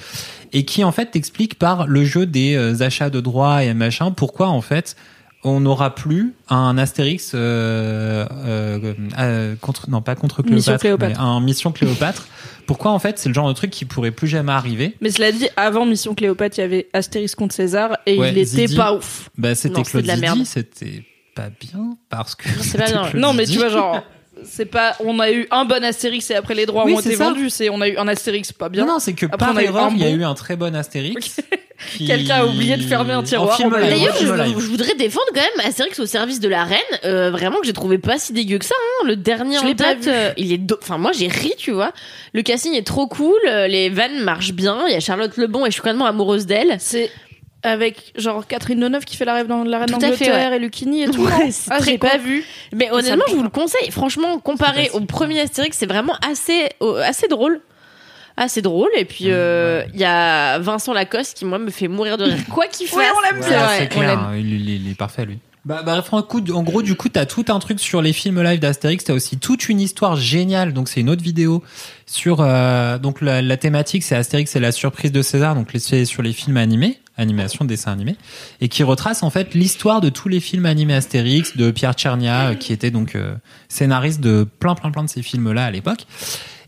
et 0.55 0.65
qui 0.65 0.85
en 0.85 0.93
fait 0.93 1.11
t'explique 1.11 1.59
par 1.59 1.87
le 1.87 2.03
jeu 2.03 2.25
des 2.25 2.55
euh, 2.55 2.81
achats 2.83 3.11
de 3.11 3.21
droits 3.21 3.62
et 3.62 3.75
machin 3.75 4.11
pourquoi 4.11 4.49
en 4.49 4.62
fait 4.62 4.97
on 5.45 5.61
n'aura 5.61 5.95
plus 5.95 6.35
un 6.49 6.79
Astérix 6.79 7.33
euh, 7.35 8.27
euh, 8.33 8.95
euh, 9.19 9.55
contre 9.61 9.91
non 9.91 10.01
pas 10.01 10.15
contre 10.15 10.43
Cléopâtre, 10.43 10.57
Mission 10.57 10.79
Cléopâtre. 10.79 11.21
mais 11.21 11.25
un 11.25 11.41
Mission 11.41 11.71
Cléopâtre. 11.73 12.27
Pourquoi 12.67 12.91
en 12.93 12.99
fait 12.99 13.19
c'est 13.19 13.29
le 13.29 13.35
genre 13.35 13.49
de 13.49 13.53
truc 13.55 13.71
qui 13.71 13.85
pourrait 13.85 14.11
plus 14.11 14.29
jamais 14.29 14.53
arriver 14.53 14.95
Mais 15.01 15.11
cela 15.11 15.33
dit, 15.33 15.49
avant 15.57 15.85
Mission 15.87 16.15
Cléopâtre, 16.15 16.59
il 16.59 16.62
y 16.62 16.65
avait 16.65 16.89
Astérix 16.93 17.35
contre 17.35 17.55
César 17.55 17.99
et 18.07 18.19
Ouais, 18.19 18.31
il 18.31 18.39
était 18.39 18.45
Zidi. 18.67 18.77
pas 18.77 18.95
ouf. 18.95 19.29
Bah 19.37 19.55
c'était 19.55 19.77
Non, 19.79 19.83
Claude 19.83 20.03
de 20.03 20.09
la 20.09 20.15
Zidi, 20.15 20.27
merde. 20.27 20.45
c'était 20.45 21.05
pas 21.35 21.51
bien 21.51 21.97
parce 22.09 22.35
que 22.35 22.49
c'est 22.61 22.79
pas 22.85 22.87
bien. 22.87 23.11
Non, 23.15 23.33
mais 23.35 23.45
tu 23.47 23.59
vois, 23.59 23.69
genre, 23.69 24.03
c'est 24.47 24.66
pas. 24.66 24.97
On 25.01 25.18
a 25.20 25.30
eu 25.30 25.47
un 25.51 25.64
bon 25.64 25.82
Astérix 25.84 26.30
et 26.30 26.34
après 26.34 26.55
les 26.55 26.66
droits 26.66 26.84
Oui, 26.84 26.95
ont 26.95 27.01
été 27.01 27.16
ça. 27.16 27.24
vendus. 27.28 27.51
C'est 27.51 27.68
on 27.70 27.80
a 27.80 27.88
eu 27.88 27.97
un 27.97 28.09
Astérix 28.09 28.53
pas 28.53 28.68
bien. 28.68 28.84
Non, 28.86 28.95
non, 28.95 28.99
c'est 28.99 29.12
que 29.14 29.26
Après, 29.26 29.38
par 29.38 29.59
erreur, 29.61 29.90
il 29.92 30.03
y 30.03 30.05
a 30.05 30.11
eu 30.11 30.24
un 30.24 30.34
très 30.34 30.57
bon 30.57 30.74
Astérix. 30.74 31.40
qui- 31.97 32.07
Quelqu'un 32.07 32.36
a 32.36 32.47
oublié 32.47 32.76
de 32.76 32.82
fermer 32.82 33.12
un 33.12 33.22
tiroir, 33.22 33.59
D'ailleurs, 33.59 34.14
je, 34.18 34.26
voudrais 34.66 34.95
défendre 34.95 35.26
quand 35.34 35.40
même 35.40 35.66
Astérix 35.66 35.99
au 35.99 36.07
service 36.07 36.38
de 36.40 36.49
la 36.49 36.64
reine. 36.64 36.78
euh, 37.05 37.30
vraiment 37.30 37.59
que 37.61 37.66
j'ai 37.66 37.72
trouvé 37.72 37.99
pas 37.99 38.18
si 38.18 38.32
dégueu 38.32 38.59
que 38.59 38.64
ça. 38.64 38.74
hein. 38.78 39.07
Le 39.09 39.16
dernier 39.16 39.57
Je 39.57 39.62
en 39.62 39.66
l'ai 39.66 39.74
pas 39.74 39.95
date, 39.95 40.05
vu. 40.05 40.11
euh, 40.11 40.30
il 40.36 40.53
est. 40.53 40.59
do- 40.59 40.78
Enfin, 40.80 40.99
moi 40.99 41.11
j'ai 41.12 41.26
ri, 41.28 41.53
tu 41.59 41.72
vois. 41.72 41.92
Le 42.32 42.42
casting 42.42 42.74
est 42.74 42.86
trop 42.86 43.07
cool. 43.09 43.36
euh, 43.49 43.66
Les 43.66 43.90
vannes 43.90 44.22
marchent 44.22 44.53
bien. 44.53 44.84
Il 44.88 44.92
y 44.92 44.97
a 44.97 45.01
Charlotte 45.01 45.36
Lebon 45.36 45.66
et 45.66 45.70
je 45.70 45.72
suis 45.72 45.80
complètement 45.82 46.07
amoureuse 46.07 46.47
d'elle. 46.47 46.76
C'est 46.78 47.11
avec 47.65 48.12
genre 48.17 48.47
Catherine 48.47 48.79
Deneuve 48.79 49.05
qui 49.05 49.17
fait 49.17 49.25
la 49.25 49.35
rêve 49.35 49.47
dans 49.49 49.65
la 49.65 49.79
reine 49.79 49.89
Tout 49.89 49.95
à 49.97 50.01
fait, 50.01 50.27
d'Angleterre 50.27 50.53
et 50.53 50.59
Lucchini 50.59 51.03
et 51.03 51.09
tout. 51.09 51.25
Ouais, 51.25 51.51
ah, 51.71 51.79
j'ai 51.85 51.99
pas 51.99 52.19
vu. 52.19 52.45
Mais 52.73 52.91
honnêtement, 52.93 53.25
me 53.27 53.31
je 53.31 53.35
vous 53.35 53.43
le 53.43 53.49
conseille. 53.49 53.91
Franchement, 53.91 54.39
comparé 54.39 54.91
au 54.93 55.01
premier 55.01 55.41
Astérix, 55.41 55.77
c'est 55.79 55.87
vraiment 55.87 56.15
assez, 56.29 56.69
euh, 56.83 57.03
assez 57.03 57.27
drôle. 57.27 57.61
Assez 58.37 58.62
drôle. 58.62 58.91
Et 58.97 59.05
puis, 59.05 59.27
euh, 59.29 59.83
il 59.95 60.01
y 60.01 60.05
a 60.05 60.59
Vincent 60.59 60.93
Lacoste 60.93 61.37
qui, 61.39 61.45
moi, 61.45 61.59
me 61.59 61.71
fait 61.71 61.89
mourir 61.89 62.17
de 62.19 62.25
rire. 62.25 62.37
Quoi 62.53 62.67
qu'il 62.67 62.87
fasse. 62.89 62.99
Ouais, 62.99 63.05
on 63.17 63.21
l'aime 63.33 63.43
Ouais, 63.43 63.49
bien. 63.49 63.69
c'est 63.69 63.81
ouais, 63.83 63.89
on 63.95 63.99
clair, 64.01 64.31
il, 64.37 64.53
il- 64.55 64.71
il 64.87 64.91
est 64.91 64.95
parfait 64.97 65.25
lui. 65.25 65.39
Bah, 65.65 65.83
bah, 65.83 66.05
coup, 66.29 66.43
en 66.53 66.62
gros, 66.62 66.83
du 66.83 66.95
coup, 66.95 67.09
t'as 67.09 67.25
tout 67.25 67.47
un 67.49 67.59
truc 67.59 67.81
sur 67.81 68.03
les 68.03 68.12
films 68.12 68.43
live 68.43 68.59
d'Astérix. 68.61 69.05
T'as 69.05 69.15
aussi 69.15 69.39
toute 69.39 69.69
une 69.71 69.81
histoire 69.81 70.15
géniale. 70.17 70.73
Donc, 70.75 70.89
c'est 70.91 71.01
une 71.01 71.09
autre 71.09 71.23
vidéo 71.23 71.62
sur. 72.07 72.39
euh, 72.41 72.99
donc, 72.99 73.21
la, 73.23 73.41
la 73.41 73.57
thématique, 73.57 74.03
c'est 74.03 74.15
Astérix 74.17 74.55
et 74.57 74.61
la 74.61 74.73
surprise 74.73 75.11
de 75.12 75.23
César. 75.23 75.55
Donc, 75.55 75.73
les- 75.73 75.79
c'est 75.79 76.05
sur 76.05 76.21
les 76.21 76.33
films 76.35 76.57
animés, 76.59 76.99
animation, 77.17 77.65
dessin 77.65 77.93
animé, 77.93 78.17
et 78.61 78.69
qui 78.69 78.83
retrace 78.83 79.23
en 79.23 79.31
fait 79.31 79.55
l'histoire 79.55 80.01
de 80.01 80.09
tous 80.09 80.29
les 80.29 80.41
films 80.41 80.67
animés 80.67 80.95
Astérix, 80.95 81.57
de 81.57 81.71
Pierre 81.71 81.95
Tchernia, 81.95 82.49
euh, 82.49 82.55
qui 82.55 82.73
était 82.73 82.91
donc 82.91 83.15
euh, 83.15 83.35
scénariste 83.69 84.21
de 84.21 84.45
plein, 84.59 84.75
plein, 84.75 84.91
plein 84.91 85.05
de 85.05 85.09
ces 85.09 85.23
films-là 85.23 85.65
à 85.65 85.71
l'époque. 85.71 86.07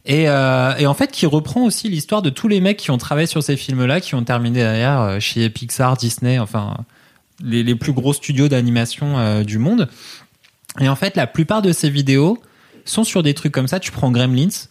Et, 0.06 0.28
euh, 0.28 0.76
et 0.76 0.86
en 0.86 0.94
fait, 0.94 1.10
qui 1.10 1.26
reprend 1.26 1.64
aussi 1.64 1.88
l'histoire 1.88 2.22
de 2.22 2.30
tous 2.30 2.46
les 2.46 2.60
mecs 2.60 2.76
qui 2.76 2.92
ont 2.92 2.98
travaillé 2.98 3.26
sur 3.26 3.42
ces 3.42 3.56
films-là, 3.56 4.00
qui 4.00 4.14
ont 4.14 4.22
terminé 4.22 4.60
derrière 4.60 5.00
euh, 5.00 5.20
chez 5.20 5.50
Pixar, 5.50 5.96
Disney, 5.96 6.38
enfin 6.38 6.76
les, 7.42 7.74
plus 7.74 7.92
gros 7.92 8.12
studios 8.12 8.48
d'animation 8.48 9.18
euh, 9.18 9.42
du 9.42 9.58
monde. 9.58 9.88
Et 10.80 10.88
en 10.88 10.94
fait, 10.94 11.16
la 11.16 11.26
plupart 11.26 11.60
de 11.60 11.72
ces 11.72 11.90
vidéos 11.90 12.38
sont 12.84 13.02
sur 13.02 13.24
des 13.24 13.34
trucs 13.34 13.52
comme 13.52 13.66
ça. 13.66 13.80
Tu 13.80 13.90
prends 13.90 14.12
Gremlins, 14.12 14.68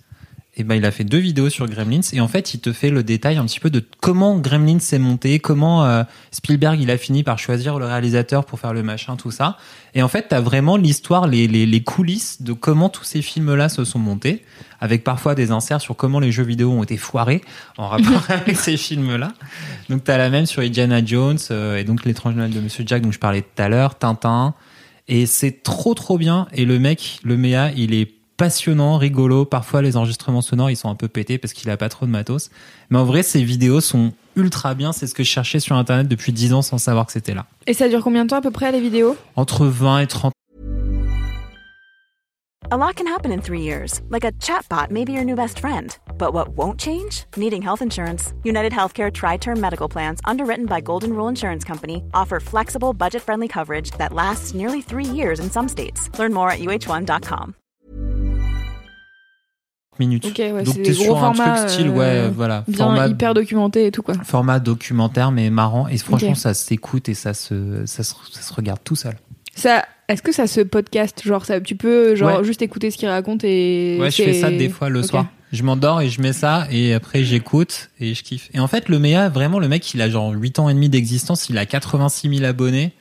et 0.58 0.64
ben 0.64 0.76
il 0.76 0.86
a 0.86 0.91
fait 0.91 1.03
deux 1.03 1.18
vidéos 1.18 1.49
sur 1.49 1.68
Gremlins, 1.68 2.01
et 2.14 2.22
en 2.22 2.28
fait, 2.28 2.53
il 2.53 2.60
te 2.60 2.72
fait 2.72 2.89
le 2.89 3.03
détail 3.03 3.38
un 3.38 3.45
petit 3.45 3.60
peu 3.60 3.70
de 3.70 3.84
comment 4.01 4.38
Gremlins 4.38 4.80
s'est 4.80 4.99
monté, 4.99 5.39
comment 5.39 5.84
euh, 5.84 6.03
Spielberg 6.32 6.80
il 6.80 6.89
a 6.91 6.97
fini 6.97 7.24
par 7.24 7.38
choisir 7.39 7.78
le 7.78 7.86
réalisateur 7.86 8.45
pour 8.45 8.60
faire 8.60 8.74
le 8.74 8.82
machin, 8.82 9.18
tout 9.18 9.32
ça. 9.32 9.58
Et 9.93 10.01
en 10.01 10.08
fait, 10.08 10.28
t'as 10.30 10.39
vraiment 10.39 10.78
l'histoire, 10.78 11.28
les, 11.28 11.47
les, 11.47 11.66
les 11.66 11.84
coulisses 11.84 12.41
de 12.41 12.53
comment 12.53 12.88
tous 12.88 13.03
ces 13.03 13.22
films-là 13.22 13.68
se 13.68 13.84
sont 13.84 13.99
montés, 13.99 14.43
avec 14.80 15.03
parfois 15.03 15.36
des 15.36 15.51
inserts 15.51 15.82
sur 15.82 15.95
comment 15.95 16.20
les 16.20 16.32
jeux 16.32 16.43
vidéo 16.43 16.72
ont 16.72 16.84
été 16.84 16.95
foirés 16.95 17.41
en 17.78 17.89
rapport 17.89 18.24
avec 18.30 18.56
ces 18.56 18.78
films-là. 18.78 19.34
Donc 19.89 20.06
t'as 20.06 20.18
la 20.18 20.30
même 20.30 20.45
sur 20.45 20.62
Indiana 20.62 21.03
Jones 21.03 21.39
euh, 21.51 21.78
et 21.78 21.84
donc 21.84 22.06
l'étrange 22.06 22.36
Noël 22.36 22.51
de 22.51 22.62
Monsieur 22.62 22.86
Jack 22.88 23.01
dont 23.01 23.12
je 23.12 23.20
parlais 23.20 23.41
tout 23.41 23.62
à 23.62 23.68
l'heure, 23.68 23.97
Tintin. 23.97 24.53
Et 25.08 25.26
c'est 25.26 25.64
trop 25.64 25.93
trop 25.93 26.18
bien. 26.18 26.47
Et 26.53 26.66
le 26.66 26.80
mec, 26.80 27.20
le 27.24 27.38
Méa, 27.38 27.72
il 27.76 27.93
est 27.93 28.14
passionnant, 28.38 28.98
rigolo. 28.98 29.46
Parfois 29.46 29.82
les 29.82 29.98
enregistrements 29.98 30.42
sonores 30.42 30.72
ils 30.72 30.76
sont 30.76 30.90
un 30.90 30.96
peu 30.96 31.08
pétés 31.08 31.38
parce 31.38 31.54
qu'il 31.54 31.70
a 31.70 31.78
pas 31.78 31.90
trop 31.90 32.06
de 32.06 32.12
matos. 32.12 32.50
Mais 32.90 32.98
en 32.98 33.06
vrai, 33.06 33.24
ces 33.24 33.44
vidéos 33.44 33.82
sont 33.82 34.14
ultra 34.36 34.74
bien. 34.74 34.92
C'est 34.92 35.08
ce 35.08 35.16
que 35.16 35.24
je 35.24 35.30
cherchais 35.30 35.60
sur 35.60 35.76
internet 35.76 36.08
depuis 36.08 36.32
10 36.34 36.54
ans 36.54 36.62
sans 36.62 36.78
savoir 36.78 37.06
que 37.06 37.12
c'était 37.12 37.34
là. 37.34 37.46
Et 37.68 37.74
ça 37.74 37.90
dure 37.90 38.04
combien 38.04 38.26
de 38.26 38.30
temps 38.30 38.38
à 38.38 38.42
peu 38.42 38.52
près 38.52 38.72
les 38.72 38.82
vidéos? 38.82 39.16
Entre 39.36 39.66
20 39.66 40.00
et 40.00 40.08
30 40.08 40.32
A 42.72 42.78
lot 42.78 42.96
can 42.96 43.06
happen 43.08 43.32
in 43.32 43.42
three 43.42 43.62
years, 43.62 44.02
like 44.10 44.24
a 44.24 44.32
chatbot 44.42 44.90
may 44.90 45.06
be 45.06 45.14
your 45.14 45.24
new 45.24 45.36
best 45.36 45.60
friend. 45.60 45.96
But 46.18 46.34
what 46.34 46.58
won't 46.58 46.80
change? 46.80 47.26
Needing 47.38 47.62
health 47.62 47.84
insurance. 47.84 48.34
United 48.44 48.74
Healthcare 48.74 49.14
Tri 49.14 49.38
Term 49.38 49.60
Medical 49.62 49.88
Plans, 49.88 50.20
underwritten 50.26 50.66
by 50.66 50.82
Golden 50.82 51.14
Rule 51.14 51.28
Insurance 51.28 51.64
Company, 51.64 52.04
offer 52.16 52.40
flexible, 52.40 52.92
budget 52.92 53.22
friendly 53.22 53.48
coverage 53.48 53.92
that 54.00 54.14
lasts 54.14 54.56
nearly 54.56 54.82
three 54.82 55.06
years 55.06 55.40
in 55.40 55.52
some 55.52 55.70
states. 55.70 56.10
Learn 56.18 56.34
more 56.34 56.50
at 56.50 56.60
uh1.com. 56.60 57.54
minutes. 60.00 60.26
Ok, 60.26 60.38
ouais, 60.38 60.64
Donc 60.64 60.82
t'es 60.82 60.93
sur 60.93 61.24
un 61.24 61.32
truc 61.34 61.70
style, 61.70 61.88
euh, 61.88 61.91
ouais, 62.26 62.30
voilà, 62.30 62.64
Bien 62.68 62.78
format, 62.86 63.08
hyper 63.08 63.34
documenté 63.34 63.86
et 63.88 63.91
tout 63.91 64.02
quoi. 64.02 64.16
format 64.24 64.60
documentaire 64.60 65.32
mais 65.32 65.50
marrant. 65.50 65.88
Et 65.88 65.98
franchement, 65.98 66.36
ça 66.36 66.54
s'écoute 66.54 67.10
et 67.10 67.14
ça 67.14 67.34
se, 67.34 67.84
ça 67.86 68.04
se, 68.04 68.14
ça 68.32 68.41
se 68.41 68.54
regarde 68.54 68.80
tout 68.84 68.96
seul. 68.96 69.16
Ça, 69.56 69.86
est-ce 70.10 70.22
que 70.22 70.32
ça 70.32 70.48
se 70.48 70.62
podcast? 70.62 71.22
Genre 71.24 71.46
ça 71.46 71.62
tu 71.62 71.76
peux 71.76 72.16
genre 72.16 72.39
Ouais. 72.39 72.43
juste 72.43 72.62
écouter 72.62 72.91
ce 72.91 72.98
qu'il 72.98 73.08
raconte 73.08 73.43
et 73.43 73.98
Ouais, 74.00 74.12
je 74.12 74.24
fais 74.24 74.34
ça 74.34 74.50
des 74.52 74.70
fois 74.70 74.89
le 74.89 75.02
soir. 75.04 75.28
Je 75.52 75.64
m'endors 75.64 76.02
et 76.02 76.10
je 76.10 76.22
mets 76.22 76.34
ça 76.34 76.68
et 76.70 76.93
après 76.93 77.24
j'écoute 77.24 77.89
et 78.02 78.14
je 78.14 78.24
kiffe. 78.24 78.50
Et 78.54 78.60
en 78.60 78.68
fait, 78.68 78.89
le 78.89 79.00
Méa, 79.00 79.30
vraiment, 79.30 79.60
le 79.60 79.70
mec, 79.70 79.93
il 79.93 80.02
a 80.02 80.10
genre 80.10 80.32
8 80.34 80.60
ans 80.60 80.68
et 80.70 80.74
demi 80.74 80.89
d'existence, 80.89 81.48
il 81.50 81.58
a 81.58 81.66
86 81.66 82.30
000 82.39 82.43
abonnés. 82.50 82.91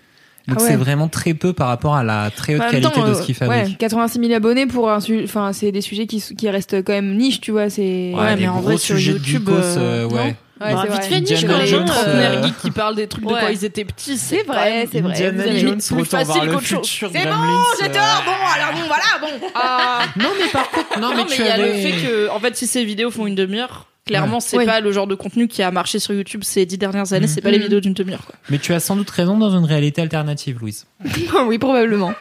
Donc 0.47 0.59
Ah 0.59 0.63
ouais. 0.63 0.69
c'est 0.69 0.77
vraiment 0.77 1.09
très 1.09 1.33
peu 1.33 1.53
par 1.55 1.69
rapport 1.69 1.95
à 1.97 2.05
la 2.05 2.31
très 2.31 2.55
haute 2.55 2.61
même 2.61 2.71
qualité 2.71 2.91
temps, 3.01 3.09
de 3.09 3.15
ce 3.15 3.23
qu'il 3.23 3.35
euh, 3.35 3.39
fabrique. 3.39 3.67
Ouais, 3.69 3.77
86 3.79 4.21
000 4.21 4.33
abonnés 4.35 4.67
pour 4.67 4.91
un 4.91 5.01
su- 5.01 5.23
enfin 5.25 5.53
c'est 5.55 5.73
des 5.73 5.81
sujets 5.81 6.07
qui, 6.07 6.21
qui 6.37 6.51
restent 6.51 6.83
quand 6.85 6.93
même 6.93 7.17
niche, 7.17 7.41
tu 7.41 7.51
vois, 7.51 7.71
c'est 7.71 8.13
Ouais, 8.15 8.35
des 8.37 8.43
mais 8.43 8.49
en 8.49 8.55
gros 8.61 8.63
vrai, 8.63 8.77
sur 8.77 8.97
sujets 8.97 9.13
YouTube, 9.13 9.49
geekos, 9.49 9.53
euh, 9.79 10.05
euh, 10.05 10.09
ouais. 10.09 10.37
Ouais, 10.61 10.73
Bah, 10.73 10.83
c'est 10.87 10.93
vite 10.93 11.03
fait, 11.05 11.21
niche 11.21 11.41
quand 11.47 11.49
trentenaires 11.87 12.33
euh, 12.39 12.43
geeks 12.45 12.59
qui 12.59 12.71
parlent 12.71 12.95
des 12.95 13.09
trucs 13.09 13.25
de 13.27 13.33
ouais. 13.33 13.41
quand 13.41 13.49
ils 13.49 13.65
étaient 13.65 13.85
petits, 13.85 14.17
c'est 14.17 14.37
C'est 14.37 14.43
vrai, 14.47 14.89
c'est 14.93 15.01
vrai. 15.01 15.13
Indiana 15.13 15.57
Jones, 15.59 15.81
plus 15.97 16.05
facile 16.05 16.43
qu'autre 16.49 16.61
chose. 16.67 16.89
C'est 16.89 17.09
bon, 17.09 17.31
euh, 17.31 17.89
tort. 17.89 18.23
Bon, 18.25 18.33
alors 18.55 18.73
bon, 18.73 18.87
voilà, 18.87 19.03
bon. 19.41 19.47
Ah. 19.55 20.01
Non, 20.17 20.29
mais 20.41 20.49
par 20.53 20.71
contre, 20.71 21.01
non, 21.01 21.09
mais 21.11 21.17
Non, 21.17 21.25
mais 21.29 21.35
tu 21.37 21.41
il 21.43 21.47
y 21.47 21.51
a 21.51 21.57
le 21.57 21.73
fait 21.73 21.93
que, 21.93 22.31
en 22.31 22.39
fait, 22.39 22.55
si 22.57 22.67
ces 22.69 22.85
vidéos 22.85 23.11
font 23.11 23.27
une 23.27 23.35
demi-heure, 23.35 23.87
clairement, 24.07 24.41
c'est 24.41 24.59
Oui. 24.59 24.67
pas 24.67 24.81
le 24.81 24.93
genre 24.93 25.07
de 25.07 25.15
contenu 25.15 25.49
qui 25.49 25.63
a 25.63 25.71
marché 25.71 25.99
sur 25.99 26.15
YouTube 26.15 26.43
ces 26.45 26.67
dix 26.67 26.79
dernières 26.79 27.13
années, 27.13 27.27
Mhm. 27.27 27.33
c'est 27.33 27.41
pas 27.41 27.51
les 27.51 27.59
Mhm. 27.59 27.65
vidéos 27.65 27.81
d'une 27.81 27.95
demi-heure, 27.95 28.25
quoi. 28.27 28.35
Mais 28.51 28.59
tu 28.59 28.73
as 28.75 28.81
sans 28.81 28.97
doute 28.97 29.11
raison 29.11 29.39
dans 29.39 29.57
une 29.57 29.65
réalité 29.65 30.03
alternative, 30.03 30.59
Louise. 30.61 30.87
oui, 31.47 31.59
probablement. 31.59 32.13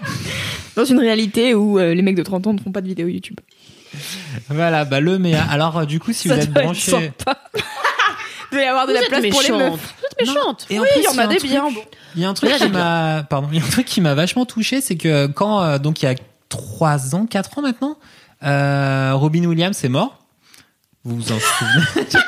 Dans 0.75 0.85
une 0.85 0.99
réalité 0.99 1.53
où 1.53 1.77
euh, 1.79 1.93
les 1.93 2.01
mecs 2.01 2.15
de 2.15 2.23
30 2.23 2.47
ans 2.47 2.53
ne 2.53 2.59
font 2.59 2.71
pas 2.71 2.81
de 2.81 2.87
vidéos 2.87 3.07
YouTube. 3.07 3.37
Voilà, 4.49 4.85
bah 4.85 4.99
le 4.99 5.19
Méa. 5.19 5.43
Alors, 5.49 5.77
euh, 5.79 5.85
du 5.85 5.99
coup, 5.99 6.13
si 6.13 6.27
Ça 6.27 6.35
vous 6.35 6.41
êtes 6.41 6.51
branché. 6.51 7.11
Il 8.51 8.55
doit 8.55 8.61
y 8.61 8.65
avoir 8.65 8.87
de 8.87 8.93
Vous 8.93 8.99
la 9.01 9.07
place 9.07 9.25
pour 9.29 9.41
les 9.41 9.51
meufs. 9.51 9.71
Vous 9.71 10.05
êtes 10.05 10.27
méchante. 10.27 10.65
Et 10.69 10.79
en 10.79 10.81
Oui, 10.81 10.87
plus, 10.93 11.01
il 11.01 11.05
y 11.05 11.07
en 11.09 11.17
a 11.19 11.27
des 11.27 11.35
truc- 11.37 11.49
bien, 11.51 11.63
bon. 11.65 11.81
Il 12.15 12.21
y 12.21 12.25
a 12.25 12.29
un 12.29 12.33
truc 12.33 12.51
qui 12.55 12.69
m'a, 12.69 13.23
pardon, 13.29 13.49
il 13.51 13.59
y 13.59 13.61
a 13.61 13.65
un 13.65 13.69
truc 13.69 13.85
qui 13.85 14.01
m'a 14.01 14.13
vachement 14.15 14.45
touché, 14.45 14.81
c'est 14.81 14.95
que 14.97 15.27
quand, 15.27 15.61
euh, 15.61 15.77
donc 15.79 16.01
il 16.01 16.05
y 16.05 16.09
a 16.09 16.15
trois 16.49 17.13
ans, 17.15 17.25
quatre 17.27 17.57
ans 17.57 17.61
maintenant, 17.61 17.97
euh, 18.43 19.11
Robin 19.13 19.45
Williams 19.45 19.83
est 19.83 19.89
mort. 19.89 20.22
Vous 21.05 21.15
vous 21.17 21.31
en 21.31 21.39
souvenez 21.39 22.05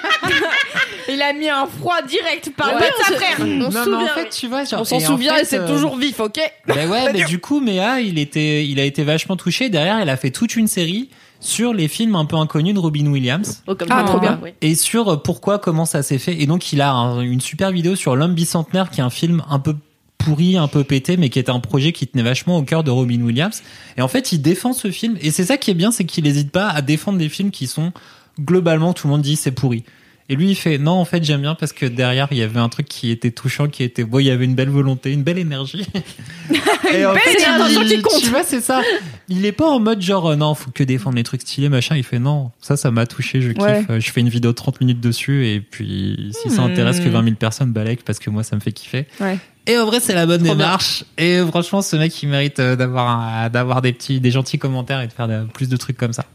Il 1.08 1.22
a 1.22 1.34
mis 1.34 1.48
un 1.48 1.66
froid 1.68 2.02
direct 2.02 2.52
par 2.58 2.74
Ouais, 2.74 2.82
de 2.82 2.86
on 3.00 3.04
sa 3.04 3.10
se- 3.10 3.14
frère. 3.14 3.36
On 3.40 3.46
Non, 3.46 3.70
se 3.72 3.76
mais 3.76 3.80
en 3.80 3.84
souvient. 3.84 4.08
fait, 4.16 4.30
tu 4.30 4.48
vois, 4.48 4.64
genre, 4.66 4.82
On 4.82 4.84
s'en 4.84 4.96
en 4.98 5.00
souvient 5.00 5.36
fait, 5.36 5.42
et 5.44 5.46
c'est 5.46 5.60
euh, 5.60 5.68
toujours 5.68 5.96
vif, 5.98 6.20
ok 6.20 6.40
Ben 6.68 6.90
ouais, 6.90 7.14
mais 7.14 7.24
du 7.24 7.40
coup, 7.40 7.62
Méa, 7.62 8.02
il 8.02 8.18
était, 8.20 8.66
il 8.66 8.80
a 8.80 8.84
été 8.84 9.04
vachement 9.04 9.38
touché. 9.38 9.70
Derrière, 9.70 10.02
il 10.02 10.10
a 10.10 10.18
fait 10.18 10.32
toute 10.32 10.56
une 10.56 10.68
série 10.68 11.10
sur 11.40 11.74
les 11.74 11.88
films 11.88 12.16
un 12.16 12.26
peu 12.26 12.36
inconnus 12.36 12.74
de 12.74 12.80
Robin 12.80 13.06
Williams 13.06 13.62
Oh, 13.68 13.76
comme 13.76 13.88
Ah, 13.92 14.00
ça, 14.02 14.08
trop 14.08 14.20
bien. 14.20 14.40
ouais. 14.42 14.56
et 14.62 14.74
sur 14.76 15.08
euh, 15.10 15.18
pourquoi, 15.18 15.60
comment 15.60 15.86
ça 15.86 16.02
s'est 16.04 16.18
fait. 16.18 16.42
Et 16.42 16.48
donc, 16.48 16.74
il 16.74 16.82
a 16.82 16.92
un- 16.92 17.22
une 17.22 17.40
super 17.42 17.72
vidéo 17.72 17.96
sur 17.96 18.16
L'homme 18.16 18.34
bicentenaire, 18.34 18.90
qui 18.90 19.00
est 19.00 19.04
un 19.04 19.10
film 19.12 19.44
un 19.50 19.60
peu 19.60 19.76
pourri, 20.18 20.58
un 20.58 20.68
peu 20.68 20.84
pété, 20.84 21.18
mais 21.18 21.30
qui 21.30 21.38
était 21.40 21.52
un 21.52 21.60
projet 21.60 21.92
qui 21.94 22.08
tenait 22.08 22.24
vachement 22.24 22.58
au 22.58 22.64
cœur 22.64 22.84
de 22.84 22.90
Robin 22.90 23.22
Williams. 23.22 23.62
Et 23.96 24.02
en 24.02 24.08
fait, 24.08 24.32
il 24.32 24.42
défend 24.42 24.74
ce 24.74 24.90
film. 24.92 25.18
Et 25.22 25.30
c'est 25.32 25.46
ça 25.46 25.58
qui 25.58 25.70
est 25.72 25.76
bien, 25.76 25.92
c'est 25.92 26.04
qu'il 26.06 26.24
n'hésite 26.24 26.52
pas 26.52 26.68
à 26.70 26.82
défendre 26.82 27.20
des 27.20 27.30
films 27.30 27.52
qui 27.52 27.68
sont 27.68 27.94
globalement, 28.40 28.94
tout 28.94 29.08
le 29.08 29.12
monde 29.14 29.22
dit 29.22 29.36
c'est 29.36 29.52
pourri. 29.52 29.84
Et 30.28 30.36
lui, 30.36 30.50
il 30.50 30.56
fait 30.56 30.80
non, 30.80 30.94
en 30.94 31.06
fait, 31.06 31.24
j'aime 31.24 31.42
bien 31.42 31.54
parce 31.54 31.72
que 31.72 31.86
derrière, 31.86 32.28
il 32.32 32.38
y 32.38 32.42
avait 32.42 32.60
un 32.60 32.68
truc 32.68 32.88
qui 32.88 33.12
était 33.12 33.30
touchant, 33.30 33.68
qui 33.68 33.84
était 33.84 34.04
beau, 34.04 34.20
il 34.20 34.24
y 34.26 34.32
avait 34.32 34.46
une 34.46 34.56
belle 34.56 34.70
volonté, 34.72 35.12
une 35.14 35.22
belle 35.22 35.38
énergie. 35.38 35.86
Et 36.94 37.06
en 37.06 37.14
belle 37.14 37.22
fait, 37.22 37.44
énergie 37.44 37.76
il- 37.84 37.96
qui 37.98 38.02
compte. 38.02 38.22
Tu 38.24 38.30
vois, 38.30 38.44
c'est 38.44 38.62
ça. 38.62 38.82
Il 39.30 39.46
est 39.46 39.52
pas 39.52 39.68
en 39.68 39.80
mode 39.80 40.02
genre, 40.02 40.28
euh, 40.32 40.36
non, 40.36 40.56
faut 40.56 40.72
que 40.72 40.84
défendre 40.84 41.16
les 41.18 41.24
trucs 41.24 41.42
stylés, 41.42 41.70
machin. 41.70 41.96
Il 41.96 42.04
fait 42.04 42.18
non, 42.18 42.50
ça, 42.60 42.76
ça 42.76 42.90
m'a 42.90 43.06
touché, 43.06 43.40
je 43.42 43.52
kiffe. 43.52 43.62
Ouais. 43.64 44.02
Je 44.02 44.12
fais 44.12 44.22
une 44.22 44.30
vidéo 44.30 44.50
de 44.52 44.56
30 44.56 44.82
minutes 44.82 45.00
dessus 45.00 45.46
et 45.48 45.62
puis 45.62 46.32
si 46.42 46.50
ça 46.50 46.64
Hmm. 46.64 46.72
intéresse 46.72 47.00
que 47.00 47.08
20 47.10 47.24
000 47.24 47.36
personnes, 47.36 47.72
balèque 47.72 48.04
parce 48.04 48.18
que 48.18 48.32
moi, 48.32 48.42
ça 48.44 48.56
me 48.56 48.62
fait 48.62 48.72
kiffer. 48.72 49.06
Ouais. 49.20 49.38
Et 49.68 49.78
en 49.78 49.86
vrai, 49.86 50.00
c'est 50.00 50.14
la 50.14 50.26
bonne 50.26 50.44
Trop 50.44 50.56
bien. 50.56 50.66
démarche. 50.66 51.04
Et 51.18 51.40
franchement, 51.48 51.82
ce 51.82 51.96
mec, 51.96 52.22
il 52.22 52.30
mérite 52.30 52.60
euh, 52.60 52.76
d'avoir 52.76 53.50
d'avoir 53.50 53.82
des 53.82 53.94
petits, 53.94 54.20
des 54.20 54.32
gentils 54.32 54.60
commentaires 54.60 55.02
et 55.02 55.08
de 55.08 55.12
faire 55.14 55.28
de- 55.28 55.46
plus 55.54 55.70
de 55.70 55.78
trucs 55.78 55.98
comme 55.98 56.14
ça. 56.14 56.26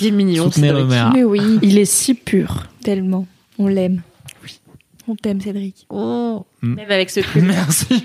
Il 0.00 0.06
est 0.06 0.10
mignon. 0.10 0.50
Soutenez. 0.50 0.72
Mais 1.14 1.22
oui, 1.24 1.58
Il 1.62 1.78
est 1.78 1.84
si 1.84 2.14
pur. 2.14 2.64
tellement. 2.82 3.26
On 3.58 3.68
l'aime. 3.68 4.02
On 5.08 5.14
t'aime, 5.16 5.40
Cédric. 5.40 5.86
Oh. 5.90 6.46
Mm. 6.62 6.74
Même 6.74 6.90
avec 6.90 7.10
ce 7.10 7.20
cul. 7.32 7.42
Merci. 7.42 8.04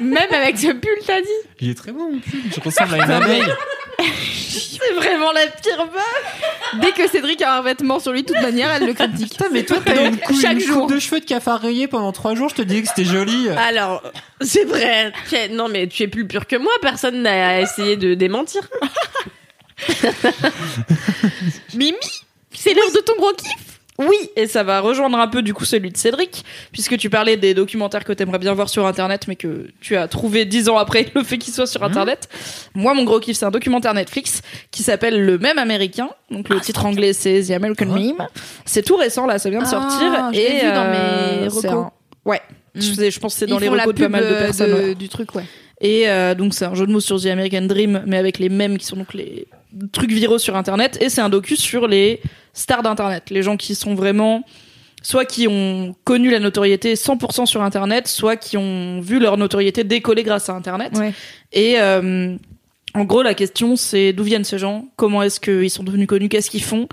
Même 0.00 0.32
avec 0.32 0.56
ce 0.58 0.68
pull, 0.72 0.90
t'as 1.06 1.20
dit 1.20 1.26
Il 1.60 1.70
est 1.70 1.74
très 1.74 1.92
bon, 1.92 2.10
mon 2.12 2.18
pull. 2.18 2.40
Je 2.54 2.60
ressemble 2.60 2.94
à 2.94 3.04
une 3.04 3.10
abeille. 3.10 3.42
C'est 4.78 4.92
vraiment 4.94 5.32
la 5.32 5.46
pire 5.46 5.86
meuf. 5.86 6.80
Dès 6.80 6.92
que 6.92 7.08
Cédric 7.08 7.40
a 7.42 7.58
un 7.58 7.62
vêtement 7.62 7.98
sur 7.98 8.12
lui, 8.12 8.22
de 8.22 8.28
toute 8.32 8.42
manière, 8.42 8.70
elle 8.70 8.86
le 8.86 8.92
critique. 8.94 9.32
Putain, 9.32 9.46
mais 9.52 9.64
toi, 9.64 9.78
t'as 9.84 10.06
une, 10.06 10.18
coupe, 10.18 10.40
chaque 10.40 10.54
une 10.54 10.60
jour. 10.60 10.82
coupe 10.82 10.94
de 10.94 10.98
cheveux 10.98 11.20
de 11.20 11.24
cafard 11.24 11.60
rayé 11.60 11.88
pendant 11.88 12.12
trois 12.12 12.34
jours. 12.34 12.48
Je 12.48 12.56
te 12.56 12.62
disais 12.62 12.82
que 12.82 12.88
c'était 12.88 13.04
joli. 13.04 13.48
Alors, 13.50 14.02
c'est 14.40 14.64
vrai. 14.64 15.12
Non, 15.50 15.68
mais 15.68 15.86
tu 15.86 16.02
es 16.02 16.08
plus 16.08 16.26
pur 16.26 16.46
que 16.46 16.56
moi. 16.56 16.72
Personne 16.82 17.22
n'a 17.22 17.60
essayé 17.60 17.96
de 17.96 18.14
démentir. 18.14 18.68
Mimi 21.74 21.96
C'est 22.52 22.74
l'heure 22.74 22.92
de 22.92 23.00
ton 23.00 23.14
gros 23.16 23.32
kiff 23.32 23.65
Oui, 23.98 24.16
et 24.36 24.46
ça 24.46 24.62
va 24.62 24.80
rejoindre 24.80 25.18
un 25.18 25.28
peu 25.28 25.40
du 25.42 25.54
coup 25.54 25.64
celui 25.64 25.90
de 25.90 25.96
Cédric, 25.96 26.44
puisque 26.70 26.98
tu 26.98 27.08
parlais 27.08 27.36
des 27.36 27.54
documentaires 27.54 28.04
que 28.04 28.12
t'aimerais 28.12 28.38
bien 28.38 28.52
voir 28.52 28.68
sur 28.68 28.86
Internet, 28.86 29.26
mais 29.26 29.36
que 29.36 29.68
tu 29.80 29.96
as 29.96 30.06
trouvé 30.08 30.44
dix 30.44 30.68
ans 30.68 30.76
après 30.76 31.06
le 31.14 31.22
fait 31.22 31.38
qu'ils 31.38 31.54
soient 31.54 31.66
sur 31.66 31.82
Internet. 31.82 32.28
Moi, 32.74 32.92
mon 32.94 33.04
gros 33.04 33.20
kiff, 33.20 33.36
c'est 33.36 33.46
un 33.46 33.50
documentaire 33.50 33.94
Netflix 33.94 34.42
qui 34.70 34.82
s'appelle 34.82 35.24
Le 35.24 35.38
même 35.38 35.58
américain. 35.58 36.10
Donc 36.30 36.48
le 36.48 36.60
titre 36.60 36.84
anglais, 36.84 37.12
c'est 37.12 37.42
The 37.42 37.52
American 37.52 37.86
Meme. 37.86 38.26
C'est 38.64 38.82
tout 38.82 38.96
récent 38.96 39.26
là, 39.26 39.38
ça 39.38 39.48
vient 39.48 39.60
de 39.60 39.64
Ah, 39.66 39.70
sortir. 39.70 40.30
je 40.32 40.38
et 40.38 40.54
vu 40.60 40.72
dans 40.72 40.90
mes 40.90 41.68
euh, 41.68 41.70
un- 41.72 41.90
Ouais. 42.24 42.40
Mm. 42.74 42.80
Je, 42.80 43.18
pense 43.18 43.32
que 43.34 43.38
c'est 43.40 43.46
dans 43.46 43.58
Ils 43.58 43.62
les 43.62 43.68
recos 43.70 43.94
de 43.94 44.02
pas 44.02 44.08
mal 44.10 44.22
de 44.24 44.26
euh, 44.28 44.40
personnes. 44.40 44.72
ouais. 44.74 44.94
du 44.94 45.08
truc, 45.08 45.34
ouais. 45.34 45.44
Et 45.80 46.08
euh, 46.08 46.34
donc 46.34 46.54
c'est 46.54 46.64
un 46.64 46.74
jeu 46.74 46.86
de 46.86 46.92
mots 46.92 47.00
sur 47.00 47.20
The 47.20 47.26
American 47.26 47.62
Dream, 47.62 48.02
mais 48.06 48.16
avec 48.16 48.38
les 48.38 48.48
mêmes 48.48 48.78
qui 48.78 48.84
sont 48.86 48.96
donc 48.96 49.14
les 49.14 49.46
trucs 49.92 50.10
viraux 50.10 50.38
sur 50.38 50.56
Internet. 50.56 50.98
Et 51.00 51.08
c'est 51.10 51.20
un 51.20 51.28
docu 51.28 51.56
sur 51.56 51.86
les 51.86 52.20
stars 52.56 52.82
d'Internet, 52.82 53.30
les 53.30 53.42
gens 53.42 53.56
qui 53.56 53.74
sont 53.76 53.94
vraiment 53.94 54.42
soit 55.02 55.24
qui 55.24 55.46
ont 55.46 55.94
connu 56.02 56.30
la 56.30 56.40
notoriété 56.40 56.94
100% 56.94 57.46
sur 57.46 57.62
Internet, 57.62 58.08
soit 58.08 58.34
qui 58.36 58.56
ont 58.56 59.00
vu 59.00 59.20
leur 59.20 59.36
notoriété 59.36 59.84
décoller 59.84 60.24
grâce 60.24 60.48
à 60.48 60.54
Internet. 60.54 60.96
Ouais. 60.96 61.12
Et 61.52 61.78
euh, 61.78 62.34
en 62.94 63.04
gros, 63.04 63.22
la 63.22 63.34
question 63.34 63.76
c'est 63.76 64.12
d'où 64.12 64.24
viennent 64.24 64.42
ces 64.42 64.58
gens, 64.58 64.86
comment 64.96 65.22
est-ce 65.22 65.38
qu'ils 65.38 65.70
sont 65.70 65.84
devenus 65.84 66.08
connus, 66.08 66.28
qu'est-ce 66.28 66.50
qu'ils 66.50 66.64
font, 66.64 66.88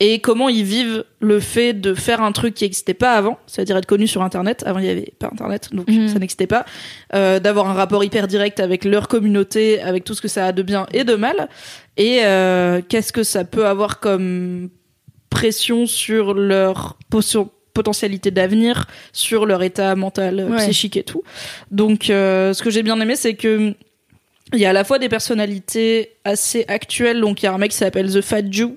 et 0.00 0.18
comment 0.18 0.48
ils 0.50 0.64
vivent 0.64 1.04
le 1.20 1.38
fait 1.40 1.72
de 1.72 1.94
faire 1.94 2.20
un 2.20 2.32
truc 2.32 2.52
qui 2.54 2.64
n'existait 2.64 2.92
pas 2.92 3.12
avant, 3.12 3.38
c'est-à-dire 3.46 3.76
être 3.78 3.86
connu 3.86 4.08
sur 4.08 4.22
Internet. 4.22 4.64
Avant, 4.66 4.80
il 4.80 4.84
n'y 4.84 4.90
avait 4.90 5.14
pas 5.18 5.28
Internet, 5.32 5.70
donc 5.72 5.88
Mhm. 5.88 6.08
ça 6.08 6.18
n'existait 6.18 6.48
pas. 6.48 6.66
Euh, 7.14 7.38
d'avoir 7.38 7.68
un 7.70 7.74
rapport 7.74 8.02
hyper 8.04 8.26
direct 8.26 8.58
avec 8.60 8.84
leur 8.84 9.06
communauté, 9.08 9.80
avec 9.80 10.02
tout 10.04 10.12
ce 10.14 10.20
que 10.20 10.28
ça 10.28 10.46
a 10.46 10.52
de 10.52 10.62
bien 10.62 10.86
et 10.92 11.04
de 11.04 11.14
mal, 11.14 11.48
et 11.96 12.18
euh, 12.24 12.82
qu'est-ce 12.86 13.12
que 13.12 13.22
ça 13.22 13.44
peut 13.44 13.66
avoir 13.66 14.00
comme 14.00 14.68
pression 15.34 15.86
sur 15.86 16.32
leur 16.34 16.96
potion- 17.10 17.50
potentialité 17.74 18.30
d'avenir, 18.30 18.86
sur 19.12 19.46
leur 19.46 19.62
état 19.64 19.96
mental, 19.96 20.38
euh, 20.38 20.48
Ouais. 20.50 20.58
psychique 20.58 20.96
et 20.96 21.02
tout. 21.02 21.22
Donc, 21.72 22.08
euh, 22.08 22.52
ce 22.54 22.62
que 22.62 22.70
j'ai 22.70 22.84
bien 22.84 23.00
aimé, 23.00 23.16
c'est 23.16 23.34
que 23.34 23.74
il 24.52 24.60
y 24.60 24.64
a 24.66 24.70
à 24.70 24.72
la 24.72 24.84
fois 24.84 24.98
des 25.00 25.08
personnalités 25.08 26.12
assez 26.24 26.64
actuelles. 26.68 27.20
Donc, 27.20 27.42
il 27.42 27.46
y 27.46 27.48
a 27.48 27.52
un 27.52 27.58
mec 27.58 27.72
qui 27.72 27.76
s'appelle 27.76 28.12
The 28.12 28.20
Fat 28.20 28.42
Jew 28.48 28.76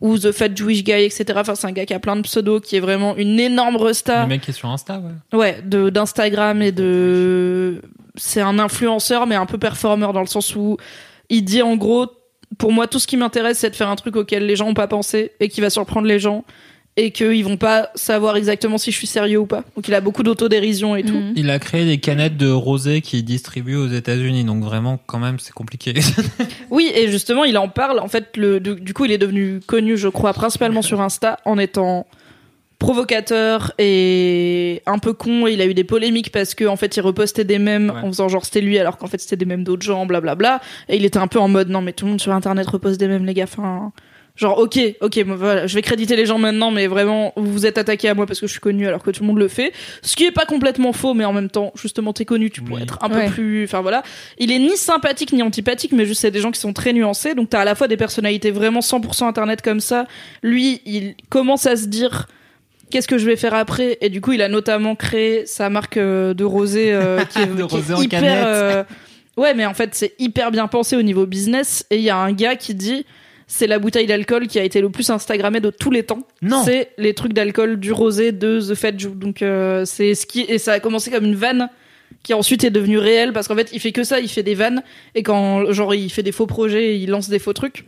ou 0.00 0.16
The 0.18 0.30
Fat 0.30 0.54
Jewish 0.54 0.84
Guy, 0.84 0.92
etc. 1.02 1.24
Enfin, 1.36 1.56
c'est 1.56 1.66
un 1.66 1.72
gars 1.72 1.84
qui 1.84 1.94
a 1.94 1.98
plein 1.98 2.14
de 2.14 2.22
pseudos, 2.22 2.60
qui 2.60 2.76
est 2.76 2.80
vraiment 2.80 3.16
une 3.16 3.40
énorme 3.40 3.74
resta. 3.76 4.22
Le 4.22 4.28
mec 4.28 4.42
qui 4.42 4.52
est 4.52 4.54
sur 4.54 4.68
Insta, 4.68 5.00
ouais. 5.32 5.36
Ouais, 5.38 5.60
de 5.64 5.90
d'Instagram 5.90 6.62
et 6.62 6.70
de 6.72 7.82
c'est 8.14 8.40
un 8.40 8.58
influenceur 8.60 9.26
mais 9.26 9.34
un 9.34 9.46
peu 9.46 9.58
performeur 9.58 10.12
dans 10.12 10.20
le 10.20 10.26
sens 10.28 10.54
où 10.54 10.76
il 11.28 11.42
dit 11.44 11.62
en 11.62 11.74
gros 11.76 12.06
pour 12.56 12.72
moi 12.72 12.86
tout 12.86 12.98
ce 12.98 13.06
qui 13.06 13.16
m'intéresse 13.16 13.58
c'est 13.58 13.70
de 13.70 13.76
faire 13.76 13.90
un 13.90 13.96
truc 13.96 14.16
auquel 14.16 14.46
les 14.46 14.56
gens 14.56 14.68
ont 14.68 14.74
pas 14.74 14.88
pensé 14.88 15.32
et 15.40 15.48
qui 15.48 15.60
va 15.60 15.70
surprendre 15.70 16.06
les 16.06 16.18
gens 16.18 16.44
et 16.98 17.12
qu'ils 17.12 17.44
vont 17.44 17.56
pas 17.56 17.90
savoir 17.94 18.36
exactement 18.36 18.76
si 18.76 18.90
je 18.90 18.96
suis 18.96 19.06
sérieux 19.06 19.38
ou 19.38 19.46
pas. 19.46 19.62
Donc 19.76 19.86
il 19.86 19.94
a 19.94 20.00
beaucoup 20.00 20.24
d'autodérision 20.24 20.96
et 20.96 21.04
tout. 21.04 21.22
Il 21.36 21.48
a 21.48 21.60
créé 21.60 21.86
des 21.86 21.98
canettes 21.98 22.36
de 22.36 22.50
rosé 22.50 23.02
qu'il 23.02 23.24
distribue 23.24 23.76
aux 23.76 23.86
États-Unis, 23.86 24.42
donc 24.42 24.64
vraiment, 24.64 24.98
quand 25.06 25.20
même, 25.20 25.38
c'est 25.38 25.52
compliqué. 25.52 25.94
Oui, 26.70 26.90
et 26.94 27.08
justement, 27.08 27.44
il 27.44 27.56
en 27.56 27.68
parle. 27.68 28.00
En 28.00 28.08
fait, 28.08 28.36
le, 28.36 28.58
du, 28.60 28.74
du 28.74 28.94
coup, 28.94 29.04
il 29.04 29.12
est 29.12 29.18
devenu 29.18 29.60
connu, 29.64 29.96
je 29.96 30.08
crois, 30.08 30.32
principalement 30.32 30.82
sur 30.82 31.00
Insta, 31.00 31.38
en 31.44 31.56
étant 31.56 32.06
provocateur 32.78 33.72
et 33.78 34.82
un 34.86 34.98
peu 34.98 35.12
con. 35.12 35.46
Il 35.46 35.60
a 35.60 35.66
eu 35.66 35.74
des 35.74 35.84
polémiques 35.84 36.30
parce 36.32 36.54
que 36.54 36.64
en 36.64 36.76
fait, 36.76 36.96
il 36.96 37.00
repostait 37.00 37.44
des 37.44 37.58
mèmes 37.58 37.90
Ouais. 37.90 38.02
en 38.02 38.08
faisant 38.08 38.28
genre 38.28 38.44
c'était 38.44 38.60
lui, 38.60 38.78
alors 38.78 38.96
qu'en 38.98 39.06
fait 39.06 39.18
c'était 39.20 39.36
des 39.36 39.44
mèmes 39.44 39.64
d'autres 39.64 39.82
gens, 39.84 40.06
blablabla. 40.06 40.60
Et 40.88 40.96
il 40.96 41.04
était 41.04 41.18
un 41.18 41.26
peu 41.28 41.38
en 41.38 41.48
mode 41.48 41.68
non, 41.68 41.80
mais 41.82 41.92
tout 41.92 42.04
le 42.04 42.10
monde 42.12 42.20
sur 42.20 42.32
Internet 42.32 42.66
repose 42.68 42.98
des 42.98 43.08
mèmes, 43.08 43.24
les 43.26 43.34
gars. 43.34 43.44
Enfin, 43.44 43.92
genre 44.36 44.58
ok, 44.58 44.78
ok, 45.00 45.24
bon, 45.24 45.34
voilà, 45.34 45.66
je 45.66 45.74
vais 45.74 45.82
créditer 45.82 46.14
les 46.14 46.24
gens 46.26 46.38
maintenant, 46.38 46.70
mais 46.70 46.86
vraiment, 46.86 47.32
vous 47.36 47.50
vous 47.52 47.66
êtes 47.66 47.76
attaqué 47.78 48.08
à 48.08 48.14
moi 48.14 48.24
parce 48.26 48.38
que 48.40 48.46
je 48.46 48.52
suis 48.52 48.60
connu 48.60 48.86
alors 48.86 49.02
que 49.02 49.10
tout 49.10 49.22
le 49.22 49.26
monde 49.26 49.38
le 49.38 49.48
fait. 49.48 49.72
Ce 50.02 50.14
qui 50.14 50.24
est 50.24 50.30
pas 50.30 50.44
complètement 50.44 50.92
faux, 50.92 51.14
mais 51.14 51.24
en 51.24 51.32
même 51.32 51.50
temps, 51.50 51.72
justement, 51.74 52.12
t'es 52.12 52.24
connu, 52.24 52.50
tu 52.50 52.60
pourrais 52.62 52.82
Oui. 52.82 52.82
être 52.84 52.98
un 53.02 53.10
Ouais. 53.10 53.26
peu 53.26 53.32
plus. 53.32 53.64
Enfin 53.64 53.80
voilà. 53.80 54.02
Il 54.38 54.52
est 54.52 54.58
ni 54.60 54.76
sympathique 54.76 55.32
ni 55.32 55.42
antipathique, 55.42 55.92
mais 55.92 56.06
juste 56.06 56.20
c'est 56.20 56.30
des 56.30 56.40
gens 56.40 56.52
qui 56.52 56.60
sont 56.60 56.72
très 56.72 56.92
nuancés. 56.92 57.34
Donc 57.34 57.50
t'as 57.50 57.60
à 57.60 57.64
la 57.64 57.74
fois 57.74 57.88
des 57.88 57.96
personnalités 57.96 58.50
vraiment 58.52 58.80
100% 58.80 59.26
internet 59.26 59.62
comme 59.62 59.80
ça. 59.80 60.06
Lui, 60.42 60.80
il 60.86 61.16
commence 61.30 61.66
à 61.66 61.74
se 61.76 61.86
dire 61.86 62.28
qu'est-ce 62.90 63.08
que 63.08 63.18
je 63.18 63.26
vais 63.26 63.36
faire 63.36 63.54
après? 63.54 63.98
Et 64.00 64.08
du 64.08 64.20
coup 64.20 64.32
il 64.32 64.42
a 64.42 64.48
notamment 64.48 64.94
créé 64.94 65.46
sa 65.46 65.70
marque 65.70 65.96
euh, 65.96 66.34
de 66.34 66.44
rosé 66.44 66.92
euh, 66.92 67.24
qui 67.30 67.38
est, 67.40 67.46
De 67.46 67.54
qui 67.54 67.60
est 67.60 67.62
rosé 67.64 67.94
en 67.94 68.02
hyper 68.02 68.22
euh, 68.24 68.84
ouais 69.36 69.54
mais 69.54 69.66
en 69.66 69.74
fait 69.74 69.94
c'est 69.94 70.14
hyper 70.18 70.50
bien 70.50 70.66
pensé 70.68 70.96
au 70.96 71.02
niveau 71.02 71.26
business. 71.26 71.86
Et 71.90 71.96
il 71.96 72.02
y 72.02 72.10
a 72.10 72.16
un 72.16 72.32
gars 72.32 72.56
qui 72.56 72.74
dit 72.74 73.04
c'est 73.46 73.66
la 73.66 73.78
bouteille 73.78 74.06
d'alcool 74.06 74.46
qui 74.46 74.58
a 74.58 74.62
été 74.62 74.80
le 74.80 74.90
plus 74.90 75.08
instagrammée 75.10 75.60
de 75.60 75.70
tous 75.70 75.90
les 75.90 76.02
temps. 76.02 76.22
Non. 76.42 76.62
c'est 76.64 76.90
les 76.98 77.14
trucs 77.14 77.32
d'alcool 77.32 77.80
du 77.80 77.92
rosé 77.92 78.32
de 78.32 78.60
The 78.60 78.98
Jew 78.98 79.14
donc 79.14 79.42
euh, 79.42 79.84
c'est 79.84 80.14
ce 80.14 80.26
qui 80.26 80.42
et 80.42 80.58
ça 80.58 80.74
a 80.74 80.80
commencé 80.80 81.10
comme 81.10 81.24
une 81.24 81.34
vanne 81.34 81.68
qui 82.22 82.34
ensuite 82.34 82.64
est 82.64 82.70
devenue 82.70 82.98
réelle 82.98 83.32
parce 83.32 83.48
qu'en 83.48 83.56
fait 83.56 83.70
il 83.72 83.80
fait 83.80 83.92
que 83.92 84.04
ça. 84.04 84.20
Il 84.20 84.28
fait 84.28 84.42
des 84.42 84.54
vannes. 84.54 84.82
Et 85.14 85.22
quand 85.22 85.72
genre 85.72 85.94
il 85.94 86.10
fait 86.10 86.22
des 86.22 86.32
faux 86.32 86.46
projets 86.46 86.98
il 86.98 87.10
lance 87.10 87.28
des 87.28 87.38
faux 87.38 87.52
trucs 87.52 87.84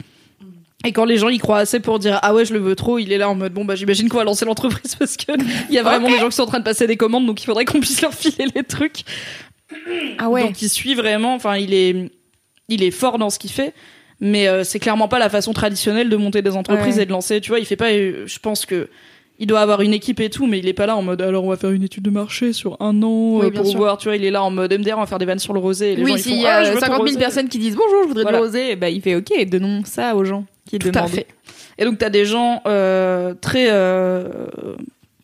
et 0.85 0.93
quand 0.93 1.05
les 1.05 1.19
gens 1.19 1.29
y 1.29 1.39
croient 1.39 1.59
assez 1.59 1.79
pour 1.81 1.99
dire 1.99 2.19
ah 2.23 2.33
ouais 2.35 2.45
je 2.45 2.53
le 2.55 2.59
veux 2.59 2.75
trop, 2.75 2.99
il 2.99 3.13
est 3.13 3.19
là 3.19 3.29
en 3.29 3.35
mode 3.35 3.53
bon 3.53 3.65
bah 3.65 3.75
j'imagine 3.75 4.09
qu'on 4.09 4.19
va 4.19 4.25
lancer 4.25 4.45
l'entreprise 4.45 4.95
parce 4.99 5.17
que 5.17 5.33
il 5.69 5.75
y 5.75 5.79
a 5.79 5.83
vraiment 5.83 6.09
des 6.09 6.19
gens 6.19 6.29
qui 6.29 6.37
sont 6.37 6.43
en 6.45 6.47
train 6.47 6.59
de 6.61 6.65
passer 6.65 6.87
des 6.87 6.97
commandes 6.97 7.27
donc 7.27 7.43
il 7.43 7.47
faudrait 7.47 7.65
qu'on 7.65 7.81
puisse 7.81 8.01
leur 8.03 8.15
filer 8.15 8.47
les 8.55 8.63
trucs. 8.63 9.03
Ah 10.19 10.29
ouais. 10.31 10.43
Donc 10.43 10.61
il 10.63 10.69
suit 10.69 10.95
vraiment, 10.95 11.35
enfin 11.35 11.57
il 11.57 11.75
est 11.75 12.11
il 12.69 12.83
est 12.83 12.91
fort 12.91 13.19
dans 13.19 13.31
ce 13.31 13.39
qu'il 13.39 13.51
fait, 13.51 13.75
mais 14.21 14.49
euh, 14.49 14.65
c'est 14.65 14.79
clairement 14.79 15.09
pas 15.09 15.19
la 15.19 15.29
façon 15.29 15.53
traditionnelle 15.53 16.09
de 16.09 16.17
monter 16.17 16.41
des 16.43 16.57
entreprises 16.57 16.97
Ouais. 16.97 17.03
et 17.03 17.07
de 17.07 17.11
lancer. 17.11 17.41
Tu 17.41 17.51
vois, 17.51 17.59
il 17.59 17.67
fait 17.67 17.77
pas. 17.77 17.91
euh, 17.91 18.25
je 18.27 18.39
pense 18.39 18.65
que 18.67 18.89
il 19.39 19.47
doit 19.47 19.61
avoir 19.61 19.81
une 19.81 19.95
équipe 19.95 20.21
et 20.21 20.29
tout, 20.29 20.47
mais 20.47 20.59
il 20.59 20.69
est 20.69 20.75
pas 20.75 20.85
là 20.87 20.97
en 20.97 21.03
mode 21.03 21.23
alors 21.23 21.45
on 21.45 21.49
va 21.49 21.57
faire 21.57 21.71
une 21.71 21.83
étude 21.83 22.03
de 22.03 22.11
marché 22.11 22.53
sur 22.53 22.77
un 22.81 23.03
an 23.03 23.39
Oui, 23.39 23.47
euh, 23.47 23.51
pour 23.51 23.67
sûr. 23.67 23.79
voir. 23.79 23.97
Tu 23.99 24.09
vois, 24.09 24.17
il 24.17 24.25
est 24.25 24.31
là 24.31 24.43
en 24.43 24.51
mode 24.51 24.73
MDR, 24.73 24.95
on 24.99 25.01
va 25.01 25.07
faire 25.07 25.19
des 25.19 25.25
vannes 25.25 25.39
sur 25.39 25.53
le 25.55 25.61
rosé. 25.61 25.93
Et 25.93 25.97
les 25.97 26.03
gens, 26.03 26.13
oui, 26.13 26.13
ils 26.19 26.23
s'il 26.23 26.33
font, 26.37 26.43
y 26.43 26.47
ah, 26.47 26.57
a 26.59 26.65
veux 26.65 26.75
ton 26.75 26.81
50 26.81 26.97
000 26.97 27.03
rosé. 27.07 27.19
personnes 27.19 27.49
qui 27.49 27.59
disent 27.59 27.75
bonjour, 27.77 28.03
je 28.03 28.09
voudrais 28.09 28.23
Voilà. 28.25 28.39
de 28.39 28.43
rosé, 28.45 28.77
bah, 28.77 28.91
il 28.91 29.01
fait 29.01 29.15
ok, 29.17 29.49
donnons 29.49 29.83
ça 29.85 30.15
aux 30.15 30.25
gens 30.25 30.45
qui 30.71 30.79
Tout 30.79 30.93
à 30.95 31.07
fait. 31.07 31.27
Et 31.79 31.85
donc 31.85 31.99
t'as 31.99 32.11
des 32.11 32.25
gens 32.25 32.63
euh, 32.67 33.35
très 33.35 33.67
euh, 33.71 34.29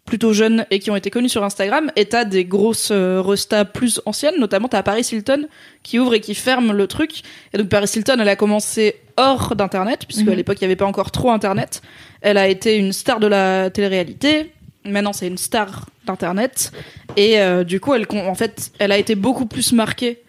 plutôt 0.05 0.33
jeunes 0.33 0.65
et 0.71 0.79
qui 0.79 0.91
ont 0.91 0.97
été 0.97 1.11
connus 1.11 1.29
sur 1.29 1.43
Instagram, 1.45 1.91
et 1.97 2.07
t'as 2.07 2.25
des 2.25 2.45
grosses 2.45 2.91
euh, 2.93 3.21
restas 3.21 3.65
plus 3.65 4.01
anciennes, 4.07 4.37
notamment 4.39 4.69
t'as 4.69 4.83
Paris 4.83 5.07
Hilton 5.11 5.47
qui 5.83 5.99
ouvre 5.99 6.15
et 6.15 6.21
qui 6.21 6.35
ferme 6.35 6.73
le 6.73 6.87
truc. 6.87 7.23
Et 7.53 7.59
donc 7.59 7.69
Paris 7.69 7.91
Hilton, 7.95 8.17
elle 8.21 8.29
a 8.29 8.37
commencé 8.37 8.97
hors 9.17 9.57
d'internet, 9.57 10.05
puisque 10.07 10.27
Mhm. 10.27 10.33
à 10.33 10.35
l'époque 10.37 10.59
il 10.61 10.63
y 10.63 10.65
avait 10.67 10.77
pas 10.77 10.87
encore 10.87 11.11
trop 11.11 11.31
internet. 11.31 11.83
Elle 12.21 12.39
a 12.39 12.49
été 12.49 12.77
une 12.77 12.93
star 12.93 13.21
de 13.21 13.27
la 13.27 13.71
télé-réalité. 13.71 14.53
Maintenant 14.85 15.13
c'est 15.13 15.27
une 15.27 15.39
star 15.39 15.87
d'internet, 16.07 16.71
et 17.17 17.41
euh, 17.41 17.65
du 17.65 17.81
coup 17.81 17.93
elle, 17.93 18.07
en 18.13 18.35
fait, 18.37 18.71
elle 18.79 18.93
a 18.93 18.99
été 18.99 19.17
beaucoup 19.17 19.47
plus 19.47 19.73
marquée 19.73 20.23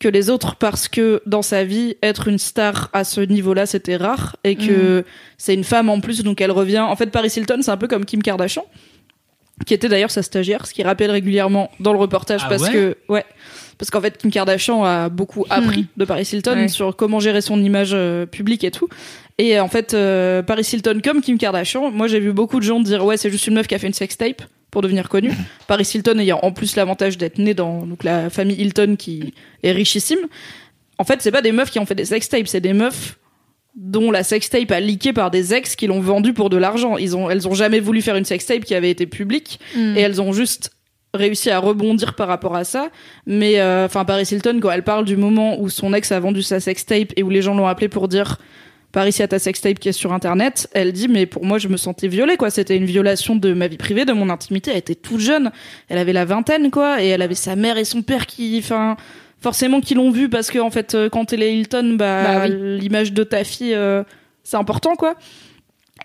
que 0.00 0.08
les 0.08 0.30
autres 0.30 0.56
parce 0.56 0.88
que 0.88 1.22
dans 1.26 1.42
sa 1.42 1.62
vie, 1.62 1.96
être 2.02 2.26
une 2.26 2.38
star 2.38 2.88
à 2.92 3.04
ce 3.04 3.20
niveau-là, 3.20 3.66
c'était 3.66 3.96
rare 3.96 4.36
et 4.44 4.56
que 4.56 5.04
c'est 5.38 5.54
une 5.54 5.62
femme 5.64 5.88
en 5.90 6.00
plus, 6.00 6.22
donc 6.24 6.40
elle 6.40 6.50
revient. 6.50 6.80
En 6.80 6.96
fait, 6.96 7.06
Paris 7.10 7.32
Hilton, 7.36 7.58
c'est 7.62 7.70
un 7.70 7.76
peu 7.76 7.86
comme 7.86 8.04
Kim 8.06 8.22
Kardashian, 8.22 8.64
qui 9.66 9.74
était 9.74 9.88
d'ailleurs 9.90 10.10
sa 10.10 10.22
stagiaire, 10.22 10.66
ce 10.66 10.72
qui 10.72 10.82
rappelle 10.82 11.10
régulièrement 11.10 11.70
dans 11.80 11.92
le 11.92 11.98
reportage 11.98 12.40
Ah 12.44 12.48
parce 12.48 12.62
ouais 12.62 12.72
que 12.72 12.96
ouais. 13.08 13.24
Parce 13.76 13.90
qu'en 13.90 14.00
fait, 14.02 14.18
Kim 14.18 14.30
Kardashian 14.30 14.84
a 14.84 15.08
beaucoup 15.08 15.46
appris 15.48 15.86
de 15.96 16.04
Paris 16.04 16.28
Hilton 16.30 16.52
Ouais. 16.54 16.68
sur 16.68 16.94
comment 16.96 17.18
gérer 17.20 17.40
son 17.40 17.62
image 17.62 17.92
euh, 17.94 18.26
publique 18.26 18.62
et 18.64 18.70
tout. 18.70 18.88
Et 19.40 19.58
en 19.58 19.68
fait, 19.68 19.94
euh, 19.94 20.42
Paris 20.42 20.68
Hilton, 20.70 21.00
comme 21.02 21.22
Kim 21.22 21.38
Kardashian, 21.38 21.90
moi 21.90 22.08
j'ai 22.08 22.20
vu 22.20 22.30
beaucoup 22.30 22.58
de 22.58 22.64
gens 22.64 22.78
dire 22.78 23.02
ouais, 23.06 23.16
c'est 23.16 23.30
juste 23.30 23.46
une 23.46 23.54
meuf 23.54 23.66
qui 23.66 23.74
a 23.74 23.78
fait 23.78 23.86
une 23.86 23.94
sextape 23.94 24.42
pour 24.70 24.82
devenir 24.82 25.08
connue. 25.08 25.32
Paris 25.66 25.90
Hilton 25.94 26.18
ayant 26.18 26.40
en 26.42 26.52
plus 26.52 26.76
l'avantage 26.76 27.16
d'être 27.16 27.38
née 27.38 27.54
dans 27.54 27.86
donc, 27.86 28.04
la 28.04 28.28
famille 28.28 28.60
Hilton 28.60 28.96
qui 28.98 29.32
est 29.62 29.72
richissime. 29.72 30.18
En 30.98 31.04
fait, 31.04 31.22
c'est 31.22 31.30
pas 31.30 31.40
des 31.40 31.52
meufs 31.52 31.70
qui 31.70 31.78
ont 31.78 31.86
fait 31.86 31.94
des 31.94 32.04
sextapes, 32.04 32.48
c'est 32.48 32.60
des 32.60 32.74
meufs 32.74 33.16
dont 33.74 34.10
la 34.10 34.24
sextape 34.24 34.70
a 34.72 34.80
leaké 34.80 35.14
par 35.14 35.30
des 35.30 35.54
ex 35.54 35.74
qui 35.74 35.86
l'ont 35.86 36.00
vendu 36.00 36.34
pour 36.34 36.50
de 36.50 36.58
l'argent. 36.58 36.98
Ils 36.98 37.16
ont, 37.16 37.30
elles 37.30 37.48
ont 37.48 37.54
jamais 37.54 37.80
voulu 37.80 38.02
faire 38.02 38.16
une 38.16 38.26
sextape 38.26 38.64
qui 38.64 38.74
avait 38.74 38.90
été 38.90 39.06
publique 39.06 39.58
Mm. 39.74 39.96
et 39.96 40.00
elles 40.00 40.20
ont 40.20 40.32
juste 40.32 40.72
réussi 41.14 41.50
à 41.50 41.60
rebondir 41.60 42.14
par 42.14 42.28
rapport 42.28 42.56
à 42.56 42.64
ça. 42.64 42.90
Mais 43.24 43.58
euh, 43.58 43.86
enfin, 43.86 44.04
Paris 44.04 44.28
Hilton, 44.30 44.58
quand 44.60 44.70
elle 44.70 44.84
parle 44.84 45.06
du 45.06 45.16
moment 45.16 45.58
où 45.58 45.70
son 45.70 45.94
ex 45.94 46.12
a 46.12 46.20
vendu 46.20 46.42
sa 46.42 46.60
sextape 46.60 47.14
et 47.16 47.22
où 47.22 47.30
les 47.30 47.40
gens 47.40 47.54
l'ont 47.54 47.66
appelé 47.66 47.88
pour 47.88 48.06
dire 48.06 48.36
Paris, 48.92 49.14
a 49.20 49.28
ta 49.28 49.38
sextape 49.38 49.78
qui 49.78 49.88
est 49.88 49.92
sur 49.92 50.12
internet. 50.12 50.68
Elle 50.72 50.92
dit, 50.92 51.06
mais 51.08 51.26
pour 51.26 51.44
moi, 51.44 51.58
je 51.58 51.68
me 51.68 51.76
sentais 51.76 52.08
violée, 52.08 52.36
quoi. 52.36 52.50
C'était 52.50 52.76
une 52.76 52.86
violation 52.86 53.36
de 53.36 53.52
ma 53.52 53.68
vie 53.68 53.76
privée, 53.76 54.04
de 54.04 54.12
mon 54.12 54.28
intimité. 54.30 54.72
Elle 54.72 54.78
était 54.78 54.94
toute 54.96 55.20
jeune. 55.20 55.52
Elle 55.88 55.98
avait 55.98 56.12
la 56.12 56.24
vingtaine, 56.24 56.70
quoi. 56.70 57.02
Et 57.02 57.06
elle 57.08 57.22
avait 57.22 57.34
sa 57.36 57.54
mère 57.54 57.78
et 57.78 57.84
son 57.84 58.02
père 58.02 58.26
qui, 58.26 58.58
enfin, 58.62 58.96
forcément, 59.40 59.80
qui 59.80 59.94
l'ont 59.94 60.10
vu 60.10 60.28
parce 60.28 60.50
que, 60.50 60.58
en 60.58 60.70
fait, 60.70 60.94
euh, 60.94 61.08
quand 61.08 61.26
t'es 61.26 61.36
les 61.36 61.52
Hilton, 61.52 61.94
bah, 61.96 62.24
Bah 62.24 62.46
oui. 62.48 62.78
l'image 62.80 63.12
de 63.12 63.22
ta 63.22 63.44
fille, 63.44 63.74
euh, 63.74 64.02
c'est 64.42 64.56
important, 64.56 64.96
quoi. 64.96 65.14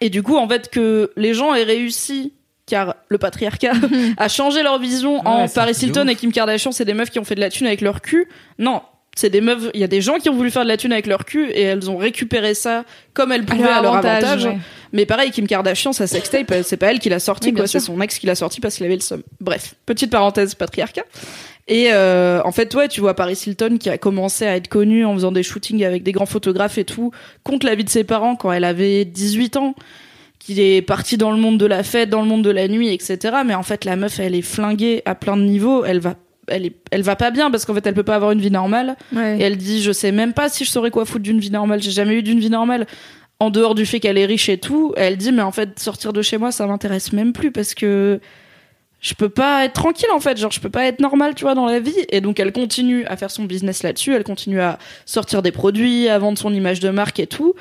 Et 0.01 0.09
du 0.09 0.21
coup, 0.21 0.37
en 0.37 0.47
fait, 0.47 0.69
que 0.69 1.11
les 1.17 1.33
gens 1.33 1.55
aient 1.55 1.63
réussi, 1.63 2.33
car 2.67 2.95
le 3.09 3.17
patriarcat 3.17 3.73
a 4.17 4.27
changé 4.27 4.61
leur 4.61 4.77
vision 4.79 5.25
en 5.27 5.43
Ouais, 5.43 5.49
Paris 5.53 5.75
Hilton 5.81 6.07
et 6.07 6.15
Kim 6.15 6.31
Kardashian, 6.31 6.71
c'est 6.71 6.85
des 6.85 6.93
meufs 6.93 7.09
qui 7.09 7.17
ont 7.19 7.23
fait 7.23 7.35
de 7.35 7.39
la 7.39 7.49
thune 7.49 7.65
avec 7.67 7.81
leur 7.81 8.01
cul. 8.01 8.27
Non. 8.59 8.81
C'est 9.17 9.29
des 9.29 9.39
meufs, 9.39 9.69
il 9.73 9.79
y 9.79 9.83
a 9.83 9.87
des 9.87 10.01
gens 10.01 10.17
qui 10.17 10.29
ont 10.29 10.35
voulu 10.35 10.51
faire 10.51 10.63
de 10.63 10.67
la 10.67 10.75
thune 10.75 10.91
avec 10.91 11.07
leur 11.07 11.23
cul 11.23 11.49
et 11.49 11.61
elles 11.61 11.89
ont 11.89 11.95
récupéré 11.95 12.53
ça 12.53 12.83
comme 13.13 13.31
elles 13.31 13.45
pouvaient 13.45 13.63
à 13.69 13.81
leur 13.81 13.95
avantage. 13.95 14.45
ouais. 14.45 14.57
Mais 14.91 15.05
pareil, 15.05 15.31
Kim 15.31 15.47
Kardashian, 15.47 15.93
sa 15.93 16.05
sextape, 16.05 16.51
elle- 16.51 16.63
c'est 16.65 16.75
pas 16.77 16.87
elle 16.91 16.99
qui 16.99 17.07
l'a 17.09 17.19
sorti, 17.19 17.49
Oui, 17.49 17.55
quoi. 17.55 17.67
C'est 17.67 17.79
son 17.79 17.99
ex 18.01 18.19
qui 18.19 18.27
l'a 18.27 18.35
sorti 18.35 18.59
parce 18.59 18.75
qu'il 18.75 18.85
avait 18.85 18.95
le 18.95 19.01
somme. 19.01 19.23
Bref, 19.39 19.75
petite 19.85 20.11
parenthèse 20.11 20.53
patriarcat. 20.55 21.03
Et 21.67 21.87
euh, 21.93 22.41
en 22.43 22.51
fait, 22.51 22.73
ouais, 22.75 22.87
tu 22.89 22.99
vois 23.01 23.13
Paris 23.15 23.41
Hilton 23.47 23.77
qui 23.79 23.89
a 23.89 23.97
commencé 23.97 24.45
à 24.45 24.55
être 24.57 24.67
connue 24.67 25.03
en 25.05 25.13
faisant 25.15 25.31
des 25.31 25.43
shootings 25.43 25.83
avec 25.83 26.03
des 26.03 26.11
grands 26.11 26.25
photographes 26.27 26.77
et 26.77 26.83
tout, 26.85 27.11
contre 27.43 27.65
la 27.65 27.73
vie 27.75 27.83
de 27.85 27.89
ses 27.89 28.03
parents 28.03 28.35
quand 28.35 28.51
elle 28.51 28.65
avait 28.65 29.03
18 29.05 29.55
ans, 29.57 29.75
qui 30.39 30.61
est 30.61 30.81
partie 30.83 31.17
dans 31.17 31.31
le 31.31 31.37
monde 31.37 31.57
de 31.57 31.65
la 31.65 31.81
fête, 31.83 32.09
dans 32.09 32.21
le 32.21 32.27
monde 32.27 32.43
de 32.43 32.51
la 32.51 32.67
nuit, 32.67 32.93
etc. 32.93 33.37
Mais 33.45 33.55
en 33.55 33.63
fait, 33.63 33.83
la 33.85 33.95
meuf, 33.95 34.19
elle 34.19 34.35
est 34.35 34.43
flinguée 34.43 35.01
à 35.05 35.15
plein 35.15 35.37
de 35.37 35.41
niveaux. 35.41 35.83
Elle 35.85 35.99
va, 35.99 36.13
elle 36.47 36.65
est, 36.65 36.75
elle 36.91 37.01
va 37.01 37.15
pas 37.15 37.31
bien 37.31 37.51
parce 37.51 37.65
qu'en 37.65 37.73
fait, 37.73 37.85
elle 37.85 37.93
peut 37.93 38.03
pas 38.03 38.15
avoir 38.15 38.31
une 38.31 38.41
vie 38.41 38.51
normale. 38.51 38.95
Ouais. 39.15 39.37
Et 39.39 39.43
elle 39.43 39.57
dit, 39.57 39.81
je 39.81 39.91
sais 39.91 40.11
même 40.11 40.33
pas 40.33 40.49
si 40.49 40.65
je 40.65 40.69
saurais 40.69 40.91
quoi 40.91 41.05
foutre 41.05 41.23
d'une 41.23 41.39
vie 41.39 41.51
normale. 41.51 41.81
J'ai 41.81 41.91
jamais 41.91 42.15
eu 42.15 42.23
d'une 42.23 42.39
vie 42.39 42.49
normale. 42.49 42.87
En 43.39 43.49
dehors 43.49 43.75
du 43.75 43.85
fait 43.85 43.99
qu'elle 43.99 44.17
est 44.17 44.25
riche 44.25 44.47
et 44.47 44.57
tout, 44.57 44.93
elle 44.95 45.17
dit, 45.17 45.31
mais 45.31 45.41
en 45.41 45.51
fait, 45.51 45.77
sortir 45.79 46.13
de 46.13 46.21
chez 46.21 46.37
moi, 46.37 46.51
ça 46.51 46.67
m'intéresse 46.67 47.11
même 47.11 47.33
plus 47.33 47.51
parce 47.51 47.73
que 47.73 48.21
je 49.01 49.13
peux 49.13 49.29
pas 49.29 49.65
être 49.65 49.73
tranquille, 49.73 50.09
en 50.13 50.19
fait. 50.19 50.37
Genre, 50.37 50.51
je 50.51 50.59
peux 50.59 50.69
pas 50.69 50.85
être 50.85 50.99
normale, 50.99 51.35
tu 51.35 51.43
vois, 51.43 51.53
dans 51.53 51.65
la 51.65 51.79
vie. 51.79 52.05
Et 52.09 52.21
donc, 52.21 52.39
elle 52.39 52.53
continue 52.53 53.05
à 53.05 53.17
faire 53.17 53.29
son 53.29 53.43
business 53.43 53.83
là-dessus. 53.83 54.15
Elle 54.15 54.23
continue 54.23 54.61
à 54.61 54.79
sortir 55.05 55.41
des 55.41 55.51
produits, 55.51 56.07
à 56.07 56.17
vendre 56.17 56.37
son 56.37 56.53
image 56.53 56.79
de 56.79 56.89
marque 56.89 57.19
et 57.19 57.27
tout. 57.27 57.55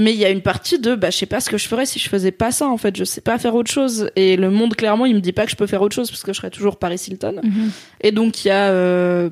Mais 0.00 0.14
il 0.14 0.18
y 0.18 0.24
a 0.24 0.30
une 0.30 0.40
partie 0.40 0.78
de, 0.78 0.94
bah, 0.94 1.10
je 1.10 1.18
sais 1.18 1.26
pas 1.26 1.40
ce 1.40 1.50
que 1.50 1.58
je 1.58 1.68
ferais 1.68 1.84
si 1.84 1.98
je 1.98 2.08
faisais 2.08 2.30
pas 2.30 2.52
ça, 2.52 2.66
en 2.66 2.78
fait. 2.78 2.96
Je 2.96 3.04
sais 3.04 3.20
pas 3.20 3.36
faire 3.38 3.54
autre 3.54 3.70
chose. 3.70 4.10
Et 4.16 4.36
le 4.36 4.50
monde, 4.50 4.74
clairement, 4.74 5.04
il 5.04 5.14
me 5.14 5.20
dit 5.20 5.32
pas 5.32 5.44
que 5.44 5.50
je 5.50 5.56
peux 5.56 5.66
faire 5.66 5.82
autre 5.82 5.94
chose 5.94 6.10
parce 6.10 6.22
que 6.22 6.32
je 6.32 6.38
serais 6.38 6.48
toujours 6.48 6.78
Paris 6.78 6.98
Hilton. 7.06 7.38
Mhm. 7.42 7.70
Et 8.00 8.10
donc, 8.10 8.42
il 8.42 8.48
y 8.48 8.50
a 8.50 8.70
euh, 8.70 9.28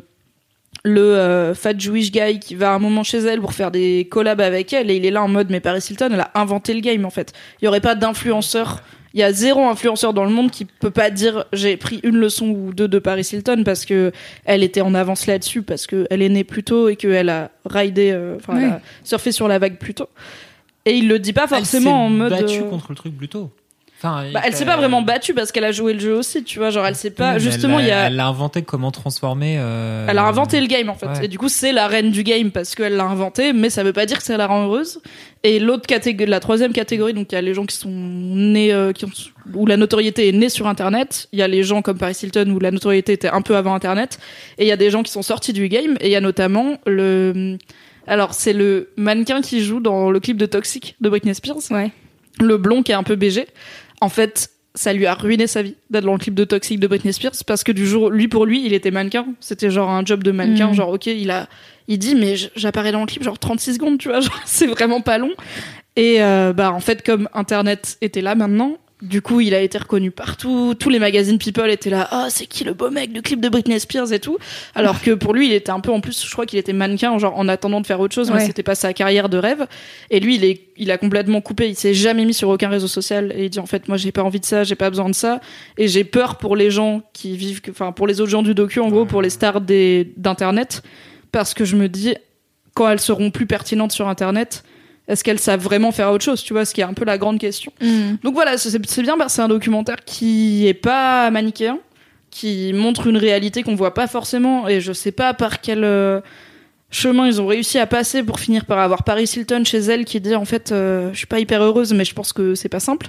le 0.84 1.00
euh, 1.00 1.54
fat 1.54 1.72
Jewish 1.78 2.12
guy 2.12 2.38
qui 2.38 2.54
va 2.54 2.72
à 2.72 2.74
un 2.74 2.78
moment 2.78 3.02
chez 3.02 3.16
elle 3.16 3.40
pour 3.40 3.54
faire 3.54 3.70
des 3.70 4.08
collabs 4.10 4.42
avec 4.42 4.74
elle. 4.74 4.90
Et 4.90 4.96
il 4.96 5.06
est 5.06 5.10
là 5.10 5.22
en 5.22 5.28
mode, 5.28 5.48
mais 5.48 5.60
Paris 5.60 5.82
Hilton, 5.88 6.10
elle 6.12 6.20
a 6.20 6.30
inventé 6.34 6.74
le 6.74 6.80
game, 6.80 7.06
en 7.06 7.10
fait. 7.10 7.32
Il 7.62 7.64
y 7.64 7.68
aurait 7.68 7.80
pas 7.80 7.94
d'influenceur. 7.94 8.82
Il 9.14 9.20
y 9.20 9.22
a 9.22 9.32
zéro 9.32 9.64
influenceur 9.66 10.12
dans 10.12 10.24
le 10.24 10.30
monde 10.30 10.50
qui 10.50 10.66
peut 10.66 10.90
pas 10.90 11.08
dire 11.08 11.46
j'ai 11.54 11.78
pris 11.78 11.98
une 12.02 12.18
leçon 12.18 12.50
ou 12.50 12.74
deux 12.74 12.88
de 12.88 12.98
Paris 12.98 13.26
Hilton 13.32 13.62
parce 13.64 13.86
que 13.86 14.12
elle 14.44 14.62
était 14.62 14.82
en 14.82 14.94
avance 14.94 15.26
là-dessus, 15.26 15.62
parce 15.62 15.86
que 15.86 16.06
elle 16.10 16.20
est 16.20 16.28
née 16.28 16.44
plus 16.44 16.62
tôt 16.62 16.90
et 16.90 16.96
qu'elle 16.96 17.30
a 17.30 17.50
ridé, 17.64 18.10
euh, 18.12 18.36
enfin, 18.36 18.72
a 18.72 18.80
surfé 19.04 19.32
sur 19.32 19.48
la 19.48 19.58
vague 19.58 19.78
plus 19.78 19.94
tôt. 19.94 20.10
Et 20.88 20.94
il 20.96 21.08
le 21.08 21.18
dit 21.18 21.32
pas 21.32 21.42
Elle 21.44 21.48
forcément 21.58 22.04
en 22.06 22.08
s'est 22.08 22.14
mode. 22.14 22.30
battue 22.30 22.60
euh, 22.60 22.68
contre 22.70 22.86
le 22.90 22.94
truc 22.96 23.16
plus 23.16 23.28
tôt. 23.28 23.50
Enfin, 24.00 24.26
bah, 24.32 24.42
elle 24.44 24.54
s'est 24.54 24.64
pas 24.64 24.76
vraiment 24.76 25.02
battue 25.02 25.34
parce 25.34 25.50
qu'elle 25.50 25.64
a 25.64 25.72
joué 25.72 25.92
le 25.92 25.98
jeu 25.98 26.14
aussi, 26.14 26.44
tu 26.44 26.60
vois. 26.60 26.70
Genre, 26.70 26.86
elle 26.86 26.94
sait 26.94 27.10
pas. 27.10 27.38
Justement, 27.40 27.80
il 27.80 27.86
y 27.88 27.90
a. 27.90 28.06
Elle 28.06 28.20
a 28.20 28.28
inventé 28.28 28.62
comment 28.62 28.92
transformer. 28.92 29.56
euh, 29.58 30.06
Elle 30.08 30.18
a 30.18 30.24
inventé 30.24 30.60
le 30.60 30.68
game 30.68 30.88
en 30.88 30.94
fait. 30.94 31.06
Ouais. 31.06 31.24
Et 31.24 31.28
du 31.28 31.36
coup, 31.36 31.48
c'est 31.48 31.72
la 31.72 31.88
reine 31.88 32.12
du 32.12 32.22
game 32.22 32.52
parce 32.52 32.76
qu'elle 32.76 32.94
l'a 32.94 33.06
inventé, 33.06 33.52
mais 33.52 33.70
ça 33.70 33.82
veut 33.82 33.92
pas 33.92 34.06
dire 34.06 34.18
que 34.18 34.22
ça 34.22 34.36
la 34.36 34.46
rend 34.46 34.62
heureuse. 34.66 35.00
Et 35.42 35.58
l'autre 35.58 35.88
catégorie, 35.88 36.30
la 36.30 36.38
troisième 36.38 36.72
catégorie, 36.72 37.12
donc 37.12 37.32
il 37.32 37.34
y 37.34 37.38
a 37.38 37.42
les 37.42 37.54
gens 37.54 37.66
qui 37.66 37.74
sont 37.76 37.90
nés, 37.90 38.72
euh, 38.72 38.92
qui 38.92 39.04
ont, 39.04 39.10
où 39.52 39.66
la 39.66 39.76
notoriété 39.76 40.28
est 40.28 40.32
née 40.32 40.48
sur 40.48 40.68
Internet. 40.68 41.26
Il 41.32 41.40
y 41.40 41.42
a 41.42 41.48
les 41.48 41.64
gens 41.64 41.82
comme 41.82 41.98
Paris 41.98 42.16
Hilton 42.22 42.48
où 42.50 42.60
la 42.60 42.70
notoriété 42.70 43.14
était 43.14 43.28
un 43.30 43.42
peu 43.42 43.56
avant 43.56 43.74
Internet. 43.74 44.20
Et 44.58 44.64
il 44.64 44.68
y 44.68 44.72
a 44.72 44.76
des 44.76 44.90
gens 44.90 45.02
qui 45.02 45.10
sont 45.10 45.22
sortis 45.22 45.52
du 45.52 45.68
game. 45.68 45.96
Et 46.00 46.06
il 46.06 46.12
y 46.12 46.16
a 46.16 46.20
notamment 46.20 46.76
le, 46.86 47.58
alors 48.08 48.34
c'est 48.34 48.52
le 48.52 48.90
mannequin 48.96 49.40
qui 49.40 49.62
joue 49.62 49.80
dans 49.80 50.10
le 50.10 50.20
clip 50.20 50.36
de 50.36 50.46
Toxic 50.46 50.96
de 51.00 51.08
Britney 51.08 51.34
Spears. 51.34 51.70
Ouais. 51.70 51.90
Le 52.40 52.56
blond 52.56 52.82
qui 52.82 52.92
est 52.92 52.96
un 52.96 53.02
peu 53.02 53.16
BG. 53.16 53.46
En 54.00 54.08
fait, 54.08 54.50
ça 54.74 54.92
lui 54.92 55.06
a 55.06 55.14
ruiné 55.14 55.46
sa 55.46 55.62
vie 55.62 55.74
d'être 55.90 56.04
dans 56.04 56.12
le 56.12 56.18
clip 56.18 56.34
de 56.34 56.44
Toxic 56.44 56.78
de 56.78 56.86
Britney 56.86 57.12
Spears 57.12 57.32
parce 57.46 57.64
que 57.64 57.72
du 57.72 57.86
jour, 57.86 58.10
lui 58.10 58.28
pour 58.28 58.46
lui, 58.46 58.64
il 58.64 58.72
était 58.72 58.90
mannequin. 58.90 59.26
C'était 59.40 59.70
genre 59.70 59.90
un 59.90 60.04
job 60.04 60.22
de 60.22 60.30
mannequin. 60.30 60.68
Mhm. 60.68 60.74
Genre, 60.74 60.90
ok, 60.90 61.06
il 61.06 61.30
a, 61.30 61.48
il 61.88 61.98
dit, 61.98 62.14
mais 62.14 62.36
j'apparais 62.54 62.92
dans 62.92 63.00
le 63.00 63.06
clip 63.06 63.22
genre 63.22 63.38
36 63.38 63.74
secondes, 63.74 63.98
tu 63.98 64.08
vois, 64.08 64.20
genre, 64.20 64.40
c'est 64.44 64.66
vraiment 64.66 65.00
pas 65.00 65.18
long. 65.18 65.32
Et 65.96 66.22
euh, 66.22 66.52
bah 66.52 66.72
en 66.72 66.80
fait, 66.80 67.04
comme 67.04 67.28
Internet 67.34 67.98
était 68.00 68.20
là 68.20 68.36
maintenant, 68.36 68.78
du 69.00 69.22
coup, 69.22 69.40
il 69.40 69.54
a 69.54 69.60
été 69.60 69.78
reconnu 69.78 70.10
partout. 70.10 70.74
Tous 70.76 70.90
les 70.90 70.98
magazines 70.98 71.38
People 71.38 71.70
étaient 71.70 71.90
là. 71.90 72.08
Oh, 72.12 72.26
c'est 72.30 72.46
qui 72.46 72.64
le 72.64 72.74
beau 72.74 72.90
mec 72.90 73.12
du 73.12 73.22
clip 73.22 73.40
de 73.40 73.48
Britney 73.48 73.78
Spears 73.78 74.12
et 74.12 74.18
tout. 74.18 74.38
Alors 74.74 75.00
que 75.00 75.12
pour 75.12 75.34
lui, 75.34 75.46
il 75.46 75.52
était 75.52 75.70
un 75.70 75.78
peu 75.78 75.92
en 75.92 76.00
plus. 76.00 76.26
Je 76.26 76.32
crois 76.32 76.46
qu'il 76.46 76.58
était 76.58 76.72
mannequin, 76.72 77.16
genre 77.18 77.38
en 77.38 77.46
attendant 77.46 77.80
de 77.80 77.86
faire 77.86 78.00
autre 78.00 78.14
chose. 78.14 78.30
Mais 78.32 78.44
c'était 78.44 78.64
pas 78.64 78.74
sa 78.74 78.92
carrière 78.92 79.28
de 79.28 79.38
rêve. 79.38 79.66
Et 80.10 80.18
lui, 80.18 80.34
il 80.34 80.44
est, 80.44 80.62
il 80.76 80.90
a 80.90 80.98
complètement 80.98 81.40
coupé. 81.40 81.68
Il 81.68 81.76
s'est 81.76 81.94
jamais 81.94 82.24
mis 82.24 82.34
sur 82.34 82.48
aucun 82.48 82.68
réseau 82.68 82.88
social. 82.88 83.32
Et 83.36 83.44
il 83.44 83.50
dit 83.50 83.60
en 83.60 83.66
fait, 83.66 83.86
moi, 83.86 83.96
j'ai 83.96 84.10
pas 84.10 84.24
envie 84.24 84.40
de 84.40 84.44
ça. 84.44 84.64
J'ai 84.64 84.74
pas 84.74 84.90
besoin 84.90 85.08
de 85.08 85.14
ça. 85.14 85.40
Et 85.76 85.86
j'ai 85.86 86.02
peur 86.02 86.36
pour 86.36 86.56
les 86.56 86.72
gens 86.72 87.02
qui 87.12 87.36
vivent, 87.36 87.60
enfin 87.70 87.92
pour 87.92 88.08
les 88.08 88.20
autres 88.20 88.30
gens 88.30 88.42
du 88.42 88.54
docu, 88.54 88.80
en 88.80 88.88
gros, 88.88 89.04
pour 89.04 89.22
les 89.22 89.30
stars 89.30 89.60
des 89.60 90.12
d'internet, 90.16 90.82
parce 91.30 91.54
que 91.54 91.64
je 91.64 91.76
me 91.76 91.88
dis 91.88 92.14
quand 92.74 92.88
elles 92.88 93.00
seront 93.00 93.30
plus 93.30 93.46
pertinentes 93.46 93.92
sur 93.92 94.08
internet. 94.08 94.64
Est-ce 95.08 95.24
qu'elles 95.24 95.38
savent 95.38 95.62
vraiment 95.62 95.90
faire 95.90 96.10
autre 96.12 96.24
chose, 96.24 96.42
tu 96.42 96.52
vois, 96.52 96.64
ce 96.64 96.74
qui 96.74 96.82
est 96.82 96.84
un 96.84 96.92
peu 96.92 97.04
la 97.04 97.18
grande 97.18 97.38
question. 97.38 97.72
Mhm. 97.80 98.18
Donc 98.22 98.34
voilà, 98.34 98.58
c'est 98.58 98.70
c'est 98.86 99.02
bien, 99.02 99.16
bah, 99.16 99.28
c'est 99.28 99.42
un 99.42 99.48
documentaire 99.48 100.04
qui 100.04 100.66
est 100.66 100.74
pas 100.74 101.30
manichéen, 101.30 101.78
qui 102.30 102.72
montre 102.74 103.06
une 103.06 103.16
réalité 103.16 103.62
qu'on 103.62 103.74
voit 103.74 103.94
pas 103.94 104.06
forcément, 104.06 104.68
et 104.68 104.80
je 104.80 104.92
sais 104.92 105.12
pas 105.12 105.32
par 105.32 105.60
quel 105.60 105.82
euh, 105.82 106.20
chemin 106.90 107.26
ils 107.26 107.40
ont 107.40 107.46
réussi 107.46 107.78
à 107.78 107.86
passer 107.86 108.22
pour 108.22 108.40
finir 108.40 108.64
par 108.64 108.78
avoir 108.78 109.02
Paris 109.02 109.30
Hilton 109.34 109.64
chez 109.64 109.78
elle 109.78 110.04
qui 110.04 110.20
dit 110.20 110.34
en 110.34 110.44
fait, 110.44 110.72
euh, 110.72 111.10
je 111.12 111.18
suis 111.18 111.26
pas 111.26 111.40
hyper 111.40 111.62
heureuse, 111.62 111.92
mais 111.92 112.04
je 112.04 112.14
pense 112.14 112.32
que 112.32 112.54
c'est 112.54 112.68
pas 112.68 112.80
simple. 112.80 113.08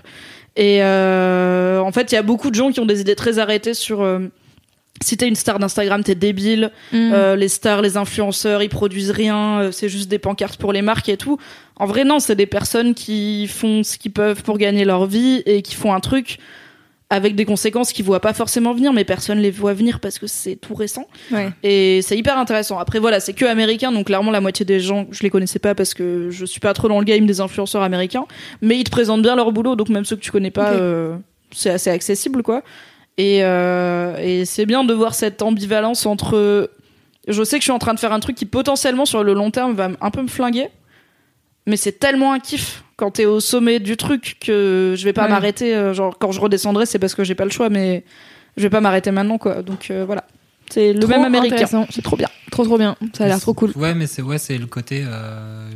Et 0.55 0.83
euh, 0.83 1.79
en 1.79 1.91
fait, 1.91 2.11
il 2.11 2.15
y 2.15 2.17
a 2.17 2.21
beaucoup 2.21 2.49
de 2.49 2.55
gens 2.55 2.71
qui 2.71 2.79
ont 2.79 2.85
des 2.85 3.01
idées 3.01 3.15
très 3.15 3.39
arrêtées 3.39 3.73
sur 3.73 4.01
euh, 4.01 4.19
si 5.01 5.17
t'es 5.17 5.27
une 5.27 5.35
star 5.35 5.59
d'Instagram, 5.59 6.03
t'es 6.03 6.15
débile. 6.15 6.71
Mhm. 6.91 7.11
Euh, 7.13 7.35
les 7.35 7.47
stars, 7.47 7.81
les 7.81 7.97
influenceurs, 7.97 8.61
ils 8.61 8.69
produisent 8.69 9.11
rien, 9.11 9.61
euh, 9.61 9.71
c'est 9.71 9.89
juste 9.89 10.09
des 10.09 10.19
pancartes 10.19 10.59
pour 10.59 10.73
les 10.73 10.81
marques 10.81 11.09
et 11.09 11.17
tout. 11.17 11.37
En 11.77 11.85
vrai, 11.85 12.03
non, 12.03 12.19
c'est 12.19 12.35
des 12.35 12.45
personnes 12.45 12.93
qui 12.93 13.47
font 13.47 13.83
ce 13.83 13.97
qu'ils 13.97 14.11
peuvent 14.11 14.43
pour 14.43 14.57
gagner 14.57 14.85
leur 14.85 15.05
vie 15.05 15.41
et 15.45 15.61
qui 15.61 15.75
font 15.75 15.93
un 15.93 16.01
truc 16.01 16.39
avec 17.11 17.35
des 17.35 17.45
conséquences 17.45 17.91
qu'ils 17.91 18.05
voient 18.05 18.19
pas 18.19 18.33
forcément 18.33 18.73
venir, 18.73 18.93
mais 18.93 19.03
personne 19.03 19.39
les 19.39 19.49
voit 19.49 19.73
venir 19.73 19.99
parce 19.99 20.19
que 20.19 20.27
c'est 20.27 20.55
tout 20.55 20.75
récent. 20.75 21.07
Ouais. 21.31 21.49
Et 21.63 22.01
c'est 22.03 22.15
hyper 22.15 22.37
intéressant. 22.37 22.77
Après, 22.77 22.99
voilà, 22.99 23.19
c'est 23.19 23.33
que 23.33 23.45
américain, 23.45 23.91
donc 23.91 24.07
clairement, 24.07 24.29
la 24.29 24.41
moitié 24.41 24.63
des 24.63 24.79
gens, 24.79 25.07
je 25.09 25.23
les 25.23 25.31
connaissais 25.31 25.57
pas 25.57 25.73
parce 25.73 25.95
que 25.95 26.29
je 26.29 26.45
suis 26.45 26.59
pas 26.59 26.73
trop 26.73 26.87
dans 26.87 26.99
le 26.99 27.05
game 27.05 27.25
des 27.25 27.41
influenceurs 27.41 27.81
américains, 27.81 28.25
mais 28.61 28.77
ils 28.77 28.83
te 28.83 28.91
présentent 28.91 29.23
bien 29.23 29.35
leur 29.35 29.51
boulot, 29.51 29.75
donc 29.75 29.89
même 29.89 30.05
ceux 30.05 30.17
que 30.17 30.21
tu 30.21 30.29
connais 30.29 30.51
pas, 30.51 30.73
euh, 30.73 31.15
c'est 31.51 31.71
assez 31.71 31.89
accessible, 31.89 32.43
quoi. 32.43 32.61
Et, 33.19 33.43
euh, 33.43 34.15
et 34.17 34.45
c'est 34.45 34.65
bien 34.65 34.83
de 34.85 34.93
voir 34.93 35.13
cette 35.13 35.41
ambivalence 35.41 36.05
entre. 36.05 36.71
Je 37.27 37.43
sais 37.43 37.57
que 37.57 37.61
je 37.61 37.65
suis 37.65 37.71
en 37.73 37.79
train 37.79 37.93
de 37.93 37.99
faire 37.99 38.13
un 38.13 38.19
truc 38.21 38.35
qui 38.37 38.45
potentiellement 38.45 39.05
sur 39.05 39.23
le 39.25 39.33
long 39.33 39.51
terme 39.51 39.73
va 39.73 39.89
un 39.99 40.09
peu 40.09 40.21
me 40.21 40.27
flinguer, 40.29 40.69
mais 41.67 41.75
c'est 41.75 41.91
tellement 41.99 42.31
un 42.31 42.39
kiff 42.39 42.83
quand 42.95 43.11
t'es 43.11 43.25
au 43.25 43.39
sommet 43.41 43.79
du 43.79 43.97
truc 43.97 44.37
que 44.39 44.93
je 44.97 45.03
vais 45.03 45.11
pas 45.13 45.23
Ouais. 45.23 45.29
m'arrêter. 45.29 45.75
euh, 45.75 45.93
Genre 45.93 46.17
quand 46.17 46.31
je 46.31 46.39
redescendrai, 46.39 46.85
c'est 46.85 46.97
parce 46.97 47.13
que 47.13 47.23
j'ai 47.25 47.35
pas 47.35 47.43
le 47.45 47.51
choix, 47.51 47.69
mais 47.69 48.05
je 48.57 48.63
vais 48.63 48.69
pas 48.69 48.79
m'arrêter 48.81 49.11
maintenant, 49.11 49.37
quoi. 49.37 49.63
Donc 49.63 49.91
euh, 49.91 50.05
voilà, 50.05 50.23
c'est 50.69 50.93
le 50.93 50.99
Trop 51.01 51.09
même 51.09 51.25
américain. 51.25 51.67
C'est 51.89 52.01
trop 52.01 52.15
bien. 52.15 52.29
Trop 52.51 52.63
trop 52.63 52.77
bien. 52.77 52.95
Ça 53.17 53.25
a 53.25 53.27
l'air 53.27 53.39
trop 53.41 53.53
cool. 53.53 53.71
Ouais, 53.75 53.93
mais 53.93 54.07
c'est 54.07 54.21
ouais, 54.21 54.37
c'est 54.37 54.57
le 54.57 54.65
côté. 54.67 55.03
euh, 55.05 55.69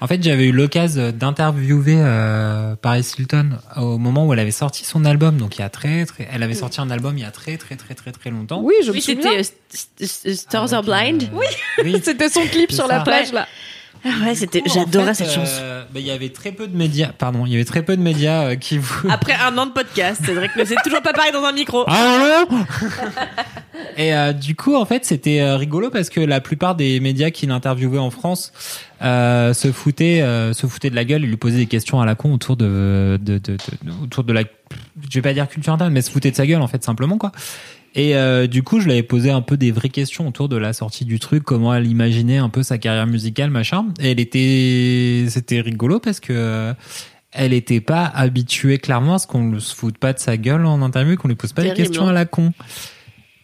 En 0.00 0.06
fait, 0.06 0.22
j'avais 0.22 0.46
eu 0.46 0.52
l'occasion 0.52 1.10
d'interviewer 1.10 1.96
euh, 1.98 2.76
Paris 2.76 3.06
Hilton 3.18 3.50
au 3.76 3.96
moment 3.96 4.26
où 4.26 4.32
elle 4.34 4.38
avait 4.40 4.50
sorti 4.50 4.84
son 4.84 5.04
album. 5.06 5.38
Donc 5.38 5.56
il 5.56 5.60
y 5.62 5.64
a 5.64 5.70
très 5.70 6.04
très, 6.04 6.28
elle 6.30 6.42
avait 6.42 6.54
sorti 6.54 6.80
un 6.82 6.90
album 6.90 7.16
il 7.16 7.22
y 7.22 7.24
a 7.24 7.30
très 7.30 7.56
très 7.56 7.76
très 7.76 7.94
très 7.94 8.12
très 8.12 8.30
longtemps. 8.30 8.60
Oui, 8.62 8.74
je 8.84 8.90
Oui, 8.90 8.96
me 8.96 9.00
souviens. 9.00 9.22
c'était 9.22 9.38
euh, 9.38 9.42
St- 9.72 10.06
St- 10.06 10.34
Stars 10.36 10.74
Are 10.74 10.82
Blind. 10.82 11.22
euh, 11.22 11.82
oui. 11.84 12.00
C'était 12.04 12.28
son 12.28 12.42
clip 12.42 12.72
sur 12.72 12.86
la 12.86 13.00
plage 13.00 13.32
là. 13.32 13.46
Ah 14.04 14.08
ouais, 14.24 14.34
c'était. 14.34 14.62
J'adorais 14.66 15.14
cette 15.14 15.30
chanson. 15.30 15.50
euh, 15.60 15.84
bah, 15.92 16.00
Il 16.00 16.06
y 16.06 16.10
avait 16.10 16.28
très 16.28 16.52
peu 16.52 16.66
de 16.68 16.76
médias. 16.76 17.08
Pardon, 17.16 17.44
il 17.46 17.52
y 17.52 17.54
avait 17.56 17.64
très 17.64 17.82
peu 17.82 17.96
de 17.96 18.02
médias 18.02 18.50
euh, 18.50 18.56
qui 18.56 18.78
vous. 18.78 19.06
Après 19.10 19.34
un 19.34 19.56
an 19.58 19.66
de 19.66 19.72
podcast, 19.72 20.22
Cédric 20.24 20.54
ne 20.56 20.64
sait 20.64 20.76
toujours 20.84 21.02
pas 21.02 21.12
parler 21.12 21.32
dans 21.32 21.42
un 21.44 21.52
micro. 21.52 21.84
Ah 21.88 22.44
non 22.50 22.58
Et 23.96 24.14
euh, 24.14 24.32
du 24.32 24.54
coup, 24.54 24.74
en 24.74 24.84
fait, 24.84 25.04
c'était 25.04 25.40
euh, 25.40 25.56
rigolo 25.56 25.90
parce 25.90 26.08
que 26.10 26.20
la 26.20 26.40
plupart 26.40 26.74
des 26.74 27.00
médias 27.00 27.30
qui 27.30 27.46
l'interviewaient 27.46 27.98
en 27.98 28.10
France 28.10 28.52
euh, 29.02 29.52
se 29.54 29.72
foutaient, 29.72 30.22
euh, 30.22 30.52
se 30.52 30.66
foutaient 30.66 30.90
de 30.90 30.94
la 30.96 31.04
gueule 31.04 31.24
et 31.24 31.26
lui 31.26 31.36
posaient 31.36 31.58
des 31.58 31.66
questions 31.66 32.00
à 32.00 32.06
la 32.06 32.14
con 32.14 32.32
autour 32.32 32.56
de, 32.56 33.18
de, 33.20 33.38
de, 33.38 33.52
de- 33.56 33.58
autour 34.02 34.24
de 34.24 34.32
la, 34.32 34.42
je 34.42 35.14
vais 35.14 35.22
pas 35.22 35.32
dire 35.34 35.48
culture 35.48 35.72
interne, 35.72 35.92
mais 35.92 36.02
se 36.02 36.10
foutaient 36.10 36.30
de 36.30 36.36
sa 36.36 36.46
gueule 36.46 36.62
en 36.62 36.68
fait 36.68 36.82
simplement 36.84 37.18
quoi. 37.18 37.32
Et 37.98 38.14
euh, 38.14 38.46
du 38.46 38.62
coup, 38.62 38.78
je 38.78 38.84
lui 38.84 38.92
avais 38.92 39.02
posé 39.02 39.30
un 39.30 39.40
peu 39.40 39.56
des 39.56 39.72
vraies 39.72 39.88
questions 39.88 40.28
autour 40.28 40.50
de 40.50 40.56
la 40.56 40.74
sortie 40.74 41.06
du 41.06 41.18
truc, 41.18 41.42
comment 41.44 41.74
elle 41.74 41.86
imaginait 41.86 42.36
un 42.36 42.50
peu 42.50 42.62
sa 42.62 42.76
carrière 42.76 43.06
musicale, 43.06 43.48
machin. 43.50 43.86
Et 44.00 44.10
elle 44.10 44.20
était, 44.20 45.24
c'était 45.30 45.62
rigolo 45.62 45.98
parce 45.98 46.20
que 46.20 46.34
euh, 46.34 46.74
elle 47.32 47.54
était 47.54 47.80
pas 47.80 48.04
habituée 48.04 48.76
clairement 48.78 49.14
à 49.14 49.18
ce 49.18 49.26
qu'on 49.26 49.42
ne 49.44 49.58
se 49.58 49.74
foute 49.74 49.96
pas 49.96 50.12
de 50.12 50.18
sa 50.18 50.36
gueule 50.36 50.66
en 50.66 50.82
interview, 50.82 51.16
qu'on 51.16 51.28
lui 51.28 51.36
pose 51.36 51.54
pas 51.54 51.62
des 51.62 51.72
questions 51.72 52.06
hein. 52.06 52.10
à 52.10 52.12
la 52.12 52.26
con. 52.26 52.52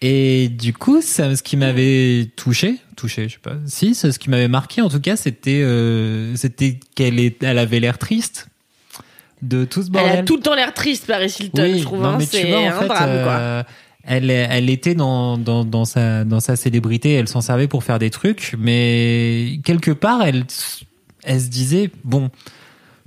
Et 0.02 0.48
du 0.48 0.72
coup, 0.74 1.00
ça, 1.00 1.34
ce 1.34 1.42
qui 1.42 1.56
m'avait 1.56 2.28
touché, 2.36 2.76
touché, 2.96 3.28
je 3.28 3.34
sais 3.34 3.40
pas, 3.40 3.54
si, 3.66 3.94
ce 3.94 4.18
qui 4.18 4.28
m'avait 4.30 4.48
marqué 4.48 4.82
en 4.82 4.88
tout 4.90 5.00
cas, 5.00 5.16
c'était, 5.16 5.62
euh, 5.62 6.34
c'était 6.36 6.78
qu'elle 6.94 7.18
est, 7.20 7.42
elle 7.42 7.58
avait 7.58 7.80
l'air 7.80 7.96
triste 7.98 8.48
de 9.42 9.64
tout 9.64 9.80
ce 9.82 9.86
Elle 9.86 9.92
bordel. 9.92 10.18
a 10.18 10.22
tout 10.24 10.36
le 10.36 10.42
temps 10.42 10.54
l'air 10.54 10.74
triste, 10.74 11.06
Paris 11.06 11.34
Hilton, 11.40 11.62
Oui, 11.62 11.78
je 11.78 11.84
trouve. 11.84 12.02
non, 12.02 12.08
hein, 12.10 12.16
mais 12.18 12.26
tu 12.26 12.36
c'est 12.36 12.48
vois, 12.50 12.58
en 12.60 12.80
fait, 12.80 12.86
drame, 12.88 13.22
quoi. 13.22 13.32
euh, 13.32 13.62
elle, 14.04 14.30
était 14.70 14.94
dans, 14.94 15.36
sa, 15.84 16.24
célébrité, 16.56 17.12
elle 17.14 17.28
s'en 17.28 17.40
servait 17.40 17.68
pour 17.68 17.84
faire 17.84 17.98
des 17.98 18.10
trucs, 18.10 18.54
mais 18.58 19.60
quelque 19.64 19.90
part, 19.90 20.22
elle, 20.22 20.44
se 20.48 21.48
disait, 21.48 21.90
bon, 22.04 22.30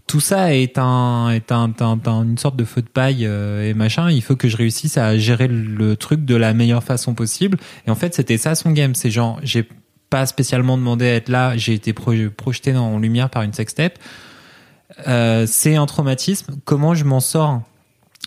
tout 0.08 0.20
ça 0.20 0.54
est 0.56 0.78
un, 0.78 1.32
est 1.32 1.52
un, 1.52 1.74
un- 1.80 2.00
un- 2.06 2.24
une 2.24 2.38
sorte 2.38 2.56
de 2.56 2.64
feu 2.64 2.82
de 2.82 2.88
paille 2.88 3.26
euh, 3.26 3.68
et 3.70 3.74
machin. 3.74 4.12
Il 4.12 4.22
faut 4.22 4.36
que 4.36 4.48
je 4.48 4.56
réussisse 4.56 4.98
à 4.98 5.18
gérer 5.18 5.48
le 5.48 5.96
truc 5.96 6.26
de 6.26 6.36
la 6.36 6.54
meilleure 6.54 6.84
façon 6.84 7.16
possible. 7.16 7.58
Et 7.88 7.90
en 7.92 7.96
fait, 7.96 8.14
c'était 8.14 8.38
ça 8.38 8.54
son 8.54 8.70
game. 8.72 8.94
C'est 8.94 9.10
genre, 9.10 9.40
j'ai 9.42 9.68
pas 10.12 10.28
spécialement 10.28 10.78
demandé 10.78 11.06
à 11.08 11.16
être 11.16 11.30
là. 11.30 11.58
J'ai 11.58 11.74
été 11.74 11.92
pro- 11.92 12.14
projeté 12.38 12.76
en 12.78 13.00
lumière 13.00 13.32
par 13.32 13.42
une 13.42 13.54
sextape. 13.54 13.98
Euh, 15.08 15.46
c'est 15.48 15.76
un 15.76 15.88
traumatisme. 15.88 16.56
Comment 16.66 16.94
je 16.94 17.04
m'en 17.04 17.20
sors? 17.20 17.64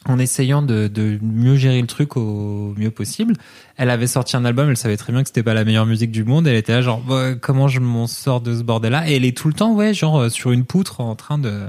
En 0.07 0.19
essayant 0.19 0.63
de, 0.63 0.87
de 0.89 1.19
mieux 1.23 1.57
gérer 1.57 1.81
le 1.81 1.87
truc 1.87 2.17
au 2.17 2.73
mieux 2.79 2.91
possible. 2.91 3.35
Elle 3.77 3.91
avait 3.91 4.07
sorti 4.07 4.37
un 4.37 4.45
album, 4.45 4.71
elle 4.71 4.77
savait 4.77 4.97
très 4.97 5.13
bien 5.13 5.23
que 5.23 5.29
c'était 5.29 5.43
pas 5.43 5.55
la 5.55 5.65
meilleure 5.65 5.87
musique 5.87 6.11
du 6.11 6.25
monde. 6.25 6.47
Elle 6.47 6.57
était 6.57 6.73
là 6.73 6.81
genre 6.83 7.01
Bah, 7.01 7.35
comment 7.41 7.69
je 7.69 7.81
m'en 7.81 8.07
sors 8.07 8.41
de 8.41 8.57
ce 8.57 8.63
bordel-là? 8.63 9.11
Et 9.11 9.17
elle 9.17 9.25
est 9.25 9.37
tout 9.37 9.49
le 9.49 9.55
temps 9.55 9.75
ouais 9.75 9.93
genre 9.95 10.19
euh, 10.21 10.29
sur 10.31 10.53
une 10.53 10.65
poutre 10.65 11.01
en 11.01 11.15
train 11.15 11.39
de 11.39 11.63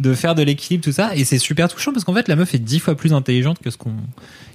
de 0.00 0.12
faire 0.12 0.34
de 0.34 0.42
l'équilibre 0.42 0.82
tout 0.82 0.90
ça 0.90 1.14
et 1.14 1.24
c'est 1.24 1.38
super 1.38 1.68
touchant 1.68 1.92
parce 1.92 2.02
qu'en 2.02 2.12
fait 2.14 2.26
la 2.26 2.34
meuf 2.34 2.52
est 2.52 2.58
dix 2.58 2.80
fois 2.80 2.96
plus 2.96 3.12
intelligente 3.12 3.58
que 3.62 3.70
ce 3.70 3.76
qu'on 3.76 3.94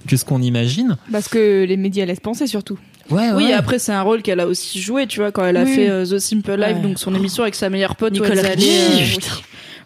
que 0.06 0.16
ce 0.18 0.24
qu'on 0.26 0.42
imagine. 0.42 0.98
Parce 1.10 1.28
que 1.28 1.64
les 1.64 1.76
médias 1.78 2.04
laissent 2.04 2.20
penser 2.20 2.46
surtout. 2.46 2.78
Ouais 3.08 3.30
Oui, 3.34 3.44
ouais. 3.44 3.52
après 3.54 3.78
c'est 3.78 3.92
un 3.92 4.02
rôle 4.02 4.20
qu'elle 4.20 4.40
a 4.40 4.46
aussi 4.46 4.80
joué, 4.82 5.06
tu 5.06 5.20
vois, 5.20 5.32
quand 5.32 5.44
elle 5.44 5.56
a 5.56 5.64
Oui. 5.64 5.74
fait 5.74 5.88
euh, 5.88 6.04
The 6.04 6.18
Simple 6.18 6.56
Life, 6.56 6.76
Ouais. 6.76 6.82
donc 6.82 6.98
son 6.98 7.14
émission 7.14 7.42
avec 7.42 7.54
sa 7.54 7.70
meilleure 7.70 7.96
pote, 7.96 8.18
où 8.20 8.22
Richie, 8.22 8.38
euh, 8.38 9.06
putain. 9.14 9.32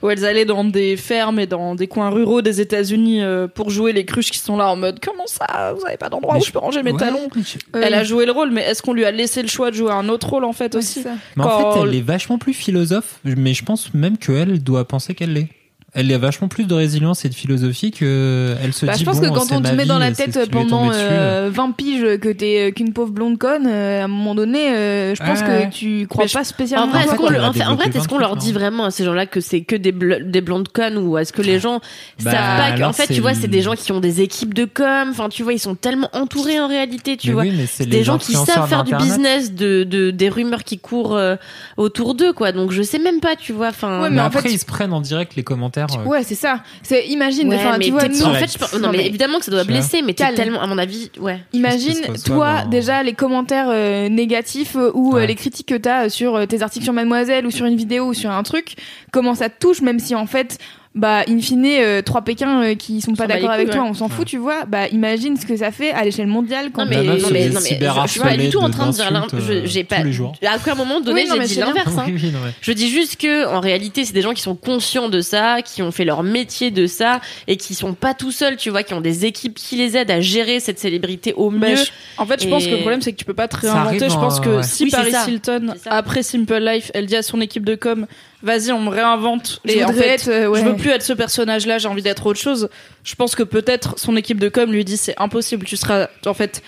Où 0.05 0.11
elles 0.11 0.25
allaient 0.27 0.45
dans 0.45 0.65
des 0.65 0.97
fermes 0.99 1.41
et 1.41 1.47
dans 1.47 1.75
des 1.75 1.87
coins 1.89 2.11
ruraux 2.11 2.43
des 2.43 2.61
États-Unis 2.61 3.23
euh, 3.23 3.49
pour 3.49 3.71
jouer 3.71 3.93
les 3.95 4.05
cruches 4.05 4.31
qui 4.31 4.39
sont 4.39 4.57
là 4.57 4.69
en 4.69 4.77
mode 4.77 5.01
comment 5.03 5.27
ça, 5.27 5.73
vous 5.77 5.87
avez 5.87 5.97
pas 5.97 6.11
d'endroit 6.11 6.37
où 6.37 6.45
je- 6.45 6.53
peux 6.53 6.59
ranger 6.59 6.83
mes 6.83 6.93
Ouais. 6.93 6.99
talons. 6.99 7.29
Je- 7.35 7.57
Elle 7.81 7.95
a 7.95 8.05
joué 8.05 8.27
le 8.27 8.33
rôle, 8.33 8.51
mais 8.51 8.61
est-ce 8.63 8.83
qu'on 8.83 8.93
lui 8.93 9.07
a 9.07 9.11
laissé 9.11 9.41
le 9.41 9.49
choix 9.49 9.71
de 9.71 9.77
jouer 9.77 9.91
un 9.93 10.09
autre 10.11 10.29
rôle 10.29 10.45
en 10.45 10.53
fait 10.53 10.75
Ouais, 10.75 10.79
aussi. 10.81 11.03
Mais 11.37 11.43
en 11.45 11.73
fait, 11.73 11.81
elle 11.89 11.95
est 11.95 12.01
vachement 12.03 12.37
plus 12.39 12.53
philosophe, 12.53 13.19
mais 13.25 13.55
je 13.55 13.65
pense 13.65 13.95
même 13.95 14.19
qu'elle 14.19 14.63
doit 14.63 14.87
penser 14.87 15.15
qu'elle 15.15 15.33
l'est. 15.33 15.49
Elle 15.95 16.13
a 16.13 16.19
vachement 16.19 16.49
plus 16.49 16.65
de 16.65 16.75
résilience 16.75 17.25
et 17.25 17.29
de 17.29 17.35
philosophie 17.35 17.93
que 17.93 18.57
elle 18.63 18.73
se 18.73 18.85
Bah, 18.85 18.95
dit. 18.95 19.01
je 19.01 19.05
pense 19.05 19.21
bon, 19.21 19.29
que 19.29 19.35
quand 19.39 19.53
on 19.53 19.63
te 19.63 19.73
met 19.75 19.85
dans 19.87 19.99
la 19.99 20.13
c'est 20.13 20.29
tête 20.29 20.51
pendant 20.51 20.91
euh, 20.93 21.51
20 21.53 21.71
piges 21.71 22.19
que 22.21 22.33
t'es 22.33 22.69
euh, 22.69 22.71
qu'une 22.73 22.93
pauvre 22.93 23.13
blonde 23.13 23.39
conne, 23.39 23.67
euh, 23.69 24.01
à 24.03 24.05
un 24.05 24.09
moment 24.09 24.35
donné, 24.35 24.71
euh, 24.71 25.15
je 25.15 25.23
pense 25.23 25.41
Ouais. 25.41 25.69
que 25.71 25.75
tu 25.75 26.07
crois 26.09 26.27
je- 26.27 26.35
pas 26.35 26.43
spécialement. 26.45 26.87
En 26.87 26.89
vrai, 26.91 26.99
En 26.99 27.03
est-ce 27.03 27.11
fait, 27.13 27.17
qu'on 27.17 27.25
en 27.27 27.29
fait, 27.31 28.13
en 28.13 28.19
leur 28.19 28.37
dit 28.37 28.51
hein. 28.51 28.53
vraiment 28.55 28.85
à 28.87 28.91
ces 28.91 29.05
gens-là 29.05 29.27
que 29.27 29.41
c'est 29.41 29.61
que 29.63 29.77
des, 29.77 29.93
bl- 29.93 30.31
des 30.31 30.41
blondes 30.41 30.69
connes 30.69 30.99
ou 30.99 31.17
est-ce 31.17 31.33
que 31.33 31.43
les 31.43 31.61
gens 31.61 31.81
Bah, 32.23 32.33
savent 32.33 32.59
pas 32.59 32.69
que, 32.71 32.73
en 32.73 32.77
alors, 32.77 32.95
fait, 32.95 33.07
tu 33.13 33.21
vois, 33.21 33.35
c'est 33.35 33.47
des 33.49 33.63
gens 33.63 33.75
qui 33.75 33.93
ont 33.93 34.01
des 34.01 34.21
équipes 34.21 34.53
de 34.55 34.65
com, 34.65 35.09
enfin, 35.11 35.29
tu 35.29 35.43
vois, 35.45 35.53
ils 35.53 35.59
sont 35.61 35.77
tellement 35.77 36.11
entourés 36.13 36.59
en 36.61 36.67
réalité, 36.69 37.17
tu 37.17 37.29
Mais 37.29 37.33
vois. 37.35 37.43
oui, 37.45 37.53
mais 37.57 37.67
c'est 37.67 37.87
des 37.87 37.99
les 37.99 38.05
gens 38.05 38.19
qui 38.19 38.33
savent 38.33 38.69
faire 38.69 38.83
du 38.85 38.95
business 38.97 39.53
de, 39.55 39.85
de 39.85 40.11
des 40.11 40.29
rumeurs 40.29 40.65
qui 40.65 40.79
courent 40.79 41.17
euh, 41.17 41.37
autour 41.77 42.15
d'eux 42.15 42.33
quoi 42.33 42.53
donc 42.53 42.71
je 42.73 42.83
sais 42.83 42.99
même 42.99 43.21
pas 43.21 43.37
tu 43.37 43.53
vois 43.53 43.69
enfin 43.69 44.03
Ouais, 44.03 44.11
Mais, 44.11 44.21
après, 44.21 44.43
fait, 44.43 44.53
ils 44.53 44.59
se 44.59 44.65
prennent 44.65 44.93
en 44.93 45.01
direct 45.01 45.37
les 45.37 45.43
commentaires. 45.45 45.84
Euh, 45.99 46.05
Ouais, 46.09 46.23
c'est 46.23 46.35
ça. 46.35 46.61
C'est 46.83 47.07
imagine, 47.09 47.49
Ouais, 47.49 47.57
enfin, 47.57 47.77
mais 47.79 47.85
tu 47.87 47.91
vois, 47.93 48.09
nous, 48.09 48.23
en 48.25 48.35
fait 48.35 48.53
je 48.53 48.59
pense- 48.59 48.73
non, 48.75 48.81
Non, 48.81 48.89
mais 48.93 48.99
mais- 48.99 49.07
évidemment 49.07 49.39
que 49.39 49.45
ça 49.45 49.51
doit 49.51 49.65
blesser 49.65 50.03
mais 50.03 50.15
t'es 50.15 50.33
tellement 50.35 50.61
à 50.61 50.67
mon 50.67 50.79
avis 50.79 51.11
ouais 51.21 51.41
Imagine, 51.53 51.97
toi, 52.25 52.63
dans- 52.63 52.71
déjà, 52.71 53.03
les 53.03 53.13
commentaires 53.15 53.69
euh, 53.69 54.09
négatifs 54.09 54.77
euh, 54.77 54.91
ou 54.95 55.13
euh, 55.13 55.21
Ouais. 55.21 55.27
les 55.27 55.35
critiques 55.35 55.69
que 55.69 55.75
t'as 55.75 56.09
sur 56.09 56.37
euh, 56.37 56.47
tes 56.47 56.63
articles 56.63 56.85
sur 56.85 56.93
Mademoiselle 56.93 57.47
ou 57.47 57.51
sur 57.51 57.67
une 57.67 57.77
vidéo 57.77 58.07
ou 58.07 58.15
sur 58.15 58.31
un 58.31 58.43
truc, 58.43 58.75
comment 59.13 59.35
ça 59.35 59.49
te 59.49 59.59
touche, 59.59 59.81
même 59.81 59.99
si 59.99 60.15
en 60.15 60.27
fait, 60.27 60.59
bah, 60.95 61.25
in 61.29 61.41
fine, 61.41 61.67
euh, 61.67 62.03
trois 62.03 62.23
Pékins 62.23 62.63
euh, 62.63 62.75
qui 62.77 63.01
sont 63.01 63.15
pas 63.15 63.27
d'accord 63.27 63.51
avec 63.51 63.67
couilles, 63.67 63.75
toi, 63.75 63.83
ouais. 63.85 63.91
on 63.91 63.95
s'en 63.95 64.07
Ouais. 64.07 64.13
fout, 64.13 64.27
tu 64.29 64.37
vois. 64.39 64.65
Bah, 64.65 64.87
imagine 64.89 65.37
ce 65.37 65.45
que 65.45 65.57
ça 65.57 65.73
fait 65.73 65.91
à 65.91 66.05
l'échelle 66.05 66.29
mondiale 66.29 66.71
quand 66.73 66.85
non 66.85 66.91
mais, 66.91 66.97
non, 66.99 67.03
mais, 67.03 67.19
non, 67.19 67.29
mais 67.33 67.43
je, 67.49 67.49
je 67.51 68.07
suis 68.11 68.21
pas 68.21 68.37
du 68.37 68.49
tout 68.51 68.61
en 68.61 68.71
train 68.71 68.87
de 68.87 68.93
dire 68.93 69.11
d'insultes, 69.11 69.43
je- 69.45 69.53
euh, 69.53 69.63
j'ai 69.65 69.83
pas 69.83 69.97
à 69.97 70.57
aucun 70.57 70.75
moment 70.77 71.01
donné 71.01 71.23
Oui, 71.29 71.39
j'ai 71.43 71.47
dit 71.47 71.61
l'inverse 71.61 71.99
hein. 71.99 72.05
Oui, 72.07 72.15
oui, 72.23 72.33
Je 72.61 72.71
dis 72.73 72.89
juste 72.91 73.17
que 73.21 73.47
en 73.49 73.59
réalité, 73.59 74.05
c'est 74.05 74.13
des 74.13 74.23
gens 74.23 74.35
qui 74.35 74.43
sont 74.43 74.55
conscients 74.55 75.09
de 75.09 75.21
ça, 75.21 75.63
qui 75.63 75.83
ont 75.83 75.91
fait 75.91 76.05
leur 76.05 76.23
métier 76.23 76.71
de 76.71 76.87
ça 76.87 77.21
et 77.49 77.57
qui 77.57 77.75
sont 77.75 77.95
pas 77.95 78.15
tout 78.15 78.31
seuls, 78.31 78.57
tu 78.57 78.71
vois, 78.71 78.85
qui 78.85 78.95
ont 78.95 79.01
des 79.01 79.25
équipes 79.27 79.55
qui 79.55 79.75
les 79.77 79.97
aident 79.97 80.13
à 80.13 80.21
gérer 80.21 80.61
cette 80.61 80.79
célébrité 80.79 81.33
au 81.37 81.51
Bah, 81.51 81.71
mieux. 81.71 81.77
je- 81.77 81.91
en 82.19 82.27
fait, 82.27 82.41
je 82.43 82.49
pense 82.49 82.65
que 82.67 82.71
le 82.71 82.79
problème, 82.79 83.03
c'est 83.03 83.11
que 83.13 83.17
tu 83.19 83.25
peux 83.25 83.35
pas 83.35 83.49
te 83.49 83.57
réinventer. 83.57 84.09
Je 84.09 84.15
pense 84.15 84.39
en- 84.39 84.43
que 84.43 84.57
ouais. 84.59 84.63
si 84.63 84.87
Paris. 84.91 85.13
Hilton, 85.27 85.75
après 85.87 86.23
Simple 86.23 86.59
Life, 86.61 86.91
elle 86.95 87.07
dit 87.07 87.17
à 87.17 87.23
son 87.23 87.41
équipe 87.41 87.65
de 87.65 87.75
com, 87.75 88.07
vas-y, 88.45 88.71
on 88.71 88.81
me 88.81 88.91
réinvente. 88.91 89.61
Je 89.65 89.73
et 89.73 89.85
en 89.85 89.93
fait, 89.93 90.07
être, 90.07 90.29
euh, 90.29 90.47
ouais. 90.47 90.61
je 90.61 90.65
veux 90.67 90.77
plus 90.77 90.91
être 90.91 91.03
ce 91.03 91.13
personnage-là, 91.13 91.79
j'ai 91.79 91.89
envie 91.89 92.03
d'être 92.03 92.25
autre 92.27 92.39
chose. 92.39 92.69
Je 93.03 93.15
pense 93.17 93.35
que 93.35 93.43
peut-être 93.43 93.99
son 93.99 94.17
équipe 94.17 94.39
de 94.39 94.49
com 94.49 94.71
lui 94.71 94.85
dit, 94.85 94.97
c'est 94.97 95.15
impossible, 95.19 95.67
tu 95.67 95.77
seras, 95.77 96.09
en 96.27 96.35
fait, 96.35 96.63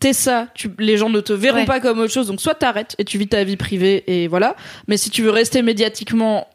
t'es 0.00 0.12
ça, 0.12 0.48
tu, 0.54 0.70
les 0.78 0.96
gens 0.96 1.10
ne 1.10 1.20
te 1.20 1.32
verront 1.32 1.58
Ouais. 1.58 1.64
pas 1.66 1.80
comme 1.80 1.98
autre 2.00 2.12
chose, 2.12 2.26
donc 2.28 2.40
soit 2.40 2.54
t'arrêtes 2.54 2.94
et 2.98 3.04
tu 3.04 3.18
vis 3.18 3.28
ta 3.28 3.44
vie 3.44 3.56
privée 3.56 4.04
et 4.06 4.28
voilà. 4.28 4.56
Mais 4.86 4.96
si 4.96 5.10
tu 5.10 5.22
veux 5.22 5.30
rester 5.30 5.62
médiatiquement 5.62 6.48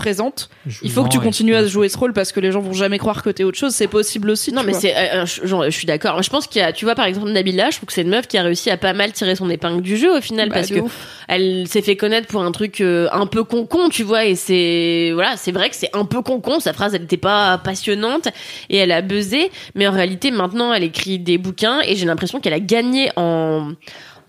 présente, 0.00 0.48
il 0.82 0.90
faut 0.90 1.04
que 1.04 1.08
tu 1.10 1.20
continues 1.20 1.54
à 1.54 1.64
jouer 1.66 1.88
ce 1.88 1.96
rôle 1.98 2.12
parce 2.12 2.32
que 2.32 2.40
les 2.40 2.50
gens 2.50 2.60
vont 2.60 2.72
jamais 2.72 2.98
croire 2.98 3.22
que 3.22 3.30
t'es 3.30 3.44
autre 3.44 3.58
chose. 3.58 3.72
C'est 3.74 3.86
possible 3.86 4.30
aussi. 4.30 4.50
Non 4.52 4.62
mais 4.64 4.72
c'est 4.72 4.96
euh, 4.96 5.22
euh, 5.22 5.26
je, 5.26 5.46
genre, 5.46 5.64
je 5.64 5.70
suis 5.70 5.86
d'accord. 5.86 6.22
Je 6.22 6.30
pense 6.30 6.46
qu'il 6.46 6.60
y 6.60 6.64
a 6.64 6.72
tu 6.72 6.84
vois 6.86 6.94
par 6.94 7.04
exemple 7.04 7.28
Nabila, 7.30 7.70
je 7.70 7.76
trouve 7.76 7.86
que 7.86 7.92
c'est 7.92 8.02
une 8.02 8.08
meuf 8.08 8.26
qui 8.26 8.38
a 8.38 8.42
réussi 8.42 8.70
à 8.70 8.76
pas 8.76 8.92
mal 8.94 9.12
tirer 9.12 9.36
son 9.36 9.48
épingle 9.50 9.82
du 9.82 9.96
jeu 9.96 10.16
au 10.16 10.20
final 10.20 10.48
Bah, 10.48 10.56
parce 10.56 10.68
que 10.70 10.80
ouf. 10.80 11.24
elle 11.28 11.68
s'est 11.68 11.82
fait 11.82 11.96
connaître 11.96 12.26
pour 12.26 12.42
un 12.42 12.50
truc 12.52 12.80
euh, 12.80 13.08
un 13.12 13.26
peu 13.26 13.44
concon, 13.44 13.88
tu 13.90 14.02
vois 14.02 14.24
et 14.24 14.34
c'est 14.34 15.10
voilà, 15.12 15.36
c'est 15.36 15.52
vrai 15.52 15.68
que 15.70 15.76
c'est 15.76 15.90
un 15.94 16.04
peu 16.06 16.22
concon, 16.22 16.58
sa 16.60 16.72
phrase 16.72 16.94
elle 16.94 17.02
était 17.02 17.16
pas 17.16 17.58
passionnante 17.58 18.28
et 18.70 18.78
elle 18.78 18.92
a 18.92 19.02
buzzé, 19.02 19.50
mais 19.74 19.86
en 19.86 19.92
réalité 19.92 20.30
maintenant 20.30 20.72
elle 20.72 20.84
écrit 20.84 21.18
des 21.18 21.36
bouquins 21.38 21.80
et 21.84 21.94
j'ai 21.96 22.06
l'impression 22.06 22.40
qu'elle 22.40 22.54
a 22.54 22.60
gagné 22.60 23.10
en 23.16 23.72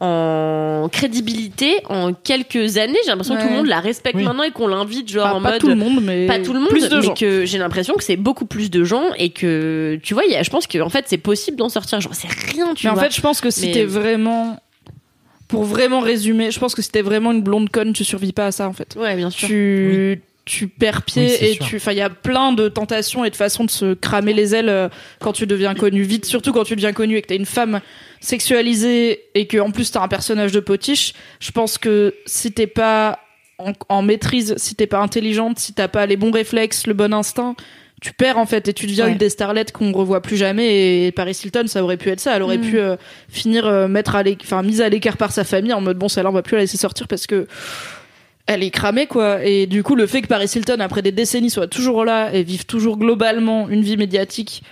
en 0.03 0.89
crédibilité 0.91 1.75
en 1.87 2.11
quelques 2.13 2.77
années, 2.77 2.97
j'ai 3.03 3.11
l'impression 3.11 3.35
que 3.35 3.41
tout 3.43 3.47
le 3.49 3.53
monde 3.55 3.67
la 3.67 3.79
respecte 3.79 4.15
Oui. 4.17 4.23
maintenant 4.23 4.43
et 4.43 4.51
qu'on 4.51 4.67
l'invite 4.67 5.09
genre 5.11 5.27
Enfin, 5.27 5.35
en 5.37 5.41
pas 5.41 5.51
mode 5.51 5.59
tout 5.61 5.67
le 5.67 5.75
monde, 5.75 5.99
mais 6.01 6.25
pas 6.25 6.39
tout 6.39 6.53
le 6.53 6.59
monde, 6.59 6.69
plus 6.69 6.89
de 6.89 6.95
mais 6.95 7.01
gens. 7.03 7.13
que 7.13 7.45
j'ai 7.45 7.59
l'impression 7.59 7.93
que 7.93 8.03
c'est 8.03 8.15
beaucoup 8.17 8.45
plus 8.45 8.71
de 8.71 8.83
gens 8.83 9.03
et 9.17 9.29
que 9.29 9.99
tu 10.01 10.15
vois, 10.15 10.25
y 10.25 10.35
a, 10.35 10.41
je 10.41 10.49
pense 10.49 10.65
que 10.65 10.79
en 10.79 10.89
fait 10.89 11.05
c'est 11.07 11.19
possible 11.19 11.55
d'en 11.57 11.69
sortir. 11.69 12.01
Genre 12.01 12.15
c'est 12.15 12.27
rien, 12.51 12.73
tu 12.73 12.87
Mais 12.87 12.91
en 12.91 12.95
vois. 12.95 13.03
fait, 13.03 13.15
je 13.15 13.21
pense 13.21 13.41
que 13.41 13.51
si 13.51 13.67
Mais- 13.67 13.71
t'es 13.73 13.85
vraiment. 13.85 14.59
Pour 15.47 15.65
vraiment 15.65 15.99
résumer, 15.99 16.49
je 16.49 16.59
pense 16.59 16.73
que 16.73 16.81
si 16.81 16.89
t'es 16.89 17.01
vraiment 17.01 17.31
une 17.33 17.41
blonde 17.43 17.69
conne, 17.69 17.91
tu 17.93 18.05
survis 18.05 18.31
pas 18.31 18.47
à 18.47 18.51
ça 18.51 18.67
en 18.69 18.73
fait. 18.73 18.95
ouais, 18.99 19.15
bien 19.17 19.29
sûr. 19.29 19.49
Tu. 19.49 20.21
Tu 20.53 20.67
perds 20.67 21.03
pied 21.03 21.27
Oui, 21.39 21.47
et 21.47 21.53
sûr. 21.53 21.65
tu. 21.65 21.75
Enfin, 21.77 21.93
il 21.93 21.97
y 21.99 22.01
a 22.01 22.09
plein 22.09 22.51
de 22.51 22.67
tentations 22.67 23.23
et 23.23 23.29
de 23.29 23.35
façons 23.37 23.63
de 23.63 23.71
se 23.71 23.93
cramer 23.93 24.33
les 24.33 24.53
ailes 24.53 24.67
euh, 24.67 24.89
quand 25.21 25.31
tu 25.31 25.47
deviens 25.47 25.73
connu 25.75 26.01
vite, 26.01 26.25
surtout 26.25 26.51
quand 26.51 26.65
tu 26.65 26.75
deviens 26.75 26.91
connu 26.91 27.15
et 27.15 27.21
que 27.21 27.27
t'es 27.27 27.37
une 27.37 27.45
femme 27.45 27.79
sexualisée 28.19 29.21
et 29.35 29.45
que 29.47 29.57
en 29.59 29.71
plus 29.71 29.91
t'as 29.91 30.01
un 30.01 30.07
personnage 30.07 30.51
de 30.51 30.59
potiche. 30.59 31.13
Je 31.39 31.51
pense 31.51 31.77
que 31.77 32.15
si 32.25 32.51
t'es 32.51 32.67
pas 32.67 33.19
en, 33.59 33.73
en 33.89 34.01
maîtrise, 34.01 34.55
si 34.57 34.75
t'es 34.75 34.87
pas 34.87 34.99
intelligente, 34.99 35.59
si 35.59 35.73
t'as 35.73 35.87
pas 35.87 36.05
les 36.05 36.17
bons 36.17 36.31
réflexes, 36.31 36.87
le 36.87 36.93
bon 36.93 37.13
instinct, 37.13 37.55
tu 38.01 38.13
perds 38.13 38.37
en 38.39 38.45
fait 38.47 38.67
et 38.67 38.73
tu 38.73 38.87
deviens 38.87 39.05
Ouais. 39.05 39.11
une 39.11 39.17
des 39.19 39.29
starlettes 39.29 39.71
qu'on 39.71 39.91
revoit 39.91 40.21
plus 40.21 40.35
jamais 40.37 41.05
et 41.05 41.11
Paris 41.11 41.37
Hilton 41.45 41.65
ça 41.67 41.83
aurait 41.83 41.97
pu 41.97 42.09
être 42.09 42.19
ça 42.19 42.35
elle 42.35 42.41
aurait 42.41 42.57
Mm. 42.57 42.61
pu 42.69 42.79
euh, 42.79 42.95
finir 43.29 43.67
euh, 43.67 43.87
mettre 43.87 44.15
à 44.15 44.23
l'éc- 44.23 44.41
enfin 44.43 44.63
mise 44.63 44.81
à 44.81 44.89
l'écart 44.89 45.17
par 45.17 45.31
sa 45.31 45.43
famille 45.43 45.71
en 45.73 45.81
mode 45.81 45.97
bon 45.99 46.09
celle-là 46.09 46.29
on 46.31 46.33
va 46.33 46.41
plus 46.41 46.55
la 46.55 46.61
laisser 46.61 46.77
sortir 46.77 47.07
parce 47.07 47.27
que 47.27 47.45
elle 48.51 48.63
est 48.63 48.71
cramée 48.71 49.07
quoi 49.07 49.43
et 49.43 49.65
du 49.65 49.83
coup 49.83 49.95
le 49.95 50.07
fait 50.07 50.21
que 50.21 50.27
Paris 50.27 50.51
Hilton 50.55 50.79
après 50.79 51.01
des 51.01 51.11
décennies 51.11 51.49
soit 51.49 51.67
toujours 51.67 52.05
là 52.05 52.33
et 52.33 52.43
vive 52.43 52.65
toujours 52.65 52.97
globalement 52.97 53.69
une 53.69 53.81
vie 53.81 53.97
médiatique 53.97 54.63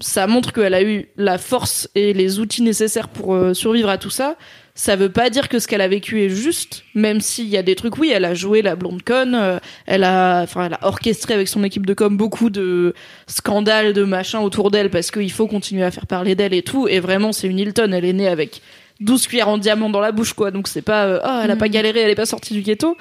ça 0.00 0.26
montre 0.26 0.52
qu'elle 0.52 0.74
a 0.74 0.82
eu 0.82 1.08
la 1.16 1.38
force 1.38 1.88
et 1.94 2.12
les 2.12 2.38
outils 2.38 2.62
nécessaires 2.62 3.08
pour 3.08 3.34
euh, 3.34 3.54
survivre 3.54 3.88
à 3.88 3.98
tout 3.98 4.10
ça 4.10 4.36
ça 4.78 4.94
veut 4.94 5.10
pas 5.10 5.28
dire 5.28 5.48
que 5.48 5.58
ce 5.58 5.66
qu'elle 5.66 5.80
a 5.80 5.88
vécu 5.88 6.22
est 6.22 6.28
juste, 6.28 6.84
même 6.94 7.20
s'il 7.20 7.48
y 7.48 7.56
a 7.56 7.64
des 7.64 7.74
trucs. 7.74 7.98
Oui, 7.98 8.12
elle 8.14 8.24
a 8.24 8.32
joué 8.32 8.62
la 8.62 8.76
blonde 8.76 9.02
conne, 9.02 9.34
euh, 9.34 9.58
elle 9.86 10.04
a, 10.04 10.42
enfin, 10.42 10.66
elle 10.66 10.74
a 10.74 10.86
orchestré 10.86 11.34
avec 11.34 11.48
son 11.48 11.64
équipe 11.64 11.84
de 11.84 11.94
com 11.94 12.16
beaucoup 12.16 12.48
de 12.48 12.94
scandales, 13.26 13.92
de 13.92 14.04
machins 14.04 14.38
autour 14.38 14.70
d'elle 14.70 14.88
parce 14.88 15.10
qu'il 15.10 15.32
faut 15.32 15.48
continuer 15.48 15.82
à 15.82 15.90
faire 15.90 16.06
parler 16.06 16.36
d'elle 16.36 16.54
et 16.54 16.62
tout. 16.62 16.86
Et 16.86 17.00
vraiment, 17.00 17.32
c'est 17.32 17.48
une 17.48 17.58
Hilton. 17.58 17.90
Elle 17.92 18.04
est 18.04 18.12
née 18.12 18.28
avec 18.28 18.62
12 19.00 19.26
cuillères 19.26 19.48
en 19.48 19.58
diamant 19.58 19.90
dans 19.90 20.00
la 20.00 20.12
bouche, 20.12 20.32
quoi. 20.32 20.50
Donc 20.50 20.68
c'est 20.68 20.82
pas, 20.82 21.06
euh, 21.06 21.20
oh, 21.24 21.40
elle 21.44 21.50
a 21.50 21.56
pas 21.56 21.68
galéré, 21.68 22.00
elle 22.00 22.10
est 22.10 22.14
pas 22.14 22.26
sortie 22.26 22.54
du 22.54 22.62
ghetto. 22.62 22.96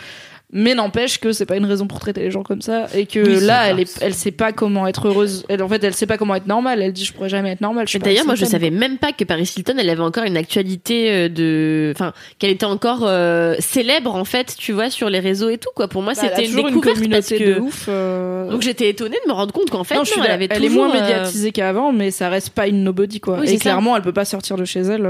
Mais 0.54 0.76
n'empêche 0.76 1.20
que 1.20 1.34
c'est 1.34 1.46
pas 1.46 1.58
une 1.58 1.66
raison 1.66 1.88
pour 1.88 2.00
traiter 2.00 2.22
les 2.22 2.32
gens 2.32 2.42
comme 2.42 2.62
ça 2.62 2.88
et 2.96 3.06
que 3.06 3.20
Oui, 3.20 3.46
là 3.46 3.68
elle 3.70 3.82
est, 3.82 3.98
elle 4.02 4.14
sait 4.14 4.32
pas 4.32 4.54
comment 4.54 4.88
être 4.88 5.10
heureuse. 5.10 5.44
Elle, 5.50 5.62
en 5.62 5.68
fait, 5.68 5.84
elle 5.84 5.94
sait 5.94 6.06
pas 6.06 6.18
comment 6.18 6.36
être 6.36 6.48
normale. 6.48 6.82
Elle 6.82 6.94
dit 6.94 7.04
je 7.04 7.12
pourrais 7.12 7.28
jamais 7.28 7.52
être 7.52 7.60
normale. 7.60 7.86
Je 7.90 7.98
D'ailleurs, 7.98 8.26
moi, 8.26 8.36
je 8.36 8.46
savais 8.46 8.70
même 8.70 8.98
pas 8.98 9.12
que 9.12 9.26
Paris 9.26 9.52
Hilton, 9.58 9.74
elle 9.78 9.90
avait 9.90 10.02
encore 10.02 10.24
une 10.24 10.38
actualité 10.38 11.12
euh, 11.12 11.28
de, 11.30 11.92
enfin, 11.94 12.14
qu'elle 12.40 12.52
était 12.52 12.66
encore 12.66 13.02
euh, 13.04 13.56
célèbre 13.60 14.16
en 14.16 14.24
fait, 14.24 14.56
tu 14.58 14.72
vois, 14.72 14.90
sur 14.90 15.10
les 15.10 15.20
réseaux 15.20 15.50
et 15.50 15.58
tout 15.58 15.70
quoi. 15.76 15.90
Pour 15.90 16.02
moi, 16.02 16.14
Bah, 16.14 16.22
c'était 16.24 16.46
une 16.46 16.58
une 16.58 16.66
découverte 16.68 16.86
parce 17.10 17.28
communauté 17.28 17.38
que. 17.40 17.56
de 17.56 17.60
ouf. 17.60 17.86
euh, 17.90 18.50
Donc 18.50 18.62
j'étais 18.62 18.88
étonnée 18.88 19.18
de 19.26 19.30
me 19.30 19.34
rendre 19.34 19.52
compte 19.52 19.70
qu'en 19.70 19.84
fait, 19.84 19.96
non, 19.96 20.02
non, 20.02 20.06
je 20.06 20.12
suis 20.12 20.22
elle 20.24 20.32
avait 20.32 20.48
elle 20.50 20.64
est 20.64 20.70
moins 20.70 20.90
euh, 20.90 20.94
médiatisée 21.02 21.52
qu'avant, 21.52 21.92
mais 21.92 22.10
ça 22.10 22.30
reste 22.30 22.52
pas 22.52 22.68
une 22.68 22.86
nobody 22.86 23.20
quoi. 23.20 23.40
Oui, 23.40 23.44
et 23.44 23.48
c'est 23.50 23.56
ça. 23.58 23.62
clairement, 23.64 23.98
elle 23.98 24.02
peut 24.02 24.14
pas 24.14 24.24
sortir 24.24 24.56
de 24.56 24.64
chez 24.64 24.80
elle. 24.80 25.10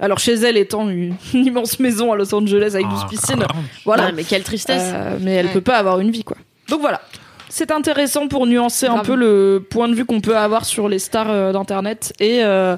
Alors 0.00 0.18
chez 0.18 0.34
elle 0.34 0.56
étant 0.56 0.88
une, 0.90 1.14
une 1.32 1.46
immense 1.46 1.78
maison 1.78 2.12
à 2.12 2.16
Los 2.16 2.34
Angeles 2.34 2.72
avec 2.74 2.88
12 2.88 2.98
Ah, 3.04 3.06
piscines, 3.08 3.44
voilà. 3.84 4.06
ouais, 4.06 4.12
mais 4.16 4.24
quelle 4.24 4.42
tristesse. 4.42 4.63
Euh, 4.72 5.16
mais 5.20 5.32
elle 5.34 5.46
Ouais. 5.46 5.52
peut 5.52 5.60
pas 5.60 5.76
avoir 5.78 6.00
une 6.00 6.10
vie 6.10 6.24
quoi. 6.24 6.36
Donc 6.68 6.80
voilà. 6.80 7.00
C'est 7.48 7.70
intéressant 7.70 8.26
pour 8.26 8.46
nuancer 8.46 8.86
un 8.86 8.98
peu 8.98 9.14
le 9.14 9.64
point 9.68 9.88
de 9.88 9.94
vue 9.94 10.04
qu'on 10.04 10.20
peut 10.20 10.36
avoir 10.36 10.64
sur 10.64 10.88
les 10.88 10.98
stars 10.98 11.30
euh, 11.30 11.52
d'internet 11.52 12.12
et 12.18 12.42
euh, 12.42 12.76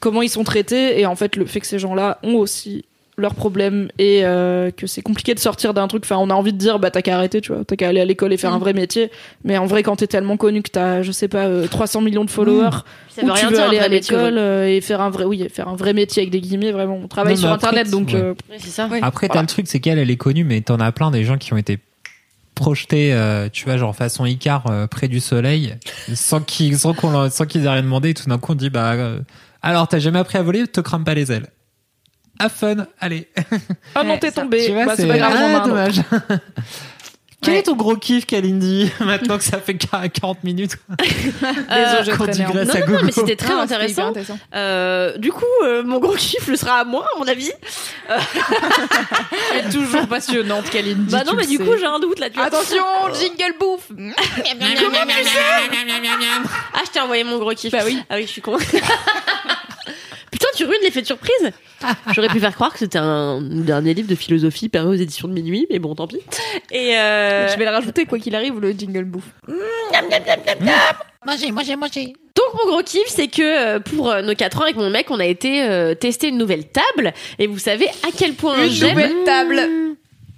comment 0.00 0.22
ils 0.22 0.28
sont 0.30 0.42
traités 0.42 0.98
et 1.00 1.06
en 1.06 1.14
fait 1.14 1.36
le 1.36 1.44
fait 1.46 1.60
que 1.60 1.66
ces 1.66 1.78
gens-là 1.78 2.18
ont 2.24 2.34
aussi 2.34 2.84
leurs 3.20 3.34
problèmes 3.34 3.88
et 3.98 4.24
euh, 4.24 4.70
que 4.70 4.86
c'est 4.86 5.02
compliqué 5.02 5.34
de 5.34 5.38
sortir 5.38 5.74
d'un 5.74 5.86
truc 5.88 6.02
enfin 6.04 6.16
on 6.18 6.30
a 6.30 6.34
envie 6.34 6.52
de 6.52 6.58
dire 6.58 6.78
bah 6.78 6.90
t'as 6.90 7.02
qu'à 7.02 7.16
arrêter 7.16 7.40
tu 7.40 7.52
vois 7.52 7.64
t'as 7.64 7.76
qu'à 7.76 7.88
aller 7.88 8.00
à 8.00 8.04
l'école 8.04 8.32
et 8.32 8.36
faire 8.36 8.52
un 8.52 8.56
Mm. 8.58 8.60
vrai 8.60 8.72
métier 8.72 9.10
mais 9.44 9.56
en 9.58 9.66
vrai 9.66 9.82
quand 9.82 9.96
t'es 9.96 10.06
tellement 10.06 10.36
connu 10.36 10.62
que 10.62 10.70
t'as 10.70 11.02
je 11.02 11.12
sais 11.12 11.28
pas 11.28 11.46
euh, 11.46 11.66
300 11.68 12.00
millions 12.00 12.24
de 12.24 12.30
followers 12.30 12.70
Ça 13.08 13.22
ou 13.22 13.26
veut 13.26 13.32
tu 13.34 13.38
rien 13.40 13.50
veux 13.50 13.60
aller 13.60 13.78
à 13.78 13.88
l'école 13.88 14.38
euh, 14.38 14.66
et 14.68 14.80
faire 14.80 15.00
un 15.00 15.10
vrai 15.10 15.24
oui 15.24 15.46
faire 15.52 15.68
un 15.68 15.76
vrai 15.76 15.92
métier 15.92 16.22
avec 16.22 16.30
des 16.30 16.40
guillemets 16.40 16.72
vraiment 16.72 16.96
on 17.02 17.08
travaille 17.08 17.34
Non, 17.34 17.40
sur 17.40 17.50
après, 17.50 17.68
internet 17.68 17.90
donc 17.90 18.08
ouais. 18.08 18.14
euh, 18.16 18.34
Ouais, 18.50 18.56
c'est 18.58 18.70
ça. 18.70 18.86
Ouais. 18.88 18.98
Après, 19.02 19.28
t'as 19.28 19.34
Voilà. 19.34 19.42
le 19.42 19.48
truc, 19.48 19.66
c'est 19.68 19.78
qu'elle, 19.80 19.98
elle 19.98 20.10
est 20.10 20.16
connue, 20.16 20.44
mais 20.44 20.60
t'en 20.60 20.80
as 20.80 20.90
plein 20.92 21.10
des 21.10 21.24
gens 21.24 21.38
qui 21.38 21.52
ont 21.52 21.56
été 21.56 21.78
projetés, 22.54 23.12
euh, 23.14 23.48
tu 23.52 23.64
vois, 23.64 23.76
genre 23.76 23.94
façon 23.96 24.26
Icar 24.26 24.66
euh, 24.66 24.86
près 24.86 25.08
du 25.08 25.20
soleil, 25.20 25.74
sans 26.14 26.40
qu'ils 26.40 26.78
sans 26.78 26.92
qu'on 26.94 27.10
leur- 27.10 27.32
sans 27.32 27.46
qu'ils 27.46 27.64
aient 27.64 27.68
rien 27.70 27.82
demandé, 27.82 28.10
et 28.10 28.14
tout 28.14 28.28
d'un 28.28 28.38
coup 28.38 28.52
on 28.52 28.54
dit 28.54 28.70
bah 28.70 28.92
euh, 28.92 29.20
alors 29.62 29.88
t'as 29.88 29.98
jamais 29.98 30.18
appris 30.18 30.36
à 30.38 30.42
voler, 30.42 30.66
te 30.66 30.80
crame 30.80 31.04
pas 31.04 31.14
les 31.14 31.32
ailes. 31.32 31.46
Ah 32.42 32.48
fun, 32.48 32.86
allez. 33.00 33.28
ah 33.94 34.02
non 34.02 34.16
t'es 34.18 34.32
tombé 34.32 34.64
tu 34.66 34.72
vois, 34.72 34.86
Bah, 34.86 34.94
c'est 34.96 35.06
pas 35.06 35.18
grave 35.18 35.34
ah, 35.36 35.60
dommage. 35.66 36.00
Quel 37.42 37.54
Ouais. 37.54 37.60
est 37.60 37.62
ton 37.62 37.74
gros 37.74 37.96
kiff, 37.96 38.26
Kalindi 38.26 38.90
Maintenant 39.00 39.38
que 39.38 39.44
ça 39.44 39.58
fait 39.60 39.72
40 39.74 40.44
minutes? 40.44 40.76
Désolé, 41.00 42.12
traîné 42.12 42.44
en- 42.44 42.48
digresse 42.50 42.68
Non, 42.68 42.74
à 42.74 42.80
non, 42.86 42.92
non, 42.92 43.00
mais 43.02 43.12
c'était 43.12 43.36
très 43.36 43.54
Ah, 43.54 43.62
intéressant. 43.62 44.08
intéressant. 44.08 44.38
Euh, 44.54 45.16
du 45.16 45.32
coup, 45.32 45.46
euh, 45.64 45.82
mon 45.82 46.00
gros 46.00 46.12
kiff 46.16 46.48
le 46.48 46.56
sera 46.56 46.80
à 46.80 46.84
moi, 46.84 47.06
à 47.14 47.18
mon 47.18 47.26
avis. 47.26 47.50
Elle 49.54 49.66
est 49.66 49.70
toujours 49.70 50.06
passionnante, 50.06 50.68
Kalindi. 50.68 51.10
bah 51.10 51.22
non, 51.24 51.30
tu 51.32 51.36
mais 51.38 51.46
du 51.46 51.56
sais. 51.56 51.64
coup, 51.64 51.72
j'ai 51.78 51.86
un 51.86 51.98
doute 51.98 52.18
là. 52.18 52.28
Tu 52.28 52.36
vois. 52.36 52.44
Attention, 52.44 52.84
jingle 53.18 53.54
bouffe. 53.58 53.88
Ah, 56.74 56.80
je 56.84 56.90
t'ai 56.90 57.00
envoyé 57.00 57.24
mon 57.24 57.38
gros 57.38 57.54
kiff. 57.54 57.72
Bah 57.72 57.78
oui. 57.86 58.02
Ah 58.10 58.16
oui, 58.16 58.22
je 58.22 58.32
suis 58.32 58.42
con. 58.42 58.58
Tu 60.60 60.66
ruines 60.66 60.82
l'effet 60.82 61.00
de 61.00 61.06
surprise. 61.06 61.52
J'aurais 62.14 62.28
pu 62.28 62.38
faire 62.38 62.54
croire 62.54 62.70
que 62.70 62.78
c'était 62.80 62.98
un 62.98 63.40
dernier 63.40 63.94
livre 63.94 64.08
de 64.08 64.14
philosophie 64.14 64.68
paru 64.68 64.88
aux 64.88 65.00
éditions 65.00 65.26
de 65.26 65.32
minuit, 65.32 65.66
mais 65.70 65.78
bon, 65.78 65.94
tant 65.94 66.06
pis. 66.06 66.20
Et 66.70 66.98
euh... 66.98 67.48
Je 67.48 67.56
vais 67.56 67.64
le 67.64 67.70
rajouter 67.70 68.04
quoi 68.04 68.18
qu'il 68.18 68.34
arrive 68.34 68.60
le 68.60 68.72
jingle 68.72 69.04
bouffe. 69.04 69.32
Donc 72.36 72.62
mon 72.62 72.70
gros 72.70 72.82
kiff, 72.82 73.06
c'est 73.06 73.28
que 73.28 73.40
euh, 73.40 73.80
pour 73.80 74.10
euh, 74.10 74.20
nos 74.20 74.34
4 74.34 74.58
ans 74.58 74.64
avec 74.64 74.76
mon 74.76 74.90
mec, 74.90 75.10
on 75.10 75.18
a 75.18 75.24
été 75.24 75.62
euh, 75.62 75.94
tester 75.94 76.28
une 76.28 76.36
nouvelle 76.36 76.66
table. 76.66 77.14
Et 77.38 77.46
vous 77.46 77.58
savez 77.58 77.88
à 78.06 78.10
quel 78.14 78.34
point 78.34 78.62
Une 78.62 78.70
j'aime... 78.70 78.90
nouvelle 78.90 79.24
table. 79.24 79.96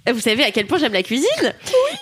Vous 0.09 0.21
savez 0.21 0.43
à 0.45 0.51
quel 0.51 0.67
point 0.67 0.77
j'aime 0.77 0.93
la 0.93 1.03
cuisine. 1.03 1.53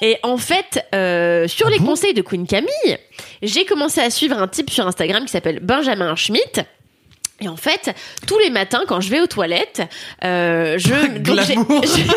Et 0.03 0.18
en 0.22 0.38
fait, 0.38 0.85
euh, 0.93 1.48
sur 1.48 1.69
les 1.69 1.80
conseils 1.80 2.14
de 2.14 2.22
Queen 2.22 2.45
Camille, 2.45 2.98
j'ai 3.41 3.65
commencé 3.65 3.99
à 3.99 4.11
suivre 4.11 4.38
un 4.38 4.48
type 4.48 4.69
sur 4.69 4.85
Instagram 4.85 5.26
qui 5.26 5.31
s'appelle 5.31 5.60
Benjamin 5.60 6.15
Schmidt. 6.15 6.65
Et 7.42 7.48
en 7.48 7.58
fait, 7.58 7.96
tous 8.28 8.38
les 8.40 8.50
matins, 8.52 8.84
quand 8.88 9.02
je 9.02 9.10
vais 9.10 9.20
aux 9.20 9.28
toilettes, 9.28 9.82
euh, 10.24 10.78
je 10.78 10.94
donc 11.20 11.40
j'ai- 11.48 11.56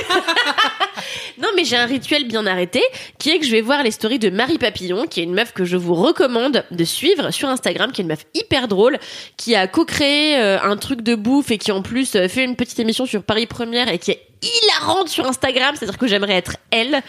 non, 1.42 1.48
mais 1.56 1.64
j'ai 1.64 1.76
un 1.76 1.86
rituel 1.86 2.26
bien 2.26 2.46
arrêté, 2.46 2.82
qui 3.18 3.30
est 3.30 3.38
que 3.38 3.46
je 3.46 3.50
vais 3.50 3.60
voir 3.60 3.82
les 3.82 3.90
stories 3.90 4.18
de 4.18 4.30
Marie 4.30 4.58
Papillon, 4.58 5.06
qui 5.06 5.20
est 5.20 5.24
une 5.24 5.34
meuf 5.34 5.52
que 5.52 5.64
je 5.64 5.76
vous 5.76 5.94
recommande 5.94 6.64
de 6.70 6.84
suivre 6.84 7.30
sur 7.30 7.48
Instagram, 7.48 7.90
qui 7.92 8.00
est 8.02 8.04
une 8.04 8.08
meuf 8.08 8.24
hyper 8.34 8.68
drôle, 8.68 8.98
qui 9.36 9.54
a 9.54 9.66
co-créé 9.66 10.36
euh, 10.38 10.60
un 10.62 10.76
truc 10.76 11.00
de 11.02 11.14
bouffe 11.14 11.50
et 11.50 11.58
qui 11.58 11.72
en 11.72 11.82
plus 11.82 12.14
euh, 12.16 12.28
fait 12.28 12.44
une 12.44 12.56
petite 12.56 12.78
émission 12.78 13.06
sur 13.06 13.22
Paris 13.22 13.46
Première 13.46 13.88
et 13.88 13.98
qui 13.98 14.12
est 14.12 14.20
hilarante 14.42 15.08
sur 15.08 15.26
Instagram, 15.26 15.74
c'est-à-dire 15.76 15.98
que 15.98 16.06
j'aimerais 16.06 16.34
être 16.34 16.56
elle. 16.70 17.00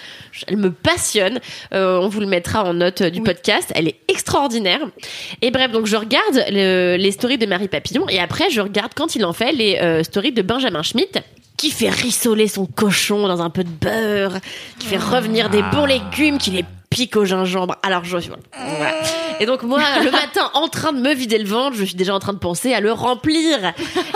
Elle 0.48 0.58
me 0.58 0.72
passionne. 0.72 1.40
Euh, 1.74 2.00
on 2.00 2.08
vous 2.08 2.20
le 2.20 2.28
mettra 2.28 2.64
en 2.64 2.74
note 2.74 3.02
euh, 3.02 3.10
du 3.10 3.22
podcast. 3.22 3.72
Elle 3.76 3.88
est 3.88 4.00
extraordinaire. 4.08 4.80
Et 5.42 5.52
bref, 5.52 5.72
donc 5.72 5.86
je 5.86 5.96
regarde 5.96 6.46
le- 6.50 6.96
les 6.98 7.12
stories 7.12 7.38
de 7.38 7.46
Marie 7.46 7.68
Papillon 7.68 8.08
et 8.10 8.20
après 8.20 8.50
je 8.50 8.62
regarde 8.62 8.92
quand 8.96 9.16
il 9.16 9.26
en 9.26 9.34
fait 9.34 9.52
les 9.52 9.78
euh, 9.82 10.04
stories 10.04 10.32
de 10.32 10.42
Benjamin 10.42 10.84
Schmidt 10.84 11.20
qui 11.58 11.72
fait 11.72 11.90
rissoler 11.90 12.48
son 12.50 12.66
cochon 12.66 13.28
dans 13.28 13.42
un 13.42 13.50
peu 13.50 13.64
de 13.64 13.70
beurre, 13.70 14.40
qui 14.78 14.88
fait 14.88 14.98
revenir 14.98 15.50
des 15.50 15.62
bons 15.72 15.86
légumes, 15.86 16.38
qui 16.38 16.52
les 16.52 16.66
pique 16.96 17.18
au 17.18 17.26
gingembre. 17.26 17.76
Alors 17.84 18.06
je 18.06 18.18
voilà. 18.18 18.94
Et 19.42 19.46
donc 19.46 19.64
moi 19.64 19.82
le 20.02 20.12
matin 20.24 20.50
en 20.54 20.70
train 20.70 20.94
de 20.94 21.02
me 21.02 21.14
vider 21.14 21.38
le 21.38 21.46
ventre, 21.46 21.76
je 21.76 21.84
suis 21.84 21.96
déjà 21.96 22.16
en 22.16 22.20
train 22.20 22.32
de 22.32 22.40
penser 22.40 22.74
à 22.74 22.80
le 22.80 22.94
remplir. 22.94 23.74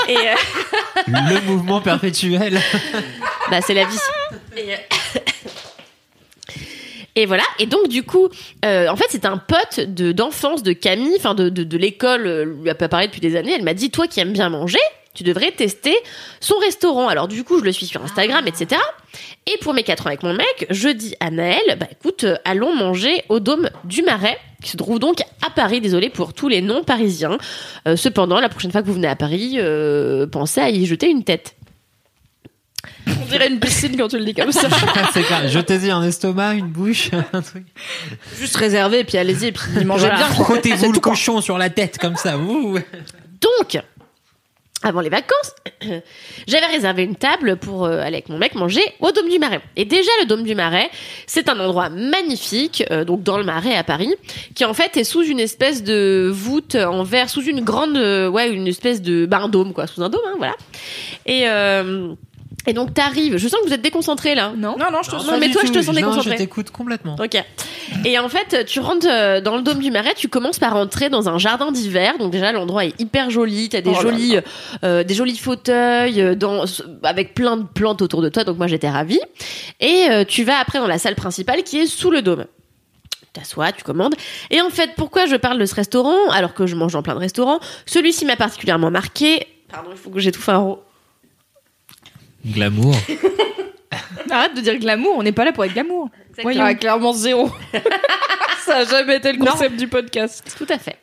Et 0.08 0.16
euh, 0.16 1.02
Le 1.08 1.42
mouvement 1.42 1.82
perpétuel. 1.82 2.58
bah, 3.52 3.60
c'est 3.60 3.74
la 3.74 3.84
vie. 3.84 3.98
Et, 4.56 4.74
euh, 4.74 4.78
Et 7.18 7.26
voilà. 7.26 7.44
Et 7.60 7.66
donc 7.66 7.90
du 7.90 8.04
coup, 8.04 8.30
euh, 8.64 8.88
en 8.88 8.96
fait, 8.96 9.08
c'est 9.10 9.26
un 9.26 9.38
pote 9.38 9.82
de 9.82 10.14
d'enfance 10.14 10.64
de 10.64 10.72
Camille, 10.72 11.16
enfin 11.18 11.36
de, 11.36 11.50
de, 11.50 11.66
de 11.66 11.78
l'école, 11.78 12.26
euh, 12.26 12.46
lui 12.46 12.70
a 12.70 12.76
pas 12.76 12.88
parlé 12.88 13.08
depuis 13.08 13.20
des 13.20 13.36
années. 13.36 13.52
Elle 13.54 13.66
m'a 13.66 13.74
dit, 13.74 13.92
toi 13.92 14.08
qui 14.08 14.22
aimes 14.22 14.32
bien 14.32 14.50
manger, 14.50 14.80
tu 15.20 15.26
devrais 15.26 15.52
tester 15.52 15.94
son 16.40 16.56
restaurant. 16.60 17.10
Alors 17.10 17.28
du 17.28 17.44
coup, 17.44 17.60
je 17.60 17.66
le 17.66 17.74
suis 17.74 17.86
sur 17.86 18.02
Instagram, 18.02 18.48
etc. 18.48 18.80
Et 19.48 19.58
pour 19.60 19.74
mes 19.74 19.84
4 19.84 20.04
ans 20.04 20.08
avec 20.08 20.24
mon 20.24 20.34
mec, 20.34 20.66
je 20.70 20.88
dis 20.88 21.14
à 21.20 21.30
Naël, 21.30 21.78
bah 21.78 21.88
écoute, 21.92 22.24
euh, 22.24 22.38
allons 22.46 22.74
manger 22.74 23.24
au 23.28 23.42
Dôme 23.42 23.70
du 23.84 24.02
Marais, 24.02 24.38
qui 24.64 24.70
se 24.70 24.78
trouve 24.78 24.98
donc 24.98 25.20
à 25.46 25.50
Paris. 25.50 25.82
Désolé 25.82 26.10
pour 26.10 26.34
tous 26.34 26.48
les 26.48 26.62
non-parisiens. 26.62 27.38
Euh, 27.86 27.98
cependant, 27.98 28.40
la 28.40 28.48
prochaine 28.48 28.72
fois 28.72 28.82
que 28.82 28.88
vous 28.88 28.94
venez 28.94 29.10
à 29.10 29.18
Paris, 29.18 29.56
euh, 29.58 30.26
pensez 30.26 30.62
à 30.62 30.70
y 30.70 30.86
jeter 30.86 31.10
une 31.10 31.26
tête. 31.26 31.56
On 33.08 33.26
dirait 33.26 33.50
une 33.50 33.60
piscine 33.60 33.98
quand 33.98 34.08
tu 34.08 34.18
le 34.20 34.24
dis 34.24 34.34
comme 34.34 34.54
ça. 34.54 34.70
c'est 35.14 35.24
clair. 35.24 35.50
Jetez-y 35.50 35.92
un 35.92 36.04
estomac, 36.04 36.54
une 36.54 36.68
bouche, 36.68 37.10
un 37.34 37.42
truc. 37.42 37.66
Juste 38.40 38.56
réservé, 38.56 39.04
puis 39.04 39.18
allez-y, 39.18 39.52
puis 39.52 39.84
mangez 39.86 40.08
Voilà. 40.08 40.16
bien. 40.16 40.28
Frottez-vous 40.28 40.94
le 40.94 41.00
cochon 41.02 41.42
sur 41.42 41.58
la 41.58 41.70
tête 41.70 41.98
comme 41.98 42.16
ça. 42.16 42.38
Ouh. 42.38 42.78
Donc, 43.42 43.82
avant 44.82 45.02
les 45.02 45.10
vacances, 45.10 45.56
j'avais 46.48 46.66
réservé 46.68 47.04
une 47.04 47.16
table 47.16 47.58
pour 47.58 47.86
euh, 47.86 48.00
aller 48.00 48.16
avec 48.16 48.30
mon 48.30 48.38
mec 48.38 48.56
manger 48.56 48.82
au 49.02 49.12
Dôme 49.12 49.30
du 49.30 49.38
Marais. 49.38 49.62
Et 49.76 49.86
déjà, 49.86 50.12
le 50.22 50.26
Dôme 50.26 50.44
du 50.44 50.56
Marais, 50.56 50.90
c'est 51.28 51.50
un 51.50 51.60
endroit 51.60 51.90
magnifique, 51.90 52.84
euh, 52.90 53.04
donc 53.04 53.24
dans 53.24 53.38
le 53.38 53.44
Marais 53.44 53.76
à 53.76 53.84
Paris, 53.84 54.16
qui 54.56 54.64
en 54.64 54.74
fait 54.74 54.96
est 54.96 55.04
sous 55.04 55.24
une 55.24 55.40
espèce 55.40 55.84
de 55.84 56.32
voûte 56.34 56.76
en 56.76 57.04
verre, 57.04 57.30
sous 57.30 57.44
une 57.44 57.62
grande, 57.62 57.98
euh, 57.98 58.30
ouais, 58.30 58.50
une 58.50 58.68
espèce 58.68 59.02
de, 59.02 59.26
bah, 59.26 59.40
un 59.40 59.50
dôme 59.50 59.74
quoi, 59.74 59.86
sous 59.86 60.02
un 60.02 60.10
dôme, 60.10 60.22
hein, 60.26 60.36
voilà. 60.38 60.56
Et 61.26 61.46
et 62.68 62.74
donc 62.74 62.94
t'arrives. 62.94 63.38
Je 63.38 63.48
sens 63.48 63.60
que 63.62 63.68
vous 63.68 63.74
êtes 63.74 63.82
déconcentré 63.82 64.36
là. 64.36 64.52
Non 64.56 64.76
Non, 64.78 64.88
non, 64.92 65.00
je 65.04 65.10
te 65.12 65.16
Non, 65.16 65.38
mais 65.40 65.50
toi, 65.50 65.62
je 65.66 65.72
te 65.72 65.82
sens 65.82 65.88
Non, 65.88 65.94
déconcentré. 65.94 66.32
je 66.32 66.36
t'écoute 66.38 66.72
complètement. 66.72 67.16
Ok. 67.22 67.42
Et 68.06 68.20
en 68.20 68.30
fait, 68.30 68.66
tu 68.66 68.80
rentres 68.80 69.08
euh, 69.10 69.42
dans 69.42 69.56
le 69.56 69.62
dôme 69.64 69.80
du 69.80 69.92
Marais, 69.92 70.14
tu 70.16 70.28
commences 70.28 70.60
par 70.60 70.74
rentrer 70.74 71.10
dans 71.10 71.30
un 71.30 71.38
jardin 71.38 71.72
d'hiver. 71.72 72.14
Donc 72.20 72.32
déjà, 72.32 72.52
l'endroit 72.52 72.86
est 72.86 73.00
hyper 73.00 73.30
joli. 73.30 73.70
T'as 73.70 73.82
des 73.82 73.92
Oh 73.98 74.02
jolis, 74.02 74.38
euh, 74.84 75.04
des 75.04 75.14
jolis 75.14 75.38
fauteuils 75.38 76.22
euh, 76.22 76.36
dans, 76.36 76.66
avec 77.04 77.34
plein 77.34 77.58
de 77.58 77.64
plantes 77.66 78.02
autour 78.02 78.22
de 78.22 78.30
toi. 78.30 78.44
Donc 78.44 78.58
moi, 78.58 78.68
j'étais 78.68 78.90
ravie. 78.90 79.22
Et 79.80 80.08
euh, 80.12 80.24
tu 80.26 80.44
vas 80.44 80.60
après 80.60 80.80
dans 80.80 80.88
la 80.88 81.00
salle 81.00 81.16
principale 81.16 81.64
qui 81.64 81.80
est 81.80 81.88
sous 81.88 82.12
le 82.12 82.22
dôme. 82.22 82.46
Tu 83.22 83.28
T'assois, 83.34 83.72
tu 83.72 83.84
commandes. 83.84 84.16
Et 84.52 84.62
en 84.62 84.70
fait, 84.70 84.92
pourquoi 84.98 85.26
je 85.28 85.36
parle 85.36 85.60
de 85.60 85.66
ce 85.66 85.76
restaurant 85.76 86.30
alors 86.32 86.54
que 86.54 86.66
je 86.68 86.76
mange 86.76 86.94
dans 86.94 87.02
plein 87.04 87.14
de 87.16 87.20
restaurants? 87.20 87.60
Celui-ci 87.86 88.26
m'a 88.26 88.36
particulièrement 88.36 88.92
marqué. 88.92 89.46
Pardon, 89.72 89.90
il 89.92 89.98
faut 89.98 90.10
que 90.10 90.20
j'étouffe 90.20 90.50
un 90.50 90.58
ro. 90.58 90.84
Glamour. 92.46 92.96
Arrête 94.32 94.56
de 94.56 94.62
dire 94.62 94.78
glamour, 94.78 95.16
on 95.18 95.24
n'est 95.24 95.32
pas 95.32 95.46
là 95.46 95.52
pour 95.52 95.66
être 95.66 95.74
glamour. 95.74 96.10
Exactement. 96.38 96.66
Ah, 96.66 96.74
clairement 96.76 97.14
zéro. 97.14 97.50
ça 98.66 98.78
a 98.78 98.86
jamais 98.86 99.18
été 99.18 99.32
le 99.34 99.44
concept 99.44 99.76
du 99.76 99.88
podcast. 99.88 100.56
Tout 100.58 100.68
à 100.70 100.78
fait. 100.78 100.98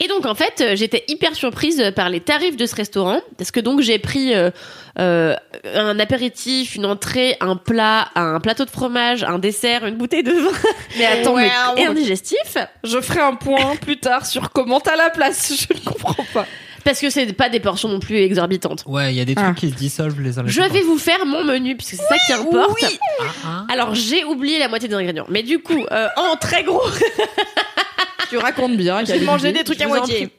Et 0.00 0.08
donc 0.08 0.26
en 0.26 0.34
fait, 0.34 0.60
euh, 0.60 0.76
j'étais 0.76 1.04
hyper 1.08 1.34
surprise 1.34 1.92
par 1.94 2.08
les 2.08 2.20
tarifs 2.20 2.56
de 2.56 2.66
ce 2.66 2.74
restaurant 2.74 3.20
parce 3.38 3.50
que 3.50 3.60
donc 3.60 3.80
j'ai 3.80 3.98
pris 3.98 4.34
euh, 4.34 4.50
euh, 4.98 5.36
un 5.74 5.98
apéritif, 5.98 6.74
une 6.74 6.86
entrée, 6.86 7.36
un 7.40 7.56
plat, 7.56 8.08
un 8.14 8.40
plateau 8.40 8.64
de 8.64 8.70
fromage, 8.70 9.22
un 9.22 9.38
dessert, 9.38 9.86
une 9.86 9.96
bouteille 9.96 10.24
de 10.24 10.32
vin 10.32 10.50
Mais 10.98 11.06
attends, 11.06 11.36
mais 11.36 11.50
et 11.76 11.86
un 11.86 11.94
digestif 11.94 12.56
je 12.84 13.00
ferai 13.00 13.20
un 13.20 13.34
point 13.34 13.76
plus 13.76 13.98
tard 13.98 14.26
sur 14.26 14.50
comment 14.50 14.80
t'as 14.80 14.96
la 14.96 15.10
place. 15.10 15.66
Je 15.68 15.74
ne 15.74 15.84
comprends 15.84 16.24
pas. 16.34 16.46
Parce 16.84 17.00
que 17.00 17.10
c'est 17.10 17.32
pas 17.32 17.48
des 17.48 17.60
portions 17.60 17.88
non 17.88 17.98
plus 18.00 18.16
exorbitantes. 18.18 18.84
Ouais, 18.86 19.12
il 19.12 19.16
y 19.16 19.20
a 19.20 19.24
des 19.24 19.34
trucs 19.34 19.46
Ah. 19.50 19.54
qui 19.58 19.70
se 19.70 19.74
dissolvent 19.74 20.20
les 20.20 20.38
uns 20.38 20.42
les 20.42 20.50
Je 20.50 20.60
autres. 20.60 20.72
vais 20.72 20.82
vous 20.82 20.98
faire 20.98 21.24
mon 21.26 21.44
menu 21.44 21.76
puisque 21.76 21.92
c'est 21.96 22.02
ça 22.08 22.16
qui 22.26 22.32
importe. 22.32 22.84
Ah, 23.20 23.24
ah. 23.44 23.66
Alors 23.72 23.94
j'ai 23.94 24.24
oublié 24.24 24.58
la 24.58 24.68
moitié 24.68 24.88
des 24.88 24.94
ingrédients, 24.94 25.26
mais 25.28 25.42
du 25.42 25.58
coup 25.60 25.84
euh, 25.90 26.08
en 26.16 26.36
très 26.36 26.62
gros, 26.64 26.82
Tu 28.30 28.38
racontes 28.38 28.76
bien. 28.78 29.04
J'ai 29.04 29.20
mangé 29.20 29.52
des 29.52 29.62
trucs 29.62 29.78
Je 29.78 29.84
à 29.84 29.88
moitié. 29.88 30.30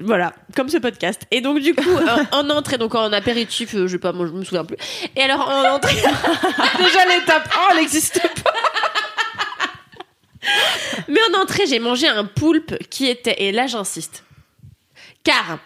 Voilà, 0.00 0.32
comme 0.56 0.68
ce 0.68 0.76
podcast. 0.78 1.22
Et 1.30 1.40
donc 1.40 1.60
du 1.60 1.72
coup, 1.74 1.88
euh, 1.88 2.24
en 2.32 2.50
entrée, 2.50 2.78
donc 2.78 2.94
en 2.96 3.12
apéritif, 3.12 3.74
euh, 3.76 3.86
je 3.86 3.92
sais 3.92 3.98
pas, 3.98 4.12
moi 4.12 4.26
je 4.26 4.32
me 4.32 4.42
souviens 4.44 4.64
plus. 4.64 4.76
Et 5.14 5.22
alors 5.22 5.48
en 5.48 5.74
entrée, 5.76 5.94
Déjà 6.78 7.06
l'étape 7.06 7.48
1, 7.70 7.74
elle 7.76 7.82
existe 7.82 8.20
pas. 8.42 8.52
mais 11.08 11.20
en 11.32 11.40
entrée, 11.42 11.66
j'ai 11.68 11.78
mangé 11.78 12.08
un 12.08 12.24
poulpe 12.24 12.76
qui 12.90 13.06
était, 13.06 13.36
et 13.42 13.52
là 13.52 13.66
j'insiste, 13.66 14.24
car 15.24 15.58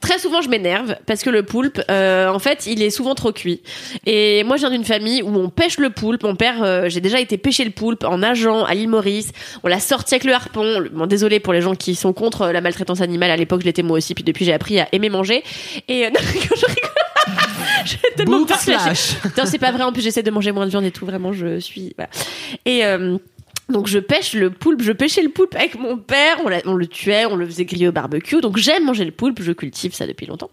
très 0.00 0.18
souvent 0.18 0.42
je 0.42 0.48
m'énerve 0.48 0.96
parce 1.06 1.22
que 1.22 1.30
le 1.30 1.42
poulpe, 1.42 1.80
euh, 1.90 2.28
en 2.28 2.38
fait, 2.38 2.66
il 2.66 2.82
est 2.82 2.90
souvent 2.90 3.14
trop 3.14 3.32
cuit. 3.32 3.62
Et 4.06 4.44
moi, 4.44 4.56
je 4.56 4.62
viens 4.62 4.70
d'une 4.70 4.84
famille 4.84 5.22
où 5.22 5.28
on 5.36 5.48
pêche 5.48 5.78
le 5.78 5.90
poulpe. 5.90 6.22
Mon 6.22 6.36
père, 6.36 6.62
euh, 6.62 6.88
j'ai 6.88 7.00
déjà 7.00 7.20
été 7.20 7.38
pêcher 7.38 7.64
le 7.64 7.70
poulpe 7.70 8.04
en 8.04 8.18
nageant 8.18 8.64
à 8.64 8.74
l'île 8.74 8.88
Maurice. 8.88 9.32
On 9.62 9.68
l'a 9.68 9.80
sorti 9.80 10.14
avec 10.14 10.24
le 10.24 10.32
harpon. 10.32 10.84
Bon, 10.92 11.06
désolé 11.06 11.40
pour 11.40 11.52
les 11.52 11.60
gens 11.60 11.74
qui 11.74 11.94
sont 11.94 12.12
contre 12.12 12.48
la 12.48 12.60
maltraitance 12.60 13.00
animale. 13.00 13.30
À 13.30 13.36
l'époque, 13.36 13.60
je 13.60 13.66
l'étais 13.66 13.82
moi 13.82 13.98
aussi. 13.98 14.14
Puis 14.14 14.24
depuis, 14.24 14.44
j'ai 14.44 14.52
appris 14.52 14.80
à 14.80 14.88
aimer 14.92 15.10
manger. 15.10 15.42
Et 15.88 16.06
euh, 16.06 16.10
non, 16.14 16.20
je 16.20 16.66
rigole. 16.66 16.90
J'ai 17.84 17.98
tellement. 18.16 18.44
Putain, 18.44 19.46
c'est 19.46 19.58
pas 19.58 19.72
vrai. 19.72 19.82
En 19.82 19.92
plus, 19.92 20.02
j'essaie 20.02 20.22
de 20.22 20.30
manger 20.30 20.52
moins 20.52 20.66
de 20.66 20.70
viande 20.70 20.84
et 20.84 20.90
tout. 20.90 21.06
Vraiment, 21.06 21.32
je 21.32 21.58
suis. 21.60 21.94
Voilà. 21.96 22.10
Et 22.64 22.84
euh, 22.84 23.18
donc, 23.70 23.86
je 23.86 23.98
pêche 23.98 24.34
le 24.34 24.50
poulpe. 24.50 24.82
Je 24.82 24.92
pêchais 24.92 25.22
le 25.22 25.28
poulpe 25.30 25.54
avec 25.54 25.78
mon 25.78 25.96
père. 25.96 26.36
On, 26.44 26.48
l'a- 26.48 26.62
on 26.66 26.74
le 26.74 26.86
tuait, 26.86 27.26
on 27.26 27.36
le 27.36 27.46
faisait 27.46 27.64
griller 27.64 27.88
au 27.88 27.92
barbecue. 27.92 28.40
Donc, 28.40 28.56
j'aime 28.56 28.84
manger 28.84 29.04
le 29.04 29.10
poulpe. 29.12 29.42
Je 29.42 29.52
cultive 29.52 29.94
ça 29.94 30.06
depuis 30.06 30.26
longtemps. 30.26 30.50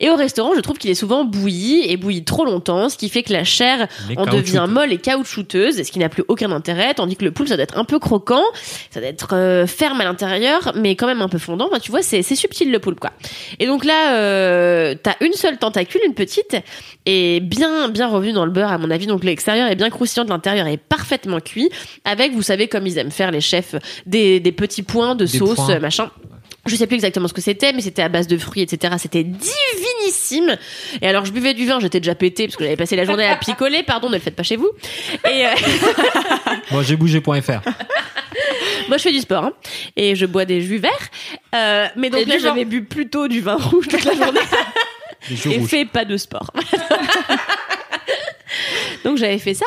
Et 0.00 0.10
au 0.10 0.16
restaurant, 0.16 0.52
je 0.54 0.60
trouve 0.60 0.78
qu'il 0.78 0.90
est 0.90 0.94
souvent 0.94 1.24
bouilli 1.24 1.84
et 1.90 1.96
bouilli 1.96 2.24
trop 2.24 2.44
longtemps, 2.44 2.88
ce 2.88 2.96
qui 2.96 3.08
fait 3.08 3.22
que 3.22 3.32
la 3.32 3.44
chair 3.44 3.86
Les 4.08 4.16
en 4.16 4.24
devient 4.26 4.66
molle 4.68 4.92
et 4.92 4.98
caoutchouteuse, 4.98 5.82
ce 5.82 5.90
qui 5.90 5.98
n'a 5.98 6.08
plus 6.08 6.24
aucun 6.28 6.50
intérêt, 6.52 6.94
tandis 6.94 7.16
que 7.16 7.24
le 7.24 7.30
poulpe, 7.32 7.48
ça 7.48 7.56
doit 7.56 7.64
être 7.64 7.76
un 7.78 7.84
peu 7.84 7.98
croquant, 7.98 8.42
ça 8.90 9.00
doit 9.00 9.08
être 9.08 9.34
euh, 9.34 9.66
ferme 9.66 10.00
à 10.00 10.04
l'intérieur, 10.04 10.72
mais 10.74 10.96
quand 10.96 11.06
même 11.06 11.20
un 11.20 11.28
peu 11.28 11.38
fondant. 11.38 11.66
Enfin, 11.68 11.78
tu 11.78 11.90
vois, 11.90 12.02
c'est 12.02 12.22
subtil 12.22 12.70
le 12.72 12.78
poulpe, 12.78 13.00
quoi. 13.00 13.12
Et 13.58 13.66
donc 13.66 13.84
là, 13.84 14.14
euh, 14.16 14.94
t'as 15.02 15.16
une 15.20 15.32
seule 15.34 15.58
tentacule, 15.58 16.00
une 16.06 16.14
petite, 16.14 16.56
et 17.04 17.40
bien 17.40 17.88
bien 17.88 18.08
revenue 18.08 18.32
dans 18.32 18.44
le 18.46 18.50
beurre, 18.50 18.72
à 18.72 18.78
mon 18.78 18.90
avis. 18.90 19.06
Donc 19.06 19.22
l'extérieur 19.24 19.68
est 19.70 19.76
bien 19.76 19.90
croustillant, 19.90 20.24
l'intérieur 20.28 20.66
est 20.66 20.78
parfaitement 20.78 21.40
cuit, 21.40 21.68
avec, 22.04 22.32
vous 22.32 22.42
savez, 22.42 22.55
comme 22.68 22.86
ils 22.86 22.96
aiment 22.98 23.10
faire 23.10 23.30
les 23.30 23.40
chefs, 23.40 23.74
des, 24.06 24.40
des 24.40 24.52
petits 24.52 24.82
points 24.82 25.14
de 25.14 25.24
Des 25.26 25.38
sauce, 25.38 25.54
points. 25.56 25.78
machin. 25.78 26.10
Je 26.66 26.74
sais 26.74 26.88
plus 26.88 26.94
exactement 26.96 27.28
ce 27.28 27.32
que 27.32 27.40
c'était, 27.40 27.72
mais 27.72 27.80
c'était 27.80 28.02
à 28.02 28.08
base 28.08 28.26
de 28.26 28.36
fruits, 28.38 28.62
etc. 28.62 28.94
C'était 28.98 29.22
divinissime. 29.22 30.56
Et 31.00 31.06
alors, 31.06 31.24
je 31.24 31.30
buvais 31.30 31.54
du 31.54 31.64
vin, 31.64 31.78
j'étais 31.78 32.00
déjà 32.00 32.16
pété 32.16 32.46
parce 32.46 32.56
que 32.56 32.64
j'avais 32.64 32.74
passé 32.76 32.96
la 32.96 33.04
journée 33.04 33.24
à 33.24 33.36
picoler. 33.36 33.84
Pardon, 33.84 34.08
ne 34.08 34.14
le 34.14 34.20
faites 34.20 34.34
pas 34.34 34.42
chez 34.42 34.56
vous. 34.56 34.68
Et 35.30 35.46
euh, 35.46 35.50
Bon, 36.72 36.82
j'ai 36.82 36.96
bougé.fr. 36.96 37.30
moi, 38.88 38.96
je 38.96 39.02
fais 39.02 39.12
du 39.12 39.20
sport 39.20 39.44
hein, 39.44 39.52
et 39.94 40.16
je 40.16 40.26
bois 40.26 40.44
des 40.44 40.60
jus 40.60 40.78
verts. 40.78 40.90
Euh, 41.54 41.86
mais 41.94 42.10
donc 42.10 42.22
Et 42.22 42.24
là, 42.24 42.38
j'avais 42.38 42.64
bu 42.64 42.82
plutôt 42.82 43.28
du 43.28 43.40
vin 43.40 43.54
rouge 43.56 43.86
toute 43.88 44.04
la 44.04 44.14
journée 44.14 44.40
et 45.30 45.58
rouges. 45.58 45.68
fait 45.70 45.84
pas 45.84 46.04
de 46.04 46.16
sport. 46.16 46.50
donc 49.06 49.18
j'avais 49.18 49.38
fait 49.38 49.54
ça. 49.54 49.66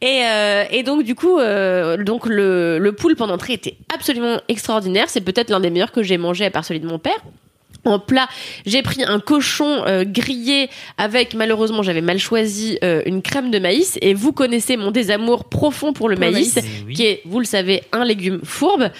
Et, 0.00 0.22
euh, 0.24 0.64
et 0.70 0.82
donc 0.82 1.02
du 1.04 1.14
coup 1.14 1.38
euh, 1.38 1.98
donc 1.98 2.24
le, 2.26 2.78
le 2.78 2.92
poulpe 2.92 3.20
en 3.20 3.28
entrée 3.28 3.52
était 3.52 3.76
absolument 3.94 4.40
extraordinaire. 4.48 5.10
C'est 5.10 5.20
peut-être 5.20 5.50
l'un 5.50 5.60
des 5.60 5.68
meilleurs 5.68 5.92
que 5.92 6.02
j'ai 6.02 6.16
mangé 6.16 6.46
à 6.46 6.50
part 6.50 6.64
celui 6.64 6.80
de 6.80 6.86
mon 6.86 6.98
père 6.98 7.22
en 7.84 7.98
plat, 7.98 8.28
j'ai 8.66 8.82
pris 8.82 9.02
un 9.04 9.18
cochon 9.20 9.82
euh, 9.86 10.04
grillé 10.04 10.68
avec 10.98 11.34
malheureusement 11.34 11.82
j'avais 11.82 12.00
mal 12.00 12.18
choisi 12.18 12.78
euh, 12.84 13.02
une 13.06 13.22
crème 13.22 13.50
de 13.50 13.58
maïs 13.58 13.98
et 14.02 14.14
vous 14.14 14.32
connaissez 14.32 14.76
mon 14.76 14.90
désamour 14.90 15.44
profond 15.48 15.92
pour 15.92 16.08
le 16.08 16.14
Pour 16.16 16.20
maïs, 16.30 16.54
maïs. 16.56 16.66
Eh 16.66 16.84
oui. 16.86 16.94
qui 16.94 17.04
est 17.06 17.22
vous 17.24 17.38
le 17.40 17.44
savez 17.44 17.82
un 17.92 18.04
légume 18.04 18.40
fourbe 18.44 18.90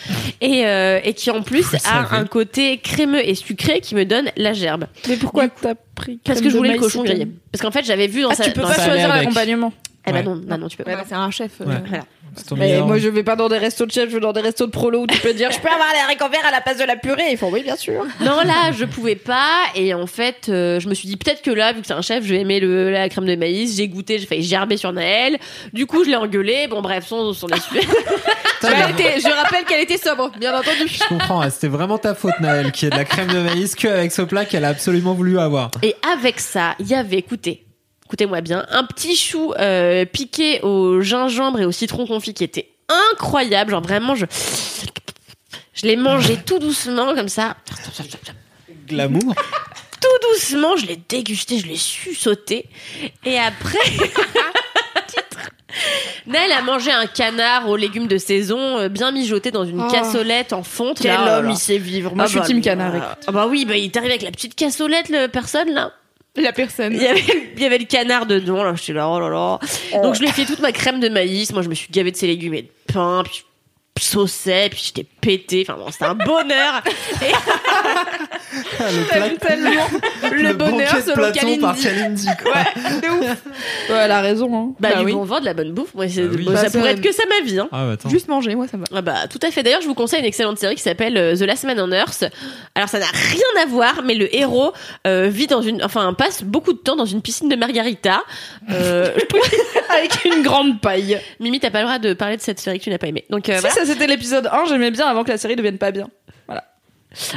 et, 0.40 0.66
euh, 0.66 1.00
et 1.04 1.14
qui 1.14 1.30
en 1.30 1.42
plus 1.42 1.62
Vous 1.62 1.76
a 1.76 1.78
savez. 1.78 2.06
un 2.16 2.24
côté 2.24 2.78
crémeux 2.78 3.26
et 3.28 3.34
sucré 3.34 3.80
qui 3.80 3.94
me 3.94 4.04
donne 4.04 4.30
la 4.36 4.52
gerbe. 4.52 4.86
Mais 5.08 5.16
pourquoi 5.16 5.48
t'as 5.48 5.74
pris 5.94 6.18
Parce 6.24 6.40
que 6.40 6.48
je 6.48 6.54
de 6.54 6.58
voulais 6.58 6.74
le 6.74 6.80
cochon 6.80 7.04
grillé. 7.04 7.26
Parce 7.52 7.62
qu'en 7.62 7.70
fait, 7.70 7.84
j'avais 7.84 8.06
vu 8.08 8.22
dans 8.22 8.30
Ah, 8.30 8.34
sa. 8.34 8.44
tu 8.44 8.52
peux 8.52 8.62
dans 8.62 8.68
pas 8.68 8.74
choisir 8.84 9.08
l'accompagnement. 9.08 9.72
Eh 10.06 10.10
ben 10.12 10.24
non, 10.24 10.34
non, 10.34 10.58
non, 10.58 10.68
tu 10.68 10.76
peux 10.76 10.82
Ouais, 10.84 10.96
pas. 10.96 11.04
c'est 11.08 11.14
un 11.14 11.30
chef. 11.30 11.60
euh, 11.60 11.64
Ouais. 11.64 11.74
Voilà. 11.86 12.04
C'est 12.34 12.46
ton 12.46 12.56
Mais 12.56 12.80
moi, 12.80 12.98
je 12.98 13.08
vais 13.08 13.22
pas 13.22 13.36
dans 13.36 13.48
des 13.48 13.58
restos 13.58 13.84
de 13.86 13.92
chef, 13.92 14.08
je 14.08 14.14
vais 14.14 14.20
dans 14.20 14.32
des 14.32 14.40
restos 14.40 14.64
de 14.66 14.70
prolo 14.70 15.02
où 15.02 15.06
tu 15.06 15.18
peux 15.20 15.34
dire, 15.34 15.50
je 15.52 15.60
peux 15.60 15.68
avoir 15.68 15.88
les 15.92 16.00
haricots 16.00 16.28
verts 16.30 16.46
à 16.48 16.50
la 16.50 16.60
place 16.62 16.78
de 16.78 16.84
la 16.84 16.96
purée. 16.96 17.30
Ils 17.30 17.36
font 17.36 17.50
oui, 17.52 17.62
bien 17.62 17.76
sûr. 17.76 18.04
Non, 18.20 18.38
là, 18.42 18.72
je 18.72 18.84
pouvais 18.86 19.16
pas. 19.16 19.58
Et 19.74 19.92
en 19.94 20.06
fait, 20.06 20.46
euh, 20.48 20.80
je 20.80 20.88
me 20.88 20.94
suis 20.94 21.06
dit 21.08 21.16
peut-être 21.18 21.42
que 21.42 21.50
là, 21.50 21.72
vu 21.74 21.82
que 21.82 21.86
c'est 21.86 21.92
un 21.92 22.00
chef, 22.02 22.24
je 22.24 22.30
vais 22.34 22.40
aimer 22.40 22.58
le, 22.58 22.90
la 22.90 23.08
crème 23.10 23.26
de 23.26 23.36
maïs. 23.36 23.76
J'ai 23.76 23.86
goûté, 23.86 24.18
j'ai 24.18 24.26
failli 24.26 24.42
gerber 24.42 24.76
sur 24.78 24.92
Naël. 24.92 25.38
Du 25.74 25.84
coup, 25.86 26.04
je 26.04 26.10
l'ai 26.10 26.16
engueulé. 26.16 26.66
Bon, 26.68 26.80
bref, 26.80 27.06
son, 27.06 27.32
son 27.34 27.48
essuie. 27.48 27.80
Putain, 27.80 28.72
Elle 28.88 28.90
était- 28.92 29.20
je 29.20 29.28
rappelle 29.28 29.64
qu'elle 29.66 29.82
était 29.82 29.98
sobre, 29.98 30.30
bien 30.38 30.52
entendu. 30.58 30.88
Je 30.88 31.04
comprends, 31.06 31.42
hein, 31.42 31.50
c'était 31.50 31.68
vraiment 31.68 31.98
ta 31.98 32.14
faute, 32.14 32.40
Naël, 32.40 32.72
qui 32.72 32.86
est 32.86 32.90
de 32.90 32.96
la 32.96 33.04
crème 33.04 33.28
de 33.28 33.40
maïs 33.40 33.74
que 33.74 33.88
avec 33.88 34.10
ce 34.10 34.22
plat 34.22 34.46
qu'elle 34.46 34.64
a 34.64 34.68
absolument 34.68 35.12
voulu 35.12 35.38
avoir. 35.38 35.70
Et 35.82 35.94
avec 36.14 36.40
ça, 36.40 36.74
il 36.80 36.86
y 36.88 36.94
avait, 36.94 37.18
écoutez, 37.18 37.64
écoutez-moi 38.12 38.42
bien, 38.42 38.66
un 38.68 38.84
petit 38.84 39.16
chou 39.16 39.54
euh, 39.58 40.04
piqué 40.04 40.60
au 40.60 41.00
gingembre 41.00 41.60
et 41.60 41.64
au 41.64 41.72
citron 41.72 42.06
confit 42.06 42.34
qui 42.34 42.44
était 42.44 42.68
incroyable. 43.10 43.70
Genre 43.70 43.80
vraiment, 43.80 44.14
je, 44.14 44.26
je 45.72 45.86
l'ai 45.86 45.96
mangé 45.96 46.36
tout 46.44 46.58
doucement 46.58 47.14
comme 47.14 47.30
ça. 47.30 47.56
Glamour. 48.86 49.34
Tout 50.02 50.28
doucement, 50.30 50.76
je 50.76 50.84
l'ai 50.88 50.96
dégusté, 51.08 51.58
je 51.58 51.66
l'ai 51.66 51.76
su 51.76 52.14
sauter. 52.14 52.66
Et 53.24 53.38
après, 53.38 53.78
Naël 56.26 56.52
a 56.52 56.60
mangé 56.60 56.90
un 56.92 57.06
canard 57.06 57.66
aux 57.70 57.76
légumes 57.76 58.08
de 58.08 58.18
saison, 58.18 58.76
euh, 58.78 58.88
bien 58.90 59.10
mijoté 59.10 59.50
dans 59.50 59.64
une 59.64 59.80
Oh. 59.80 59.88
cassolette 59.90 60.52
en 60.52 60.62
fonte. 60.62 60.98
Quel 61.00 61.12
là, 61.12 61.38
homme 61.38 61.46
là. 61.46 61.50
il 61.52 61.56
sait 61.56 61.78
vivre. 61.78 62.14
Moi, 62.14 62.24
Ah 62.24 62.26
je 62.26 62.32
suis 62.32 62.40
bah, 62.40 62.46
team 62.46 62.60
canard. 62.60 62.94
euh. 62.94 62.98
Ah 63.26 63.32
bah 63.32 63.46
oui, 63.48 63.64
bah 63.64 63.74
il 63.78 63.84
est 63.86 63.96
arrivé 63.96 64.12
avec 64.12 64.22
la 64.22 64.32
petite 64.32 64.54
cassolette, 64.54 65.08
le 65.08 65.28
personne 65.28 65.70
là. 65.72 65.94
La 66.36 66.52
personne. 66.52 66.94
Il 66.94 67.02
y 67.02 67.06
avait, 67.06 67.24
il 67.56 67.62
y 67.62 67.66
avait 67.66 67.78
le 67.78 67.84
canard 67.84 68.26
dedans, 68.26 68.62
là, 68.64 68.74
j'étais 68.74 68.94
là, 68.94 69.08
oh 69.08 69.20
là 69.20 69.28
là. 69.28 69.58
Donc 70.02 70.14
je 70.14 70.20
lui 70.20 70.28
ai 70.28 70.32
fait 70.32 70.46
toute 70.46 70.60
ma 70.60 70.72
crème 70.72 70.98
de 70.98 71.08
maïs, 71.08 71.52
moi 71.52 71.62
je 71.62 71.68
me 71.68 71.74
suis 71.74 71.88
gavé 71.90 72.10
de 72.10 72.16
ses 72.16 72.26
légumes 72.26 72.54
et 72.54 72.62
de 72.62 72.68
pain, 72.92 73.22
puis 73.24 73.44
je 73.98 74.02
sauçais, 74.02 74.68
puis 74.70 74.82
j'étais 74.86 75.06
pété, 75.22 75.64
enfin 75.66 75.78
bon, 75.78 75.90
c'était 75.90 76.04
un 76.04 76.14
bonheur. 76.14 76.82
Et- 77.22 77.32
le 78.80 79.04
plat, 79.08 79.28
tellement 79.48 79.70
le, 80.30 80.52
bonheur 80.52 80.72
banquet 80.72 80.96
de 80.96 81.02
selon 81.02 81.14
Platon 81.14 81.58
par 81.60 81.76
Kalindi. 81.76 81.82
Kalindi, 81.82 82.26
quoi. 82.42 82.52
Ouais, 82.52 84.00
elle 84.04 84.10
a 84.10 84.20
raison. 84.20 84.54
Hein. 84.54 84.74
bah, 84.80 84.90
Bah 84.92 84.98
du 85.00 85.04
oui. 85.06 85.12
bon 85.12 85.24
vent, 85.24 85.40
de 85.40 85.44
la 85.46 85.54
bonne 85.54 85.72
bouffe, 85.72 85.94
moi, 85.94 86.06
c'est- 86.08 86.22
Ah 86.22 86.28
oui. 86.34 86.44
bon, 86.44 86.52
Bah, 86.52 86.58
ça 86.58 86.68
ça- 86.68 86.78
pourrait 86.78 86.92
être 86.92 87.00
que 87.00 87.12
ça 87.12 87.22
ma 87.28 87.44
vie, 87.46 87.58
hein. 87.58 87.68
Ah, 87.72 87.84
bah, 87.86 87.92
attends. 87.92 88.08
Juste 88.10 88.28
manger, 88.28 88.54
moi 88.54 88.66
ça 88.68 88.76
va. 88.76 88.84
Ah 88.94 89.00
bah 89.00 89.14
tout 89.30 89.38
à 89.42 89.50
fait. 89.50 89.62
D'ailleurs, 89.62 89.80
je 89.80 89.86
vous 89.86 89.94
conseille 89.94 90.20
une 90.20 90.26
excellente 90.26 90.58
série 90.58 90.74
qui 90.74 90.82
s'appelle 90.82 91.16
euh, 91.16 91.36
The 91.36 91.42
Last 91.42 91.64
Man 91.64 91.80
on 91.80 91.90
Earth. 91.92 92.24
Alors 92.74 92.88
ça 92.88 92.98
n'a 92.98 93.06
rien 93.06 93.62
à 93.62 93.66
voir, 93.66 94.02
mais 94.04 94.14
le 94.14 94.34
héros 94.34 94.72
euh, 95.06 95.28
vit 95.28 95.46
dans 95.46 95.62
une, 95.62 95.82
enfin 95.84 96.12
passe 96.14 96.42
beaucoup 96.42 96.72
de 96.72 96.78
temps 96.78 96.96
dans 96.96 97.06
une 97.06 97.22
piscine 97.22 97.48
de 97.48 97.56
margarita. 97.56 98.22
Euh, 98.70 99.08
Avec 99.96 100.24
une 100.24 100.42
grande 100.42 100.80
paille. 100.80 101.20
Mimi, 101.40 101.60
t'as 101.60 101.70
pas 101.70 101.78
le 101.80 101.84
droit 101.84 101.98
de 101.98 102.12
parler 102.14 102.36
de 102.36 102.42
cette 102.42 102.58
série 102.58 102.78
que 102.78 102.84
tu 102.84 102.90
n'as 102.90 102.98
pas 102.98 103.06
aimée. 103.08 103.24
Donc 103.30 103.48
euh, 103.48 103.54
Si, 103.54 103.60
voilà. 103.60 103.74
ça 103.74 103.84
c'était 103.86 104.06
l'épisode 104.06 104.46
1, 104.50 104.64
j'aimais 104.68 104.90
bien 104.90 105.06
avant 105.12 105.24
que 105.24 105.30
la 105.30 105.38
série 105.38 105.56
devienne 105.56 105.78
pas 105.78 105.90
bien. 105.92 106.08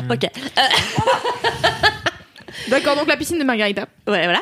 Ok. 0.09 0.23
Euh, 0.23 0.61
D'accord, 2.69 2.95
donc 2.95 3.07
la 3.07 3.17
piscine 3.17 3.37
de 3.37 3.43
Margarita. 3.43 3.83
ouais, 4.07 4.23
voilà. 4.23 4.41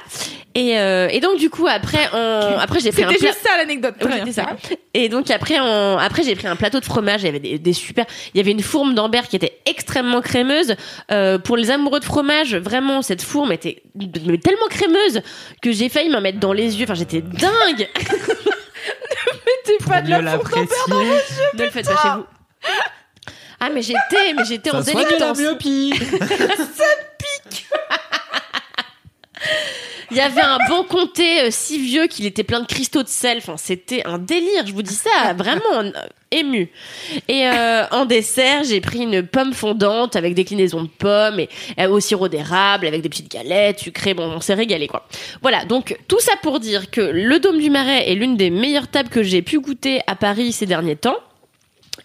Et, 0.56 0.78
euh, 0.78 1.08
et 1.10 1.20
donc 1.20 1.40
du 1.40 1.50
coup 1.50 1.68
après, 1.68 2.08
on, 2.14 2.58
après 2.60 2.80
j'ai 2.80 2.92
pris 2.92 3.04
un 3.04 3.08
C'était 3.10 3.20
plat. 3.20 3.32
juste 3.32 3.42
ça 3.44 3.58
l'anecdote. 3.58 3.96
Oui, 4.06 4.32
ça. 4.32 4.56
Et 4.94 5.10
donc 5.10 5.32
après, 5.32 5.60
on... 5.60 5.98
après 5.98 6.22
j'ai 6.22 6.36
pris 6.36 6.46
un 6.46 6.56
plateau 6.56 6.80
de 6.80 6.86
fromage. 6.86 7.24
Il 7.24 7.26
y 7.26 7.30
avait 7.30 7.40
des, 7.40 7.58
des 7.58 7.74
super. 7.74 8.06
Il 8.34 8.38
y 8.38 8.40
avait 8.40 8.52
une 8.52 8.62
fourme 8.62 8.94
d'Ambert 8.94 9.28
qui 9.28 9.36
était 9.36 9.60
extrêmement 9.66 10.22
crémeuse. 10.22 10.76
Euh, 11.12 11.40
pour 11.40 11.58
les 11.58 11.72
amoureux 11.72 12.00
de 12.00 12.06
fromage, 12.06 12.56
vraiment 12.56 13.02
cette 13.02 13.24
fourme 13.24 13.52
était 13.52 13.82
tellement 14.44 14.68
crémeuse 14.70 15.22
que 15.64 15.72
j'ai 15.72 15.90
failli 15.90 16.10
m'en 16.10 16.22
mettre 16.22 16.40
dans 16.40 16.54
les 16.54 16.78
yeux. 16.80 16.84
Enfin, 16.84 16.94
j'étais 16.94 17.22
dingue. 17.22 17.90
Pour 19.80 19.94
mieux 20.04 20.22
l'apprécier. 20.22 20.68
ne 21.56 21.64
le 21.64 21.70
faites 21.72 21.88
pas 21.88 21.96
chez 22.02 22.10
vous. 22.10 22.26
Ah 23.66 23.70
mais 23.74 23.82
j'étais, 23.82 24.34
mais 24.36 24.44
j'étais 24.44 24.72
en 24.72 24.82
Ça 24.84 24.92
soigne 24.92 25.04
la 25.04 25.10
délectance. 25.10 25.40
myopie. 25.40 25.94
Il 30.12 30.18
y 30.18 30.20
avait 30.20 30.42
un 30.42 30.58
bon 30.68 30.84
comté 30.84 31.44
euh, 31.44 31.48
si 31.50 31.80
vieux 31.80 32.08
qu'il 32.08 32.26
était 32.26 32.44
plein 32.44 32.60
de 32.60 32.68
cristaux 32.68 33.04
de 33.04 33.08
sel. 33.08 33.38
Enfin, 33.38 33.56
c'était 33.58 34.06
un 34.06 34.20
délire. 34.20 34.68
Je 34.68 34.74
vous 34.74 34.82
dis 34.82 34.94
ça, 34.94 35.34
vraiment 35.34 35.80
euh, 35.80 35.92
ému. 36.30 36.70
Et 37.30 37.48
euh, 37.48 37.86
en 37.90 38.06
dessert, 38.06 38.64
j'ai 38.66 38.82
pris 38.82 39.00
une 39.00 39.26
pomme 39.26 39.54
fondante 39.54 40.18
avec 40.18 40.36
déclinaison 40.36 40.84
de 40.84 40.90
pommes 40.90 41.40
et 41.40 41.88
au 41.88 42.00
sirop 42.02 42.28
d'érable 42.28 42.86
avec 42.86 43.02
des 43.02 43.10
petites 43.10 43.32
galettes 43.32 43.80
sucrées. 43.80 44.14
Bon, 44.14 44.26
on 44.26 44.42
s'est 44.42 44.54
régalé 44.54 44.88
quoi. 44.88 45.08
Voilà. 45.42 45.64
Donc 45.66 45.98
tout 46.10 46.20
ça 46.20 46.34
pour 46.44 46.60
dire 46.60 46.92
que 46.92 47.02
le 47.02 47.40
Dôme 47.40 47.60
du 47.60 47.70
Marais 47.70 48.12
est 48.12 48.16
l'une 48.16 48.36
des 48.36 48.50
meilleures 48.50 48.90
tables 48.90 49.10
que 49.10 49.24
j'ai 49.24 49.42
pu 49.42 49.62
goûter 49.62 50.02
à 50.06 50.16
Paris 50.16 50.52
ces 50.52 50.66
derniers 50.66 50.98
temps. 50.98 51.18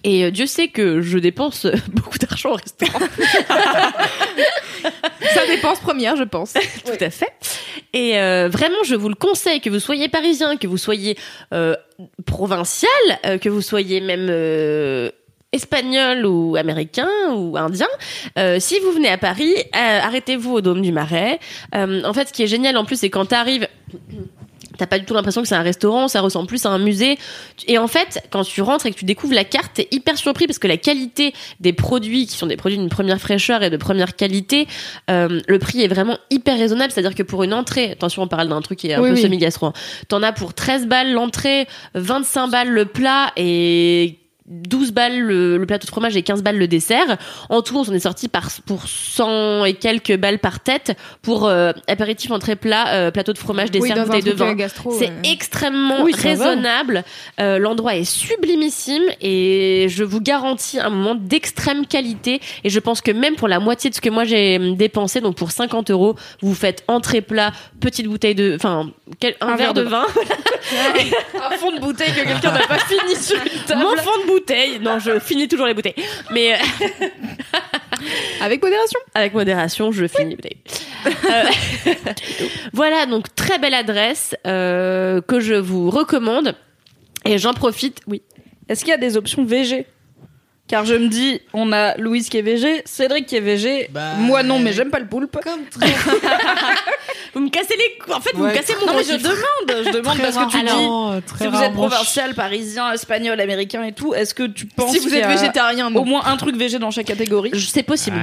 Et 0.04 0.24
euh, 0.24 0.30
Dieu 0.30 0.46
sait 0.46 0.68
que 0.68 1.00
je 1.00 1.18
dépense 1.18 1.66
beaucoup 1.92 2.18
d'argent 2.18 2.50
au 2.50 2.54
restaurant. 2.54 3.00
Ça 5.34 5.46
dépense 5.46 5.80
première, 5.80 6.16
je 6.16 6.24
pense. 6.24 6.52
Tout 6.84 6.92
à 7.04 7.10
fait. 7.10 7.32
Et 7.92 8.18
euh, 8.18 8.48
vraiment, 8.48 8.82
je 8.84 8.94
vous 8.94 9.08
le 9.08 9.14
conseille, 9.14 9.60
que 9.60 9.70
vous 9.70 9.80
soyez 9.80 10.08
parisien, 10.08 10.56
que 10.56 10.66
vous 10.66 10.76
soyez 10.76 11.16
euh, 11.52 11.74
provincial, 12.26 12.90
euh, 13.26 13.38
que 13.38 13.48
vous 13.48 13.62
soyez 13.62 14.00
même 14.00 14.28
espagnol 15.52 16.26
ou 16.26 16.56
américain 16.56 17.08
ou 17.30 17.56
indien. 17.56 17.86
euh, 18.38 18.58
si 18.60 18.78
vous 18.80 18.92
venez 18.92 19.08
à 19.08 19.18
Paris, 19.18 19.54
euh, 19.56 20.00
arrêtez-vous 20.00 20.54
au 20.54 20.60
Dôme 20.60 20.82
du 20.82 20.92
Marais. 20.92 21.38
Euh, 21.74 22.02
en 22.04 22.12
fait, 22.12 22.28
ce 22.28 22.32
qui 22.32 22.42
est 22.42 22.48
génial 22.48 22.76
en 22.76 22.84
plus, 22.84 22.96
c'est 22.96 23.10
quand 23.10 23.26
t'arrives... 23.26 23.66
T'as 24.78 24.86
pas 24.86 24.98
du 24.98 25.04
tout 25.04 25.12
l'impression 25.12 25.42
que 25.42 25.48
c'est 25.48 25.54
un 25.56 25.62
restaurant, 25.62 26.08
ça 26.08 26.20
ressemble 26.22 26.46
plus 26.46 26.64
à 26.64 26.70
un 26.70 26.78
musée. 26.78 27.18
Et 27.66 27.76
en 27.78 27.88
fait, 27.88 28.22
quand 28.30 28.44
tu 28.44 28.62
rentres 28.62 28.86
et 28.86 28.92
que 28.92 28.96
tu 28.98 29.04
découvres 29.04 29.34
la 29.34 29.44
carte, 29.44 29.72
t'es 29.74 29.88
hyper 29.90 30.16
surpris 30.16 30.46
parce 30.46 30.58
que 30.58 30.68
la 30.68 30.76
qualité 30.78 31.34
des 31.60 31.72
produits, 31.72 32.26
qui 32.26 32.36
sont 32.36 32.46
des 32.46 32.56
produits 32.56 32.78
d'une 32.78 32.88
première 32.88 33.20
fraîcheur 33.20 33.62
et 33.62 33.70
de 33.70 33.76
première 33.76 34.16
qualité, 34.16 34.66
euh, 35.10 35.40
le 35.46 35.58
prix 35.58 35.82
est 35.82 35.88
vraiment 35.88 36.16
hyper 36.30 36.56
raisonnable. 36.56 36.92
C'est-à-dire 36.92 37.14
que 37.14 37.22
pour 37.22 37.42
une 37.42 37.52
entrée, 37.52 37.90
attention, 37.92 38.22
on 38.22 38.28
parle 38.28 38.48
d'un 38.48 38.62
truc 38.62 38.78
qui 38.78 38.88
est 38.88 38.94
un 38.94 39.02
Oui, 39.02 39.10
peu 39.10 39.14
oui. 39.16 39.22
semi-gastro, 39.22 39.66
hein. 39.66 39.72
t'en 40.08 40.22
as 40.22 40.32
pour 40.32 40.54
13 40.54 40.86
balles 40.86 41.12
l'entrée, 41.12 41.66
25 41.94 42.46
balles 42.48 42.70
le 42.70 42.84
plat 42.86 43.32
et 43.36 44.18
12 44.48 44.92
balles 44.92 45.18
le, 45.20 45.58
le 45.58 45.66
plateau 45.66 45.86
de 45.86 45.90
fromage 45.90 46.16
et 46.16 46.22
15 46.22 46.42
balles 46.42 46.58
le 46.58 46.68
dessert. 46.68 47.16
En 47.48 47.62
tout, 47.62 47.76
on 47.76 47.84
s'en 47.84 47.92
est 47.92 48.00
sorti 48.00 48.28
par, 48.28 48.48
pour 48.66 48.86
100 48.86 49.64
et 49.66 49.74
quelques 49.74 50.16
balles 50.16 50.38
par 50.38 50.60
tête 50.60 50.96
pour 51.22 51.46
euh, 51.46 51.72
apéritif, 51.86 52.30
entrée, 52.30 52.56
plat, 52.56 52.88
euh, 52.94 53.10
plateau 53.10 53.32
de 53.32 53.38
fromage, 53.38 53.68
Oui, 53.74 53.80
dessert, 53.80 53.98
un 53.98 54.04
bouteille 54.04 54.22
de 54.22 54.30
euh, 54.30 54.34
vin. 54.34 54.56
C'est 54.98 55.10
euh. 55.10 55.22
extrêmement 55.24 56.02
Oui, 56.02 56.12
raisonnable. 56.12 57.04
Euh, 57.40 57.58
L'endroit 57.58 57.96
est 57.96 58.04
sublimissime 58.04 59.04
et 59.20 59.86
je 59.88 60.04
vous 60.04 60.20
garantis 60.20 60.78
un 60.78 60.90
moment 60.90 61.14
d'extrême 61.14 61.86
qualité. 61.86 62.40
Et 62.64 62.70
je 62.70 62.80
pense 62.80 63.00
que 63.00 63.10
même 63.10 63.36
pour 63.36 63.48
la 63.48 63.60
moitié 63.60 63.90
de 63.90 63.94
ce 63.94 64.00
que 64.00 64.10
moi 64.10 64.24
j'ai 64.24 64.56
hum, 64.56 64.76
dépensé, 64.76 65.20
donc 65.20 65.36
pour 65.36 65.50
50 65.50 65.90
euros, 65.90 66.14
vous 66.40 66.54
faites 66.54 66.84
entrée 66.88 67.20
plat, 67.20 67.52
petite 67.80 68.06
bouteille 68.06 68.34
de, 68.34 68.54
enfin, 68.54 68.90
un, 69.40 69.56
verre, 69.56 69.74
de 69.74 69.82
vin, 69.82 70.06
Un 71.50 71.56
fond 71.56 71.72
de 71.72 71.80
bouteille 71.80 72.12
que 72.12 72.26
quelqu'un 72.26 72.52
n'a 72.52 72.66
pas 72.66 72.78
fini 72.78 73.16
sur 73.16 73.36
une 73.36 73.64
table. 73.66 73.82
mon 73.82 73.96
fond 73.96 74.20
de 74.22 74.26
bouteille. 74.26 74.37
Non, 74.80 74.98
je 74.98 75.18
finis 75.18 75.48
toujours 75.48 75.66
les 75.66 75.74
bouteilles, 75.74 75.94
mais 76.32 76.54
euh, 76.54 76.56
Avec 78.40 78.62
modération. 78.62 79.00
avec 79.14 79.34
modération, 79.34 79.92
je 79.92 80.06
finis 80.06 80.30
les 80.30 80.36
bouteilles. 80.36 80.58
Euh, 81.06 81.92
voilà, 82.72 83.06
donc 83.06 83.34
très 83.34 83.58
belle 83.58 83.74
adresse 83.74 84.34
euh, 84.46 85.20
que 85.20 85.40
je 85.40 85.54
vous 85.54 85.90
recommande. 85.90 86.54
Et 87.24 87.38
j'en 87.38 87.54
profite, 87.54 88.00
oui. 88.06 88.22
Est-ce 88.68 88.84
qu'il 88.84 88.90
y 88.90 88.94
a 88.94 88.98
des 88.98 89.16
options 89.16 89.44
VG 89.44 89.86
Car 90.68 90.84
je 90.84 90.94
me 90.94 91.08
dis, 91.08 91.40
on 91.54 91.72
a 91.72 91.96
Louise 91.96 92.28
qui 92.28 92.36
est 92.36 92.42
VG, 92.42 92.82
Cédric 92.84 93.26
qui 93.26 93.36
est 93.36 93.40
VG. 93.40 93.88
Bah, 93.90 94.12
Moi 94.18 94.42
non, 94.42 94.58
mais 94.58 94.72
j'aime 94.74 94.90
pas 94.90 94.98
le 94.98 95.06
poulpe. 95.06 95.36
Comme 95.42 95.64
très, 95.70 95.86
Vous 97.34 97.40
me 97.40 97.48
cassez 97.50 97.74
les, 97.76 98.12
en 98.12 98.20
fait, 98.20 98.30
vous 98.34 98.44
me 98.44 98.52
cassez 98.52 98.74
mon 98.80 98.86
Non, 98.86 98.92
mais 98.96 99.04
je 99.04 99.14
demande, 99.16 99.84
je 99.86 99.90
demande 99.92 100.18
parce 100.18 100.36
que 100.36 100.50
tu 100.50 100.58
dis. 100.62 100.66
euh, 100.70 101.20
très 101.26 101.44
Si 101.44 101.50
vous 101.50 101.62
êtes 101.62 101.72
provincial, 101.72 102.34
parisien, 102.34 102.92
espagnol, 102.92 103.38
américain 103.40 103.82
et 103.84 103.92
tout, 103.92 104.14
est-ce 104.14 104.34
que 104.34 104.42
tu 104.44 104.66
penses 104.66 104.92
Si 104.92 104.98
vous 104.98 105.04
qu'il 105.08 105.14
y 105.14 105.18
êtes 105.18 105.24
a 105.24 105.28
végétarien, 105.28 105.90
non. 105.90 106.00
au 106.00 106.04
moins 106.04 106.22
un 106.26 106.36
truc 106.36 106.56
VG 106.56 106.78
dans 106.78 106.90
chaque 106.90 107.06
catégorie 107.06 107.50
C'est 107.58 107.82
possible. 107.82 108.18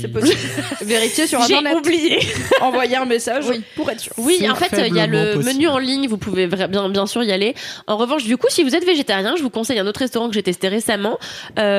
C'est 0.00 0.08
possible. 0.12 0.38
Vérifiez 0.82 1.26
sur 1.26 1.40
J'ai 1.42 1.54
internet. 1.56 1.76
oublié. 1.78 2.18
Envoyer 2.60 2.96
un 2.96 3.04
message 3.04 3.44
Oui. 3.48 3.62
pour 3.76 3.90
être 3.90 4.00
sûr. 4.00 4.12
Oui, 4.18 4.38
C'est 4.40 4.48
en 4.50 4.54
fait, 4.54 4.70
il 4.88 4.94
y 4.94 5.00
a 5.00 5.06
le 5.06 5.34
possible. 5.34 5.44
menu 5.54 5.68
en 5.68 5.78
ligne, 5.78 6.08
vous 6.08 6.18
pouvez 6.18 6.46
bien, 6.46 6.88
bien 6.88 7.06
sûr 7.06 7.22
y 7.24 7.32
aller. 7.32 7.54
En 7.86 7.96
revanche, 7.96 8.24
du 8.24 8.36
coup, 8.36 8.46
si 8.48 8.62
vous 8.64 8.74
êtes 8.74 8.84
végétarien, 8.84 9.34
je 9.36 9.42
vous 9.42 9.50
conseille 9.50 9.78
un 9.78 9.86
autre 9.86 10.00
restaurant 10.00 10.28
que 10.28 10.34
j'ai 10.34 10.42
testé 10.42 10.68
récemment. 10.68 11.18
Euh... 11.58 11.75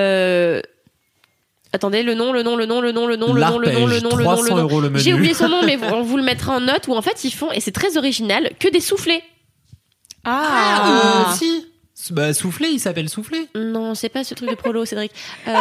Attendez, 1.73 2.01
le 2.01 2.13
nom, 2.13 2.31
le 2.31 2.43
nom, 2.43 2.55
le 2.55 2.65
nom, 2.65 2.81
le 2.81 2.91
nom, 2.91 3.07
le 3.07 3.17
nom, 3.17 3.33
le 3.33 3.37
nom, 3.37 3.59
le 3.59 3.69
nom, 3.71 3.85
le 3.85 3.85
nom, 3.85 3.87
le 3.87 3.99
nom, 3.99 4.09
300 4.09 4.55
le 4.55 4.61
nom. 4.61 4.79
le. 4.79 4.97
J'ai 4.97 5.13
oublié 5.13 5.33
son 5.33 5.49
nom, 5.49 5.63
mais 5.63 5.77
on 5.93 6.01
vous 6.01 6.17
le 6.17 6.23
mettra 6.23 6.55
en 6.55 6.61
note 6.61 6.87
où 6.87 6.93
en 6.93 7.01
fait 7.01 7.23
ils 7.23 7.31
font, 7.31 7.51
et 7.51 7.59
c'est 7.59 7.71
très 7.71 7.97
original, 7.97 8.51
que 8.59 8.67
des 8.69 8.79
soufflés. 8.79 9.21
Ah, 10.23 11.29
euh, 11.29 11.35
si. 11.35 11.67
Bah, 12.11 12.33
soufflé, 12.33 12.69
il 12.69 12.79
s'appelle 12.79 13.09
soufflé. 13.09 13.49
Non, 13.55 13.95
c'est 13.95 14.09
pas 14.09 14.23
ce 14.23 14.33
truc 14.33 14.49
de 14.49 14.55
prolo, 14.55 14.85
Cédric. 14.85 15.11
Euh, 15.47 15.51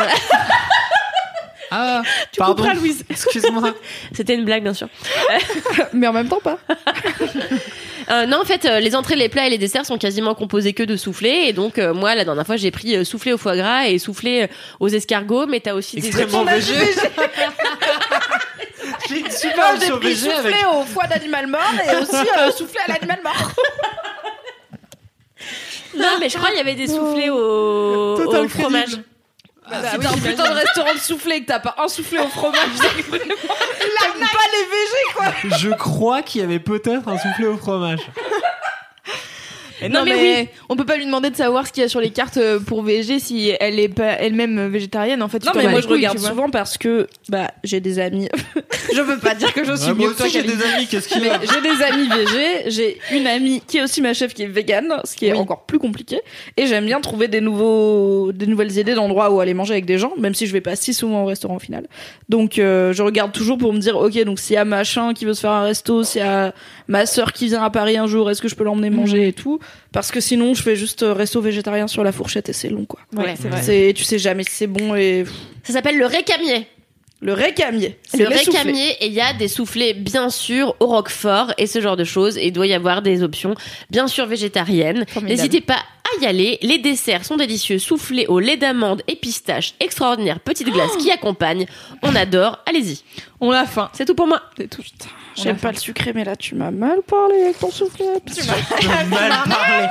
Ah, 1.71 2.03
tu 2.33 2.39
pardon. 2.39 2.55
couperas, 2.55 2.75
Louise. 2.75 3.05
Excuse-moi. 3.11 3.75
C'était 4.13 4.35
une 4.35 4.45
blague, 4.45 4.63
bien 4.63 4.75
sûr. 4.75 4.89
Mais 5.93 6.07
en 6.07 6.13
même 6.13 6.29
temps 6.29 6.41
pas. 6.41 6.59
Euh, 8.09 8.27
non, 8.27 8.41
en 8.41 8.45
fait, 8.45 8.65
euh, 8.67 8.79
les 8.79 8.95
entrées, 8.95 9.17
les 9.17 9.29
plats 9.29 9.47
et 9.47 9.51
les 9.51 9.59
desserts 9.59 9.85
sont 9.85 9.99
quasiment 9.99 10.35
composés 10.35 10.73
que 10.75 10.83
de 10.85 10.97
soufflés. 10.97 11.47
Et 11.49 11.53
donc, 11.53 11.79
euh, 11.79 11.93
moi, 11.93 12.15
la 12.15 12.25
dernière 12.25 12.47
fois, 12.47 12.57
j'ai 12.57 12.71
pris 12.71 12.95
euh, 12.97 13.03
soufflé 13.05 13.33
au 13.33 13.39
foie 13.39 13.57
gras 13.57 13.89
et 13.89 13.99
soufflé 13.99 14.43
euh, 14.43 14.47
aux 14.79 14.89
escargots. 14.89 15.47
Mais 15.47 15.59
t'as 15.61 15.75
aussi 15.75 15.97
des 16.01 16.07
Extrêmement. 16.07 16.45
J'ai 19.09 19.19
une 19.21 19.31
super 19.31 19.81
J'ai 19.81 19.91
pris 19.91 20.17
soufflé 20.17 20.33
avec. 20.33 20.55
au 20.73 20.83
foie 20.85 21.07
d'animal 21.07 21.47
mort 21.49 21.61
et 21.85 21.97
aussi 21.97 22.15
euh, 22.39 22.51
soufflé 22.53 22.79
à 22.87 22.93
l'animal 22.93 23.19
mort. 23.25 23.53
Non, 25.97 26.19
mais 26.21 26.29
je 26.29 26.37
crois 26.37 26.49
qu'il 26.51 26.59
y 26.59 26.61
avait 26.61 26.75
des 26.75 26.87
soufflés 26.87 27.31
au, 27.31 28.17
Total 28.17 28.45
au 28.45 28.49
fromage. 28.49 28.99
Crédible. 29.67 30.03
Bah, 30.05 30.11
si 30.11 30.23
t'as 30.23 30.29
un 30.29 30.31
putain 30.31 30.51
de 30.51 30.55
restaurant 30.55 30.95
de 30.95 30.99
soufflé 30.99 31.35
et 31.37 31.41
que 31.43 31.47
t'as 31.47 31.59
pas 31.61 31.75
un 31.79 31.89
soufflé 31.89 32.19
au 32.19 32.29
fromage, 32.29 32.61
c'est 32.81 33.03
vraiment 33.03 33.25
t'aimes 33.25 34.21
pas 34.21 34.47
les 34.53 34.65
VG 34.65 35.15
quoi. 35.15 35.57
Je 35.59 35.71
crois 35.71 36.23
qu'il 36.23 36.41
y 36.41 36.45
avait 36.45 36.61
peut-être 36.61 37.09
un 37.09 37.19
soufflé 37.19 37.47
au 37.47 37.57
fromage. 37.57 38.01
Non, 39.83 39.89
Non, 39.91 40.05
mais 40.05 40.15
mais, 40.17 40.49
on 40.69 40.77
peut 40.77 40.87
pas 40.87 40.97
lui 40.97 41.05
demander 41.07 41.31
de 41.31 41.37
savoir 41.37 41.67
ce 41.67 41.73
qu'il 41.73 41.83
y 41.83 41.87
a 41.87 41.89
sur 41.89 42.01
les 42.01 42.11
cartes 42.11 42.37
euh, 42.39 42.59
pour 42.59 42.83
VG 42.83 43.19
si 43.19 43.53
elle 43.61 43.79
est 43.79 43.89
pas 43.89 44.13
elle-même 44.13 44.69
végétarienne. 44.69 45.23
En 45.23 45.29
fait, 45.29 45.45
Non 45.45 45.53
mais 45.55 45.69
moi 45.69 45.81
je 45.81 45.89
regarde 45.89 46.19
souvent 46.19 46.49
parce 46.51 46.79
que 46.79 47.07
bah 47.29 47.51
j'ai 47.65 47.81
des 47.81 47.99
amis. 47.99 48.29
je 48.95 49.01
veux 49.01 49.19
pas 49.19 49.35
dire 49.35 49.53
que 49.53 49.65
je 49.65 49.75
suis 49.75 49.91
Ouais, 49.91 49.95
moi 49.95 50.09
mieux 50.09 50.29
j'ai 50.31 50.43
des 50.43 50.63
amis, 50.65 50.87
qu'est-ce 50.87 51.09
qu'il 51.09 51.19
y 51.19 51.21
Mais 51.23 51.31
a 51.31 51.41
j'ai 51.41 51.61
des 51.61 51.83
amis 51.83 52.09
VG, 52.09 52.71
j'ai 52.71 52.99
une 53.13 53.27
amie 53.27 53.63
qui 53.67 53.79
est 53.79 53.83
aussi 53.83 54.01
ma 54.01 54.15
chef 54.15 54.35
qui 54.35 54.43
est 54.45 54.47
végane, 54.49 54.93
ce 55.05 55.15
qui 55.17 55.27
est 55.27 55.33
Oui. 55.33 55.39
encore 55.39 55.65
plus 55.67 55.79
compliqué. 55.79 56.21
Et 56.57 56.67
j'aime 56.67 56.87
bien 56.87 57.01
trouver 57.01 57.29
des 57.29 57.41
nouveaux, 57.41 58.33
des 58.33 58.47
nouvelles 58.47 58.77
idées 58.79 58.95
d'endroits 58.95 59.31
où 59.31 59.41
aller 59.41 59.55
manger 59.55 59.73
avec 59.75 59.85
des 59.87 59.99
gens, 59.99 60.13
même 60.19 60.35
si 60.35 60.47
je 60.47 60.53
vais 60.53 60.61
pas 60.61 60.77
si 60.77 60.95
souvent 60.95 61.23
au 61.23 61.27
restaurant 61.27 61.57
au 61.57 61.61
final. 61.61 61.87
Donc 62.29 62.59
euh, 62.59 62.93
je 62.93 63.03
regarde 63.03 63.33
toujours 63.33 63.59
pour 63.59 63.73
me 63.73 63.79
dire, 63.79 63.97
ok, 63.97 64.23
donc 64.25 64.39
s'il 64.39 64.55
y 64.55 64.59
a 64.59 64.65
machin 64.65 65.13
qui 65.15 65.25
veut 65.25 65.35
se 65.35 65.41
faire 65.41 65.51
un 65.53 65.65
resto, 65.65 66.03
s'il 66.03 66.21
y 66.23 66.25
a 66.25 66.55
ma 66.89 67.07
sœur 67.07 67.33
qui 67.33 67.47
vient 67.49 67.63
à 67.63 67.71
Paris 67.71 67.97
un 67.99 68.07
jour, 68.07 68.31
est-ce 68.31 68.41
que 68.41 68.49
je 68.49 68.55
peux 68.55 68.65
l'emmener 68.65 68.91
manger 68.91 69.29
et 69.29 69.33
tout 69.33 69.59
Parce 69.93 70.11
que 70.11 70.21
sinon 70.21 70.55
je 70.55 70.63
fais 70.63 70.77
juste 70.77 71.03
euh, 71.03 71.13
resto 71.15 71.41
végétarien 71.41 71.87
sur 71.89 72.05
la 72.05 72.13
fourchette 72.13 72.49
et 72.49 72.53
c'est 72.53 72.69
long 72.69 72.85
quoi. 72.85 73.01
Ouais, 73.15 73.35
c'est 73.41 73.49
vrai. 73.49 73.93
Tu 73.95 74.05
sais 74.05 74.19
jamais 74.19 74.43
si 74.45 74.51
c'est 74.53 74.67
bon 74.67 74.95
et 74.95 75.25
Ça 75.63 75.73
s'appelle 75.73 75.97
le 75.99 76.07
récamier. 76.07 76.67
le 77.21 77.33
récamier. 77.33 77.99
Le 78.19 78.29
récamier, 78.29 78.91
et 79.01 79.07
il 79.07 79.13
y 79.15 79.21
a 79.23 79.33
des 79.33 79.49
soufflés, 79.49 79.95
bien 79.95 80.29
sûr, 80.29 80.77
au 80.81 80.87
roquefort 80.87 81.53
et 81.57 81.67
ce 81.67 81.81
genre 81.81 81.97
de 81.97 82.05
choses. 82.05 82.37
Et 82.37 82.49
il 82.49 82.53
doit 82.53 82.67
y 82.67 82.75
avoir 82.75 83.01
des 83.01 83.23
options, 83.23 83.55
bien 83.91 84.07
sûr, 84.07 84.27
végétariennes. 84.27 85.07
N'hésitez 85.23 85.61
pas 85.63 85.79
à 86.19 86.23
y 86.23 86.27
aller. 86.27 86.59
Les 86.63 86.79
desserts 86.79 87.25
sont 87.25 87.37
délicieux. 87.37 87.79
Soufflés 87.79 88.27
au 88.27 88.39
lait 88.39 88.57
d'amande 88.59 89.03
et 89.09 89.17
pistache. 89.17 89.75
Extraordinaire. 89.81 90.41
Petite 90.41 90.69
glace 90.71 90.95
qui 90.99 91.11
accompagne. 91.11 91.67
On 92.03 92.15
adore. 92.15 92.59
Allez-y. 92.67 93.03
On 93.41 93.51
a 93.51 93.65
faim. 93.65 93.89
C'est 93.95 94.05
tout 94.05 94.15
pour 94.15 94.27
moi. 94.27 94.43
C'est 94.59 94.69
tout. 94.69 94.83
J'aime 95.37 95.57
pas 95.59 95.71
le 95.73 95.77
sucré, 95.79 96.13
mais 96.15 96.25
là 96.25 96.35
tu 96.37 96.55
m'as 96.55 96.71
mal 96.71 97.03
parlé 97.03 97.43
avec 97.45 97.59
ton 97.59 97.71
soufflet. 97.71 98.07
Tu 98.35 98.43
m'as 98.47 99.05
mal 99.05 99.31
parlé. 99.49 99.87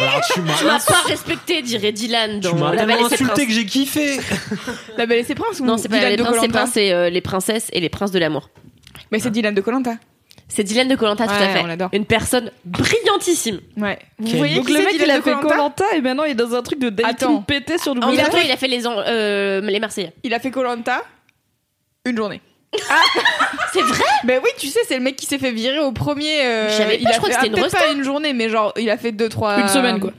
Alors 0.00 0.20
tu 0.26 0.32
Tu 0.34 0.40
m'as 0.40 0.62
m'as 0.64 0.80
pas 0.84 1.02
respecté, 1.06 1.62
dirait 1.62 1.92
Dylan 1.92 2.40
tu 2.40 2.48
dans 2.48 2.54
m'as 2.56 2.76
tellement 2.76 2.94
et 3.06 3.08
ses 3.08 3.14
insulté 3.24 3.46
que 3.46 3.52
j'ai 3.52 3.66
kiffé. 3.66 4.18
La 4.96 5.06
Belle 5.06 5.20
et 5.20 5.24
ses 5.24 5.34
princes 5.34 5.60
ou 5.60 5.64
Non, 5.64 5.76
c'est 5.76 5.88
pas 5.88 5.96
Dylan 5.96 6.10
les 6.10 6.16
de 6.16 6.22
princes, 6.22 6.36
c'est 6.40 6.48
princes, 6.48 6.70
c'est 6.74 6.92
euh, 6.92 7.10
les 7.10 7.20
princesses 7.20 7.68
et 7.72 7.80
les 7.80 7.88
princes 7.88 8.10
de 8.12 8.18
l'amour. 8.18 8.50
Mais 9.10 9.18
c'est 9.18 9.30
Dylan 9.30 9.54
de 9.54 9.60
Colanta. 9.60 9.94
C'est 10.50 10.64
Dylan 10.64 10.88
de 10.88 10.96
Colanta, 10.96 11.26
tout 11.26 11.32
à 11.32 11.38
Ouais, 11.38 11.52
fait. 11.52 11.60
on 11.62 11.66
l'adore. 11.66 11.90
Une 11.92 12.06
personne 12.06 12.50
brillantissime. 12.64 13.60
Ouais. 13.76 13.98
Vous 14.18 14.36
voyez 14.38 14.56
Donc 14.56 14.68
le 14.70 14.78
mec 14.78 14.94
il 14.94 15.10
a 15.10 15.18
de 15.18 15.22
fait 15.22 15.34
Colanta 15.40 15.84
et 15.94 16.00
maintenant 16.00 16.24
il 16.24 16.30
est 16.30 16.34
dans 16.34 16.54
un 16.54 16.62
truc 16.62 16.78
de 16.78 16.88
dating 16.90 17.10
Attends. 17.14 17.42
pété 17.42 17.76
sur 17.76 17.92
En 17.92 17.96
W. 17.96 18.16
bientôt, 18.16 18.38
il 18.42 18.50
a 18.50 18.56
fait 18.56 18.68
les, 18.68 18.86
en- 18.86 18.98
euh, 18.98 19.60
les 19.60 19.78
Marseillais. 19.80 20.12
Il 20.22 20.32
a 20.32 20.38
fait 20.40 20.50
Colanta 20.50 21.02
une 22.06 22.16
journée. 22.16 22.40
C'est 23.72 23.82
vrai? 23.82 24.04
Ben 24.24 24.40
oui, 24.42 24.50
tu 24.58 24.68
sais, 24.68 24.80
c'est 24.86 24.96
le 24.96 25.02
mec 25.02 25.16
qui 25.16 25.26
s'est 25.26 25.38
fait 25.38 25.50
virer 25.52 25.78
au 25.80 25.92
premier. 25.92 26.42
euh, 26.42 26.68
Je 26.68 26.74
savais 26.76 26.96
pas, 26.96 27.00
il 27.00 27.06
a 27.08 27.12
je 27.12 27.16
crois 27.18 27.28
fait, 27.30 27.34
que 27.36 27.40
c'était 27.42 27.44
ah, 27.44 27.46
une 27.46 27.52
peut-être 27.52 27.72
resta. 27.74 27.78
pas 27.86 27.92
une 27.92 28.04
journée, 28.04 28.32
mais 28.32 28.48
genre, 28.48 28.72
il 28.76 28.90
a 28.90 28.96
fait 28.96 29.12
deux, 29.12 29.28
trois. 29.28 29.58
Une 29.58 29.68
semaine 29.68 30.00
quoi. 30.00 30.12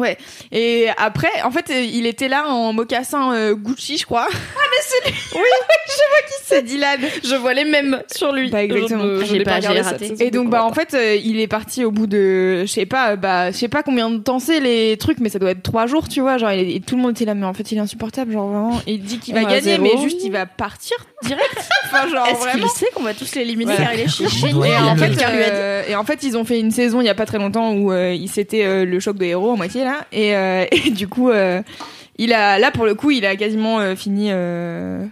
Ouais. 0.00 0.16
Et 0.52 0.88
après, 0.96 1.28
en 1.44 1.50
fait, 1.50 1.70
euh, 1.70 1.80
il 1.80 2.06
était 2.06 2.28
là 2.28 2.48
en 2.48 2.72
mocassin 2.72 3.34
euh, 3.34 3.54
Gucci, 3.54 3.98
je 3.98 4.06
crois. 4.06 4.26
Ah, 4.30 4.34
mais 4.70 4.78
c'est 4.82 5.10
lui 5.10 5.16
Oui, 5.34 5.40
je 5.86 5.92
vois 5.92 6.28
qui 6.28 6.34
c'est, 6.44 6.62
Dylan. 6.62 7.00
Je 7.22 7.34
vois 7.36 7.54
les 7.54 7.64
mêmes 7.64 8.02
sur 8.10 8.32
lui. 8.32 8.50
Bah, 8.50 8.62
exactement. 8.64 9.02
Je 9.02 9.20
je 9.20 9.24
J'ai 9.26 9.38
n'ai 9.38 9.44
pas- 9.44 9.60
cette 9.60 9.84
raté. 9.84 10.14
Et 10.20 10.30
donc, 10.30 10.50
bah, 10.50 10.64
en 10.64 10.72
fait, 10.72 10.94
euh, 10.94 11.16
il 11.16 11.38
est 11.40 11.46
parti 11.48 11.84
au 11.84 11.90
bout 11.90 12.06
de, 12.06 12.62
je 12.62 12.66
sais 12.66 12.86
pas, 12.86 13.16
bah, 13.16 13.50
je 13.50 13.56
sais 13.56 13.68
pas 13.68 13.82
combien 13.82 14.10
de 14.10 14.18
temps 14.18 14.38
c'est 14.38 14.60
les 14.60 14.96
trucs, 14.96 15.18
mais 15.20 15.28
ça 15.28 15.38
doit 15.38 15.50
être 15.50 15.62
trois 15.62 15.86
jours, 15.86 16.08
tu 16.08 16.20
vois. 16.20 16.38
Genre, 16.38 16.50
il 16.52 16.60
est- 16.70 16.74
et 16.76 16.80
tout 16.80 16.96
le 16.96 17.02
monde 17.02 17.12
était 17.12 17.24
là, 17.24 17.34
mais 17.34 17.46
en 17.46 17.52
fait, 17.54 17.70
il 17.72 17.78
est 17.78 17.80
insupportable, 17.80 18.32
genre 18.32 18.48
vraiment. 18.48 18.80
Il 18.86 19.02
dit 19.02 19.18
qu'il 19.18 19.34
va 19.34 19.44
gagner, 19.44 19.60
zéro. 19.60 19.82
mais 19.82 19.98
juste, 20.02 20.20
il 20.24 20.32
va 20.32 20.46
partir 20.46 20.96
direct. 21.22 21.50
enfin, 21.84 22.08
genre, 22.08 22.26
Est-ce 22.26 22.56
qu'il 22.56 22.68
sait 22.68 22.88
qu'on 22.94 23.02
va 23.02 23.14
tous 23.14 23.34
l'éliminer 23.34 23.72
Ouais. 23.72 23.76
car 23.76 23.94
il 23.94 24.00
est 24.00 24.08
chiant 24.08 24.58
Ouais, 24.58 24.70
Et 24.70 24.76
en, 24.76 24.96
fait, 24.96 25.12
euh, 25.22 25.82
et 25.88 25.94
en 25.94 26.04
fait, 26.04 26.22
ils 26.22 26.36
ont 26.36 26.44
fait 26.44 26.58
une 26.58 26.70
saison 26.70 27.00
il 27.00 27.06
y 27.06 27.10
a 27.10 27.14
pas 27.14 27.26
très 27.26 27.38
longtemps 27.38 27.72
où 27.74 27.92
euh, 27.92 28.12
il 28.14 28.28
s'était 28.28 28.64
euh, 28.64 28.84
le 28.84 28.98
choc 29.00 29.16
de 29.18 29.24
héros 29.24 29.50
en 29.50 29.56
moitié 29.56 29.84
là, 29.84 29.89
et, 30.12 30.36
euh, 30.36 30.64
et 30.72 30.90
du 30.90 31.08
coup, 31.08 31.30
euh, 31.30 31.62
il 32.18 32.32
a 32.32 32.58
là 32.58 32.70
pour 32.70 32.84
le 32.86 32.94
coup, 32.94 33.10
il 33.10 33.24
a 33.26 33.36
quasiment 33.36 33.78
euh, 33.80 33.94
fini, 33.96 34.28
euh, 34.30 35.04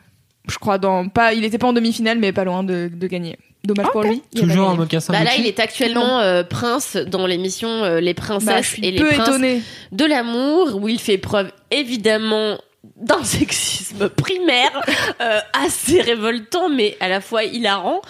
je 0.49 0.59
crois 0.59 0.79
dans 0.79 1.09
pas, 1.09 1.33
il 1.33 1.45
était 1.45 1.59
pas 1.59 1.67
en 1.69 1.73
demi-finale, 1.73 2.19
mais 2.19 2.33
pas 2.33 2.45
loin 2.45 2.63
de, 2.63 2.91
de 2.93 3.07
gagner. 3.07 3.39
Dommage 3.65 3.89
pour 3.93 4.03
lui. 4.03 4.23
il 4.33 4.41
Toujours 4.41 4.67
un 4.67 4.71
gagné. 4.71 4.79
mocassin 4.79 5.13
Bah 5.13 5.25
là, 5.25 5.33
il 5.37 5.45
est 5.47 5.59
actuellement 5.59 6.21
euh, 6.21 6.45
prince 6.45 6.97
dans 6.97 7.27
l'émission 7.27 7.69
euh, 7.69 8.01
Les 8.01 8.15
Bah, 8.15 8.23
Princesses 8.23 8.65
je 8.65 8.71
suis 8.75 8.87
et 8.87 8.93
les 8.93 9.01
peu 9.01 9.09
Princes 9.09 9.29
étonnée. 9.29 9.63
de 9.93 10.05
l'amour, 10.05 10.77
où 10.81 10.89
il 10.89 11.01
fait 11.01 11.19
preuve 11.19 11.51
évidemment 11.73 12.57
d'un 12.97 13.25
sexisme 13.25 14.09
primaire 14.09 14.81
euh, 15.21 15.41
assez 15.53 16.01
révoltant, 16.01 16.69
mais 16.69 16.97
à 17.01 17.09
la 17.09 17.21
fois 17.21 17.43
hilarant. 17.45 18.01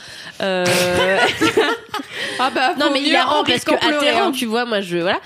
Euh, 0.42 0.64
Ah 2.40 2.50
bah 2.54 2.74
non, 2.78 2.90
mais 2.92 3.02
hilarant 3.02 3.40
en 3.40 3.44
parce 3.44 3.64
que 3.64 3.74
atterrant, 3.74 4.28
hein. 4.28 4.32
tu 4.32 4.46
vois, 4.46 4.64
moi 4.64 4.80
je 4.80 4.98
voilà. 4.98 5.18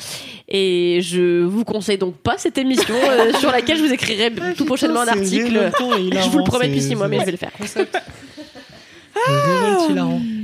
Et 0.55 1.01
je 1.03 1.43
vous 1.45 1.65
conseille 1.65 1.97
donc 1.97 2.17
pas 2.17 2.37
cette 2.37 2.59
émission 2.59 2.95
euh, 2.95 3.33
sur 3.41 3.51
laquelle 3.51 3.79
je 3.79 3.85
vous 3.85 3.93
écrirai 3.93 4.31
tout 4.57 4.67
prochainement 4.67 5.01
un 5.01 5.09
article. 5.09 5.71
Je 5.79 6.29
vous 6.29 6.39
le 6.39 6.45
promets 6.45 6.69
depuis 6.69 6.83
six 6.83 6.95
mois, 6.95 7.09
mais 7.09 7.21
je 7.21 7.25
vais 7.25 7.31
le 7.33 7.37
faire. 7.39 7.51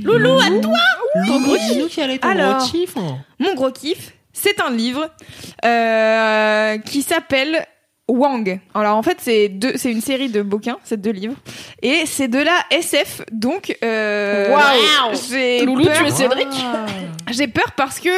Loulou, 0.03 0.39
à 0.39 0.61
toi 0.61 0.77
Ton 1.27 1.41
gros 1.41 1.55
Alors. 2.23 2.63
kiff 2.71 2.95
Mon 3.39 3.53
gros 3.53 3.71
kiff, 3.71 4.13
c'est 4.33 4.59
un 4.61 4.71
livre 4.71 5.09
euh, 5.65 6.77
qui 6.79 7.01
s'appelle 7.01 7.65
Wang. 8.07 8.59
Alors 8.73 8.97
en 8.97 9.03
fait, 9.03 9.17
c'est 9.19 9.49
deux, 9.49 9.73
c'est 9.75 9.91
une 9.91 10.01
série 10.01 10.29
de 10.29 10.41
bouquins, 10.41 10.77
c'est 10.83 10.99
deux 10.99 11.11
livres, 11.11 11.35
et 11.81 12.03
c'est 12.05 12.27
de 12.27 12.39
la 12.39 12.57
SF. 12.71 13.21
Donc, 13.31 13.75
euh, 13.83 14.55
j'ai 15.29 15.63
Loulou, 15.65 15.83
peur- 15.85 15.97
tu 15.97 16.05
es 16.05 16.11
Cédric 16.11 16.47
J'ai 17.31 17.47
peur 17.47 17.71
parce 17.75 17.99
que 17.99 18.09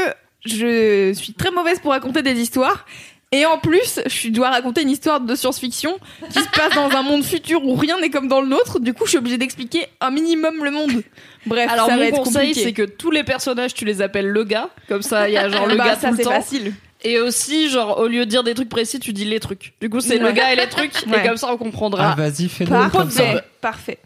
je 0.46 1.14
suis 1.14 1.34
très 1.34 1.52
mauvaise 1.52 1.80
pour 1.80 1.92
raconter 1.92 2.22
des 2.22 2.40
histoires. 2.40 2.86
Et 3.34 3.46
en 3.46 3.58
plus, 3.60 4.02
je 4.08 4.28
dois 4.28 4.50
raconter 4.50 4.82
une 4.82 4.90
histoire 4.90 5.22
de 5.22 5.36
science-fiction 5.36 5.98
qui 6.34 6.40
se 6.42 6.50
passe 6.50 6.76
dans 6.76 6.90
un 6.90 7.02
monde 7.02 7.24
futur 7.24 7.64
où 7.64 7.76
rien 7.76 7.98
n'est 8.02 8.10
comme 8.10 8.28
dans 8.28 8.42
le 8.42 8.48
nôtre. 8.48 8.82
Du 8.82 8.94
coup, 8.94 9.06
je 9.06 9.12
suis 9.12 9.18
obligée 9.20 9.38
d'expliquer 9.38 9.86
un 10.02 10.12
minimum 10.12 10.66
le 10.66 10.72
monde. 10.72 11.02
Bref, 11.46 11.70
Alors 11.72 11.86
ça 11.86 11.92
va 11.96 11.98
mon 12.02 12.08
être 12.10 12.18
conseil 12.18 12.48
compliqué. 12.50 12.62
c'est 12.62 12.74
que 12.74 12.82
tous 12.84 13.10
les 13.10 13.24
personnages 13.24 13.74
tu 13.74 13.86
les 13.86 14.02
appelles 14.02 14.28
le 14.28 14.44
gars 14.44 14.70
comme 14.90 15.02
ça 15.02 15.28
il 15.30 15.34
y 15.34 15.38
a 15.38 15.48
genre 15.50 15.66
le 15.66 15.76
Bah, 15.78 15.86
gars 15.86 15.96
ça 15.96 16.10
tout 16.10 16.14
le 16.16 16.18
c'est 16.18 16.24
temps 16.24 16.32
facile. 16.34 16.74
et 17.04 17.20
aussi 17.20 17.68
genre 17.70 17.98
au 18.00 18.08
lieu 18.08 18.26
de 18.26 18.30
dire 18.30 18.44
des 18.44 18.54
trucs 18.54 18.70
précis 18.70 19.00
tu 19.00 19.12
dis 19.12 19.26
les 19.26 19.40
trucs 19.40 19.74
du 19.82 19.90
coup 19.90 20.02
c'est 20.02 20.20
le 20.20 20.32
gars 20.34 20.54
et 20.54 20.56
les 20.56 20.68
trucs 20.70 20.94
Ouais. 21.08 21.24
et 21.24 21.28
comme 21.28 21.38
ça 21.38 21.48
on 21.50 21.56
Ah, 21.56 21.58
comprendra 21.58 22.14
vas-y, 22.16 22.48
fais-nous 22.48 22.90
comme 22.90 23.10
ça. 23.10 23.24
Parfait, 23.24 23.44
parfait. 23.62 23.98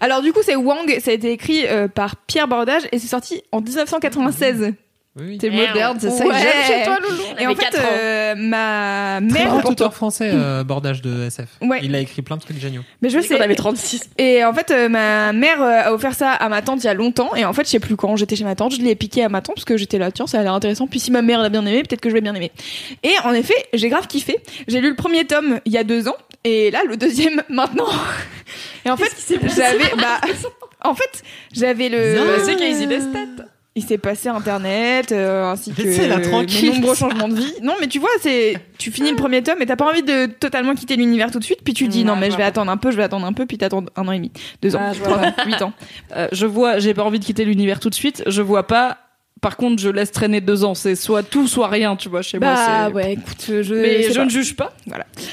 Alors 0.00 0.22
du 0.22 0.32
coup, 0.32 0.40
c'est 0.42 0.56
Wang, 0.56 0.98
ça 1.04 1.10
a 1.10 1.14
été 1.14 1.30
écrit 1.30 1.66
euh, 1.66 1.88
par 1.88 2.16
Pierre 2.16 2.48
Bordage 2.48 2.84
et 2.90 2.98
c'est 2.98 3.08
sorti 3.08 3.42
en 3.52 3.60
1996. 3.60 4.72
Oui, 5.20 5.38
t'es 5.38 5.50
moderne 5.50 5.98
c'est 6.00 6.10
ça 6.10 6.24
Ouais. 6.26 6.30
que 6.34 6.38
j'aime 6.40 6.64
chez 6.78 6.84
toi 6.84 6.98
Loulou 7.00 7.22
Et 7.38 7.46
en 7.46 7.54
fait, 7.54 7.76
euh, 7.78 8.34
ma 8.36 9.20
Très 9.28 9.44
mère, 9.44 9.58
grand 9.60 9.70
auteur 9.70 9.94
français, 9.94 10.30
euh, 10.32 10.64
bordage 10.64 11.02
de 11.02 11.24
SF. 11.24 11.48
Ouais. 11.62 11.80
Il 11.82 11.94
a 11.94 11.98
écrit 12.00 12.22
plein 12.22 12.36
de 12.36 12.42
trucs 12.42 12.58
géniaux. 12.58 12.82
mais 13.02 13.08
je 13.10 13.20
sais 13.20 13.28
sais. 13.28 13.36
qu'on 13.36 13.42
avait 13.42 13.54
36. 13.54 14.10
Et 14.18 14.44
en 14.44 14.52
fait, 14.52 14.70
euh, 14.70 14.88
ma 14.88 15.32
mère 15.32 15.60
a 15.62 15.92
offert 15.92 16.14
ça 16.14 16.32
à 16.32 16.48
ma 16.48 16.62
tante 16.62 16.82
il 16.84 16.86
y 16.86 16.90
a 16.90 16.94
longtemps. 16.94 17.34
Et 17.34 17.44
en 17.44 17.52
fait, 17.52 17.64
je 17.64 17.70
sais 17.70 17.80
plus 17.80 17.96
quand 17.96 18.16
j'étais 18.16 18.36
chez 18.36 18.44
ma 18.44 18.54
tante, 18.54 18.74
je 18.74 18.80
l'ai 18.80 18.94
piqué 18.94 19.24
à 19.24 19.28
ma 19.28 19.40
tante 19.40 19.56
parce 19.56 19.64
que 19.64 19.76
j'étais 19.76 19.98
là, 19.98 20.10
tiens, 20.12 20.26
ça 20.26 20.40
a 20.40 20.42
l'air 20.42 20.54
intéressant. 20.54 20.86
Puis 20.86 21.00
si 21.00 21.10
ma 21.10 21.22
mère 21.22 21.40
l'a 21.42 21.48
bien 21.48 21.64
aimé, 21.66 21.82
peut-être 21.82 22.00
que 22.00 22.08
je 22.10 22.14
vais 22.14 22.20
bien 22.20 22.34
aimer. 22.34 22.52
Et 23.02 23.12
en 23.24 23.32
effet, 23.32 23.54
j'ai 23.72 23.88
grave 23.88 24.06
kiffé. 24.06 24.36
J'ai 24.68 24.80
lu 24.80 24.90
le 24.90 24.96
premier 24.96 25.24
tome 25.24 25.60
il 25.64 25.72
y 25.72 25.78
a 25.78 25.84
deux 25.84 26.08
ans. 26.08 26.16
Et 26.44 26.70
là, 26.70 26.80
le 26.88 26.96
deuxième 26.96 27.42
maintenant. 27.48 27.88
Et 28.84 28.90
en 28.90 28.96
fait, 28.96 29.10
j'avais, 29.56 29.90
bah, 29.96 30.20
en 30.84 30.94
fait, 30.94 31.22
j'avais 31.52 31.88
le. 31.88 32.14
Bah, 32.24 32.42
c'est 32.44 32.56
Casey 32.56 32.86
Destet. 32.86 33.26
Il 33.78 33.84
s'est 33.84 33.96
passé 33.96 34.28
Internet, 34.28 35.12
euh, 35.12 35.44
ainsi 35.44 35.72
que 35.72 35.82
de 35.82 36.70
nombreux 36.74 36.96
changements 36.96 37.28
de 37.28 37.36
vie. 37.36 37.52
Non, 37.62 37.74
mais 37.80 37.86
tu 37.86 38.00
vois, 38.00 38.10
c'est, 38.20 38.56
tu 38.76 38.90
finis 38.90 39.10
le 39.10 39.16
premier 39.16 39.40
tome 39.40 39.62
et 39.62 39.66
t'as 39.66 39.76
pas 39.76 39.88
envie 39.88 40.02
de 40.02 40.26
totalement 40.26 40.74
quitter 40.74 40.96
l'univers 40.96 41.30
tout 41.30 41.38
de 41.38 41.44
suite. 41.44 41.60
Puis 41.62 41.74
tu 41.74 41.86
dis 41.86 42.04
non, 42.04 42.16
mais 42.16 42.32
je 42.32 42.36
vais 42.36 42.42
attendre 42.42 42.72
un 42.72 42.76
peu, 42.76 42.90
je 42.90 42.96
vais 42.96 43.04
attendre 43.04 43.24
un 43.24 43.32
peu. 43.32 43.46
Puis 43.46 43.56
t'attends 43.56 43.84
un 43.94 44.08
an 44.08 44.10
et 44.12 44.16
demi, 44.16 44.32
deux 44.62 44.74
ans, 44.74 44.80
Ah, 44.82 44.92
je 44.92 44.98
vois 44.98 45.18
ans, 45.18 45.32
huit 45.46 45.62
ans. 45.62 45.72
Euh, 46.16 46.26
je 46.32 46.46
vois 46.46 46.80
j'ai 46.80 46.92
pas 46.92 47.04
envie 47.04 47.20
de 47.20 47.24
quitter 47.24 47.44
l'univers 47.44 47.78
tout 47.80 47.90
de 47.90 47.94
suite 47.94 48.22
je 48.26 48.42
vois 48.42 48.66
pas 48.66 48.98
par 49.40 49.56
contre 49.56 49.80
je 49.80 49.88
laisse 49.88 50.10
traîner 50.12 50.40
deux 50.40 50.64
ans 50.64 50.74
c'est 50.74 50.94
soit 50.96 51.22
tout 51.22 51.46
soit 51.46 51.68
rien 51.68 51.96
tu 51.96 52.08
vois 52.08 52.22
chez 52.22 52.38
moi 52.38 52.54
Bah 52.54 52.90
ouais, 52.90 53.12
écoute, 53.14 53.44
je. 53.62 53.74
mais 53.74 54.02
je 54.02 54.12
pas. 54.14 54.24
ne 54.24 54.30
juge 54.30 54.56
pas 54.56 54.72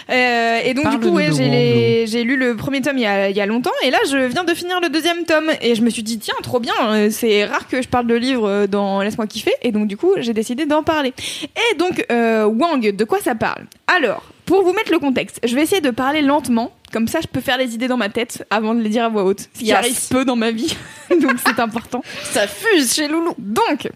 Euh, 0.09 0.59
et 0.63 0.73
donc 0.73 0.89
du 0.91 0.99
coup, 0.99 1.09
ouais, 1.15 1.29
j'ai, 1.35 1.43
Wang, 1.43 1.51
les- 1.51 2.07
j'ai 2.07 2.23
lu 2.23 2.35
le 2.37 2.55
premier 2.55 2.81
tome 2.81 2.97
il 2.97 3.01
y, 3.03 3.05
a, 3.07 3.29
il 3.29 3.35
y 3.35 3.41
a 3.41 3.45
longtemps, 3.45 3.71
et 3.83 3.89
là 3.91 3.97
je 4.09 4.17
viens 4.17 4.43
de 4.43 4.53
finir 4.53 4.79
le 4.81 4.89
deuxième 4.89 5.23
tome, 5.25 5.51
et 5.61 5.75
je 5.75 5.81
me 5.81 5.89
suis 5.89 6.03
dit 6.03 6.19
tiens, 6.19 6.35
trop 6.43 6.59
bien, 6.59 6.73
euh, 6.89 7.09
c'est 7.11 7.45
rare 7.45 7.67
que 7.67 7.81
je 7.81 7.87
parle 7.87 8.07
de 8.07 8.15
livres 8.15 8.47
euh, 8.47 8.67
dans 8.67 9.01
Laisse-moi 9.01 9.27
kiffer, 9.27 9.53
et 9.61 9.71
donc 9.71 9.87
du 9.87 9.97
coup 9.97 10.11
j'ai 10.17 10.33
décidé 10.33 10.65
d'en 10.65 10.83
parler. 10.83 11.13
Et 11.43 11.75
donc 11.77 12.05
euh, 12.11 12.45
Wang, 12.45 12.95
de 12.95 13.03
quoi 13.03 13.19
ça 13.19 13.35
parle? 13.35 13.65
Alors, 13.87 14.23
pour 14.45 14.61
vous 14.63 14.73
mettre 14.73 14.91
le 14.91 14.99
contexte, 14.99 15.39
je 15.43 15.55
vais 15.55 15.61
essayer 15.63 15.81
de 15.81 15.89
parler 15.91 16.21
lentement, 16.21 16.71
comme 16.95 17.09
ça 17.09 17.19
je 17.19 17.27
peux 17.27 17.41
faire 17.41 17.57
les 17.57 17.75
idées 17.75 17.89
dans 17.89 17.97
ma 17.97 18.07
tête 18.07 18.45
avant 18.49 18.73
de 18.73 18.79
les 18.79 18.87
dire 18.87 19.03
à 19.03 19.09
voix 19.09 19.25
haute, 19.25 19.49
ce 19.53 19.59
qui 19.59 19.65
Yes. 19.65 19.75
arrive 19.75 20.07
peu 20.09 20.23
dans 20.23 20.37
ma 20.37 20.51
vie, 20.51 20.77
donc 21.09 21.33
c'est 21.45 21.59
important. 21.59 22.01
ça 22.23 22.47
fuse 22.47 22.93
chez 22.93 23.09
Loulou 23.09 23.35
Donc, 23.37 23.89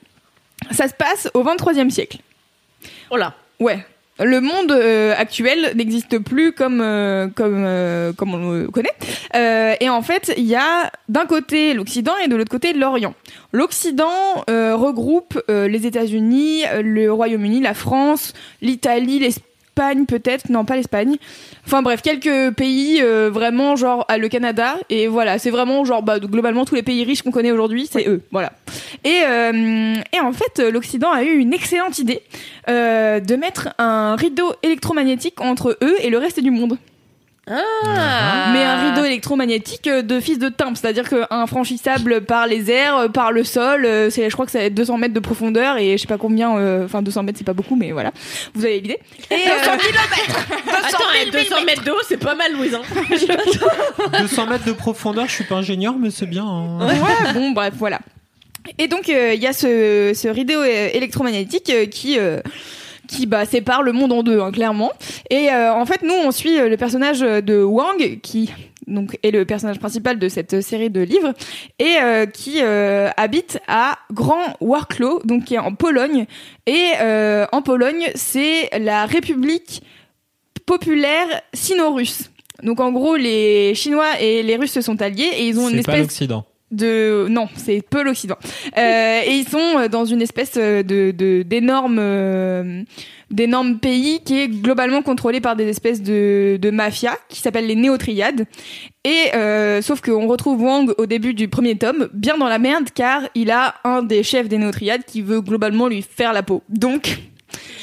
ça 0.71 0.89
se 0.89 0.93
passe 0.93 1.29
au 1.33 1.41
23e 1.41 1.89
siècle. 1.89 2.17
Oh 3.09 3.15
là. 3.15 3.35
Ouais. 3.61 3.85
Le 4.21 4.41
monde 4.41 4.73
euh, 4.73 5.13
actuel 5.17 5.71
n'existe 5.75 6.19
plus 6.19 6.51
comme 6.51 6.81
euh, 6.81 7.29
comme 7.33 7.63
euh, 7.65 8.11
comme 8.11 8.33
on 8.33 8.51
le 8.51 8.67
connaît. 8.67 8.91
Et 9.79 9.87
en 9.87 10.01
fait, 10.01 10.33
il 10.35 10.43
y 10.43 10.55
a 10.55 10.91
d'un 11.07 11.25
côté 11.25 11.73
l'Occident 11.73 12.17
et 12.21 12.27
de 12.27 12.35
l'autre 12.35 12.51
côté 12.51 12.73
l'Orient. 12.73 13.13
L'Occident 13.53 14.43
regroupe 14.49 15.41
les 15.47 15.87
États-Unis, 15.87 16.63
le 16.83 17.09
Royaume-Uni, 17.13 17.61
la 17.61 17.73
France, 17.73 18.33
l'Italie, 18.61 19.19
l'Espagne 19.19 19.48
peut-être, 20.07 20.49
non 20.49 20.65
pas 20.65 20.75
l'Espagne. 20.75 21.17
Enfin 21.65 21.81
bref, 21.81 22.01
quelques 22.01 22.55
pays 22.55 23.01
euh, 23.01 23.29
vraiment 23.31 23.75
genre 23.75 24.05
le 24.17 24.27
Canada 24.27 24.75
et 24.89 25.07
voilà, 25.07 25.39
c'est 25.39 25.49
vraiment 25.49 25.85
genre 25.85 26.03
bah, 26.03 26.19
globalement 26.19 26.65
tous 26.65 26.75
les 26.75 26.83
pays 26.83 27.03
riches 27.03 27.21
qu'on 27.21 27.31
connaît 27.31 27.51
aujourd'hui, 27.51 27.87
c'est 27.91 28.07
eux, 28.07 28.21
voilà. 28.31 28.51
Et 29.03 29.21
euh, 29.25 29.95
et 30.13 30.19
en 30.19 30.33
fait, 30.33 30.59
l'Occident 30.71 31.11
a 31.11 31.23
eu 31.23 31.37
une 31.37 31.53
excellente 31.53 31.99
idée 31.99 32.21
euh, 32.69 33.19
de 33.19 33.35
mettre 33.35 33.69
un 33.77 34.15
rideau 34.15 34.53
électromagnétique 34.63 35.39
entre 35.41 35.77
eux 35.81 35.95
et 35.99 36.09
le 36.09 36.17
reste 36.17 36.39
du 36.39 36.51
monde. 36.51 36.77
Ah. 37.49 38.49
Mais 38.53 38.63
un 38.63 38.89
rideau 38.91 39.03
électromagnétique 39.05 39.87
euh, 39.87 40.01
de 40.01 40.19
fils 40.19 40.37
de 40.39 40.49
timbre, 40.49 40.77
c'est-à-dire 40.77 41.09
qu'infranchissable 41.09 42.21
par 42.21 42.45
les 42.47 42.69
airs, 42.69 42.95
euh, 42.97 43.07
par 43.07 43.31
le 43.31 43.43
sol, 43.43 43.85
euh, 43.85 44.09
c'est, 44.09 44.29
je 44.29 44.33
crois 44.35 44.45
que 44.45 44.51
ça 44.51 44.59
va 44.59 44.65
être 44.65 44.73
200 44.75 44.97
mètres 44.97 45.13
de 45.13 45.19
profondeur 45.19 45.77
et 45.77 45.97
je 45.97 46.01
sais 46.01 46.07
pas 46.07 46.17
combien, 46.17 46.55
euh, 46.57 46.85
enfin 46.85 47.01
200 47.01 47.23
mètres 47.23 47.37
c'est 47.39 47.43
pas 47.45 47.53
beaucoup, 47.53 47.75
mais 47.75 47.91
voilà, 47.91 48.11
vous 48.53 48.65
avez 48.65 48.79
l'idée? 48.79 48.99
Et, 49.31 49.33
euh, 49.33 49.37
Attends, 49.57 49.71
à 51.27 51.31
200 51.31 51.65
mètres 51.65 51.83
d'eau, 51.83 51.95
c'est 52.07 52.17
pas 52.17 52.35
mal, 52.35 52.53
Louise. 52.53 52.75
hein. 52.75 52.81
200 54.21 54.45
mètres 54.47 54.65
de 54.65 54.71
profondeur, 54.73 55.25
je 55.27 55.33
suis 55.33 55.43
pas 55.43 55.55
ingénieur, 55.55 55.95
mais 55.99 56.11
c'est 56.11 56.25
bien. 56.27 56.45
hein. 56.45 56.79
Ouais, 56.87 57.33
bon, 57.33 57.51
bref, 57.51 57.73
voilà. 57.77 57.99
Et 58.77 58.87
donc, 58.87 59.09
euh, 59.09 59.33
il 59.33 59.41
y 59.41 59.47
a 59.47 59.53
ce, 59.53 60.11
ce 60.15 60.27
rideau 60.27 60.61
euh, 60.61 60.89
électromagnétique 60.93 61.69
euh, 61.71 61.85
qui, 61.87 62.19
euh, 62.19 62.39
qui 63.09 63.25
bah, 63.25 63.45
sépare 63.45 63.81
le 63.81 63.91
monde 63.91 64.13
en 64.13 64.23
deux, 64.23 64.39
hein, 64.39 64.51
clairement. 64.51 64.93
Et 65.29 65.49
euh, 65.51 65.73
en 65.73 65.85
fait, 65.85 66.03
nous, 66.03 66.13
on 66.13 66.31
suit 66.31 66.59
euh, 66.59 66.69
le 66.69 66.77
personnage 66.77 67.21
de 67.21 67.63
Wang, 67.63 68.19
qui 68.21 68.51
donc 68.87 69.17
est 69.21 69.31
le 69.31 69.45
personnage 69.45 69.79
principal 69.79 70.17
de 70.17 70.29
cette 70.29 70.61
série 70.61 70.89
de 70.89 71.01
livres, 71.01 71.33
et 71.79 71.97
euh, 72.01 72.25
qui 72.25 72.61
euh, 72.61 73.09
habite 73.17 73.59
à 73.67 73.97
Grand 74.11 74.55
Warklo, 74.61 75.21
donc 75.25 75.45
qui 75.45 75.55
est 75.55 75.59
en 75.59 75.73
Pologne. 75.73 76.25
Et 76.65 76.91
en 77.51 77.61
Pologne, 77.63 78.09
c'est 78.13 78.69
la 78.79 79.05
République 79.05 79.81
populaire 80.65 81.27
sino-russe. 81.53 82.29
Donc 82.61 82.79
en 82.79 82.91
gros, 82.91 83.15
les 83.15 83.73
Chinois 83.73 84.19
et 84.19 84.43
les 84.43 84.55
Russes 84.55 84.73
se 84.73 84.81
sont 84.81 85.01
alliés 85.01 85.29
et 85.37 85.47
ils 85.47 85.59
ont 85.59 85.67
une 85.69 85.77
C'est 85.77 85.85
pas 85.85 85.93
espèce 85.93 86.07
l'Occident. 86.07 86.45
De 86.71 87.25
non 87.29 87.47
c'est 87.55 87.81
peu 87.81 88.03
l'Occident 88.03 88.37
euh, 88.77 89.21
et 89.25 89.31
ils 89.31 89.47
sont 89.47 89.87
dans 89.91 90.05
une 90.05 90.21
espèce 90.21 90.53
de 90.53 90.81
de- 91.11 91.41
d'énorme 91.43 91.97
euh, 91.99 92.83
d'énormes 93.31 93.79
pays 93.79 94.21
qui 94.23 94.39
est 94.39 94.47
globalement 94.47 95.01
contrôlé 95.01 95.41
par 95.41 95.55
des 95.55 95.67
espèces 95.67 96.01
de 96.01 96.57
de 96.61 96.69
mafia 96.71 97.17
qui 97.27 97.39
s'appellent 97.41 97.67
les 97.67 97.75
néotriades 97.75 98.45
et 99.03 99.35
euh, 99.35 99.81
sauf 99.81 100.01
qu'on 100.01 100.27
retrouve 100.27 100.61
Wang 100.61 100.93
au 100.97 101.05
début 101.07 101.33
du 101.33 101.47
premier 101.47 101.75
tome 101.75 102.09
bien 102.13 102.37
dans 102.37 102.47
la 102.47 102.59
merde 102.59 102.89
car 102.93 103.21
il 103.35 103.49
a 103.51 103.75
un 103.83 104.03
des 104.03 104.21
chefs 104.23 104.47
des 104.47 104.57
néotriades 104.57 105.03
qui 105.05 105.21
veut 105.21 105.41
globalement 105.41 105.87
lui 105.87 106.01
faire 106.03 106.33
la 106.33 106.43
peau 106.43 106.61
donc 106.69 107.17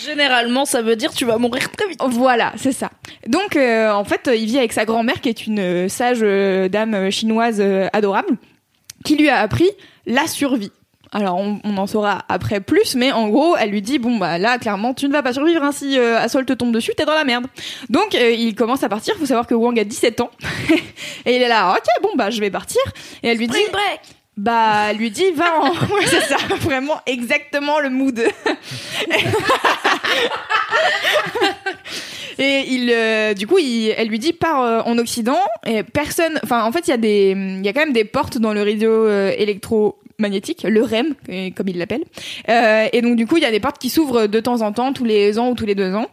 Généralement, 0.06 0.64
ça 0.64 0.80
veut 0.80 0.94
dire 0.94 1.12
tu 1.12 1.24
vas 1.24 1.38
mourir 1.38 1.72
très 1.72 1.88
vite. 1.88 1.98
Voilà, 2.06 2.52
c'est 2.56 2.70
ça. 2.70 2.90
Donc, 3.26 3.56
euh, 3.56 3.90
en 3.90 4.04
fait, 4.04 4.30
il 4.32 4.46
vit 4.46 4.58
avec 4.58 4.72
sa 4.72 4.84
grand-mère, 4.84 5.20
qui 5.20 5.28
est 5.28 5.46
une 5.48 5.58
euh, 5.58 5.88
sage 5.88 6.18
euh, 6.22 6.68
dame 6.68 6.94
euh, 6.94 7.10
chinoise 7.10 7.56
euh, 7.60 7.88
adorable, 7.92 8.28
qui 9.06 9.16
lui 9.16 9.28
a 9.28 9.38
appris 9.38 9.70
la 10.04 10.26
survie. 10.26 10.72
Alors, 11.12 11.36
on, 11.36 11.60
on 11.64 11.78
en 11.78 11.86
saura 11.86 12.24
après 12.28 12.60
plus, 12.60 12.96
mais 12.96 13.12
en 13.12 13.28
gros, 13.28 13.56
elle 13.56 13.70
lui 13.70 13.80
dit 13.80 13.98
bon 13.98 14.18
bah 14.18 14.38
là, 14.38 14.58
clairement, 14.58 14.92
tu 14.92 15.06
ne 15.06 15.12
vas 15.12 15.22
pas 15.22 15.32
survivre. 15.32 15.62
Hein, 15.62 15.72
si 15.72 15.98
euh, 15.98 16.18
Assol 16.18 16.44
te 16.44 16.52
tombe 16.52 16.72
dessus, 16.72 16.92
t'es 16.96 17.04
dans 17.04 17.14
la 17.14 17.24
merde. 17.24 17.46
Donc, 17.88 18.14
euh, 18.14 18.32
il 18.32 18.54
commence 18.54 18.82
à 18.82 18.88
partir. 18.88 19.14
Faut 19.16 19.26
savoir 19.26 19.46
que 19.46 19.54
Wang 19.54 19.78
a 19.78 19.84
17 19.84 20.20
ans 20.20 20.30
et 21.24 21.36
il 21.36 21.42
est 21.42 21.48
là. 21.48 21.74
Ok, 21.74 21.86
bon 22.02 22.10
bah 22.16 22.30
je 22.30 22.40
vais 22.40 22.50
partir. 22.50 22.82
Et 23.22 23.28
elle 23.28 23.38
lui 23.38 23.46
dit 23.46 23.56
bah, 24.36 24.92
lui 24.92 25.10
dit, 25.10 25.30
va 25.32 25.60
en. 25.60 25.70
Ouais, 25.94 26.04
c'est 26.04 26.20
ça, 26.20 26.36
vraiment 26.60 27.00
exactement 27.06 27.80
le 27.80 27.88
mood. 27.88 28.20
et 32.38 32.64
il, 32.68 32.90
euh, 32.90 33.34
du 33.34 33.46
coup, 33.46 33.58
il, 33.58 33.94
elle 33.96 34.08
lui 34.08 34.18
dit, 34.18 34.32
pars 34.32 34.62
euh, 34.62 34.80
en 34.84 34.98
Occident. 34.98 35.38
Et 35.66 35.82
personne. 35.82 36.38
Enfin, 36.42 36.64
en 36.64 36.72
fait, 36.72 36.86
il 36.86 36.90
y 36.90 36.94
a 36.94 36.98
des, 36.98 37.34
il 37.36 37.64
y 37.64 37.68
a 37.68 37.72
quand 37.72 37.80
même 37.80 37.92
des 37.92 38.04
portes 38.04 38.38
dans 38.38 38.52
le 38.52 38.62
rideau 38.62 38.90
euh, 38.90 39.32
électromagnétique, 39.36 40.64
le 40.64 40.82
REM, 40.82 41.14
euh, 41.28 41.50
comme 41.54 41.68
il 41.68 41.78
l'appelle. 41.78 42.04
Euh, 42.48 42.88
et 42.92 43.00
donc, 43.00 43.16
du 43.16 43.26
coup, 43.26 43.36
il 43.36 43.42
y 43.42 43.46
a 43.46 43.50
des 43.50 43.60
portes 43.60 43.78
qui 43.78 43.88
s'ouvrent 43.88 44.26
de 44.26 44.40
temps 44.40 44.60
en 44.62 44.72
temps, 44.72 44.92
tous 44.92 45.04
les 45.04 45.38
ans 45.38 45.50
ou 45.50 45.54
tous 45.54 45.66
les 45.66 45.74
deux 45.74 45.94
ans. 45.94 46.06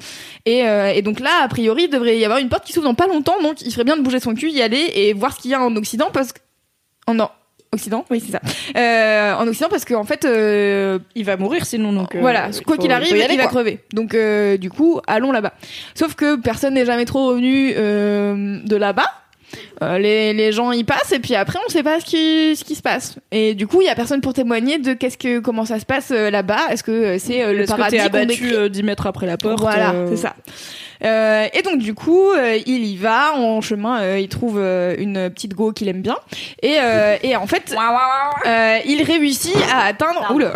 Et, 0.45 0.59
et 0.59 1.01
donc 1.01 1.19
là, 1.19 1.41
a 1.43 1.47
priori, 1.47 1.83
il 1.83 1.89
devrait 1.89 2.17
y 2.17 2.25
avoir 2.25 2.39
une 2.39 2.49
porte 2.49 2.65
qui 2.65 2.73
s'ouvre 2.73 2.87
dans 2.87 2.95
pas 2.95 3.07
longtemps. 3.07 3.41
Donc, 3.41 3.61
il 3.61 3.71
ferait 3.71 3.85
bien 3.85 3.97
de 3.97 4.01
bouger 4.01 4.19
son 4.19 4.33
cul, 4.33 4.49
y 4.49 4.61
aller 4.61 4.91
et 4.95 5.13
voir 5.13 5.35
ce 5.35 5.41
qu'il 5.41 5.51
y 5.51 5.53
a 5.53 5.61
en 5.61 5.75
Occident 5.75 6.09
parce 6.11 6.33
que. 6.33 6.39
En, 7.05 7.17
Occident, 7.73 8.05
oui, 8.09 8.23
c'est 8.25 8.31
ça. 8.31 8.41
Euh, 8.77 9.33
en 9.35 9.47
Occident, 9.47 9.67
parce 9.69 9.85
qu'en 9.85 10.03
fait, 10.03 10.25
euh, 10.25 10.99
Il 11.15 11.25
va 11.25 11.37
mourir 11.37 11.65
sinon, 11.65 11.91
donc. 11.93 12.15
euh, 12.15 12.19
voilà, 12.19 12.49
il 12.53 12.63
quoi 12.63 12.77
qu'il 12.77 12.91
arrive, 12.91 13.15
il, 13.15 13.37
va 13.37 13.47
crever. 13.47 13.79
Donc, 13.93 14.13
euh, 14.13 14.57
du 14.57 14.69
coup, 14.69 15.01
allons 15.07 15.31
là-bas. 15.31 15.53
Sauf 15.95 16.15
que 16.15 16.35
personne 16.35 16.75
n'est 16.75 16.85
jamais 16.85 17.05
trop 17.05 17.27
revenu 17.27 17.73
euh, 17.75 18.59
de 18.63 18.75
là-bas. 18.75 19.11
Euh, 19.81 19.97
les, 19.97 20.34
les 20.34 20.51
gens 20.51 20.71
y 20.71 20.84
passent 20.84 21.11
et 21.11 21.19
puis 21.19 21.35
après 21.35 21.59
on 21.65 21.69
sait 21.69 21.84
pas 21.84 21.99
ce 21.99 22.05
qui 22.05 22.55
ce 22.55 22.63
qui 22.63 22.75
se 22.75 22.81
passe 22.81 23.15
et 23.31 23.53
du 23.53 23.67
coup 23.67 23.81
il 23.81 23.85
y 23.85 23.89
a 23.89 23.95
personne 23.95 24.21
pour 24.21 24.34
témoigner 24.34 24.77
de 24.77 24.93
qu'est-ce 24.93 25.17
que 25.17 25.39
comment 25.39 25.65
ça 25.65 25.80
se 25.80 25.85
passe 25.85 26.11
euh, 26.11 26.30
là-bas 26.30 26.59
est-ce 26.69 26.84
que 26.84 26.91
euh, 26.91 27.17
c'est 27.19 27.43
euh, 27.43 27.53
le 27.53 27.61
Est-ce 27.63 27.71
que 27.71 27.77
paradis 27.77 27.97
qu'on 27.97 28.03
abattu 28.05 28.27
décrit 28.27 28.53
euh, 28.55 28.69
10 28.69 28.84
mètres 28.84 29.07
après 29.07 29.25
la 29.25 29.38
porte 29.38 29.59
voilà, 29.59 29.91
euh, 29.91 30.07
c'est 30.09 30.17
ça. 30.17 30.35
Euh, 31.03 31.47
et 31.53 31.61
donc 31.63 31.80
du 31.80 31.93
coup, 31.93 32.31
euh, 32.31 32.57
il 32.65 32.85
y 32.85 32.95
va 32.95 33.34
en 33.35 33.59
chemin. 33.59 34.01
euh, 34.01 34.19
il 34.19 34.30
trouve 34.30 34.57
euh, 34.57 34.95
une 34.97 35.30
petite 35.30 35.53
go 35.53 35.73
qu'il 35.73 35.89
aime 35.89 36.01
bien. 36.01 36.15
Et, 36.61 36.77
euh, 36.80 37.17
et 37.21 37.35
en 37.35 37.45
fait, 37.45 37.75
euh, 38.45 38.77
il 38.85 39.03
réussit 39.03 39.55
à 39.69 39.85
atteindre. 39.88 40.31
Oula. 40.34 40.53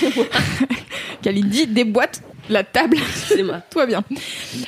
Kalindi 1.22 1.66
déboîte 1.66 2.22
la 2.48 2.64
table. 2.64 2.96
C'est 3.14 3.42
moi. 3.42 3.60
Tout 3.70 3.78
va 3.78 3.86
bien. 3.86 4.04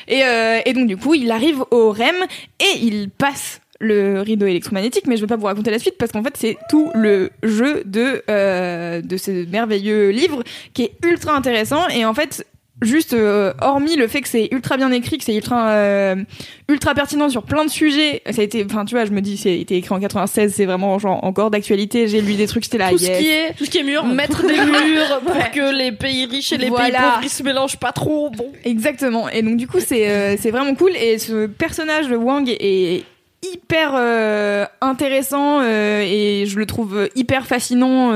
Et, 0.06 0.24
euh, 0.24 0.60
et 0.64 0.72
donc 0.72 0.86
du 0.86 0.96
coup, 0.96 1.14
il 1.14 1.30
arrive 1.30 1.64
au 1.70 1.92
REM 1.92 2.16
et 2.60 2.78
il 2.80 3.10
passe 3.10 3.60
le 3.80 4.20
rideau 4.22 4.46
électromagnétique, 4.46 5.06
mais 5.06 5.16
je 5.16 5.22
vais 5.22 5.28
pas 5.28 5.36
vous 5.36 5.46
raconter 5.46 5.70
la 5.70 5.78
suite 5.78 5.96
parce 5.98 6.10
qu'en 6.10 6.22
fait 6.22 6.36
c'est 6.36 6.56
tout 6.68 6.90
le 6.94 7.30
jeu 7.44 7.82
de 7.84 8.22
euh, 8.28 9.00
de 9.00 9.16
ce 9.16 9.48
merveilleux 9.48 10.10
livre 10.10 10.42
qui 10.74 10.82
est 10.82 10.92
ultra 11.04 11.36
intéressant 11.36 11.86
et 11.88 12.04
en 12.04 12.12
fait 12.12 12.44
juste 12.82 13.12
euh, 13.12 13.52
hormis 13.60 13.96
le 13.96 14.06
fait 14.06 14.20
que 14.20 14.28
c'est 14.28 14.48
ultra 14.52 14.76
bien 14.76 14.90
écrit, 14.92 15.18
que 15.18 15.24
c'est 15.24 15.34
ultra 15.34 15.70
euh, 15.70 16.16
ultra 16.68 16.94
pertinent 16.94 17.28
sur 17.28 17.42
plein 17.42 17.64
de 17.64 17.70
sujets, 17.70 18.22
ça 18.30 18.40
a 18.40 18.44
été, 18.44 18.64
enfin 18.64 18.84
tu 18.84 18.94
vois, 18.94 19.04
je 19.04 19.10
me 19.10 19.20
dis 19.20 19.36
c'est 19.36 19.58
été 19.58 19.76
écrit 19.76 19.94
en 19.94 20.00
96, 20.00 20.52
c'est 20.54 20.66
vraiment 20.66 20.98
genre 20.98 21.22
encore 21.24 21.50
d'actualité. 21.50 22.08
J'ai 22.08 22.20
lu 22.20 22.34
des 22.34 22.46
trucs, 22.46 22.64
c'était 22.64 22.78
là. 22.78 22.90
tout 22.90 22.98
ce 22.98 23.18
qui 23.18 23.28
est 23.28 23.54
Tout 23.56 23.64
ce 23.64 23.70
qui 23.70 23.78
est 23.78 23.82
mûr. 23.82 24.04
mettre 24.04 24.46
des 24.46 24.56
murs 24.56 25.20
pour 25.24 25.50
que 25.50 25.76
les 25.76 25.92
pays 25.92 26.26
riches 26.26 26.52
et 26.52 26.58
les 26.58 26.70
pays 26.70 26.92
pauvres 26.92 27.20
ils 27.22 27.28
se 27.28 27.42
mélangent 27.42 27.78
pas 27.78 27.92
trop. 27.92 28.30
Bon. 28.30 28.52
Exactement. 28.64 29.28
Et 29.28 29.42
donc 29.42 29.56
du 29.56 29.66
coup, 29.66 29.80
c'est 29.80 30.08
euh, 30.10 30.36
c'est 30.38 30.50
vraiment 30.50 30.74
cool. 30.74 30.94
Et 30.96 31.18
ce 31.18 31.46
personnage 31.46 32.08
de 32.08 32.16
Wang 32.16 32.48
est 32.48 33.04
hyper 33.42 33.92
euh, 33.94 34.66
intéressant 34.80 35.60
euh, 35.60 36.02
et 36.04 36.46
je 36.46 36.58
le 36.58 36.66
trouve 36.66 37.08
hyper 37.14 37.46
fascinant. 37.46 38.12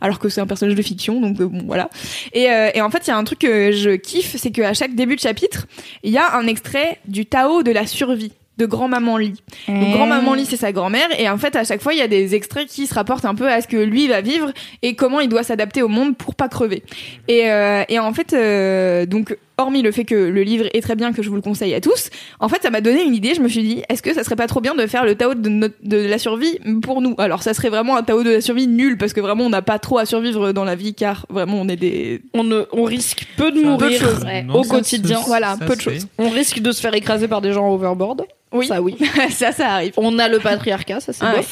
Alors 0.00 0.18
que 0.18 0.28
c'est 0.28 0.40
un 0.40 0.46
personnage 0.46 0.74
de 0.74 0.82
fiction, 0.82 1.20
donc 1.20 1.40
euh, 1.40 1.46
bon 1.46 1.62
voilà. 1.66 1.88
Et, 2.32 2.50
euh, 2.50 2.70
et 2.74 2.80
en 2.82 2.90
fait, 2.90 3.06
il 3.06 3.10
y 3.10 3.12
a 3.12 3.16
un 3.16 3.24
truc 3.24 3.40
que 3.40 3.72
je 3.72 3.90
kiffe, 3.90 4.36
c'est 4.36 4.50
qu'à 4.50 4.74
chaque 4.74 4.94
début 4.94 5.16
de 5.16 5.20
chapitre, 5.20 5.66
il 6.02 6.12
y 6.12 6.18
a 6.18 6.36
un 6.36 6.46
extrait 6.46 6.98
du 7.06 7.26
Tao 7.26 7.62
de 7.62 7.72
la 7.72 7.86
survie 7.86 8.32
de 8.56 8.64
grand-maman 8.64 9.18
Lee. 9.18 9.42
Donc 9.68 9.90
grand-maman 9.92 10.34
Lee, 10.34 10.46
c'est 10.46 10.56
sa 10.56 10.72
grand-mère, 10.72 11.08
et 11.18 11.28
en 11.28 11.36
fait, 11.36 11.56
à 11.56 11.64
chaque 11.64 11.82
fois, 11.82 11.92
il 11.92 11.98
y 11.98 12.02
a 12.02 12.08
des 12.08 12.34
extraits 12.34 12.66
qui 12.66 12.86
se 12.86 12.94
rapportent 12.94 13.26
un 13.26 13.34
peu 13.34 13.50
à 13.50 13.60
ce 13.60 13.68
que 13.68 13.76
lui 13.76 14.08
va 14.08 14.22
vivre 14.22 14.50
et 14.82 14.94
comment 14.94 15.20
il 15.20 15.28
doit 15.28 15.42
s'adapter 15.42 15.82
au 15.82 15.88
monde 15.88 16.16
pour 16.16 16.34
pas 16.34 16.48
crever. 16.48 16.82
Et, 17.28 17.50
euh, 17.50 17.84
et 17.88 17.98
en 17.98 18.12
fait, 18.14 18.32
euh, 18.32 19.04
donc, 19.04 19.36
hormis 19.58 19.82
le 19.82 19.90
fait 19.92 20.04
que 20.04 20.14
le 20.14 20.42
livre 20.42 20.66
est 20.74 20.80
très 20.82 20.96
bien, 20.96 21.12
que 21.12 21.22
je 21.22 21.28
vous 21.30 21.34
le 21.36 21.40
conseille 21.42 21.74
à 21.74 21.80
tous, 21.80 22.10
en 22.40 22.48
fait, 22.48 22.62
ça 22.62 22.70
m'a 22.70 22.80
donné 22.80 23.02
une 23.02 23.14
idée. 23.14 23.34
Je 23.34 23.40
me 23.40 23.48
suis 23.48 23.62
dit, 23.62 23.82
est-ce 23.88 24.02
que 24.02 24.12
ça 24.12 24.22
serait 24.24 24.36
pas 24.36 24.46
trop 24.46 24.60
bien 24.60 24.74
de 24.74 24.86
faire 24.86 25.04
le 25.04 25.14
Tao 25.14 25.34
de, 25.34 25.48
notre- 25.48 25.74
de 25.82 25.96
la 25.96 26.18
survie 26.18 26.58
pour 26.82 27.00
nous? 27.00 27.14
Alors, 27.18 27.42
ça 27.42 27.54
serait 27.54 27.70
vraiment 27.70 27.96
un 27.96 28.02
Tao 28.02 28.22
de 28.22 28.30
la 28.30 28.40
survie 28.40 28.66
nul, 28.66 28.98
parce 28.98 29.12
que 29.12 29.20
vraiment, 29.20 29.44
on 29.44 29.50
n'a 29.50 29.62
pas 29.62 29.78
trop 29.78 29.98
à 29.98 30.04
survivre 30.06 30.52
dans 30.52 30.64
la 30.64 30.74
vie, 30.74 30.94
car 30.94 31.26
vraiment, 31.30 31.58
on 31.60 31.68
est 31.68 31.76
des... 31.76 32.22
On, 32.34 32.44
ne, 32.44 32.64
on 32.72 32.84
risque 32.84 33.26
peu 33.36 33.50
de 33.50 33.56
Peu 33.56 33.62
de 33.62 33.66
mourir 33.66 34.00
choses. 34.00 34.24
Ouais. 34.24 34.42
Non, 34.42 34.56
au 34.56 34.64
ça 34.64 34.74
quotidien. 34.76 35.20
Voilà, 35.26 35.56
ça 35.58 35.64
peu 35.64 35.74
de 35.74 35.80
se 35.80 35.90
choses. 35.90 36.06
On 36.18 36.28
risque 36.28 36.58
de 36.60 36.72
se 36.72 36.80
faire 36.80 36.94
écraser 36.94 37.26
par 37.28 37.40
des 37.40 37.52
gens 37.52 37.68
overboard. 37.72 38.24
Oui. 38.52 38.66
Ça, 38.66 38.80
oui. 38.82 38.96
ça, 39.30 39.52
ça 39.52 39.68
arrive. 39.72 39.92
On 39.96 40.18
a 40.18 40.28
le 40.28 40.38
patriarcat, 40.38 41.00
ça 41.00 41.12
c'est 41.12 41.24
Ah 41.24 41.34
ouais. 41.34 41.44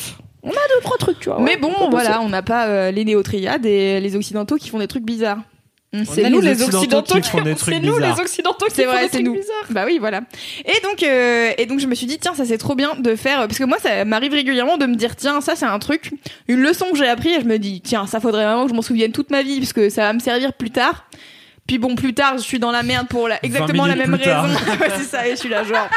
On 0.43 0.51
a 0.51 0.53
deux, 0.53 0.81
trois 0.83 0.99
trucs, 0.99 1.21
tu 1.21 1.31
vois. 1.31 1.41
Mais 1.41 1.53
ouais, 1.53 1.57
bon, 1.57 1.73
voilà, 1.91 2.21
on 2.21 2.29
n'a 2.29 2.43
pas 2.43 2.67
euh, 2.67 2.91
les 2.91 3.07
néo-triades 3.07 3.65
et 3.65 3.99
les 4.01 4.15
occidentaux 4.15 4.57
qui 4.57 4.69
font 4.69 4.79
des 4.79 4.87
trucs 4.87 5.05
bizarres. 5.05 5.39
C'est 6.11 6.31
nous 6.31 6.41
les 6.41 6.63
Occidentaux 6.63 7.21
qui 7.21 7.29
font 7.31 7.43
des 7.43 7.51
c'est 7.53 7.57
trucs 7.57 7.75
nous 7.83 7.95
bizarres. 7.95 8.17
les 8.17 8.23
occidentaux 8.23 8.67
qui 8.67 8.75
C'est 8.75 8.85
font 8.85 8.93
des 8.93 8.99
c'est 9.03 9.09
trucs 9.11 9.27
nous. 9.27 9.35
bizarres. 9.35 9.67
Bah 9.71 9.85
oui, 9.87 9.99
voilà. 9.99 10.23
Et 10.65 10.81
donc, 10.83 11.03
euh, 11.03 11.53
et 11.57 11.67
donc 11.67 11.81
je 11.81 11.87
me 11.87 11.95
suis 11.95 12.07
dit, 12.07 12.19
tiens, 12.19 12.35
ça 12.35 12.45
c'est 12.45 12.59
trop 12.59 12.75
bien 12.75 12.95
de 12.99 13.15
faire, 13.17 13.47
parce 13.47 13.59
que 13.59 13.65
moi, 13.65 13.79
ça 13.83 14.05
m'arrive 14.05 14.33
régulièrement 14.33 14.77
de 14.77 14.87
me 14.87 14.95
dire, 14.97 15.15
tiens, 15.17 15.41
ça 15.41 15.55
c'est 15.57 15.67
un 15.67 15.79
truc, 15.79 16.11
une 16.49 16.61
leçon 16.61 16.87
que 16.93 16.99
j'ai 16.99 17.09
appris, 17.09 17.31
et 17.35 17.41
je 17.41 17.47
me 17.47 17.59
dis, 17.59 17.81
tiens, 17.81 18.07
ça 18.07 18.21
faudrait 18.21 18.45
vraiment 18.45 18.65
que 18.65 18.71
je 18.71 18.75
m'en 18.75 18.83
souvienne 18.83 19.13
toute 19.13 19.31
ma 19.31 19.43
vie, 19.43 19.59
parce 19.61 19.73
que 19.73 19.89
ça 19.89 20.03
va 20.03 20.13
me 20.13 20.21
servir 20.21 20.53
plus 20.53 20.71
tard. 20.71 21.07
Puis 21.67 21.79
bon, 21.79 21.95
plus 21.95 22.13
tard, 22.13 22.37
je 22.37 22.43
suis 22.43 22.59
dans 22.59 22.71
la 22.71 22.83
merde 22.83 23.09
pour 23.09 23.27
la, 23.27 23.43
exactement 23.43 23.87
la 23.87 23.97
même 23.97 24.15
raison. 24.15 24.43
Ouais, 24.81 24.91
c'est 24.99 25.05
ça, 25.05 25.27
et 25.27 25.31
je 25.31 25.37
suis 25.37 25.49
là, 25.49 25.65
genre, 25.65 25.89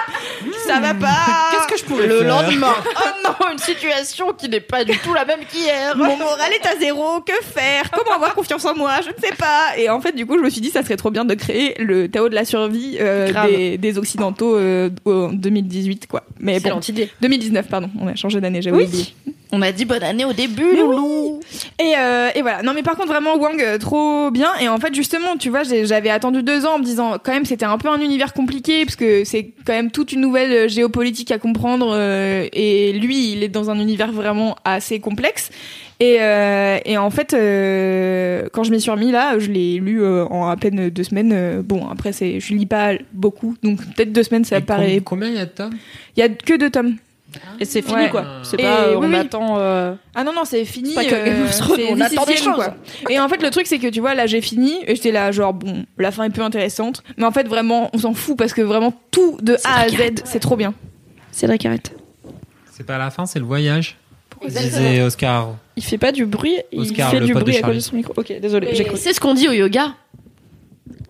ça 0.65 0.79
va 0.79 0.93
pas. 0.93 1.51
Qu'est-ce 1.51 1.67
que 1.67 1.77
je 1.77 1.83
pourrais 1.83 2.07
Le 2.07 2.19
faire 2.19 2.27
lendemain. 2.27 2.73
Oh 2.95 3.09
non, 3.25 3.51
une 3.51 3.57
situation 3.57 4.31
qui 4.33 4.47
n'est 4.47 4.61
pas 4.61 4.85
du 4.85 4.97
tout 4.99 5.13
la 5.13 5.25
même 5.25 5.41
qu'hier. 5.51 5.95
Mon 5.97 6.15
moral 6.15 6.51
est 6.53 6.65
à 6.65 6.79
zéro, 6.79 7.19
que 7.21 7.33
faire? 7.43 7.91
Comment 7.91 8.15
avoir 8.15 8.33
confiance 8.33 8.63
en 8.63 8.75
moi? 8.75 8.99
Je 9.03 9.09
ne 9.09 9.15
sais 9.21 9.35
pas. 9.35 9.77
Et 9.77 9.89
en 9.89 9.99
fait, 9.99 10.13
du 10.13 10.25
coup, 10.25 10.37
je 10.37 10.43
me 10.43 10.49
suis 10.49 10.61
dit, 10.61 10.69
ça 10.69 10.83
serait 10.83 10.95
trop 10.95 11.11
bien 11.11 11.25
de 11.25 11.33
créer 11.33 11.75
le 11.83 12.07
Tao 12.07 12.29
de 12.29 12.35
la 12.35 12.45
survie 12.45 12.97
euh, 13.01 13.31
des, 13.47 13.77
des 13.77 13.97
Occidentaux 13.97 14.55
euh, 14.55 14.89
en 15.05 15.33
2018, 15.33 16.07
quoi. 16.07 16.23
Mais 16.39 16.53
bon, 16.53 16.57
Excellente 16.59 16.89
idée. 16.89 17.09
2019, 17.21 17.67
pardon. 17.67 17.89
On 17.99 18.07
a 18.07 18.15
changé 18.15 18.39
d'année, 18.39 18.61
j'avais 18.61 18.83
oublié. 18.85 19.13
On 19.53 19.61
a 19.61 19.71
dit 19.71 19.85
bonne 19.85 20.03
année 20.03 20.25
au 20.25 20.33
début, 20.33 20.75
loulou. 20.75 21.39
Et, 21.79 21.93
euh, 21.97 22.29
et 22.35 22.41
voilà. 22.41 22.63
Non, 22.63 22.73
mais 22.75 22.83
par 22.83 22.95
contre, 22.95 23.07
vraiment, 23.07 23.37
Wang, 23.37 23.61
euh, 23.61 23.77
trop 23.77 24.29
bien. 24.29 24.49
Et 24.59 24.67
en 24.67 24.77
fait, 24.77 24.93
justement, 24.93 25.37
tu 25.37 25.49
vois, 25.49 25.63
j'avais 25.63 26.09
attendu 26.09 26.43
deux 26.43 26.65
ans 26.65 26.75
en 26.75 26.79
me 26.79 26.83
disant, 26.83 27.13
quand 27.23 27.31
même, 27.31 27.45
c'était 27.45 27.65
un 27.65 27.77
peu 27.77 27.87
un 27.87 28.01
univers 28.01 28.33
compliqué, 28.33 28.83
parce 28.83 28.97
que 28.97 29.23
c'est 29.23 29.51
quand 29.65 29.73
même 29.73 29.89
toute 29.91 30.11
une 30.11 30.19
nouvelle 30.21 30.51
euh, 30.51 30.67
géopolitique 30.67 31.31
à 31.31 31.37
comprendre. 31.39 31.93
euh, 31.95 32.45
et 32.51 32.91
lui, 32.93 33.31
il 33.31 33.43
est 33.43 33.47
dans 33.47 33.69
un 33.69 33.79
univers 33.79 34.11
vraiment 34.11 34.55
assez 34.65 34.99
complexe. 34.99 35.49
Et, 35.99 36.17
euh, 36.19 36.77
et 36.85 36.97
en 36.97 37.09
fait, 37.09 37.33
euh, 37.33 38.47
quand 38.53 38.63
je 38.63 38.71
m'y 38.71 38.79
suis 38.81 38.91
remis 38.91 39.11
là, 39.11 39.39
je 39.39 39.49
l'ai 39.49 39.77
lu 39.79 40.03
euh, 40.03 40.25
en 40.25 40.47
à 40.47 40.55
peine 40.57 40.89
deux 40.89 41.03
semaines. 41.03 41.31
Euh, 41.33 41.61
bon, 41.63 41.87
après, 41.89 42.11
c'est, 42.11 42.39
je 42.39 42.53
lis 42.53 42.65
pas 42.67 42.91
beaucoup, 43.13 43.55
donc 43.63 43.79
peut-être 43.95 44.11
deux 44.11 44.23
semaines, 44.23 44.45
ça 44.45 44.57
Et 44.57 44.61
paraît. 44.61 44.95
com- 44.97 45.03
Combien 45.05 45.29
il 45.29 45.35
y 45.35 45.39
a 45.39 45.45
de 45.45 45.49
tomes? 45.51 45.73
Il 46.15 46.19
y 46.19 46.23
a 46.23 46.29
que 46.29 46.55
deux 46.57 46.69
tomes. 46.69 46.97
Et 47.59 47.65
c'est 47.65 47.81
fini 47.81 47.95
Ouais. 47.95 48.09
quoi. 48.09 48.25
C'est 48.43 48.57
pas 48.57 48.81
euh, 48.81 48.95
oui, 48.97 49.05
on 49.07 49.09
oui. 49.09 49.15
attend. 49.15 49.55
euh, 49.59 49.93
Ah 50.15 50.23
non 50.23 50.33
non 50.33 50.43
c'est 50.45 50.65
fini. 50.65 50.93
Pas 50.93 51.05
que 51.05 51.13
euh, 51.15 51.47
on 51.91 51.99
attend 52.01 52.25
des 52.25 52.37
choses. 52.37 52.55
quoi. 52.55 52.75
Et 53.09 53.19
en 53.19 53.27
fait 53.29 53.41
le 53.41 53.49
truc 53.49 53.67
c'est 53.67 53.79
que 53.79 53.87
tu 53.87 53.99
vois 53.99 54.13
là 54.15 54.27
j'ai 54.27 54.41
fini 54.41 54.75
et 54.85 54.95
j'étais 54.95 55.11
là 55.11 55.31
genre 55.31 55.53
bon 55.53 55.85
la 55.97 56.11
fin 56.11 56.23
est 56.23 56.29
peu 56.29 56.41
intéressante 56.41 57.03
mais 57.17 57.25
en 57.25 57.31
fait 57.31 57.47
vraiment 57.47 57.89
on 57.93 57.97
s'en 57.97 58.13
fout 58.13 58.37
parce 58.37 58.53
que 58.53 58.61
vraiment 58.61 58.93
tout 59.11 59.37
de 59.41 59.55
A 59.63 59.81
à 59.81 59.89
Z 59.89 59.95
c'est 60.25 60.39
trop 60.39 60.55
bien. 60.55 60.73
C'est 61.31 61.47
la 61.47 61.57
carrette. 61.57 61.91
C'est 62.71 62.85
pas 62.85 62.97
la 62.97 63.09
fin, 63.11 63.25
c'est 63.25 63.39
le 63.39 63.45
voyage. 63.45 63.97
Disait 64.47 65.01
Oscar. 65.01 65.55
Il 65.75 65.83
fait 65.83 65.97
pas 65.97 66.11
du 66.11 66.25
bruit, 66.25 66.57
Oscar, 66.75 67.09
il 67.09 67.13
fait 67.15 67.19
le 67.21 67.25
du 67.25 67.33
bruit 67.33 67.57
à 67.57 67.61
cause 67.61 67.75
de 67.75 67.79
son 67.79 67.95
micro. 67.95 68.13
Ok, 68.17 68.31
désolé. 68.39 68.75
C'est 68.95 69.13
ce 69.13 69.19
qu'on 69.19 69.33
dit 69.33 69.47
au 69.47 69.51
yoga. 69.51 69.93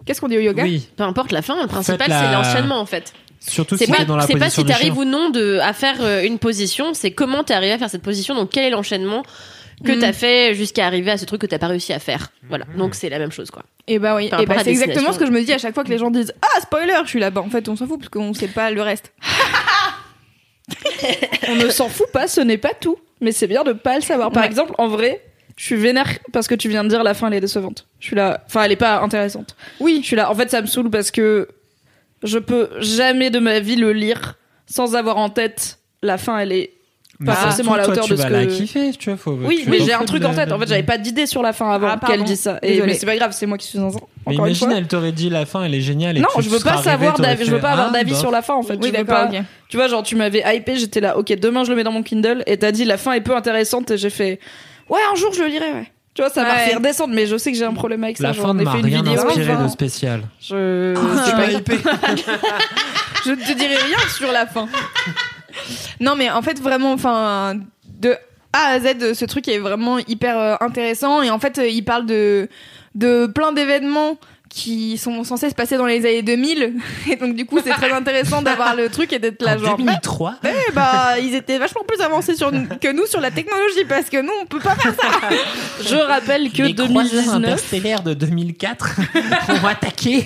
Qu'est-ce 0.05 0.21
qu'on 0.21 0.29
dit 0.29 0.37
au 0.37 0.41
yoga? 0.41 0.63
Oui, 0.63 0.87
Peu 0.95 1.03
importe 1.03 1.31
la 1.33 1.41
fin, 1.41 1.61
le 1.61 1.67
principal 1.67 2.07
c'est 2.09 2.31
l'enchaînement 2.31 2.79
en 2.79 2.85
fait. 2.85 3.13
Surtout 3.39 3.77
C'est 3.77 3.85
si 3.85 3.91
pas, 3.91 3.97
t'es 3.99 4.05
dans 4.05 4.15
la 4.15 4.25
c'est 4.27 4.33
pas 4.33 4.45
position 4.45 4.63
si 4.63 4.67
t'arrives 4.67 4.97
ou 4.97 5.05
non 5.05 5.29
de, 5.29 5.59
à 5.59 5.73
faire 5.73 5.97
euh, 6.01 6.23
une 6.23 6.39
position, 6.39 6.93
c'est 6.93 7.11
comment 7.11 7.43
t'es 7.43 7.53
arrivé 7.53 7.73
à 7.73 7.77
faire 7.77 7.89
cette 7.89 8.01
position, 8.03 8.35
donc 8.35 8.49
quel 8.51 8.65
est 8.65 8.69
l'enchaînement 8.69 9.23
que 9.85 9.91
Mm. 9.91 9.99
t'as 9.99 10.13
fait 10.13 10.55
jusqu'à 10.55 10.87
arriver 10.87 11.11
à 11.11 11.17
ce 11.19 11.25
truc 11.25 11.41
que 11.41 11.45
t'as 11.45 11.59
pas 11.59 11.67
réussi 11.67 11.93
à 11.93 11.99
faire. 11.99 12.31
Voilà, 12.49 12.65
donc 12.77 12.95
c'est 12.95 13.09
la 13.09 13.19
même 13.19 13.31
chose 13.31 13.51
quoi. 13.51 13.61
Et 13.87 13.99
bah 13.99 14.15
oui 14.15 14.27
rapport 14.29 14.45
bah 14.47 14.55
c'est 14.63 14.71
exactement 14.71 15.13
ce 15.13 15.19
que 15.19 15.25
je 15.27 15.31
me 15.31 15.41
dis 15.43 15.53
à 15.53 15.59
chaque 15.59 15.75
fois 15.75 15.83
que 15.83 15.89
les 15.89 15.99
gens 15.99 16.09
disent 16.09 16.33
ah 16.41 16.61
spoiler 16.61 16.95
je 17.03 17.09
suis 17.09 17.19
là 17.19 17.29
bas 17.29 17.41
en 17.41 17.49
fait 17.49 17.69
on 17.69 17.75
s'en 17.75 17.85
fout 17.85 17.99
parce 17.99 18.09
qu'on 18.09 18.33
sait 18.33 18.47
pas 18.47 18.71
le 18.71 18.81
reste. 18.81 19.13
On 21.49 21.55
ne 21.55 21.69
s'en 21.69 21.87
fout 21.89 22.11
pas, 22.11 22.27
ce 22.27 22.41
n'est 22.41 22.57
pas 22.57 22.73
tout. 22.79 22.97
Mais 23.21 23.31
c'est 23.31 23.47
bien 23.47 23.63
de 23.63 23.73
pas 23.73 23.95
le 23.95 24.01
savoir. 24.01 24.31
Par 24.31 24.43
Ouais. 24.43 24.49
exemple, 24.49 24.73
en 24.77 24.87
vrai, 24.87 25.21
Je 25.55 25.63
suis 25.65 25.75
vénère 25.75 26.19
parce 26.33 26.47
que 26.47 26.53
tu 26.53 26.69
viens 26.69 26.83
de 26.83 26.89
dire 26.89 27.03
la 27.03 27.15
fin 27.15 27.27
elle 27.27 27.33
est 27.33 27.39
décevante. 27.41 27.87
Je 27.99 28.05
suis 28.07 28.15
là, 28.15 28.43
enfin 28.45 28.63
elle 28.63 28.71
est 28.73 28.75
pas 28.75 28.99
intéressante. 28.99 29.55
Oui, 29.79 29.99
je 30.03 30.07
suis 30.07 30.15
là. 30.15 30.29
En 30.29 30.35
fait, 30.35 30.51
ça 30.51 30.61
me 30.61 30.67
saoule 30.67 30.91
parce 30.91 31.09
que 31.09 31.47
je 32.23 32.39
peux 32.39 32.69
jamais 32.79 33.29
de 33.29 33.39
ma 33.39 33.59
vie 33.59 33.75
le 33.75 33.93
lire 33.93 34.35
sans 34.65 34.95
avoir 34.95 35.17
en 35.17 35.29
tête 35.29 35.79
la 36.01 36.17
fin. 36.17 36.37
Elle 36.39 36.51
est 36.51 36.71
Mais 37.19 37.27
pas 37.27 37.31
surtout, 37.33 37.47
forcément 37.47 37.73
à 37.73 37.77
la 37.77 37.83
toi, 37.85 37.93
hauteur 37.93 38.05
tu 38.05 38.11
de 38.11 38.17
vas 38.17 38.27
ce 38.27 38.33
la 38.33 38.45
que. 38.45 38.51
kiffer, 38.51 38.91
tu 38.97 39.09
vois. 39.09 39.17
Faut, 39.17 39.31
Oui, 39.43 39.61
tu 39.63 39.69
mais 39.69 39.79
j'ai 39.79 39.93
un 39.93 40.03
truc 40.05 40.21
de 40.21 40.25
en 40.27 40.31
la- 40.31 40.35
tête. 40.45 40.51
En 40.51 40.59
fait, 40.59 40.67
j'avais 40.67 40.83
pas 40.83 40.97
d'idée 40.97 41.25
sur 41.25 41.41
la 41.41 41.53
fin 41.53 41.69
avant 41.71 41.89
Ah, 41.89 42.05
qu'elle 42.05 42.23
dise 42.23 42.39
ça. 42.41 42.59
Et, 42.61 42.81
mais 42.81 42.93
c'est 42.95 43.05
pas 43.05 43.15
grave, 43.15 43.31
c'est 43.31 43.45
moi 43.45 43.57
qui 43.57 43.67
suis 43.67 43.79
un. 43.79 43.89
Mais 44.27 44.35
imagine, 44.35 44.71
elle 44.71 44.87
t'aurait 44.87 45.11
dit 45.13 45.29
la 45.29 45.45
fin, 45.45 45.63
elle 45.63 45.73
est 45.73 45.81
géniale. 45.81 46.17
Et 46.17 46.21
Non, 46.21 46.27
tu 46.35 46.41
je 46.43 46.49
veux 46.49 46.59
pas 46.59 46.77
savoir 46.81 47.15
je 47.17 47.51
veux 47.51 47.59
pas 47.59 47.71
avoir 47.71 47.87
ah, 47.89 47.93
d'avis 47.93 48.15
sur 48.15 48.31
la 48.31 48.41
fin 48.41 48.55
en 48.55 48.63
fait. 48.63 48.73
Oui, 48.75 48.91
je 48.93 48.97
veux 48.97 49.03
d'accord, 49.05 49.29
pas. 49.29 49.37
Tu 49.69 49.77
vois, 49.77 49.87
genre 49.87 50.03
tu 50.03 50.15
m'avais 50.15 50.43
hypé, 50.55 50.75
j'étais 50.75 50.99
là, 50.99 51.17
ok, 51.17 51.27
demain 51.39 51.63
je 51.63 51.69
le 51.69 51.75
mets 51.75 51.83
dans 51.83 51.91
mon 51.91 52.03
Kindle 52.03 52.43
et 52.45 52.57
t'as 52.57 52.71
dit 52.71 52.85
la 52.85 52.97
fin 52.97 53.13
est 53.13 53.21
peu 53.21 53.35
intéressante 53.35 53.91
et 53.91 53.97
j'ai 53.97 54.09
fait, 54.09 54.39
ouais, 54.89 54.99
un 55.11 55.15
jour 55.15 55.33
je 55.33 55.41
le 55.43 55.47
lirai, 55.47 55.71
ouais. 55.71 55.91
Tu 56.17 56.23
vois, 56.23 56.31
ça 56.31 56.41
m'a 56.41 56.55
fait 56.55 56.73
redescendre, 56.73 57.13
mais 57.13 57.27
je 57.27 57.37
sais 57.37 57.51
que 57.51 57.57
j'ai 57.59 57.63
un 57.63 57.75
problème 57.75 58.03
avec 58.03 58.17
ça. 58.17 58.23
La 58.23 58.33
fin 58.33 58.55
ne 58.55 58.63
m'a 58.63 58.71
rien 58.71 59.03
vidéo. 59.03 59.23
inspiré 59.23 59.53
enfin, 59.53 59.65
de 59.65 59.67
spécial. 59.67 60.21
Je. 60.41 60.95
Pas. 60.95 61.51
hypé. 61.51 61.77
Je 63.23 63.31
ne 63.31 63.35
te 63.35 63.53
dirai 63.53 63.75
rien 63.75 63.97
sur 64.17 64.31
la 64.31 64.47
fin. 64.47 64.67
non, 65.99 66.15
mais 66.15 66.31
en 66.31 66.41
fait, 66.41 66.59
vraiment, 66.59 66.91
enfin, 66.93 67.59
de 67.99 68.15
A 68.51 68.69
à 68.69 68.79
Z, 68.79 69.13
ce 69.13 69.25
truc 69.25 69.47
est 69.47 69.59
vraiment 69.59 69.99
hyper 69.99 70.39
euh, 70.39 70.55
intéressant. 70.59 71.21
Et 71.21 71.29
en 71.29 71.37
fait, 71.37 71.59
euh, 71.59 71.67
il 71.67 71.85
parle 71.85 72.07
de, 72.07 72.49
de 72.95 73.27
plein 73.27 73.51
d'événements 73.51 74.17
qui 74.49 74.97
sont 74.97 75.23
censés 75.23 75.49
se 75.49 75.55
passer 75.55 75.77
dans 75.77 75.85
les 75.85 75.99
années 75.99 76.21
2000. 76.21 76.73
Et 77.11 77.15
donc, 77.15 77.35
du 77.35 77.45
coup, 77.45 77.59
c'est 77.63 77.71
très 77.71 77.91
intéressant 77.91 78.41
d'avoir 78.41 78.75
le 78.75 78.89
truc 78.89 79.13
et 79.13 79.19
d'être 79.19 79.41
là, 79.41 79.55
En 79.55 79.59
genre, 79.59 79.77
2003 79.77 80.35
eh 80.43 80.71
bah, 80.73 81.19
ils 81.19 81.33
étaient 81.35 81.57
vachement 81.57 81.81
plus 81.87 82.01
avancés 82.01 82.35
sur, 82.35 82.51
que 82.51 82.91
nous 82.91 83.05
sur 83.05 83.19
la 83.19 83.31
technologie 83.31 83.85
parce 83.87 84.09
que 84.09 84.21
nous, 84.21 84.31
on 84.41 84.45
peut 84.45 84.59
pas 84.59 84.75
faire 84.75 84.93
ça. 84.93 85.29
Je 85.81 85.95
rappelle 85.95 86.51
que 86.51 86.63
Les 86.63 86.73
croiseurs 86.75 86.87
2019. 87.03 87.35
interstellaires 87.35 88.03
de 88.03 88.13
2004 88.13 88.99
vont 89.61 89.67
attaquer 89.67 90.25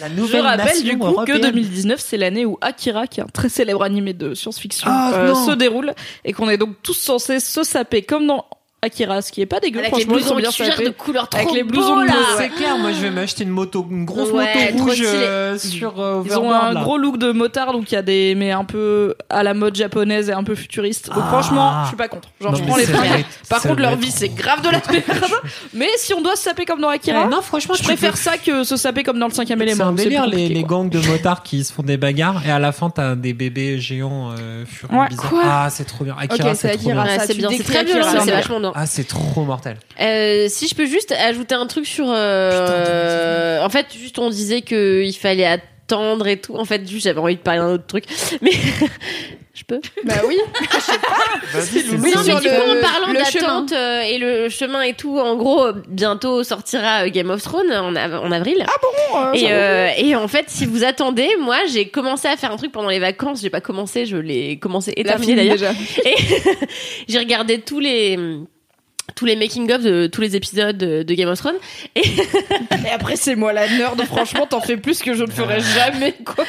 la 0.00 0.08
Je 0.08 0.14
nouvelle 0.14 0.42
rappelle 0.42 0.66
nation 0.66 0.84
du 0.84 0.98
coup 0.98 1.06
européenne. 1.06 1.38
que 1.40 1.46
2019 1.46 2.00
c'est 2.00 2.16
l'année 2.16 2.46
où 2.46 2.58
Akira, 2.60 3.06
qui 3.06 3.20
est 3.20 3.22
un 3.22 3.26
très 3.26 3.48
célèbre 3.48 3.82
animé 3.82 4.12
de 4.12 4.34
science-fiction, 4.34 4.88
Ah, 4.90 5.12
euh, 5.14 5.34
se 5.34 5.52
déroule 5.52 5.92
et 6.24 6.32
qu'on 6.32 6.48
est 6.48 6.56
donc 6.58 6.76
tous 6.82 6.94
censés 6.94 7.40
se 7.40 7.62
saper 7.64 8.02
comme 8.02 8.26
dans 8.26 8.44
Akira, 8.82 9.20
ce 9.20 9.30
qui 9.30 9.42
est 9.42 9.46
pas 9.46 9.60
dégueu. 9.60 9.80
Avec 9.80 9.94
les 9.94 10.04
franchement, 10.04 10.14
sont 10.26 10.34
blousons 10.34 10.36
bien 10.36 10.50
sapés. 10.72 10.84
de 10.84 10.90
couleur 10.90 11.28
trop 11.28 11.38
Avec 11.40 11.52
les 11.54 11.62
blousons 11.64 11.96
de 12.00 12.06
là. 12.06 12.14
C'est 12.38 12.48
clair, 12.48 12.78
moi 12.78 12.92
je 12.92 13.00
vais 13.00 13.10
m'acheter 13.10 13.44
une 13.44 13.50
moto, 13.50 13.86
une 13.90 14.06
grosse 14.06 14.30
Ouais, 14.30 14.72
moto 14.72 14.84
rouge 14.84 15.02
euh, 15.04 15.58
sur 15.58 16.00
euh, 16.00 16.22
Ils 16.24 16.36
ont 16.38 16.50
un 16.50 16.72
là. 16.72 16.80
gros 16.82 16.96
look 16.96 17.18
de 17.18 17.30
motard, 17.32 17.72
donc 17.72 17.90
il 17.92 17.94
y 17.94 17.98
a 17.98 18.02
des 18.02 18.34
mais 18.34 18.52
un 18.52 18.64
peu 18.64 19.14
à 19.28 19.42
la 19.42 19.52
mode 19.52 19.74
japonaise 19.76 20.30
et 20.30 20.32
un 20.32 20.44
peu 20.44 20.54
futuriste. 20.54 21.08
Donc 21.08 21.18
Ah. 21.26 21.28
franchement, 21.28 21.82
je 21.82 21.88
suis 21.88 21.96
pas 21.96 22.08
contre. 22.08 22.28
Genre 22.40 22.52
Non, 22.52 22.58
je 22.58 22.62
prends 22.64 22.76
les 22.76 22.86
fringues. 22.86 23.24
Par 23.50 23.60
contre, 23.60 23.80
leur 23.82 23.96
vie 23.96 24.10
c'est 24.10 24.30
grave 24.30 24.62
de 24.62 24.68
la 24.70 24.80
merde. 24.90 25.30
mais 25.74 25.88
si 25.98 26.14
on 26.14 26.22
doit 26.22 26.36
se 26.36 26.42
saper 26.44 26.64
comme 26.64 26.80
dans 26.80 26.88
Akira, 26.88 27.26
non, 27.26 27.42
franchement, 27.42 27.74
je 27.76 27.82
préfère 27.82 28.16
ça 28.16 28.38
que 28.38 28.64
se 28.64 28.76
saper 28.76 29.02
comme 29.02 29.18
dans 29.18 29.28
le 29.28 29.32
cinquième 29.34 29.58
C'est 29.58 29.66
élément. 29.66 29.84
un 29.88 29.92
délire, 29.92 30.26
les, 30.26 30.48
les 30.48 30.62
gangs 30.64 30.88
de 30.88 30.98
motards 31.06 31.42
qui 31.42 31.64
se 31.64 31.72
font 31.72 31.82
des 31.82 31.98
bagarres 31.98 32.46
et 32.46 32.50
à 32.50 32.58
la 32.58 32.72
fin 32.72 32.88
t'as 32.88 33.14
des 33.14 33.34
bébés 33.34 33.78
géants 33.78 34.30
euh, 34.38 34.64
bizarres. 35.10 35.28
Quoi 35.28 35.42
Ah, 35.44 35.68
c'est 35.70 35.84
trop 35.84 36.04
bien. 36.04 36.16
Akira, 36.18 36.54
c'est 36.54 36.72
c'est 36.72 36.78
bien. 36.78 37.04
C'est 37.50 37.56
c'est 37.58 37.62
très 37.64 37.84
violent, 37.84 38.06
c'est 38.24 38.30
vachement 38.30 38.60
Ah, 38.74 38.86
c'est 38.86 39.04
trop 39.06 39.42
mortel. 39.42 39.76
Euh, 40.00 40.46
si 40.48 40.68
je 40.68 40.74
peux 40.74 40.86
juste 40.86 41.12
ajouter 41.12 41.54
un 41.54 41.66
truc 41.66 41.86
sur. 41.86 42.06
euh, 42.08 43.62
en 43.64 43.68
fait, 43.68 43.86
juste 43.96 44.18
on 44.18 44.30
disait 44.30 44.62
que 44.62 45.02
il 45.02 45.12
fallait 45.14 45.46
attendre 45.46 46.26
et 46.26 46.36
tout. 46.38 46.54
En 46.56 46.64
fait, 46.64 46.88
juste 46.88 47.04
j'avais 47.04 47.20
envie 47.20 47.36
de 47.36 47.40
parler 47.40 47.60
d'un 47.60 47.72
autre 47.74 47.86
truc, 47.86 48.04
mais 48.42 48.52
je 49.54 49.64
peux? 49.64 49.80
Bah 50.04 50.14
oui. 50.26 50.38
Vas-y, 51.52 51.82
Oui, 51.98 52.12
non, 52.14 52.20
mais 52.26 52.34
du 52.40 52.48
coup, 52.48 52.70
en 52.70 52.80
parlant 52.80 53.12
d'attente 53.12 53.72
euh, 53.72 54.02
et 54.02 54.18
le 54.18 54.48
chemin 54.48 54.82
et 54.82 54.94
tout, 54.94 55.18
en 55.18 55.34
gros, 55.36 55.72
bientôt 55.88 56.44
sortira 56.44 57.04
euh, 57.06 57.10
Game 57.10 57.30
of 57.30 57.42
Thrones 57.42 57.72
en, 57.72 57.94
av- 57.96 58.20
en 58.22 58.30
avril. 58.30 58.64
Bon, 59.12 59.18
euh, 59.18 59.32
Et, 59.32 59.46
euh, 59.50 59.88
et 59.98 60.14
en 60.14 60.28
fait, 60.28 60.44
si 60.48 60.64
vous 60.66 60.84
attendez, 60.84 61.28
moi, 61.40 61.58
j'ai 61.72 61.88
commencé 61.88 62.28
à 62.28 62.36
faire 62.36 62.52
un 62.52 62.56
truc 62.56 62.70
pendant 62.70 62.88
les 62.88 63.00
vacances. 63.00 63.40
J'ai 63.42 63.50
pas 63.50 63.60
commencé, 63.60 64.06
je 64.06 64.16
l'ai 64.16 64.58
commencé 64.60 64.92
et 64.96 65.02
terminé 65.02 65.34
d'ailleurs. 65.34 65.74
Et 66.04 66.14
j'ai 67.08 67.18
regardé 67.18 67.60
tous 67.60 67.80
les 67.80 68.16
tous 69.14 69.24
les 69.24 69.36
making 69.36 69.70
of 69.72 69.82
de 69.82 70.06
tous 70.06 70.20
les 70.20 70.36
épisodes 70.36 70.76
de, 70.76 71.02
de 71.02 71.14
Game 71.14 71.28
of 71.28 71.38
Thrones. 71.38 71.56
Et, 71.96 72.02
Et 72.86 72.90
après, 72.90 73.16
c'est 73.16 73.36
moi 73.36 73.52
la 73.52 73.68
nerd. 73.68 74.00
Franchement, 74.04 74.46
t'en 74.46 74.60
fais 74.60 74.76
plus 74.76 75.00
que 75.02 75.14
je 75.14 75.24
ne 75.24 75.30
ferai 75.30 75.60
jamais, 75.60 76.14
quoi. 76.24 76.44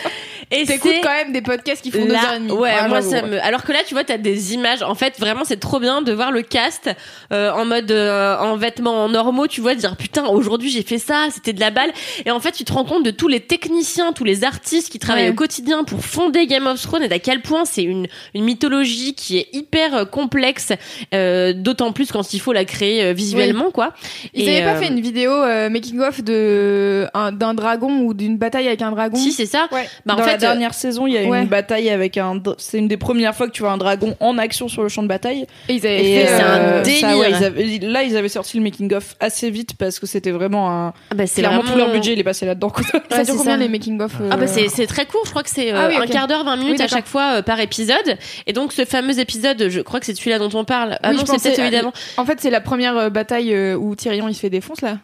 Et 0.51 0.65
T'écoutes 0.65 0.91
quand 1.01 1.09
même 1.13 1.31
des 1.31 1.41
podcasts 1.41 1.81
qui 1.81 1.91
font 1.91 2.05
deux 2.05 2.11
là- 2.13 2.23
heures 2.25 2.33
et 2.35 2.39
demie. 2.39 2.51
Ouais, 2.51 2.71
Ah, 2.77 2.87
moi 2.87 3.01
ça 3.01 3.21
ouais. 3.23 3.29
me. 3.29 3.41
Alors 3.43 3.63
que 3.63 3.71
là, 3.71 3.79
tu 3.87 3.93
vois, 3.93 4.03
t'as 4.03 4.17
des 4.17 4.53
images. 4.53 4.81
En 4.83 4.95
fait, 4.95 5.19
vraiment, 5.19 5.43
c'est 5.45 5.59
trop 5.59 5.79
bien 5.79 6.01
de 6.01 6.11
voir 6.13 6.31
le 6.31 6.41
cast 6.41 6.89
euh, 7.31 7.51
en 7.51 7.65
mode 7.65 7.91
euh, 7.91 8.37
en 8.37 8.57
vêtements 8.57 9.07
normaux. 9.09 9.47
Tu 9.47 9.61
vois, 9.61 9.75
dire 9.75 9.95
putain, 9.95 10.25
aujourd'hui 10.27 10.69
j'ai 10.69 10.83
fait 10.83 10.97
ça, 10.97 11.27
c'était 11.33 11.53
de 11.53 11.59
la 11.59 11.71
balle. 11.71 11.91
Et 12.25 12.31
en 12.31 12.39
fait, 12.39 12.51
tu 12.51 12.63
te 12.65 12.73
rends 12.73 12.83
compte 12.85 13.03
de 13.03 13.11
tous 13.11 13.27
les 13.27 13.39
techniciens, 13.39 14.13
tous 14.13 14.23
les 14.23 14.43
artistes 14.43 14.89
qui 14.91 14.99
travaillent 14.99 15.25
Ouais. 15.25 15.29
au 15.31 15.33
quotidien 15.35 15.83
pour 15.83 16.03
fonder 16.03 16.45
Game 16.47 16.67
of 16.67 16.81
Thrones 16.81 17.03
et 17.03 17.07
d'à 17.07 17.19
quel 17.19 17.41
point 17.41 17.65
c'est 17.65 17.83
une 17.83 18.07
une 18.33 18.43
mythologie 18.43 19.13
qui 19.15 19.37
est 19.37 19.47
hyper 19.53 19.95
euh, 19.95 20.05
complexe. 20.05 20.71
euh, 21.13 21.53
D'autant 21.53 21.91
plus 21.91 22.11
quand 22.11 22.33
il 22.33 22.39
faut 22.39 22.53
la 22.53 22.65
créer 22.65 23.03
euh, 23.03 23.13
visuellement, 23.13 23.71
quoi. 23.71 23.93
Ils 24.33 24.47
Et, 24.47 24.57
avaient 24.57 24.65
pas 24.65 24.77
euh, 24.77 24.81
fait 24.81 24.87
une 24.87 24.99
vidéo 25.01 25.31
euh, 25.31 25.69
making 25.69 25.99
of 26.01 26.21
de 26.23 27.07
un- 27.13 27.31
d'un 27.31 27.53
dragon 27.53 28.01
ou 28.01 28.13
d'une 28.13 28.37
bataille 28.37 28.67
avec 28.67 28.81
un 28.81 28.91
dragon 28.91 29.17
Si, 29.17 29.31
c'est 29.31 29.45
ça. 29.45 29.67
Ouais. 29.71 29.87
Bah, 30.05 30.15
en 30.17 30.23
fait, 30.23 30.40
dernière 30.41 30.73
saison, 30.73 31.07
il 31.07 31.13
y 31.13 31.17
a 31.17 31.23
ouais. 31.23 31.41
une 31.41 31.47
bataille 31.47 31.89
avec 31.89 32.17
un. 32.17 32.41
C'est 32.57 32.77
une 32.79 32.87
des 32.87 32.97
premières 32.97 33.33
fois 33.35 33.47
que 33.47 33.51
tu 33.51 33.61
vois 33.63 33.71
un 33.71 33.77
dragon 33.77 34.15
en 34.19 34.37
action 34.37 34.67
sur 34.67 34.83
le 34.83 34.89
champ 34.89 35.01
de 35.03 35.07
bataille. 35.07 35.45
Et 35.69 35.75
ils 35.75 35.85
avaient 35.87 36.03
Et 36.03 36.15
fait. 36.21 36.27
c'est 36.27 36.41
un 36.43 36.57
euh, 36.59 36.83
délire. 36.83 36.99
ça, 37.01 37.17
ouais, 37.17 37.29
ils 37.31 37.43
avaient- 37.43 37.79
là, 37.79 38.03
ils 38.03 38.17
avaient 38.17 38.29
sorti 38.29 38.57
le 38.57 38.63
making 38.63 38.93
of 38.93 39.15
assez 39.19 39.49
vite 39.49 39.75
parce 39.77 39.99
que 39.99 40.05
c'était 40.05 40.31
vraiment 40.31 40.69
un. 40.71 40.93
ah 41.11 41.15
bah, 41.15 41.25
Clairement, 41.25 41.59
vraiment 41.61 41.71
tout 41.71 41.77
leur 41.77 41.91
budget, 41.91 42.13
il 42.13 42.19
est 42.19 42.23
passé 42.23 42.45
là-dedans. 42.45 42.71
Ça 43.09 43.17
Ouais, 43.17 43.23
dure 43.25 43.35
combien 43.37 43.53
ça. 43.53 43.57
les 43.57 43.69
making 43.69 43.99
of 44.01 44.11
Ah 44.29 44.37
bah 44.37 44.47
c'est 44.47 44.87
très 44.87 45.05
court, 45.05 45.21
je 45.25 45.29
crois 45.31 45.43
que 45.43 45.49
c'est 45.49 45.71
euh, 45.71 45.77
Ah 45.77 45.87
oui, 45.89 45.95
un 45.97 46.05
quart 46.07 46.27
d'heure, 46.27 46.43
20 46.43 46.55
minutes 46.57 46.75
Oui, 46.79 46.85
à 46.85 46.87
chaque 46.87 47.07
fois 47.07 47.35
euh, 47.37 47.41
par 47.41 47.59
épisode. 47.59 48.17
Et 48.47 48.53
donc 48.53 48.73
ce 48.73 48.85
fameux 48.85 49.19
épisode, 49.19 49.67
je 49.69 49.79
crois 49.81 49.99
que 49.99 50.05
c'est 50.05 50.15
celui-là 50.15 50.39
dont 50.39 50.49
on 50.53 50.63
parle. 50.65 50.97
Ah 51.03 51.09
Oui, 51.11 51.17
non, 51.17 51.23
c'est 51.25 51.41
peut-être 51.41 51.55
celui 51.55 51.67
à- 51.67 51.71
d'avant. 51.71 51.93
En 52.17 52.25
fait, 52.25 52.39
c'est 52.41 52.49
la 52.49 52.61
première 52.61 52.97
euh, 52.97 53.09
bataille 53.09 53.53
euh, 53.53 53.75
où 53.75 53.95
Tyrion 53.95 54.27
il 54.27 54.33
se 54.33 54.39
fait 54.39 54.49
défonce 54.49 54.81
là. 54.81 54.97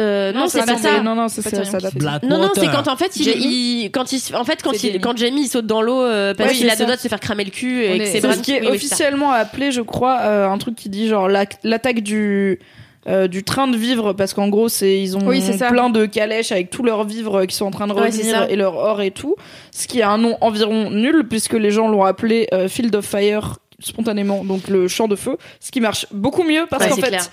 Euh, 0.00 0.32
non, 0.32 0.46
c'est 0.48 0.64
pas 0.64 0.76
ça. 0.76 1.00
Non, 1.02 1.14
non, 1.14 1.28
c'est 1.28 1.42
ça, 1.42 1.50
Non, 2.22 2.38
non, 2.38 2.50
c'est 2.54 2.66
quand 2.66 2.86
en 2.88 2.96
fait 2.96 3.16
il, 3.16 3.24
Jamie 3.24 3.44
il- 3.84 3.90
quand 3.90 4.12
il, 4.12 4.20
en 4.36 4.44
fait 4.44 4.62
quand 4.62 4.72
il, 4.72 4.78
Jamie. 4.78 5.00
quand 5.00 5.16
Jamie 5.16 5.42
il 5.42 5.48
saute 5.48 5.66
dans 5.66 5.82
l'eau 5.82 6.02
euh, 6.02 6.34
parce 6.34 6.50
Ouais, 6.50 6.56
qu'il 6.56 6.70
a 6.70 6.76
deux 6.76 6.86
doigts 6.86 6.96
de 6.96 7.00
se 7.00 7.08
faire 7.08 7.20
cramer 7.20 7.44
le 7.44 7.50
cul 7.50 7.84
et 7.84 7.98
que 7.98 8.02
est- 8.04 8.20
c'est 8.20 8.32
ce 8.32 8.40
qui 8.40 8.52
est 8.52 8.60
oui, 8.60 8.66
oui, 8.70 8.76
officiellement 8.76 9.32
appelé, 9.32 9.72
je 9.72 9.80
crois, 9.80 10.18
euh, 10.22 10.48
un 10.48 10.58
truc 10.58 10.76
qui 10.76 10.88
dit 10.88 11.08
genre 11.08 11.28
l'attaque 11.28 12.00
du. 12.00 12.58
euh, 13.08 13.26
du 13.26 13.42
train 13.42 13.66
de 13.68 13.76
vivre 13.76 14.12
parce 14.12 14.34
qu'en 14.34 14.48
gros 14.48 14.68
c'est 14.68 15.00
ils 15.00 15.16
ont 15.16 15.26
Oui, 15.26 15.42
plein 15.70 15.88
de 15.88 16.04
calèches 16.06 16.52
avec 16.52 16.68
tous 16.70 16.82
leurs 16.82 17.04
vivres 17.04 17.46
qui 17.46 17.56
sont 17.56 17.64
en 17.64 17.70
train 17.70 17.86
de 17.86 17.92
revenir 17.92 18.46
et 18.50 18.56
leur 18.56 18.76
or 18.76 19.00
et 19.00 19.10
tout 19.12 19.34
ce 19.72 19.86
qui 19.88 20.02
a 20.02 20.10
un 20.10 20.18
nom 20.18 20.36
environ 20.42 20.90
nul 20.90 21.26
puisque 21.28 21.54
les 21.54 21.70
gens 21.70 21.88
l'ont 21.88 22.04
appelé 22.04 22.48
euh, 22.52 22.68
Field 22.68 22.94
of 22.94 23.06
Fire 23.06 23.58
spontanément 23.80 24.44
donc 24.44 24.66
le 24.68 24.88
champ 24.88 25.06
de 25.06 25.14
feu 25.16 25.36
ce 25.60 25.70
qui 25.70 25.80
marche 25.80 26.06
beaucoup 26.10 26.42
mieux 26.42 26.66
parce 26.68 26.82
Ouais, 26.84 26.90
qu'en 26.90 26.96
c'est 26.96 27.02
fait 27.02 27.08
clair. 27.08 27.24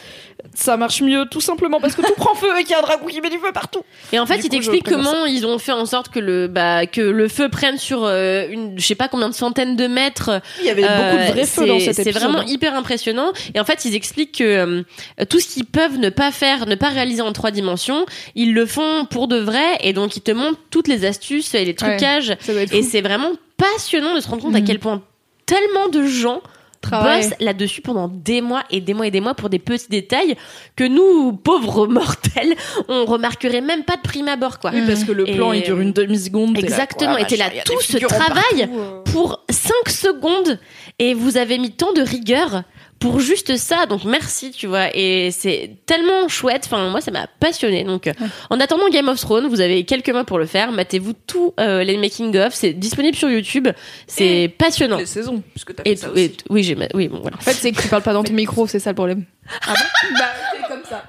ça 0.54 0.78
marche 0.78 1.02
mieux 1.02 1.26
tout 1.32 1.42
simplement 1.42 1.80
parce 1.80 1.96
que 1.96 2.02
tout 2.04 2.14
prend 2.16 2.36
feu 2.36 2.48
et 2.60 2.64
qu'il 2.64 2.72
y 2.72 2.74
a 2.76 2.80
un 2.80 2.82
dragon 2.84 3.06
qui 3.08 3.20
met 3.20 3.30
du 3.32 3.38
feu 3.40 3.52
partout 3.52 3.82
Et 4.14 4.20
en 4.20 4.26
fait, 4.28 4.38
il 4.44 4.50
t'explique 4.50 4.84
comment 4.88 5.26
ils 5.26 5.46
ont 5.46 5.58
fait 5.58 5.72
en 5.72 5.86
sorte 5.88 6.10
que 6.10 6.20
le 6.20 6.48
bah 6.48 6.86
que 6.86 7.02
le 7.02 7.28
feu 7.28 7.50
prenne 7.50 7.78
sur 7.80 8.04
euh, 8.04 8.46
une 8.50 8.78
je 8.80 8.86
sais 8.86 8.94
pas 8.96 9.08
combien 9.08 9.30
de 9.30 9.34
centaines 9.34 9.76
de 9.76 9.88
mètres 9.88 10.40
il 10.60 10.66
y 10.68 10.70
avait 10.70 10.84
beaucoup 10.84 10.94
de 11.18 11.32
vrais 11.32 11.42
Euh, 11.42 11.46
feux 11.46 11.66
dans 11.68 11.80
c'est- 11.80 11.86
cet 11.94 11.96
C'est 11.96 12.10
épisode 12.12 12.30
vraiment 12.30 12.44
hyper 12.44 12.76
impressionnant. 12.76 13.32
Et 13.56 13.60
en 13.60 13.66
fait, 13.66 13.84
ils 13.86 13.96
expliquent 13.96 14.38
que 14.38 14.44
euh, 14.44 14.84
tout 15.30 15.40
ce 15.40 15.48
qu'ils 15.48 15.66
peuvent 15.66 15.98
ne 15.98 16.10
pas 16.10 16.32
faire, 16.32 16.68
ne 16.68 16.76
pas 16.76 16.90
réaliser 16.90 17.22
en 17.22 17.32
trois 17.34 17.52
dimensions, 17.52 18.06
ils 18.36 18.54
le 18.54 18.66
font 18.68 19.06
pour 19.10 19.28
de 19.28 19.38
vrai. 19.38 19.78
Et 19.82 19.94
donc, 19.94 20.16
ils 20.16 20.22
te 20.22 20.32
montrent 20.32 20.60
toutes 20.70 20.88
les 20.88 21.06
astuces 21.06 21.54
et 21.56 21.66
les 21.66 21.74
trucages. 21.76 22.30
Être 22.32 22.74
Et 22.74 22.84
c'est 22.84 23.02
vraiment 23.02 23.32
passionnant 23.58 24.14
de 24.14 24.20
se 24.20 24.28
rendre 24.28 24.44
compte 24.44 24.56
à 24.56 24.60
Mhm. 24.60 24.66
quel 24.68 24.80
point 24.80 25.02
tellement 25.46 25.88
de 25.90 26.06
gens 26.06 26.42
Travail. 26.82 27.22
bossent 27.24 27.34
là-dessus 27.40 27.82
pendant 27.82 28.08
des 28.08 28.42
mois 28.42 28.64
et 28.70 28.80
des 28.80 28.94
mois 28.94 29.08
et 29.08 29.12
des 29.12 29.22
mois 29.22 29.34
pour 29.34 29.50
des 29.50 29.58
petits 29.60 29.90
détails 29.90 30.36
que 30.76 30.84
nous, 30.84 31.34
pauvres 31.34 31.88
mortels, 32.00 32.56
on 32.88 33.06
remarquerait 33.06 33.62
même 33.62 33.84
pas 33.84 33.96
de 33.96 34.02
prime 34.02 34.28
abord, 34.28 34.60
quoi. 34.60 34.72
Oui, 34.74 34.84
parce 34.86 35.04
que 35.04 35.12
le 35.12 35.28
Et- 35.28 35.36
plan 35.36 35.52
il 35.52 35.64
dure 35.64 35.80
une 35.80 35.94
demi 35.94 36.18
seconde 36.20 36.58
Exactement, 36.58 37.18
et 37.18 37.26
t'es 37.26 37.38
là, 37.38 37.46
tout 37.66 37.82
ce 37.82 37.98
travail 37.98 38.70
pour 39.12 39.44
5 39.50 39.90
secondes 39.90 40.60
et 41.00 41.14
vous 41.16 41.38
avez 41.38 41.58
mis 41.58 41.72
tant 41.72 41.92
de 41.94 42.02
rigueur 42.02 42.64
pour 43.00 43.20
juste 43.20 43.56
ça. 43.58 43.86
Donc 43.86 44.04
merci, 44.06 44.52
tu 44.52 44.68
vois. 44.68 44.88
Et 44.96 45.30
c'est 45.32 45.78
tellement 45.86 46.28
chouette. 46.28 46.64
Enfin, 46.66 46.90
moi, 46.90 47.02
ça 47.02 47.12
m'a 47.12 47.28
passionné. 47.40 47.84
Donc, 47.84 48.08
euh, 48.08 48.14
en 48.50 48.60
attendant 48.60 48.88
Game 48.90 49.08
of 49.10 49.20
Thrones, 49.20 49.48
vous 49.48 49.62
avez 49.62 49.84
quelques 49.86 50.10
mois 50.10 50.24
pour 50.24 50.40
le 50.40 50.46
faire. 50.46 50.72
Matez-vous 50.72 51.14
tous 51.28 51.54
euh, 51.60 51.84
les 51.84 51.98
making 51.98 52.36
of. 52.38 52.54
C'est 52.54 52.74
disponible 52.74 53.16
sur 53.18 53.30
YouTube. 53.30 53.68
C'est 54.08 54.54
passionnant. 54.58 54.98
les 54.98 55.06
saisons 55.06 55.44
puisque 55.52 55.76
t'as 55.76 55.84
Et, 55.86 55.90
fait 55.92 55.96
ça 55.98 56.08
tout- 56.08 56.14
aussi. 56.14 56.24
et 56.26 56.36
oui, 56.50 56.64
j'ai 56.64 56.76
oui, 56.94 57.08
bon, 57.08 57.20
voilà. 57.22 57.38
En 57.38 57.42
fait, 57.42 57.54
c'est 57.54 57.72
que 57.72 57.82
tu 57.82 57.88
parles 57.88 58.02
pas 58.04 58.14
dans 58.14 58.24
ton 58.24 58.34
micro, 58.34 58.66
c'est 58.68 58.80
ça 58.80 58.92
le 58.92 58.96
problème. 58.96 59.26
Ah 59.68 59.74
bon? 59.74 60.10
Bah, 60.18 60.26
c'est 60.54 60.68
comme 60.68 60.84
ça. 60.90 61.04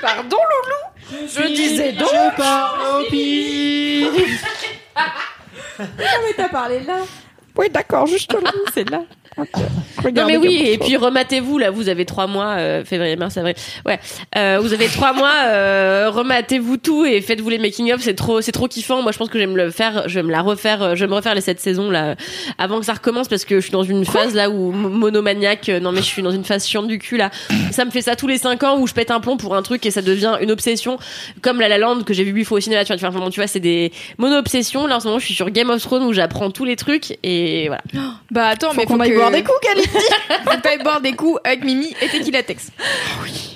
pardon 0.00 0.36
Loulou? 0.36 1.26
Je 1.28 1.46
disais 1.54 1.92
donc 1.92 2.08
Je 2.12 2.36
pars 2.36 3.00
au 3.00 3.10
pire. 3.10 4.08
mais 5.78 6.32
t'as 6.36 6.48
parlé 6.48 6.80
là. 6.80 6.98
oui 7.56 7.68
d'accord 7.70 8.06
juste 8.06 8.32
là 8.32 8.50
C'est 8.74 8.88
là. 8.88 9.02
Non 10.14 10.26
mais 10.26 10.36
oui, 10.36 10.62
et 10.66 10.78
puis 10.78 10.96
rematez-vous 10.96 11.58
là, 11.58 11.70
vous 11.70 11.88
avez 11.88 12.04
trois 12.04 12.26
mois, 12.26 12.56
euh, 12.58 12.84
février, 12.84 13.16
mars, 13.16 13.36
avril. 13.36 13.54
Ouais, 13.86 13.98
euh, 14.36 14.58
vous 14.60 14.72
avez 14.74 14.86
trois 14.86 15.12
mois, 15.12 15.32
euh, 15.46 16.10
rematez-vous 16.10 16.76
tout 16.76 17.04
et 17.04 17.20
faites-vous 17.20 17.48
les 17.48 17.58
making 17.58 17.92
of. 17.92 18.00
C'est 18.02 18.14
trop, 18.14 18.40
c'est 18.40 18.52
trop 18.52 18.68
kiffant. 18.68 19.00
Moi, 19.02 19.12
je 19.12 19.18
pense 19.18 19.28
que 19.28 19.38
je 19.38 19.44
vais 19.44 19.50
me 19.50 19.56
le 19.56 19.70
faire, 19.70 20.04
je 20.08 20.14
vais 20.16 20.22
me 20.22 20.30
la 20.32 20.42
refaire, 20.42 20.96
je 20.96 21.04
vais 21.04 21.08
me 21.10 21.14
refaire 21.14 21.34
les 21.34 21.40
sept 21.40 21.60
saisons 21.60 21.90
là 21.90 22.14
avant 22.58 22.78
que 22.80 22.84
ça 22.86 22.94
recommence 22.94 23.28
parce 23.28 23.44
que 23.44 23.56
je 23.56 23.60
suis 23.62 23.72
dans 23.72 23.82
une 23.84 24.04
phase 24.04 24.34
là 24.34 24.50
où 24.50 24.72
mo- 24.72 24.88
monomaniaque. 24.88 25.68
euh, 25.68 25.80
Non 25.80 25.92
mais 25.92 25.98
je 26.00 26.06
suis 26.06 26.22
dans 26.22 26.30
une 26.30 26.44
phase 26.44 26.66
chiante 26.66 26.88
du 26.88 26.98
cul 26.98 27.16
là. 27.16 27.30
Ça 27.70 27.84
me 27.84 27.90
fait 27.90 28.02
ça 28.02 28.16
tous 28.16 28.26
les 28.26 28.38
cinq 28.38 28.62
ans 28.64 28.78
où 28.78 28.86
je 28.86 28.94
pète 28.94 29.10
un 29.10 29.20
plomb 29.20 29.36
pour 29.36 29.54
un 29.56 29.62
truc 29.62 29.86
et 29.86 29.90
ça 29.90 30.02
devient 30.02 30.36
une 30.40 30.50
obsession 30.50 30.98
comme 31.42 31.60
La 31.60 31.68
La 31.68 31.78
Land 31.78 32.02
que 32.02 32.12
j'ai 32.12 32.24
vu 32.24 32.32
huit 32.32 32.44
fois 32.44 32.58
au 32.58 32.60
cinéma. 32.60 32.84
Tu 32.84 32.94
vois, 32.94 33.08
enfin, 33.08 33.30
tu 33.30 33.40
vois, 33.40 33.46
c'est 33.46 33.60
des 33.60 33.92
mono-obsessions. 34.18 34.86
Là 34.86 34.96
en 34.96 35.00
ce 35.00 35.06
moment, 35.06 35.18
je 35.18 35.26
suis 35.26 35.34
sur 35.34 35.48
Game 35.50 35.70
of 35.70 35.80
Thrones 35.80 36.02
où 36.02 36.12
j'apprends 36.12 36.50
tous 36.50 36.64
les 36.64 36.76
trucs 36.76 37.16
et 37.22 37.68
voilà. 37.68 37.82
Bah 38.30 38.46
attends, 38.48 38.72
mais 38.76 38.84
qu'on 38.84 38.96
faut 38.96 39.02
aille 39.02 39.10
que- 39.10 39.21
boire 39.22 39.30
des 39.32 39.42
coups, 39.42 39.58
Kali. 39.62 39.82
faut 40.44 40.60
t'ailles 40.62 40.82
boire 40.82 41.00
des 41.00 41.12
coups 41.12 41.40
avec 41.44 41.64
Mimi 41.64 41.94
et 42.00 42.08
Tequila 42.08 42.42
Tex. 42.42 42.68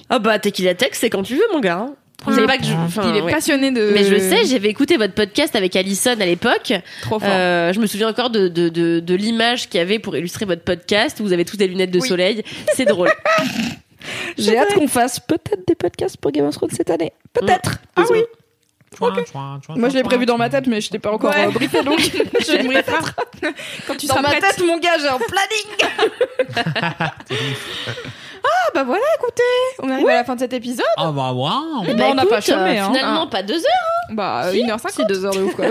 Ah 0.08 0.18
bah 0.18 0.38
Tequila 0.38 0.74
Tech, 0.74 0.90
c'est 0.92 1.10
quand 1.10 1.22
tu 1.22 1.34
veux 1.34 1.46
mon 1.52 1.60
gars. 1.60 1.78
hein. 1.78 1.94
Vous 2.24 2.34
savez 2.34 2.46
pas 2.46 2.58
que 2.58 2.64
je, 2.64 2.72
enfin, 2.72 3.02
Il 3.10 3.16
est 3.18 3.20
ouais. 3.22 3.30
passionné 3.32 3.70
de. 3.70 3.90
Mais 3.92 4.02
je 4.02 4.16
sais, 4.18 4.46
j'avais 4.46 4.68
écouté 4.68 4.96
votre 4.96 5.14
podcast 5.14 5.54
avec 5.54 5.76
Alison 5.76 6.16
à 6.18 6.24
l'époque. 6.26 6.72
Trop 7.02 7.20
fort. 7.20 7.28
Euh, 7.30 7.72
je 7.72 7.78
me 7.78 7.86
souviens 7.86 8.08
encore 8.08 8.30
de, 8.30 8.48
de, 8.48 8.68
de, 8.68 8.98
de 8.98 9.14
l'image 9.14 9.68
qu'il 9.68 9.78
y 9.78 9.82
avait 9.82 9.98
pour 10.00 10.16
illustrer 10.16 10.44
votre 10.44 10.62
podcast 10.62 11.20
où 11.20 11.24
vous 11.24 11.32
avez 11.32 11.44
tous 11.44 11.56
des 11.56 11.68
lunettes 11.68 11.90
de 11.92 12.00
Oui. 12.00 12.08
soleil. 12.08 12.42
C'est 12.74 12.84
drôle. 12.86 13.12
J'ai 14.38 14.56
hâte 14.58 14.74
qu'on 14.74 14.88
fasse 14.88 15.20
peut-être 15.20 15.66
des 15.66 15.74
podcasts 15.74 16.16
pour 16.16 16.30
Game 16.32 16.46
of 16.46 16.54
Thrones 16.54 16.70
cette 16.72 16.90
année. 16.90 17.12
Peut-être. 17.32 17.78
Ah 17.96 18.04
oui. 18.10 18.22
Moi, 19.00 19.88
je 19.88 19.94
l'ai 19.94 20.02
prévu 20.02 20.26
dans 20.26 20.38
ma 20.38 20.48
tête, 20.48 20.66
mais 20.66 20.80
je 20.80 20.90
t'ai 20.90 20.98
pas 20.98 21.12
encore 21.12 21.30
Ouais. 21.30 21.46
euh, 21.46 21.50
briefé, 21.50 21.82
donc 21.82 21.98
je 22.00 22.66
briefé 22.66 22.82
pas. 22.82 22.98
Quand 23.86 23.96
tu 23.96 24.06
Dans 24.06 24.14
seras 24.14 24.22
ma 24.22 24.28
prête. 24.30 24.42
tête, 24.42 24.64
mon 24.66 24.78
gars, 24.78 24.96
j'ai 24.98 25.08
un 25.08 25.18
planning. 25.18 25.66
Ah 28.48 28.70
bah 28.74 28.84
voilà, 28.84 29.02
écoutez, 29.18 29.42
on 29.82 29.90
arrive 29.90 30.08
à 30.08 30.14
la 30.14 30.24
fin 30.24 30.34
de 30.34 30.40
cet 30.40 30.52
épisode. 30.52 30.84
Ah 30.96 31.10
bah 31.10 31.32
waouh 31.32 31.84
Eh 31.88 31.94
Bah, 31.94 32.04
on 32.10 32.14
n'a 32.14 32.22
écoute, 32.22 32.30
pas 32.34 32.40
chômé, 32.40 32.78
euh, 32.78 32.84
hein. 32.84 32.92
Finalement, 32.94 33.26
pas 33.26 33.42
deux 33.42 33.56
heures. 33.56 34.12
Bah 34.12 34.44
Si. 34.52 34.62
1h50. 34.62 34.90
Si, 34.92 35.04
deux 35.06 35.24
heures 35.24 35.34
de 35.34 35.42
ouf, 35.42 35.56
quoi. 35.56 35.64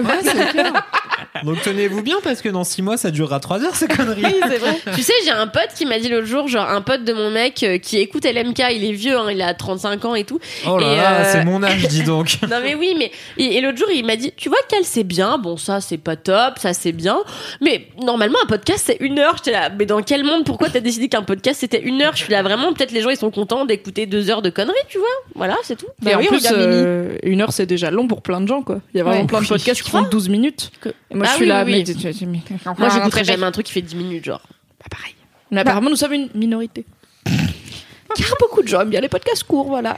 Donc 1.46 1.62
tenez-vous 1.62 2.02
bien 2.02 2.18
parce 2.24 2.42
que 2.42 2.50
dans 2.50 2.64
6 2.64 2.82
mois 2.82 2.98
ça 2.98 3.12
durera 3.12 3.40
3 3.40 3.64
heures 3.64 3.76
ces 3.76 3.88
conneries. 3.88 4.24
c'est 4.50 4.58
vrai. 4.58 4.78
Tu 4.96 5.02
sais, 5.02 5.14
j'ai 5.24 5.32
un 5.32 5.48
pote 5.48 5.70
qui 5.76 5.86
m'a 5.86 6.00
dit 6.00 6.10
l'autre 6.10 6.28
jour, 6.28 6.48
genre 6.48 6.70
un 6.70 6.82
pote 6.82 7.04
de 7.04 7.14
mon 7.14 7.30
mec 7.32 7.64
euh, 7.64 7.78
qui 7.78 7.98
écoute 7.98 8.26
LMK, 8.26 8.64
il 8.74 8.84
est 8.84 8.92
vieux, 8.94 9.18
hein, 9.18 9.28
il 9.32 9.42
a 9.42 9.54
35 9.54 10.04
ans 10.06 10.16
et 10.16 10.24
tout. 10.24 10.40
Oh 10.68 10.78
là 10.78 10.92
Et, 10.94 10.96
là, 10.98 11.16
euh, 11.22 11.30
c'est 11.32 11.46
mon 11.46 11.62
âge 11.64 11.88
dis 11.88 12.04
donc. 12.04 12.38
Non 12.50 12.58
mais 12.64 12.76
oui, 12.76 12.96
mais 12.98 13.12
et, 13.38 13.58
et 13.58 13.62
l'autre 13.62 13.78
jour 13.78 13.88
il 13.94 14.06
m'a 14.06 14.16
dit, 14.16 14.32
tu 14.36 14.50
vois 14.50 14.58
qu'elle 14.68 14.86
c'est 14.86 15.04
bien, 15.04 15.38
bon 15.38 15.58
ça 15.58 15.82
c'est 15.82 15.98
pas 15.98 16.16
top, 16.16 16.58
ça 16.60 16.74
c'est 16.74 16.92
bien, 16.92 17.20
mais 17.62 17.88
normalement 18.02 18.38
un 18.44 18.48
podcast 18.48 18.84
c'est 18.86 18.98
une 19.00 19.20
heure. 19.20 19.36
J'étais 19.38 19.52
là, 19.52 19.70
mais 19.78 19.86
dans 19.86 20.02
quel 20.02 20.24
monde? 20.24 20.46
Pourquoi 20.46 20.70
t'as 20.70 20.80
décidé 20.80 21.08
qu'un 21.10 21.24
podcast 21.24 21.60
c'était 21.62 21.82
une 21.82 22.02
heure? 22.02 22.14
Je 22.16 22.24
suis 22.24 22.32
là 22.32 22.42
vraiment, 22.44 22.74
peut-être 22.74 22.92
les 22.92 23.02
gens 23.02 23.10
ils 23.10 23.18
sont 23.18 23.32
contents 23.32 23.66
d'écouter 23.66 24.06
deux 24.06 24.30
heures 24.30 24.42
de 24.42 24.50
conneries, 24.50 24.76
tu 24.90 24.98
vois 24.98 25.08
Voilà, 25.36 25.56
c'est 25.64 25.76
tout. 25.78 25.86
Mais 26.02 26.12
Bah 26.12 26.18
en 26.18 26.22
oui, 26.22 26.28
plus, 26.28 26.46
euh, 26.52 27.18
une 27.24 27.42
heure, 27.42 27.52
c'est 27.54 27.66
déjà 27.66 27.92
long 27.92 28.08
pour 28.08 28.22
plein 28.22 28.42
de 28.42 28.48
gens, 28.48 28.62
quoi. 28.62 28.80
Il 28.94 28.98
y 28.98 29.02
a 29.02 29.04
vraiment 29.04 29.22
Ouais. 29.22 29.28
plein 29.28 29.40
de 29.40 29.44
Oui, 29.44 29.50
podcasts 29.50 29.80
je 29.80 29.84
qui 29.84 29.90
font 29.92 30.00
crois. 30.00 30.10
12 30.10 30.30
minutes. 30.30 30.72
Que- 30.82 30.90
Et 30.90 31.16
moi, 31.16 31.26
Ah 31.28 31.34
je 31.34 31.35
suis 31.36 31.44
oui, 31.44 31.50
là, 31.50 31.64
oui, 31.66 31.72
mais... 31.72 31.78
oui. 31.80 31.84
tu- 31.84 31.96
tu- 31.96 32.14
tu- 32.14 32.26
mais- 32.26 32.42
Moi 32.66 32.76
Ah, 32.80 32.90
j'écouterai 32.90 33.10
très 33.10 33.24
jamais 33.24 33.46
un 33.46 33.52
truc 33.52 33.66
qui 33.66 33.72
fait 33.74 33.82
10 33.82 33.96
minutes, 33.96 34.26
genre. 34.26 34.42
Pas 34.80 34.96
pareil. 34.98 35.16
Mais 35.52 35.62
apparemment, 35.62 35.90
nous 35.90 35.96
sommes 35.96 36.14
une 36.14 36.30
minorité. 36.36 36.86
Car 38.16 38.34
beaucoup 38.40 38.62
de 38.62 38.68
gens 38.68 38.82
aiment 38.82 38.90
bien 38.90 39.02
les 39.02 39.10
podcasts 39.10 39.44
courts, 39.44 39.68
voilà. 39.68 39.98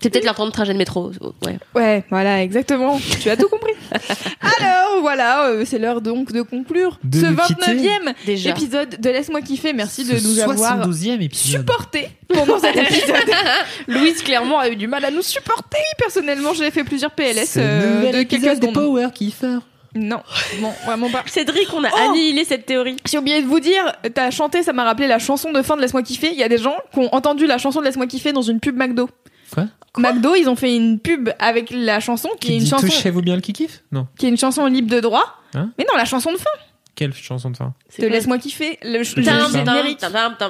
C'est 0.00 0.10
peut-être 0.10 0.24
leur 0.26 0.36
temps 0.36 0.46
de 0.46 0.52
trajet 0.52 0.72
de 0.72 0.78
métro. 0.78 1.10
Ouais. 1.44 1.58
Ouais, 1.74 2.04
voilà, 2.08 2.40
exactement. 2.44 3.00
Tu 3.20 3.28
as 3.30 3.36
tout 3.36 3.48
compris. 3.48 3.72
Alors, 4.60 5.00
voilà, 5.00 5.48
euh, 5.48 5.64
c'est 5.66 5.80
l'heure 5.80 6.00
donc 6.00 6.30
de 6.30 6.42
conclure 6.42 7.00
De 7.02 7.18
ce 7.18 7.26
nous 7.26 7.36
quitter. 7.36 7.72
29e 7.74 8.14
Déjà. 8.24 8.50
épisode 8.50 8.90
de 9.00 9.10
Laisse-moi 9.10 9.42
kiffer. 9.42 9.72
Merci 9.72 10.04
de 10.04 10.16
Ce 10.16 10.24
nous 10.28 10.38
avoir 10.38 10.56
72e 10.86 11.20
épisode. 11.20 11.60
supportés 11.60 12.10
pendant 12.28 12.60
cet 12.60 12.76
épisode. 12.76 13.16
Louise, 13.88 14.22
clairement, 14.22 14.60
a 14.60 14.68
eu 14.68 14.76
du 14.76 14.86
mal 14.86 15.04
à 15.04 15.10
nous 15.10 15.22
supporter. 15.22 15.78
Personnellement, 15.98 16.54
j'ai 16.54 16.70
fait 16.70 16.84
plusieurs 16.84 17.10
PLS 17.10 17.56
le 17.56 17.62
euh, 17.64 17.94
nouvel 17.96 18.12
de 18.12 18.22
quelques 18.22 18.32
épisode 18.34 18.60
des 18.60 18.68
secondes. 18.68 18.74
Power 18.74 19.08
Kiffer. 19.12 19.58
Non, 19.94 20.22
bon, 20.60 20.72
vraiment 20.84 21.10
pas. 21.10 21.22
Cédric, 21.26 21.68
on 21.74 21.82
a 21.82 21.88
Oh 21.92 21.96
annihilé 22.10 22.44
cette 22.44 22.66
théorie. 22.66 22.96
J'ai 23.10 23.18
oublié 23.18 23.40
de 23.42 23.46
vous 23.46 23.60
dire, 23.60 23.82
t'as 24.14 24.30
chanté, 24.30 24.62
ça 24.62 24.72
m'a 24.72 24.84
rappelé 24.84 25.06
la 25.08 25.18
chanson 25.18 25.50
de 25.52 25.62
fin 25.62 25.76
de 25.76 25.80
Laisse-moi 25.80 26.02
kiffer. 26.02 26.30
Il 26.30 26.38
y 26.38 26.42
a 26.42 26.48
des 26.48 26.58
gens 26.58 26.76
qui 26.92 26.98
ont 27.00 27.14
entendu 27.14 27.46
la 27.46 27.58
chanson 27.58 27.80
de 27.80 27.84
Laisse-moi 27.86 28.06
kiffer 28.06 28.32
dans 28.32 28.42
une 28.42 28.60
pub 28.60 28.76
McDo. 28.76 29.08
Quoi? 29.54 29.64
McDo, 29.96 30.34
ils 30.34 30.48
ont 30.48 30.56
fait 30.56 30.76
une 30.76 30.98
pub 30.98 31.30
avec 31.38 31.70
la 31.70 32.00
chanson 32.00 32.28
qui, 32.38 32.48
Qui 32.48 32.52
est 32.52 32.56
une 32.56 32.64
dit 32.64 32.68
chanson 32.70 32.86
touchez-vous 32.86 33.22
bien 33.22 33.34
le 33.34 33.40
kikif 33.40 33.82
Non. 33.90 34.06
qui 34.18 34.26
est 34.26 34.28
une 34.28 34.36
chanson 34.36 34.66
libre 34.66 34.90
de 34.94 35.00
droit. 35.00 35.24
Hein? 35.54 35.70
mais 35.78 35.86
non, 35.90 35.96
la 35.96 36.04
chanson 36.04 36.30
de 36.32 36.36
fin 36.36 36.50
Quelle 36.94 37.14
chanson 37.14 37.50
de 37.50 37.56
fin? 37.56 37.72
De 37.98 38.06
Laisse-moi 38.06 38.36
kiffer. 38.38 38.78
Le, 38.82 39.02
générique. 39.02 40.00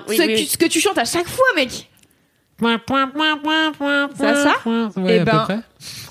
Oui, 0.08 0.16
ce, 0.16 0.22
oui, 0.22 0.26
que- 0.28 0.32
oui. 0.32 0.46
ce 0.46 0.58
que 0.58 0.66
tu 0.66 0.80
chantes 0.80 0.98
à 0.98 1.04
chaque 1.04 1.28
fois, 1.28 1.46
mec. 1.54 1.88
Ça, 4.18 4.34
ça? 4.34 4.54
Ouais, 4.66 5.14
Eh 5.16 5.18
à 5.20 5.24
ben, 5.24 5.38
peu 5.38 5.44
près. 5.44 5.60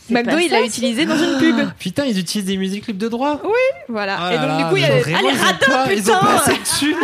McDo, 0.10 0.32
pas 0.32 0.42
il 0.42 0.52
l'a 0.52 0.62
utilisé 0.62 1.06
dans 1.06 1.18
une 1.18 1.38
pub. 1.40 1.56
Putain, 1.80 2.06
ils 2.06 2.18
utilisent 2.20 2.48
des 2.48 2.58
musiques 2.58 2.88
libres 2.88 3.00
de 3.00 3.08
droit. 3.08 3.42
Voilà. 3.90 4.18
Ah 4.20 4.34
Et 4.34 4.38
donc, 4.38 4.48
là, 4.48 4.58
du 4.58 4.64
coup, 4.66 4.76
il 4.78 4.82
y 4.82 4.86
a 4.86 4.90
des- 4.96 5.00
vraiment, 5.02 5.18
Allez, 5.20 5.28
ils 5.30 5.40
ont 5.40 5.44
radin, 5.46 5.58
pas- 5.86 5.94
Ils 5.94 6.00
ont 6.00 6.14
putain 6.16 6.20
pas 6.20 6.36
assez 6.42 6.58
dessus. 6.60 6.96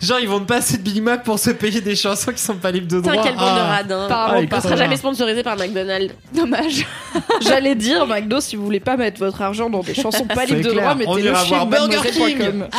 Genre, 0.00 0.18
ils 0.20 0.28
vont 0.28 0.44
pas 0.44 0.56
assez 0.56 0.78
de 0.78 0.82
Big 0.82 1.02
Mac 1.02 1.22
pour 1.24 1.38
se 1.38 1.50
payer 1.50 1.80
des 1.80 1.94
chansons 1.96 2.32
qui 2.32 2.40
sont 2.42 2.56
pas 2.56 2.70
libres 2.70 2.88
de 2.88 3.00
droit. 3.00 3.12
Putain, 3.12 3.24
quel 3.24 3.36
bande 3.36 3.54
de 3.54 3.60
Ah. 3.60 3.74
radins. 3.76 4.04
Apparemment 4.06 4.34
Ah, 4.38 4.40
On 4.42 4.46
pas. 4.46 4.60
sera 4.60 4.76
jamais 4.76 4.96
sponsorisé 4.96 5.42
par 5.42 5.56
McDonald's. 5.56 6.14
Dommage. 6.34 6.86
J'allais 7.40 7.74
dire, 7.74 8.06
McDo, 8.06 8.40
si 8.40 8.56
vous 8.56 8.64
voulez 8.64 8.80
pas 8.80 8.96
mettre 8.96 9.18
votre 9.18 9.40
argent 9.42 9.68
dans 9.70 9.80
des 9.80 9.94
chansons 9.94 10.24
pas 10.26 10.44
libres 10.44 10.68
de 10.68 10.74
droit, 10.74 10.94
mettez-le 10.94 11.34
chez 11.34 11.54
Burger. 11.66 12.10
King. 12.12 12.64
Ah 12.72 12.76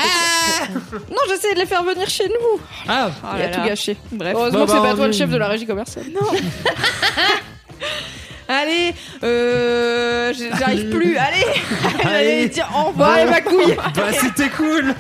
Non, 1.10 1.18
j'essaie 1.30 1.54
de 1.54 1.60
les 1.60 1.66
faire 1.66 1.84
venir 1.84 2.10
chez 2.10 2.26
nous. 2.28 2.60
Ah, 2.88 3.10
Oh 3.24 3.28
Il 3.38 3.42
a 3.42 3.50
là 3.50 3.56
tout 3.56 3.68
gâché. 3.68 3.98
Bref. 4.12 4.34
Bah, 4.34 4.40
Heureusement 4.40 4.60
bah, 4.60 4.66
que 4.66 4.72
c'est 4.72 4.78
pas 4.78 4.94
on 4.94 4.96
toi 4.96 5.08
le 5.08 5.14
chef 5.14 5.30
de 5.30 5.38
la 5.38 5.48
régie 5.48 5.66
commerciale. 5.66 6.06
Non. 6.14 6.28
Allez, 8.48 8.94
euh, 9.24 10.34
j'arrive 10.60 10.90
plus. 10.90 11.18
Allez, 11.18 11.46
Allez. 12.04 12.50
dire 12.50 12.70
au 12.78 12.90
revoir 12.90 13.18
et 13.18 13.26
ma 13.26 13.42
couille. 13.42 13.76
bah 13.96 14.04
c'était 14.20 14.50
cool. 14.50 14.94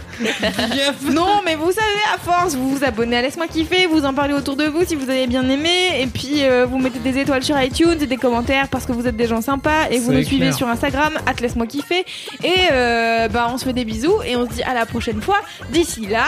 Non, 1.11 1.41
mais 1.45 1.55
vous 1.55 1.71
savez, 1.71 2.03
à 2.13 2.17
force, 2.17 2.55
vous 2.55 2.77
vous 2.77 2.83
abonnez 2.83 3.17
à 3.17 3.21
Laisse-moi 3.21 3.47
kiffer, 3.47 3.87
vous 3.87 4.05
en 4.05 4.13
parlez 4.13 4.33
autour 4.33 4.55
de 4.55 4.65
vous 4.65 4.85
si 4.85 4.95
vous 4.95 5.09
avez 5.09 5.27
bien 5.27 5.47
aimé, 5.49 6.01
et 6.01 6.07
puis 6.07 6.43
euh, 6.43 6.65
vous 6.65 6.77
mettez 6.77 6.99
des 6.99 7.19
étoiles 7.19 7.43
sur 7.43 7.59
iTunes 7.61 7.97
et 8.01 8.05
des 8.05 8.17
commentaires 8.17 8.67
parce 8.69 8.85
que 8.85 8.91
vous 8.91 9.07
êtes 9.07 9.17
des 9.17 9.27
gens 9.27 9.41
sympas, 9.41 9.89
et 9.91 9.99
vous 9.99 10.13
nous 10.13 10.23
suivez 10.23 10.51
sur 10.51 10.67
Instagram, 10.67 11.13
at 11.25 11.33
Laisse-moi 11.41 11.67
kiffer, 11.67 12.05
et 12.43 12.53
euh, 12.71 13.27
bah 13.27 13.49
on 13.51 13.57
se 13.57 13.65
fait 13.65 13.73
des 13.73 13.85
bisous, 13.85 14.21
et 14.25 14.35
on 14.35 14.45
se 14.45 14.51
dit 14.53 14.63
à 14.63 14.73
la 14.73 14.85
prochaine 14.85 15.21
fois. 15.21 15.41
D'ici 15.69 16.05
là, 16.07 16.25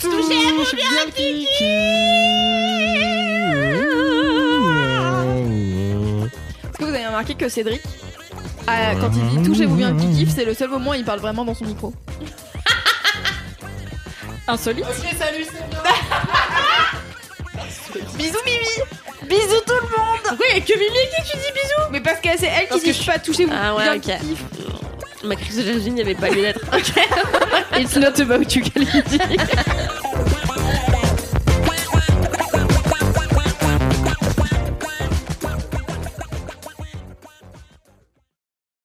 Touchez-vous 0.00 0.76
bien 0.76 1.06
le 1.06 1.10
kiki. 1.10 1.46
Est-ce 6.76 6.84
que 6.84 6.90
vous 6.90 6.94
avez 6.94 7.06
remarqué 7.06 7.34
que 7.34 7.48
Cédric, 7.48 7.80
ah, 8.66 8.94
quand 9.00 9.10
il 9.14 9.38
dit 9.38 9.48
touchez-vous 9.48 9.76
bien 9.76 9.92
le 9.92 9.98
kikif, 9.98 10.28
c'est 10.34 10.44
le 10.44 10.52
seul 10.52 10.68
moment 10.68 10.90
où 10.90 10.94
il 10.94 11.04
parle 11.06 11.20
vraiment 11.20 11.42
dans 11.42 11.54
son 11.54 11.64
micro. 11.64 11.94
Insolite. 14.48 14.84
Bisous 18.18 18.36
Mimi 18.44 18.58
Bisous 19.22 19.60
tout 19.66 19.72
le 19.72 19.88
monde 19.96 20.38
a 20.54 20.60
que 20.60 20.78
Mimi 20.78 20.98
qui 21.16 21.22
tu 21.30 21.36
dis 21.38 21.52
bisous 21.54 21.90
Mais 21.90 22.00
parce 22.00 22.20
que 22.20 22.28
c'est 22.38 22.46
elle 22.46 22.64
qui 22.64 22.68
Parce 22.68 22.82
que 22.82 22.92
dit 22.92 23.04
pas 23.06 23.18
touchez-vous 23.18 23.52
Ah 23.58 23.74
ouais, 23.74 23.84
bien 23.84 23.94
le 23.94 23.96
ok. 23.96 24.10
Ma 25.24 25.34
crise 25.36 25.56
de 25.56 25.62
jalousie 25.62 25.90
n'y 25.92 26.02
avait 26.02 26.14
pas 26.14 26.28
lieu 26.28 26.42
d'être. 26.42 26.60
It's 27.78 27.96
not 27.96 28.20
about 28.20 28.54
you, 28.54 28.62
Kalindi. 28.62 29.18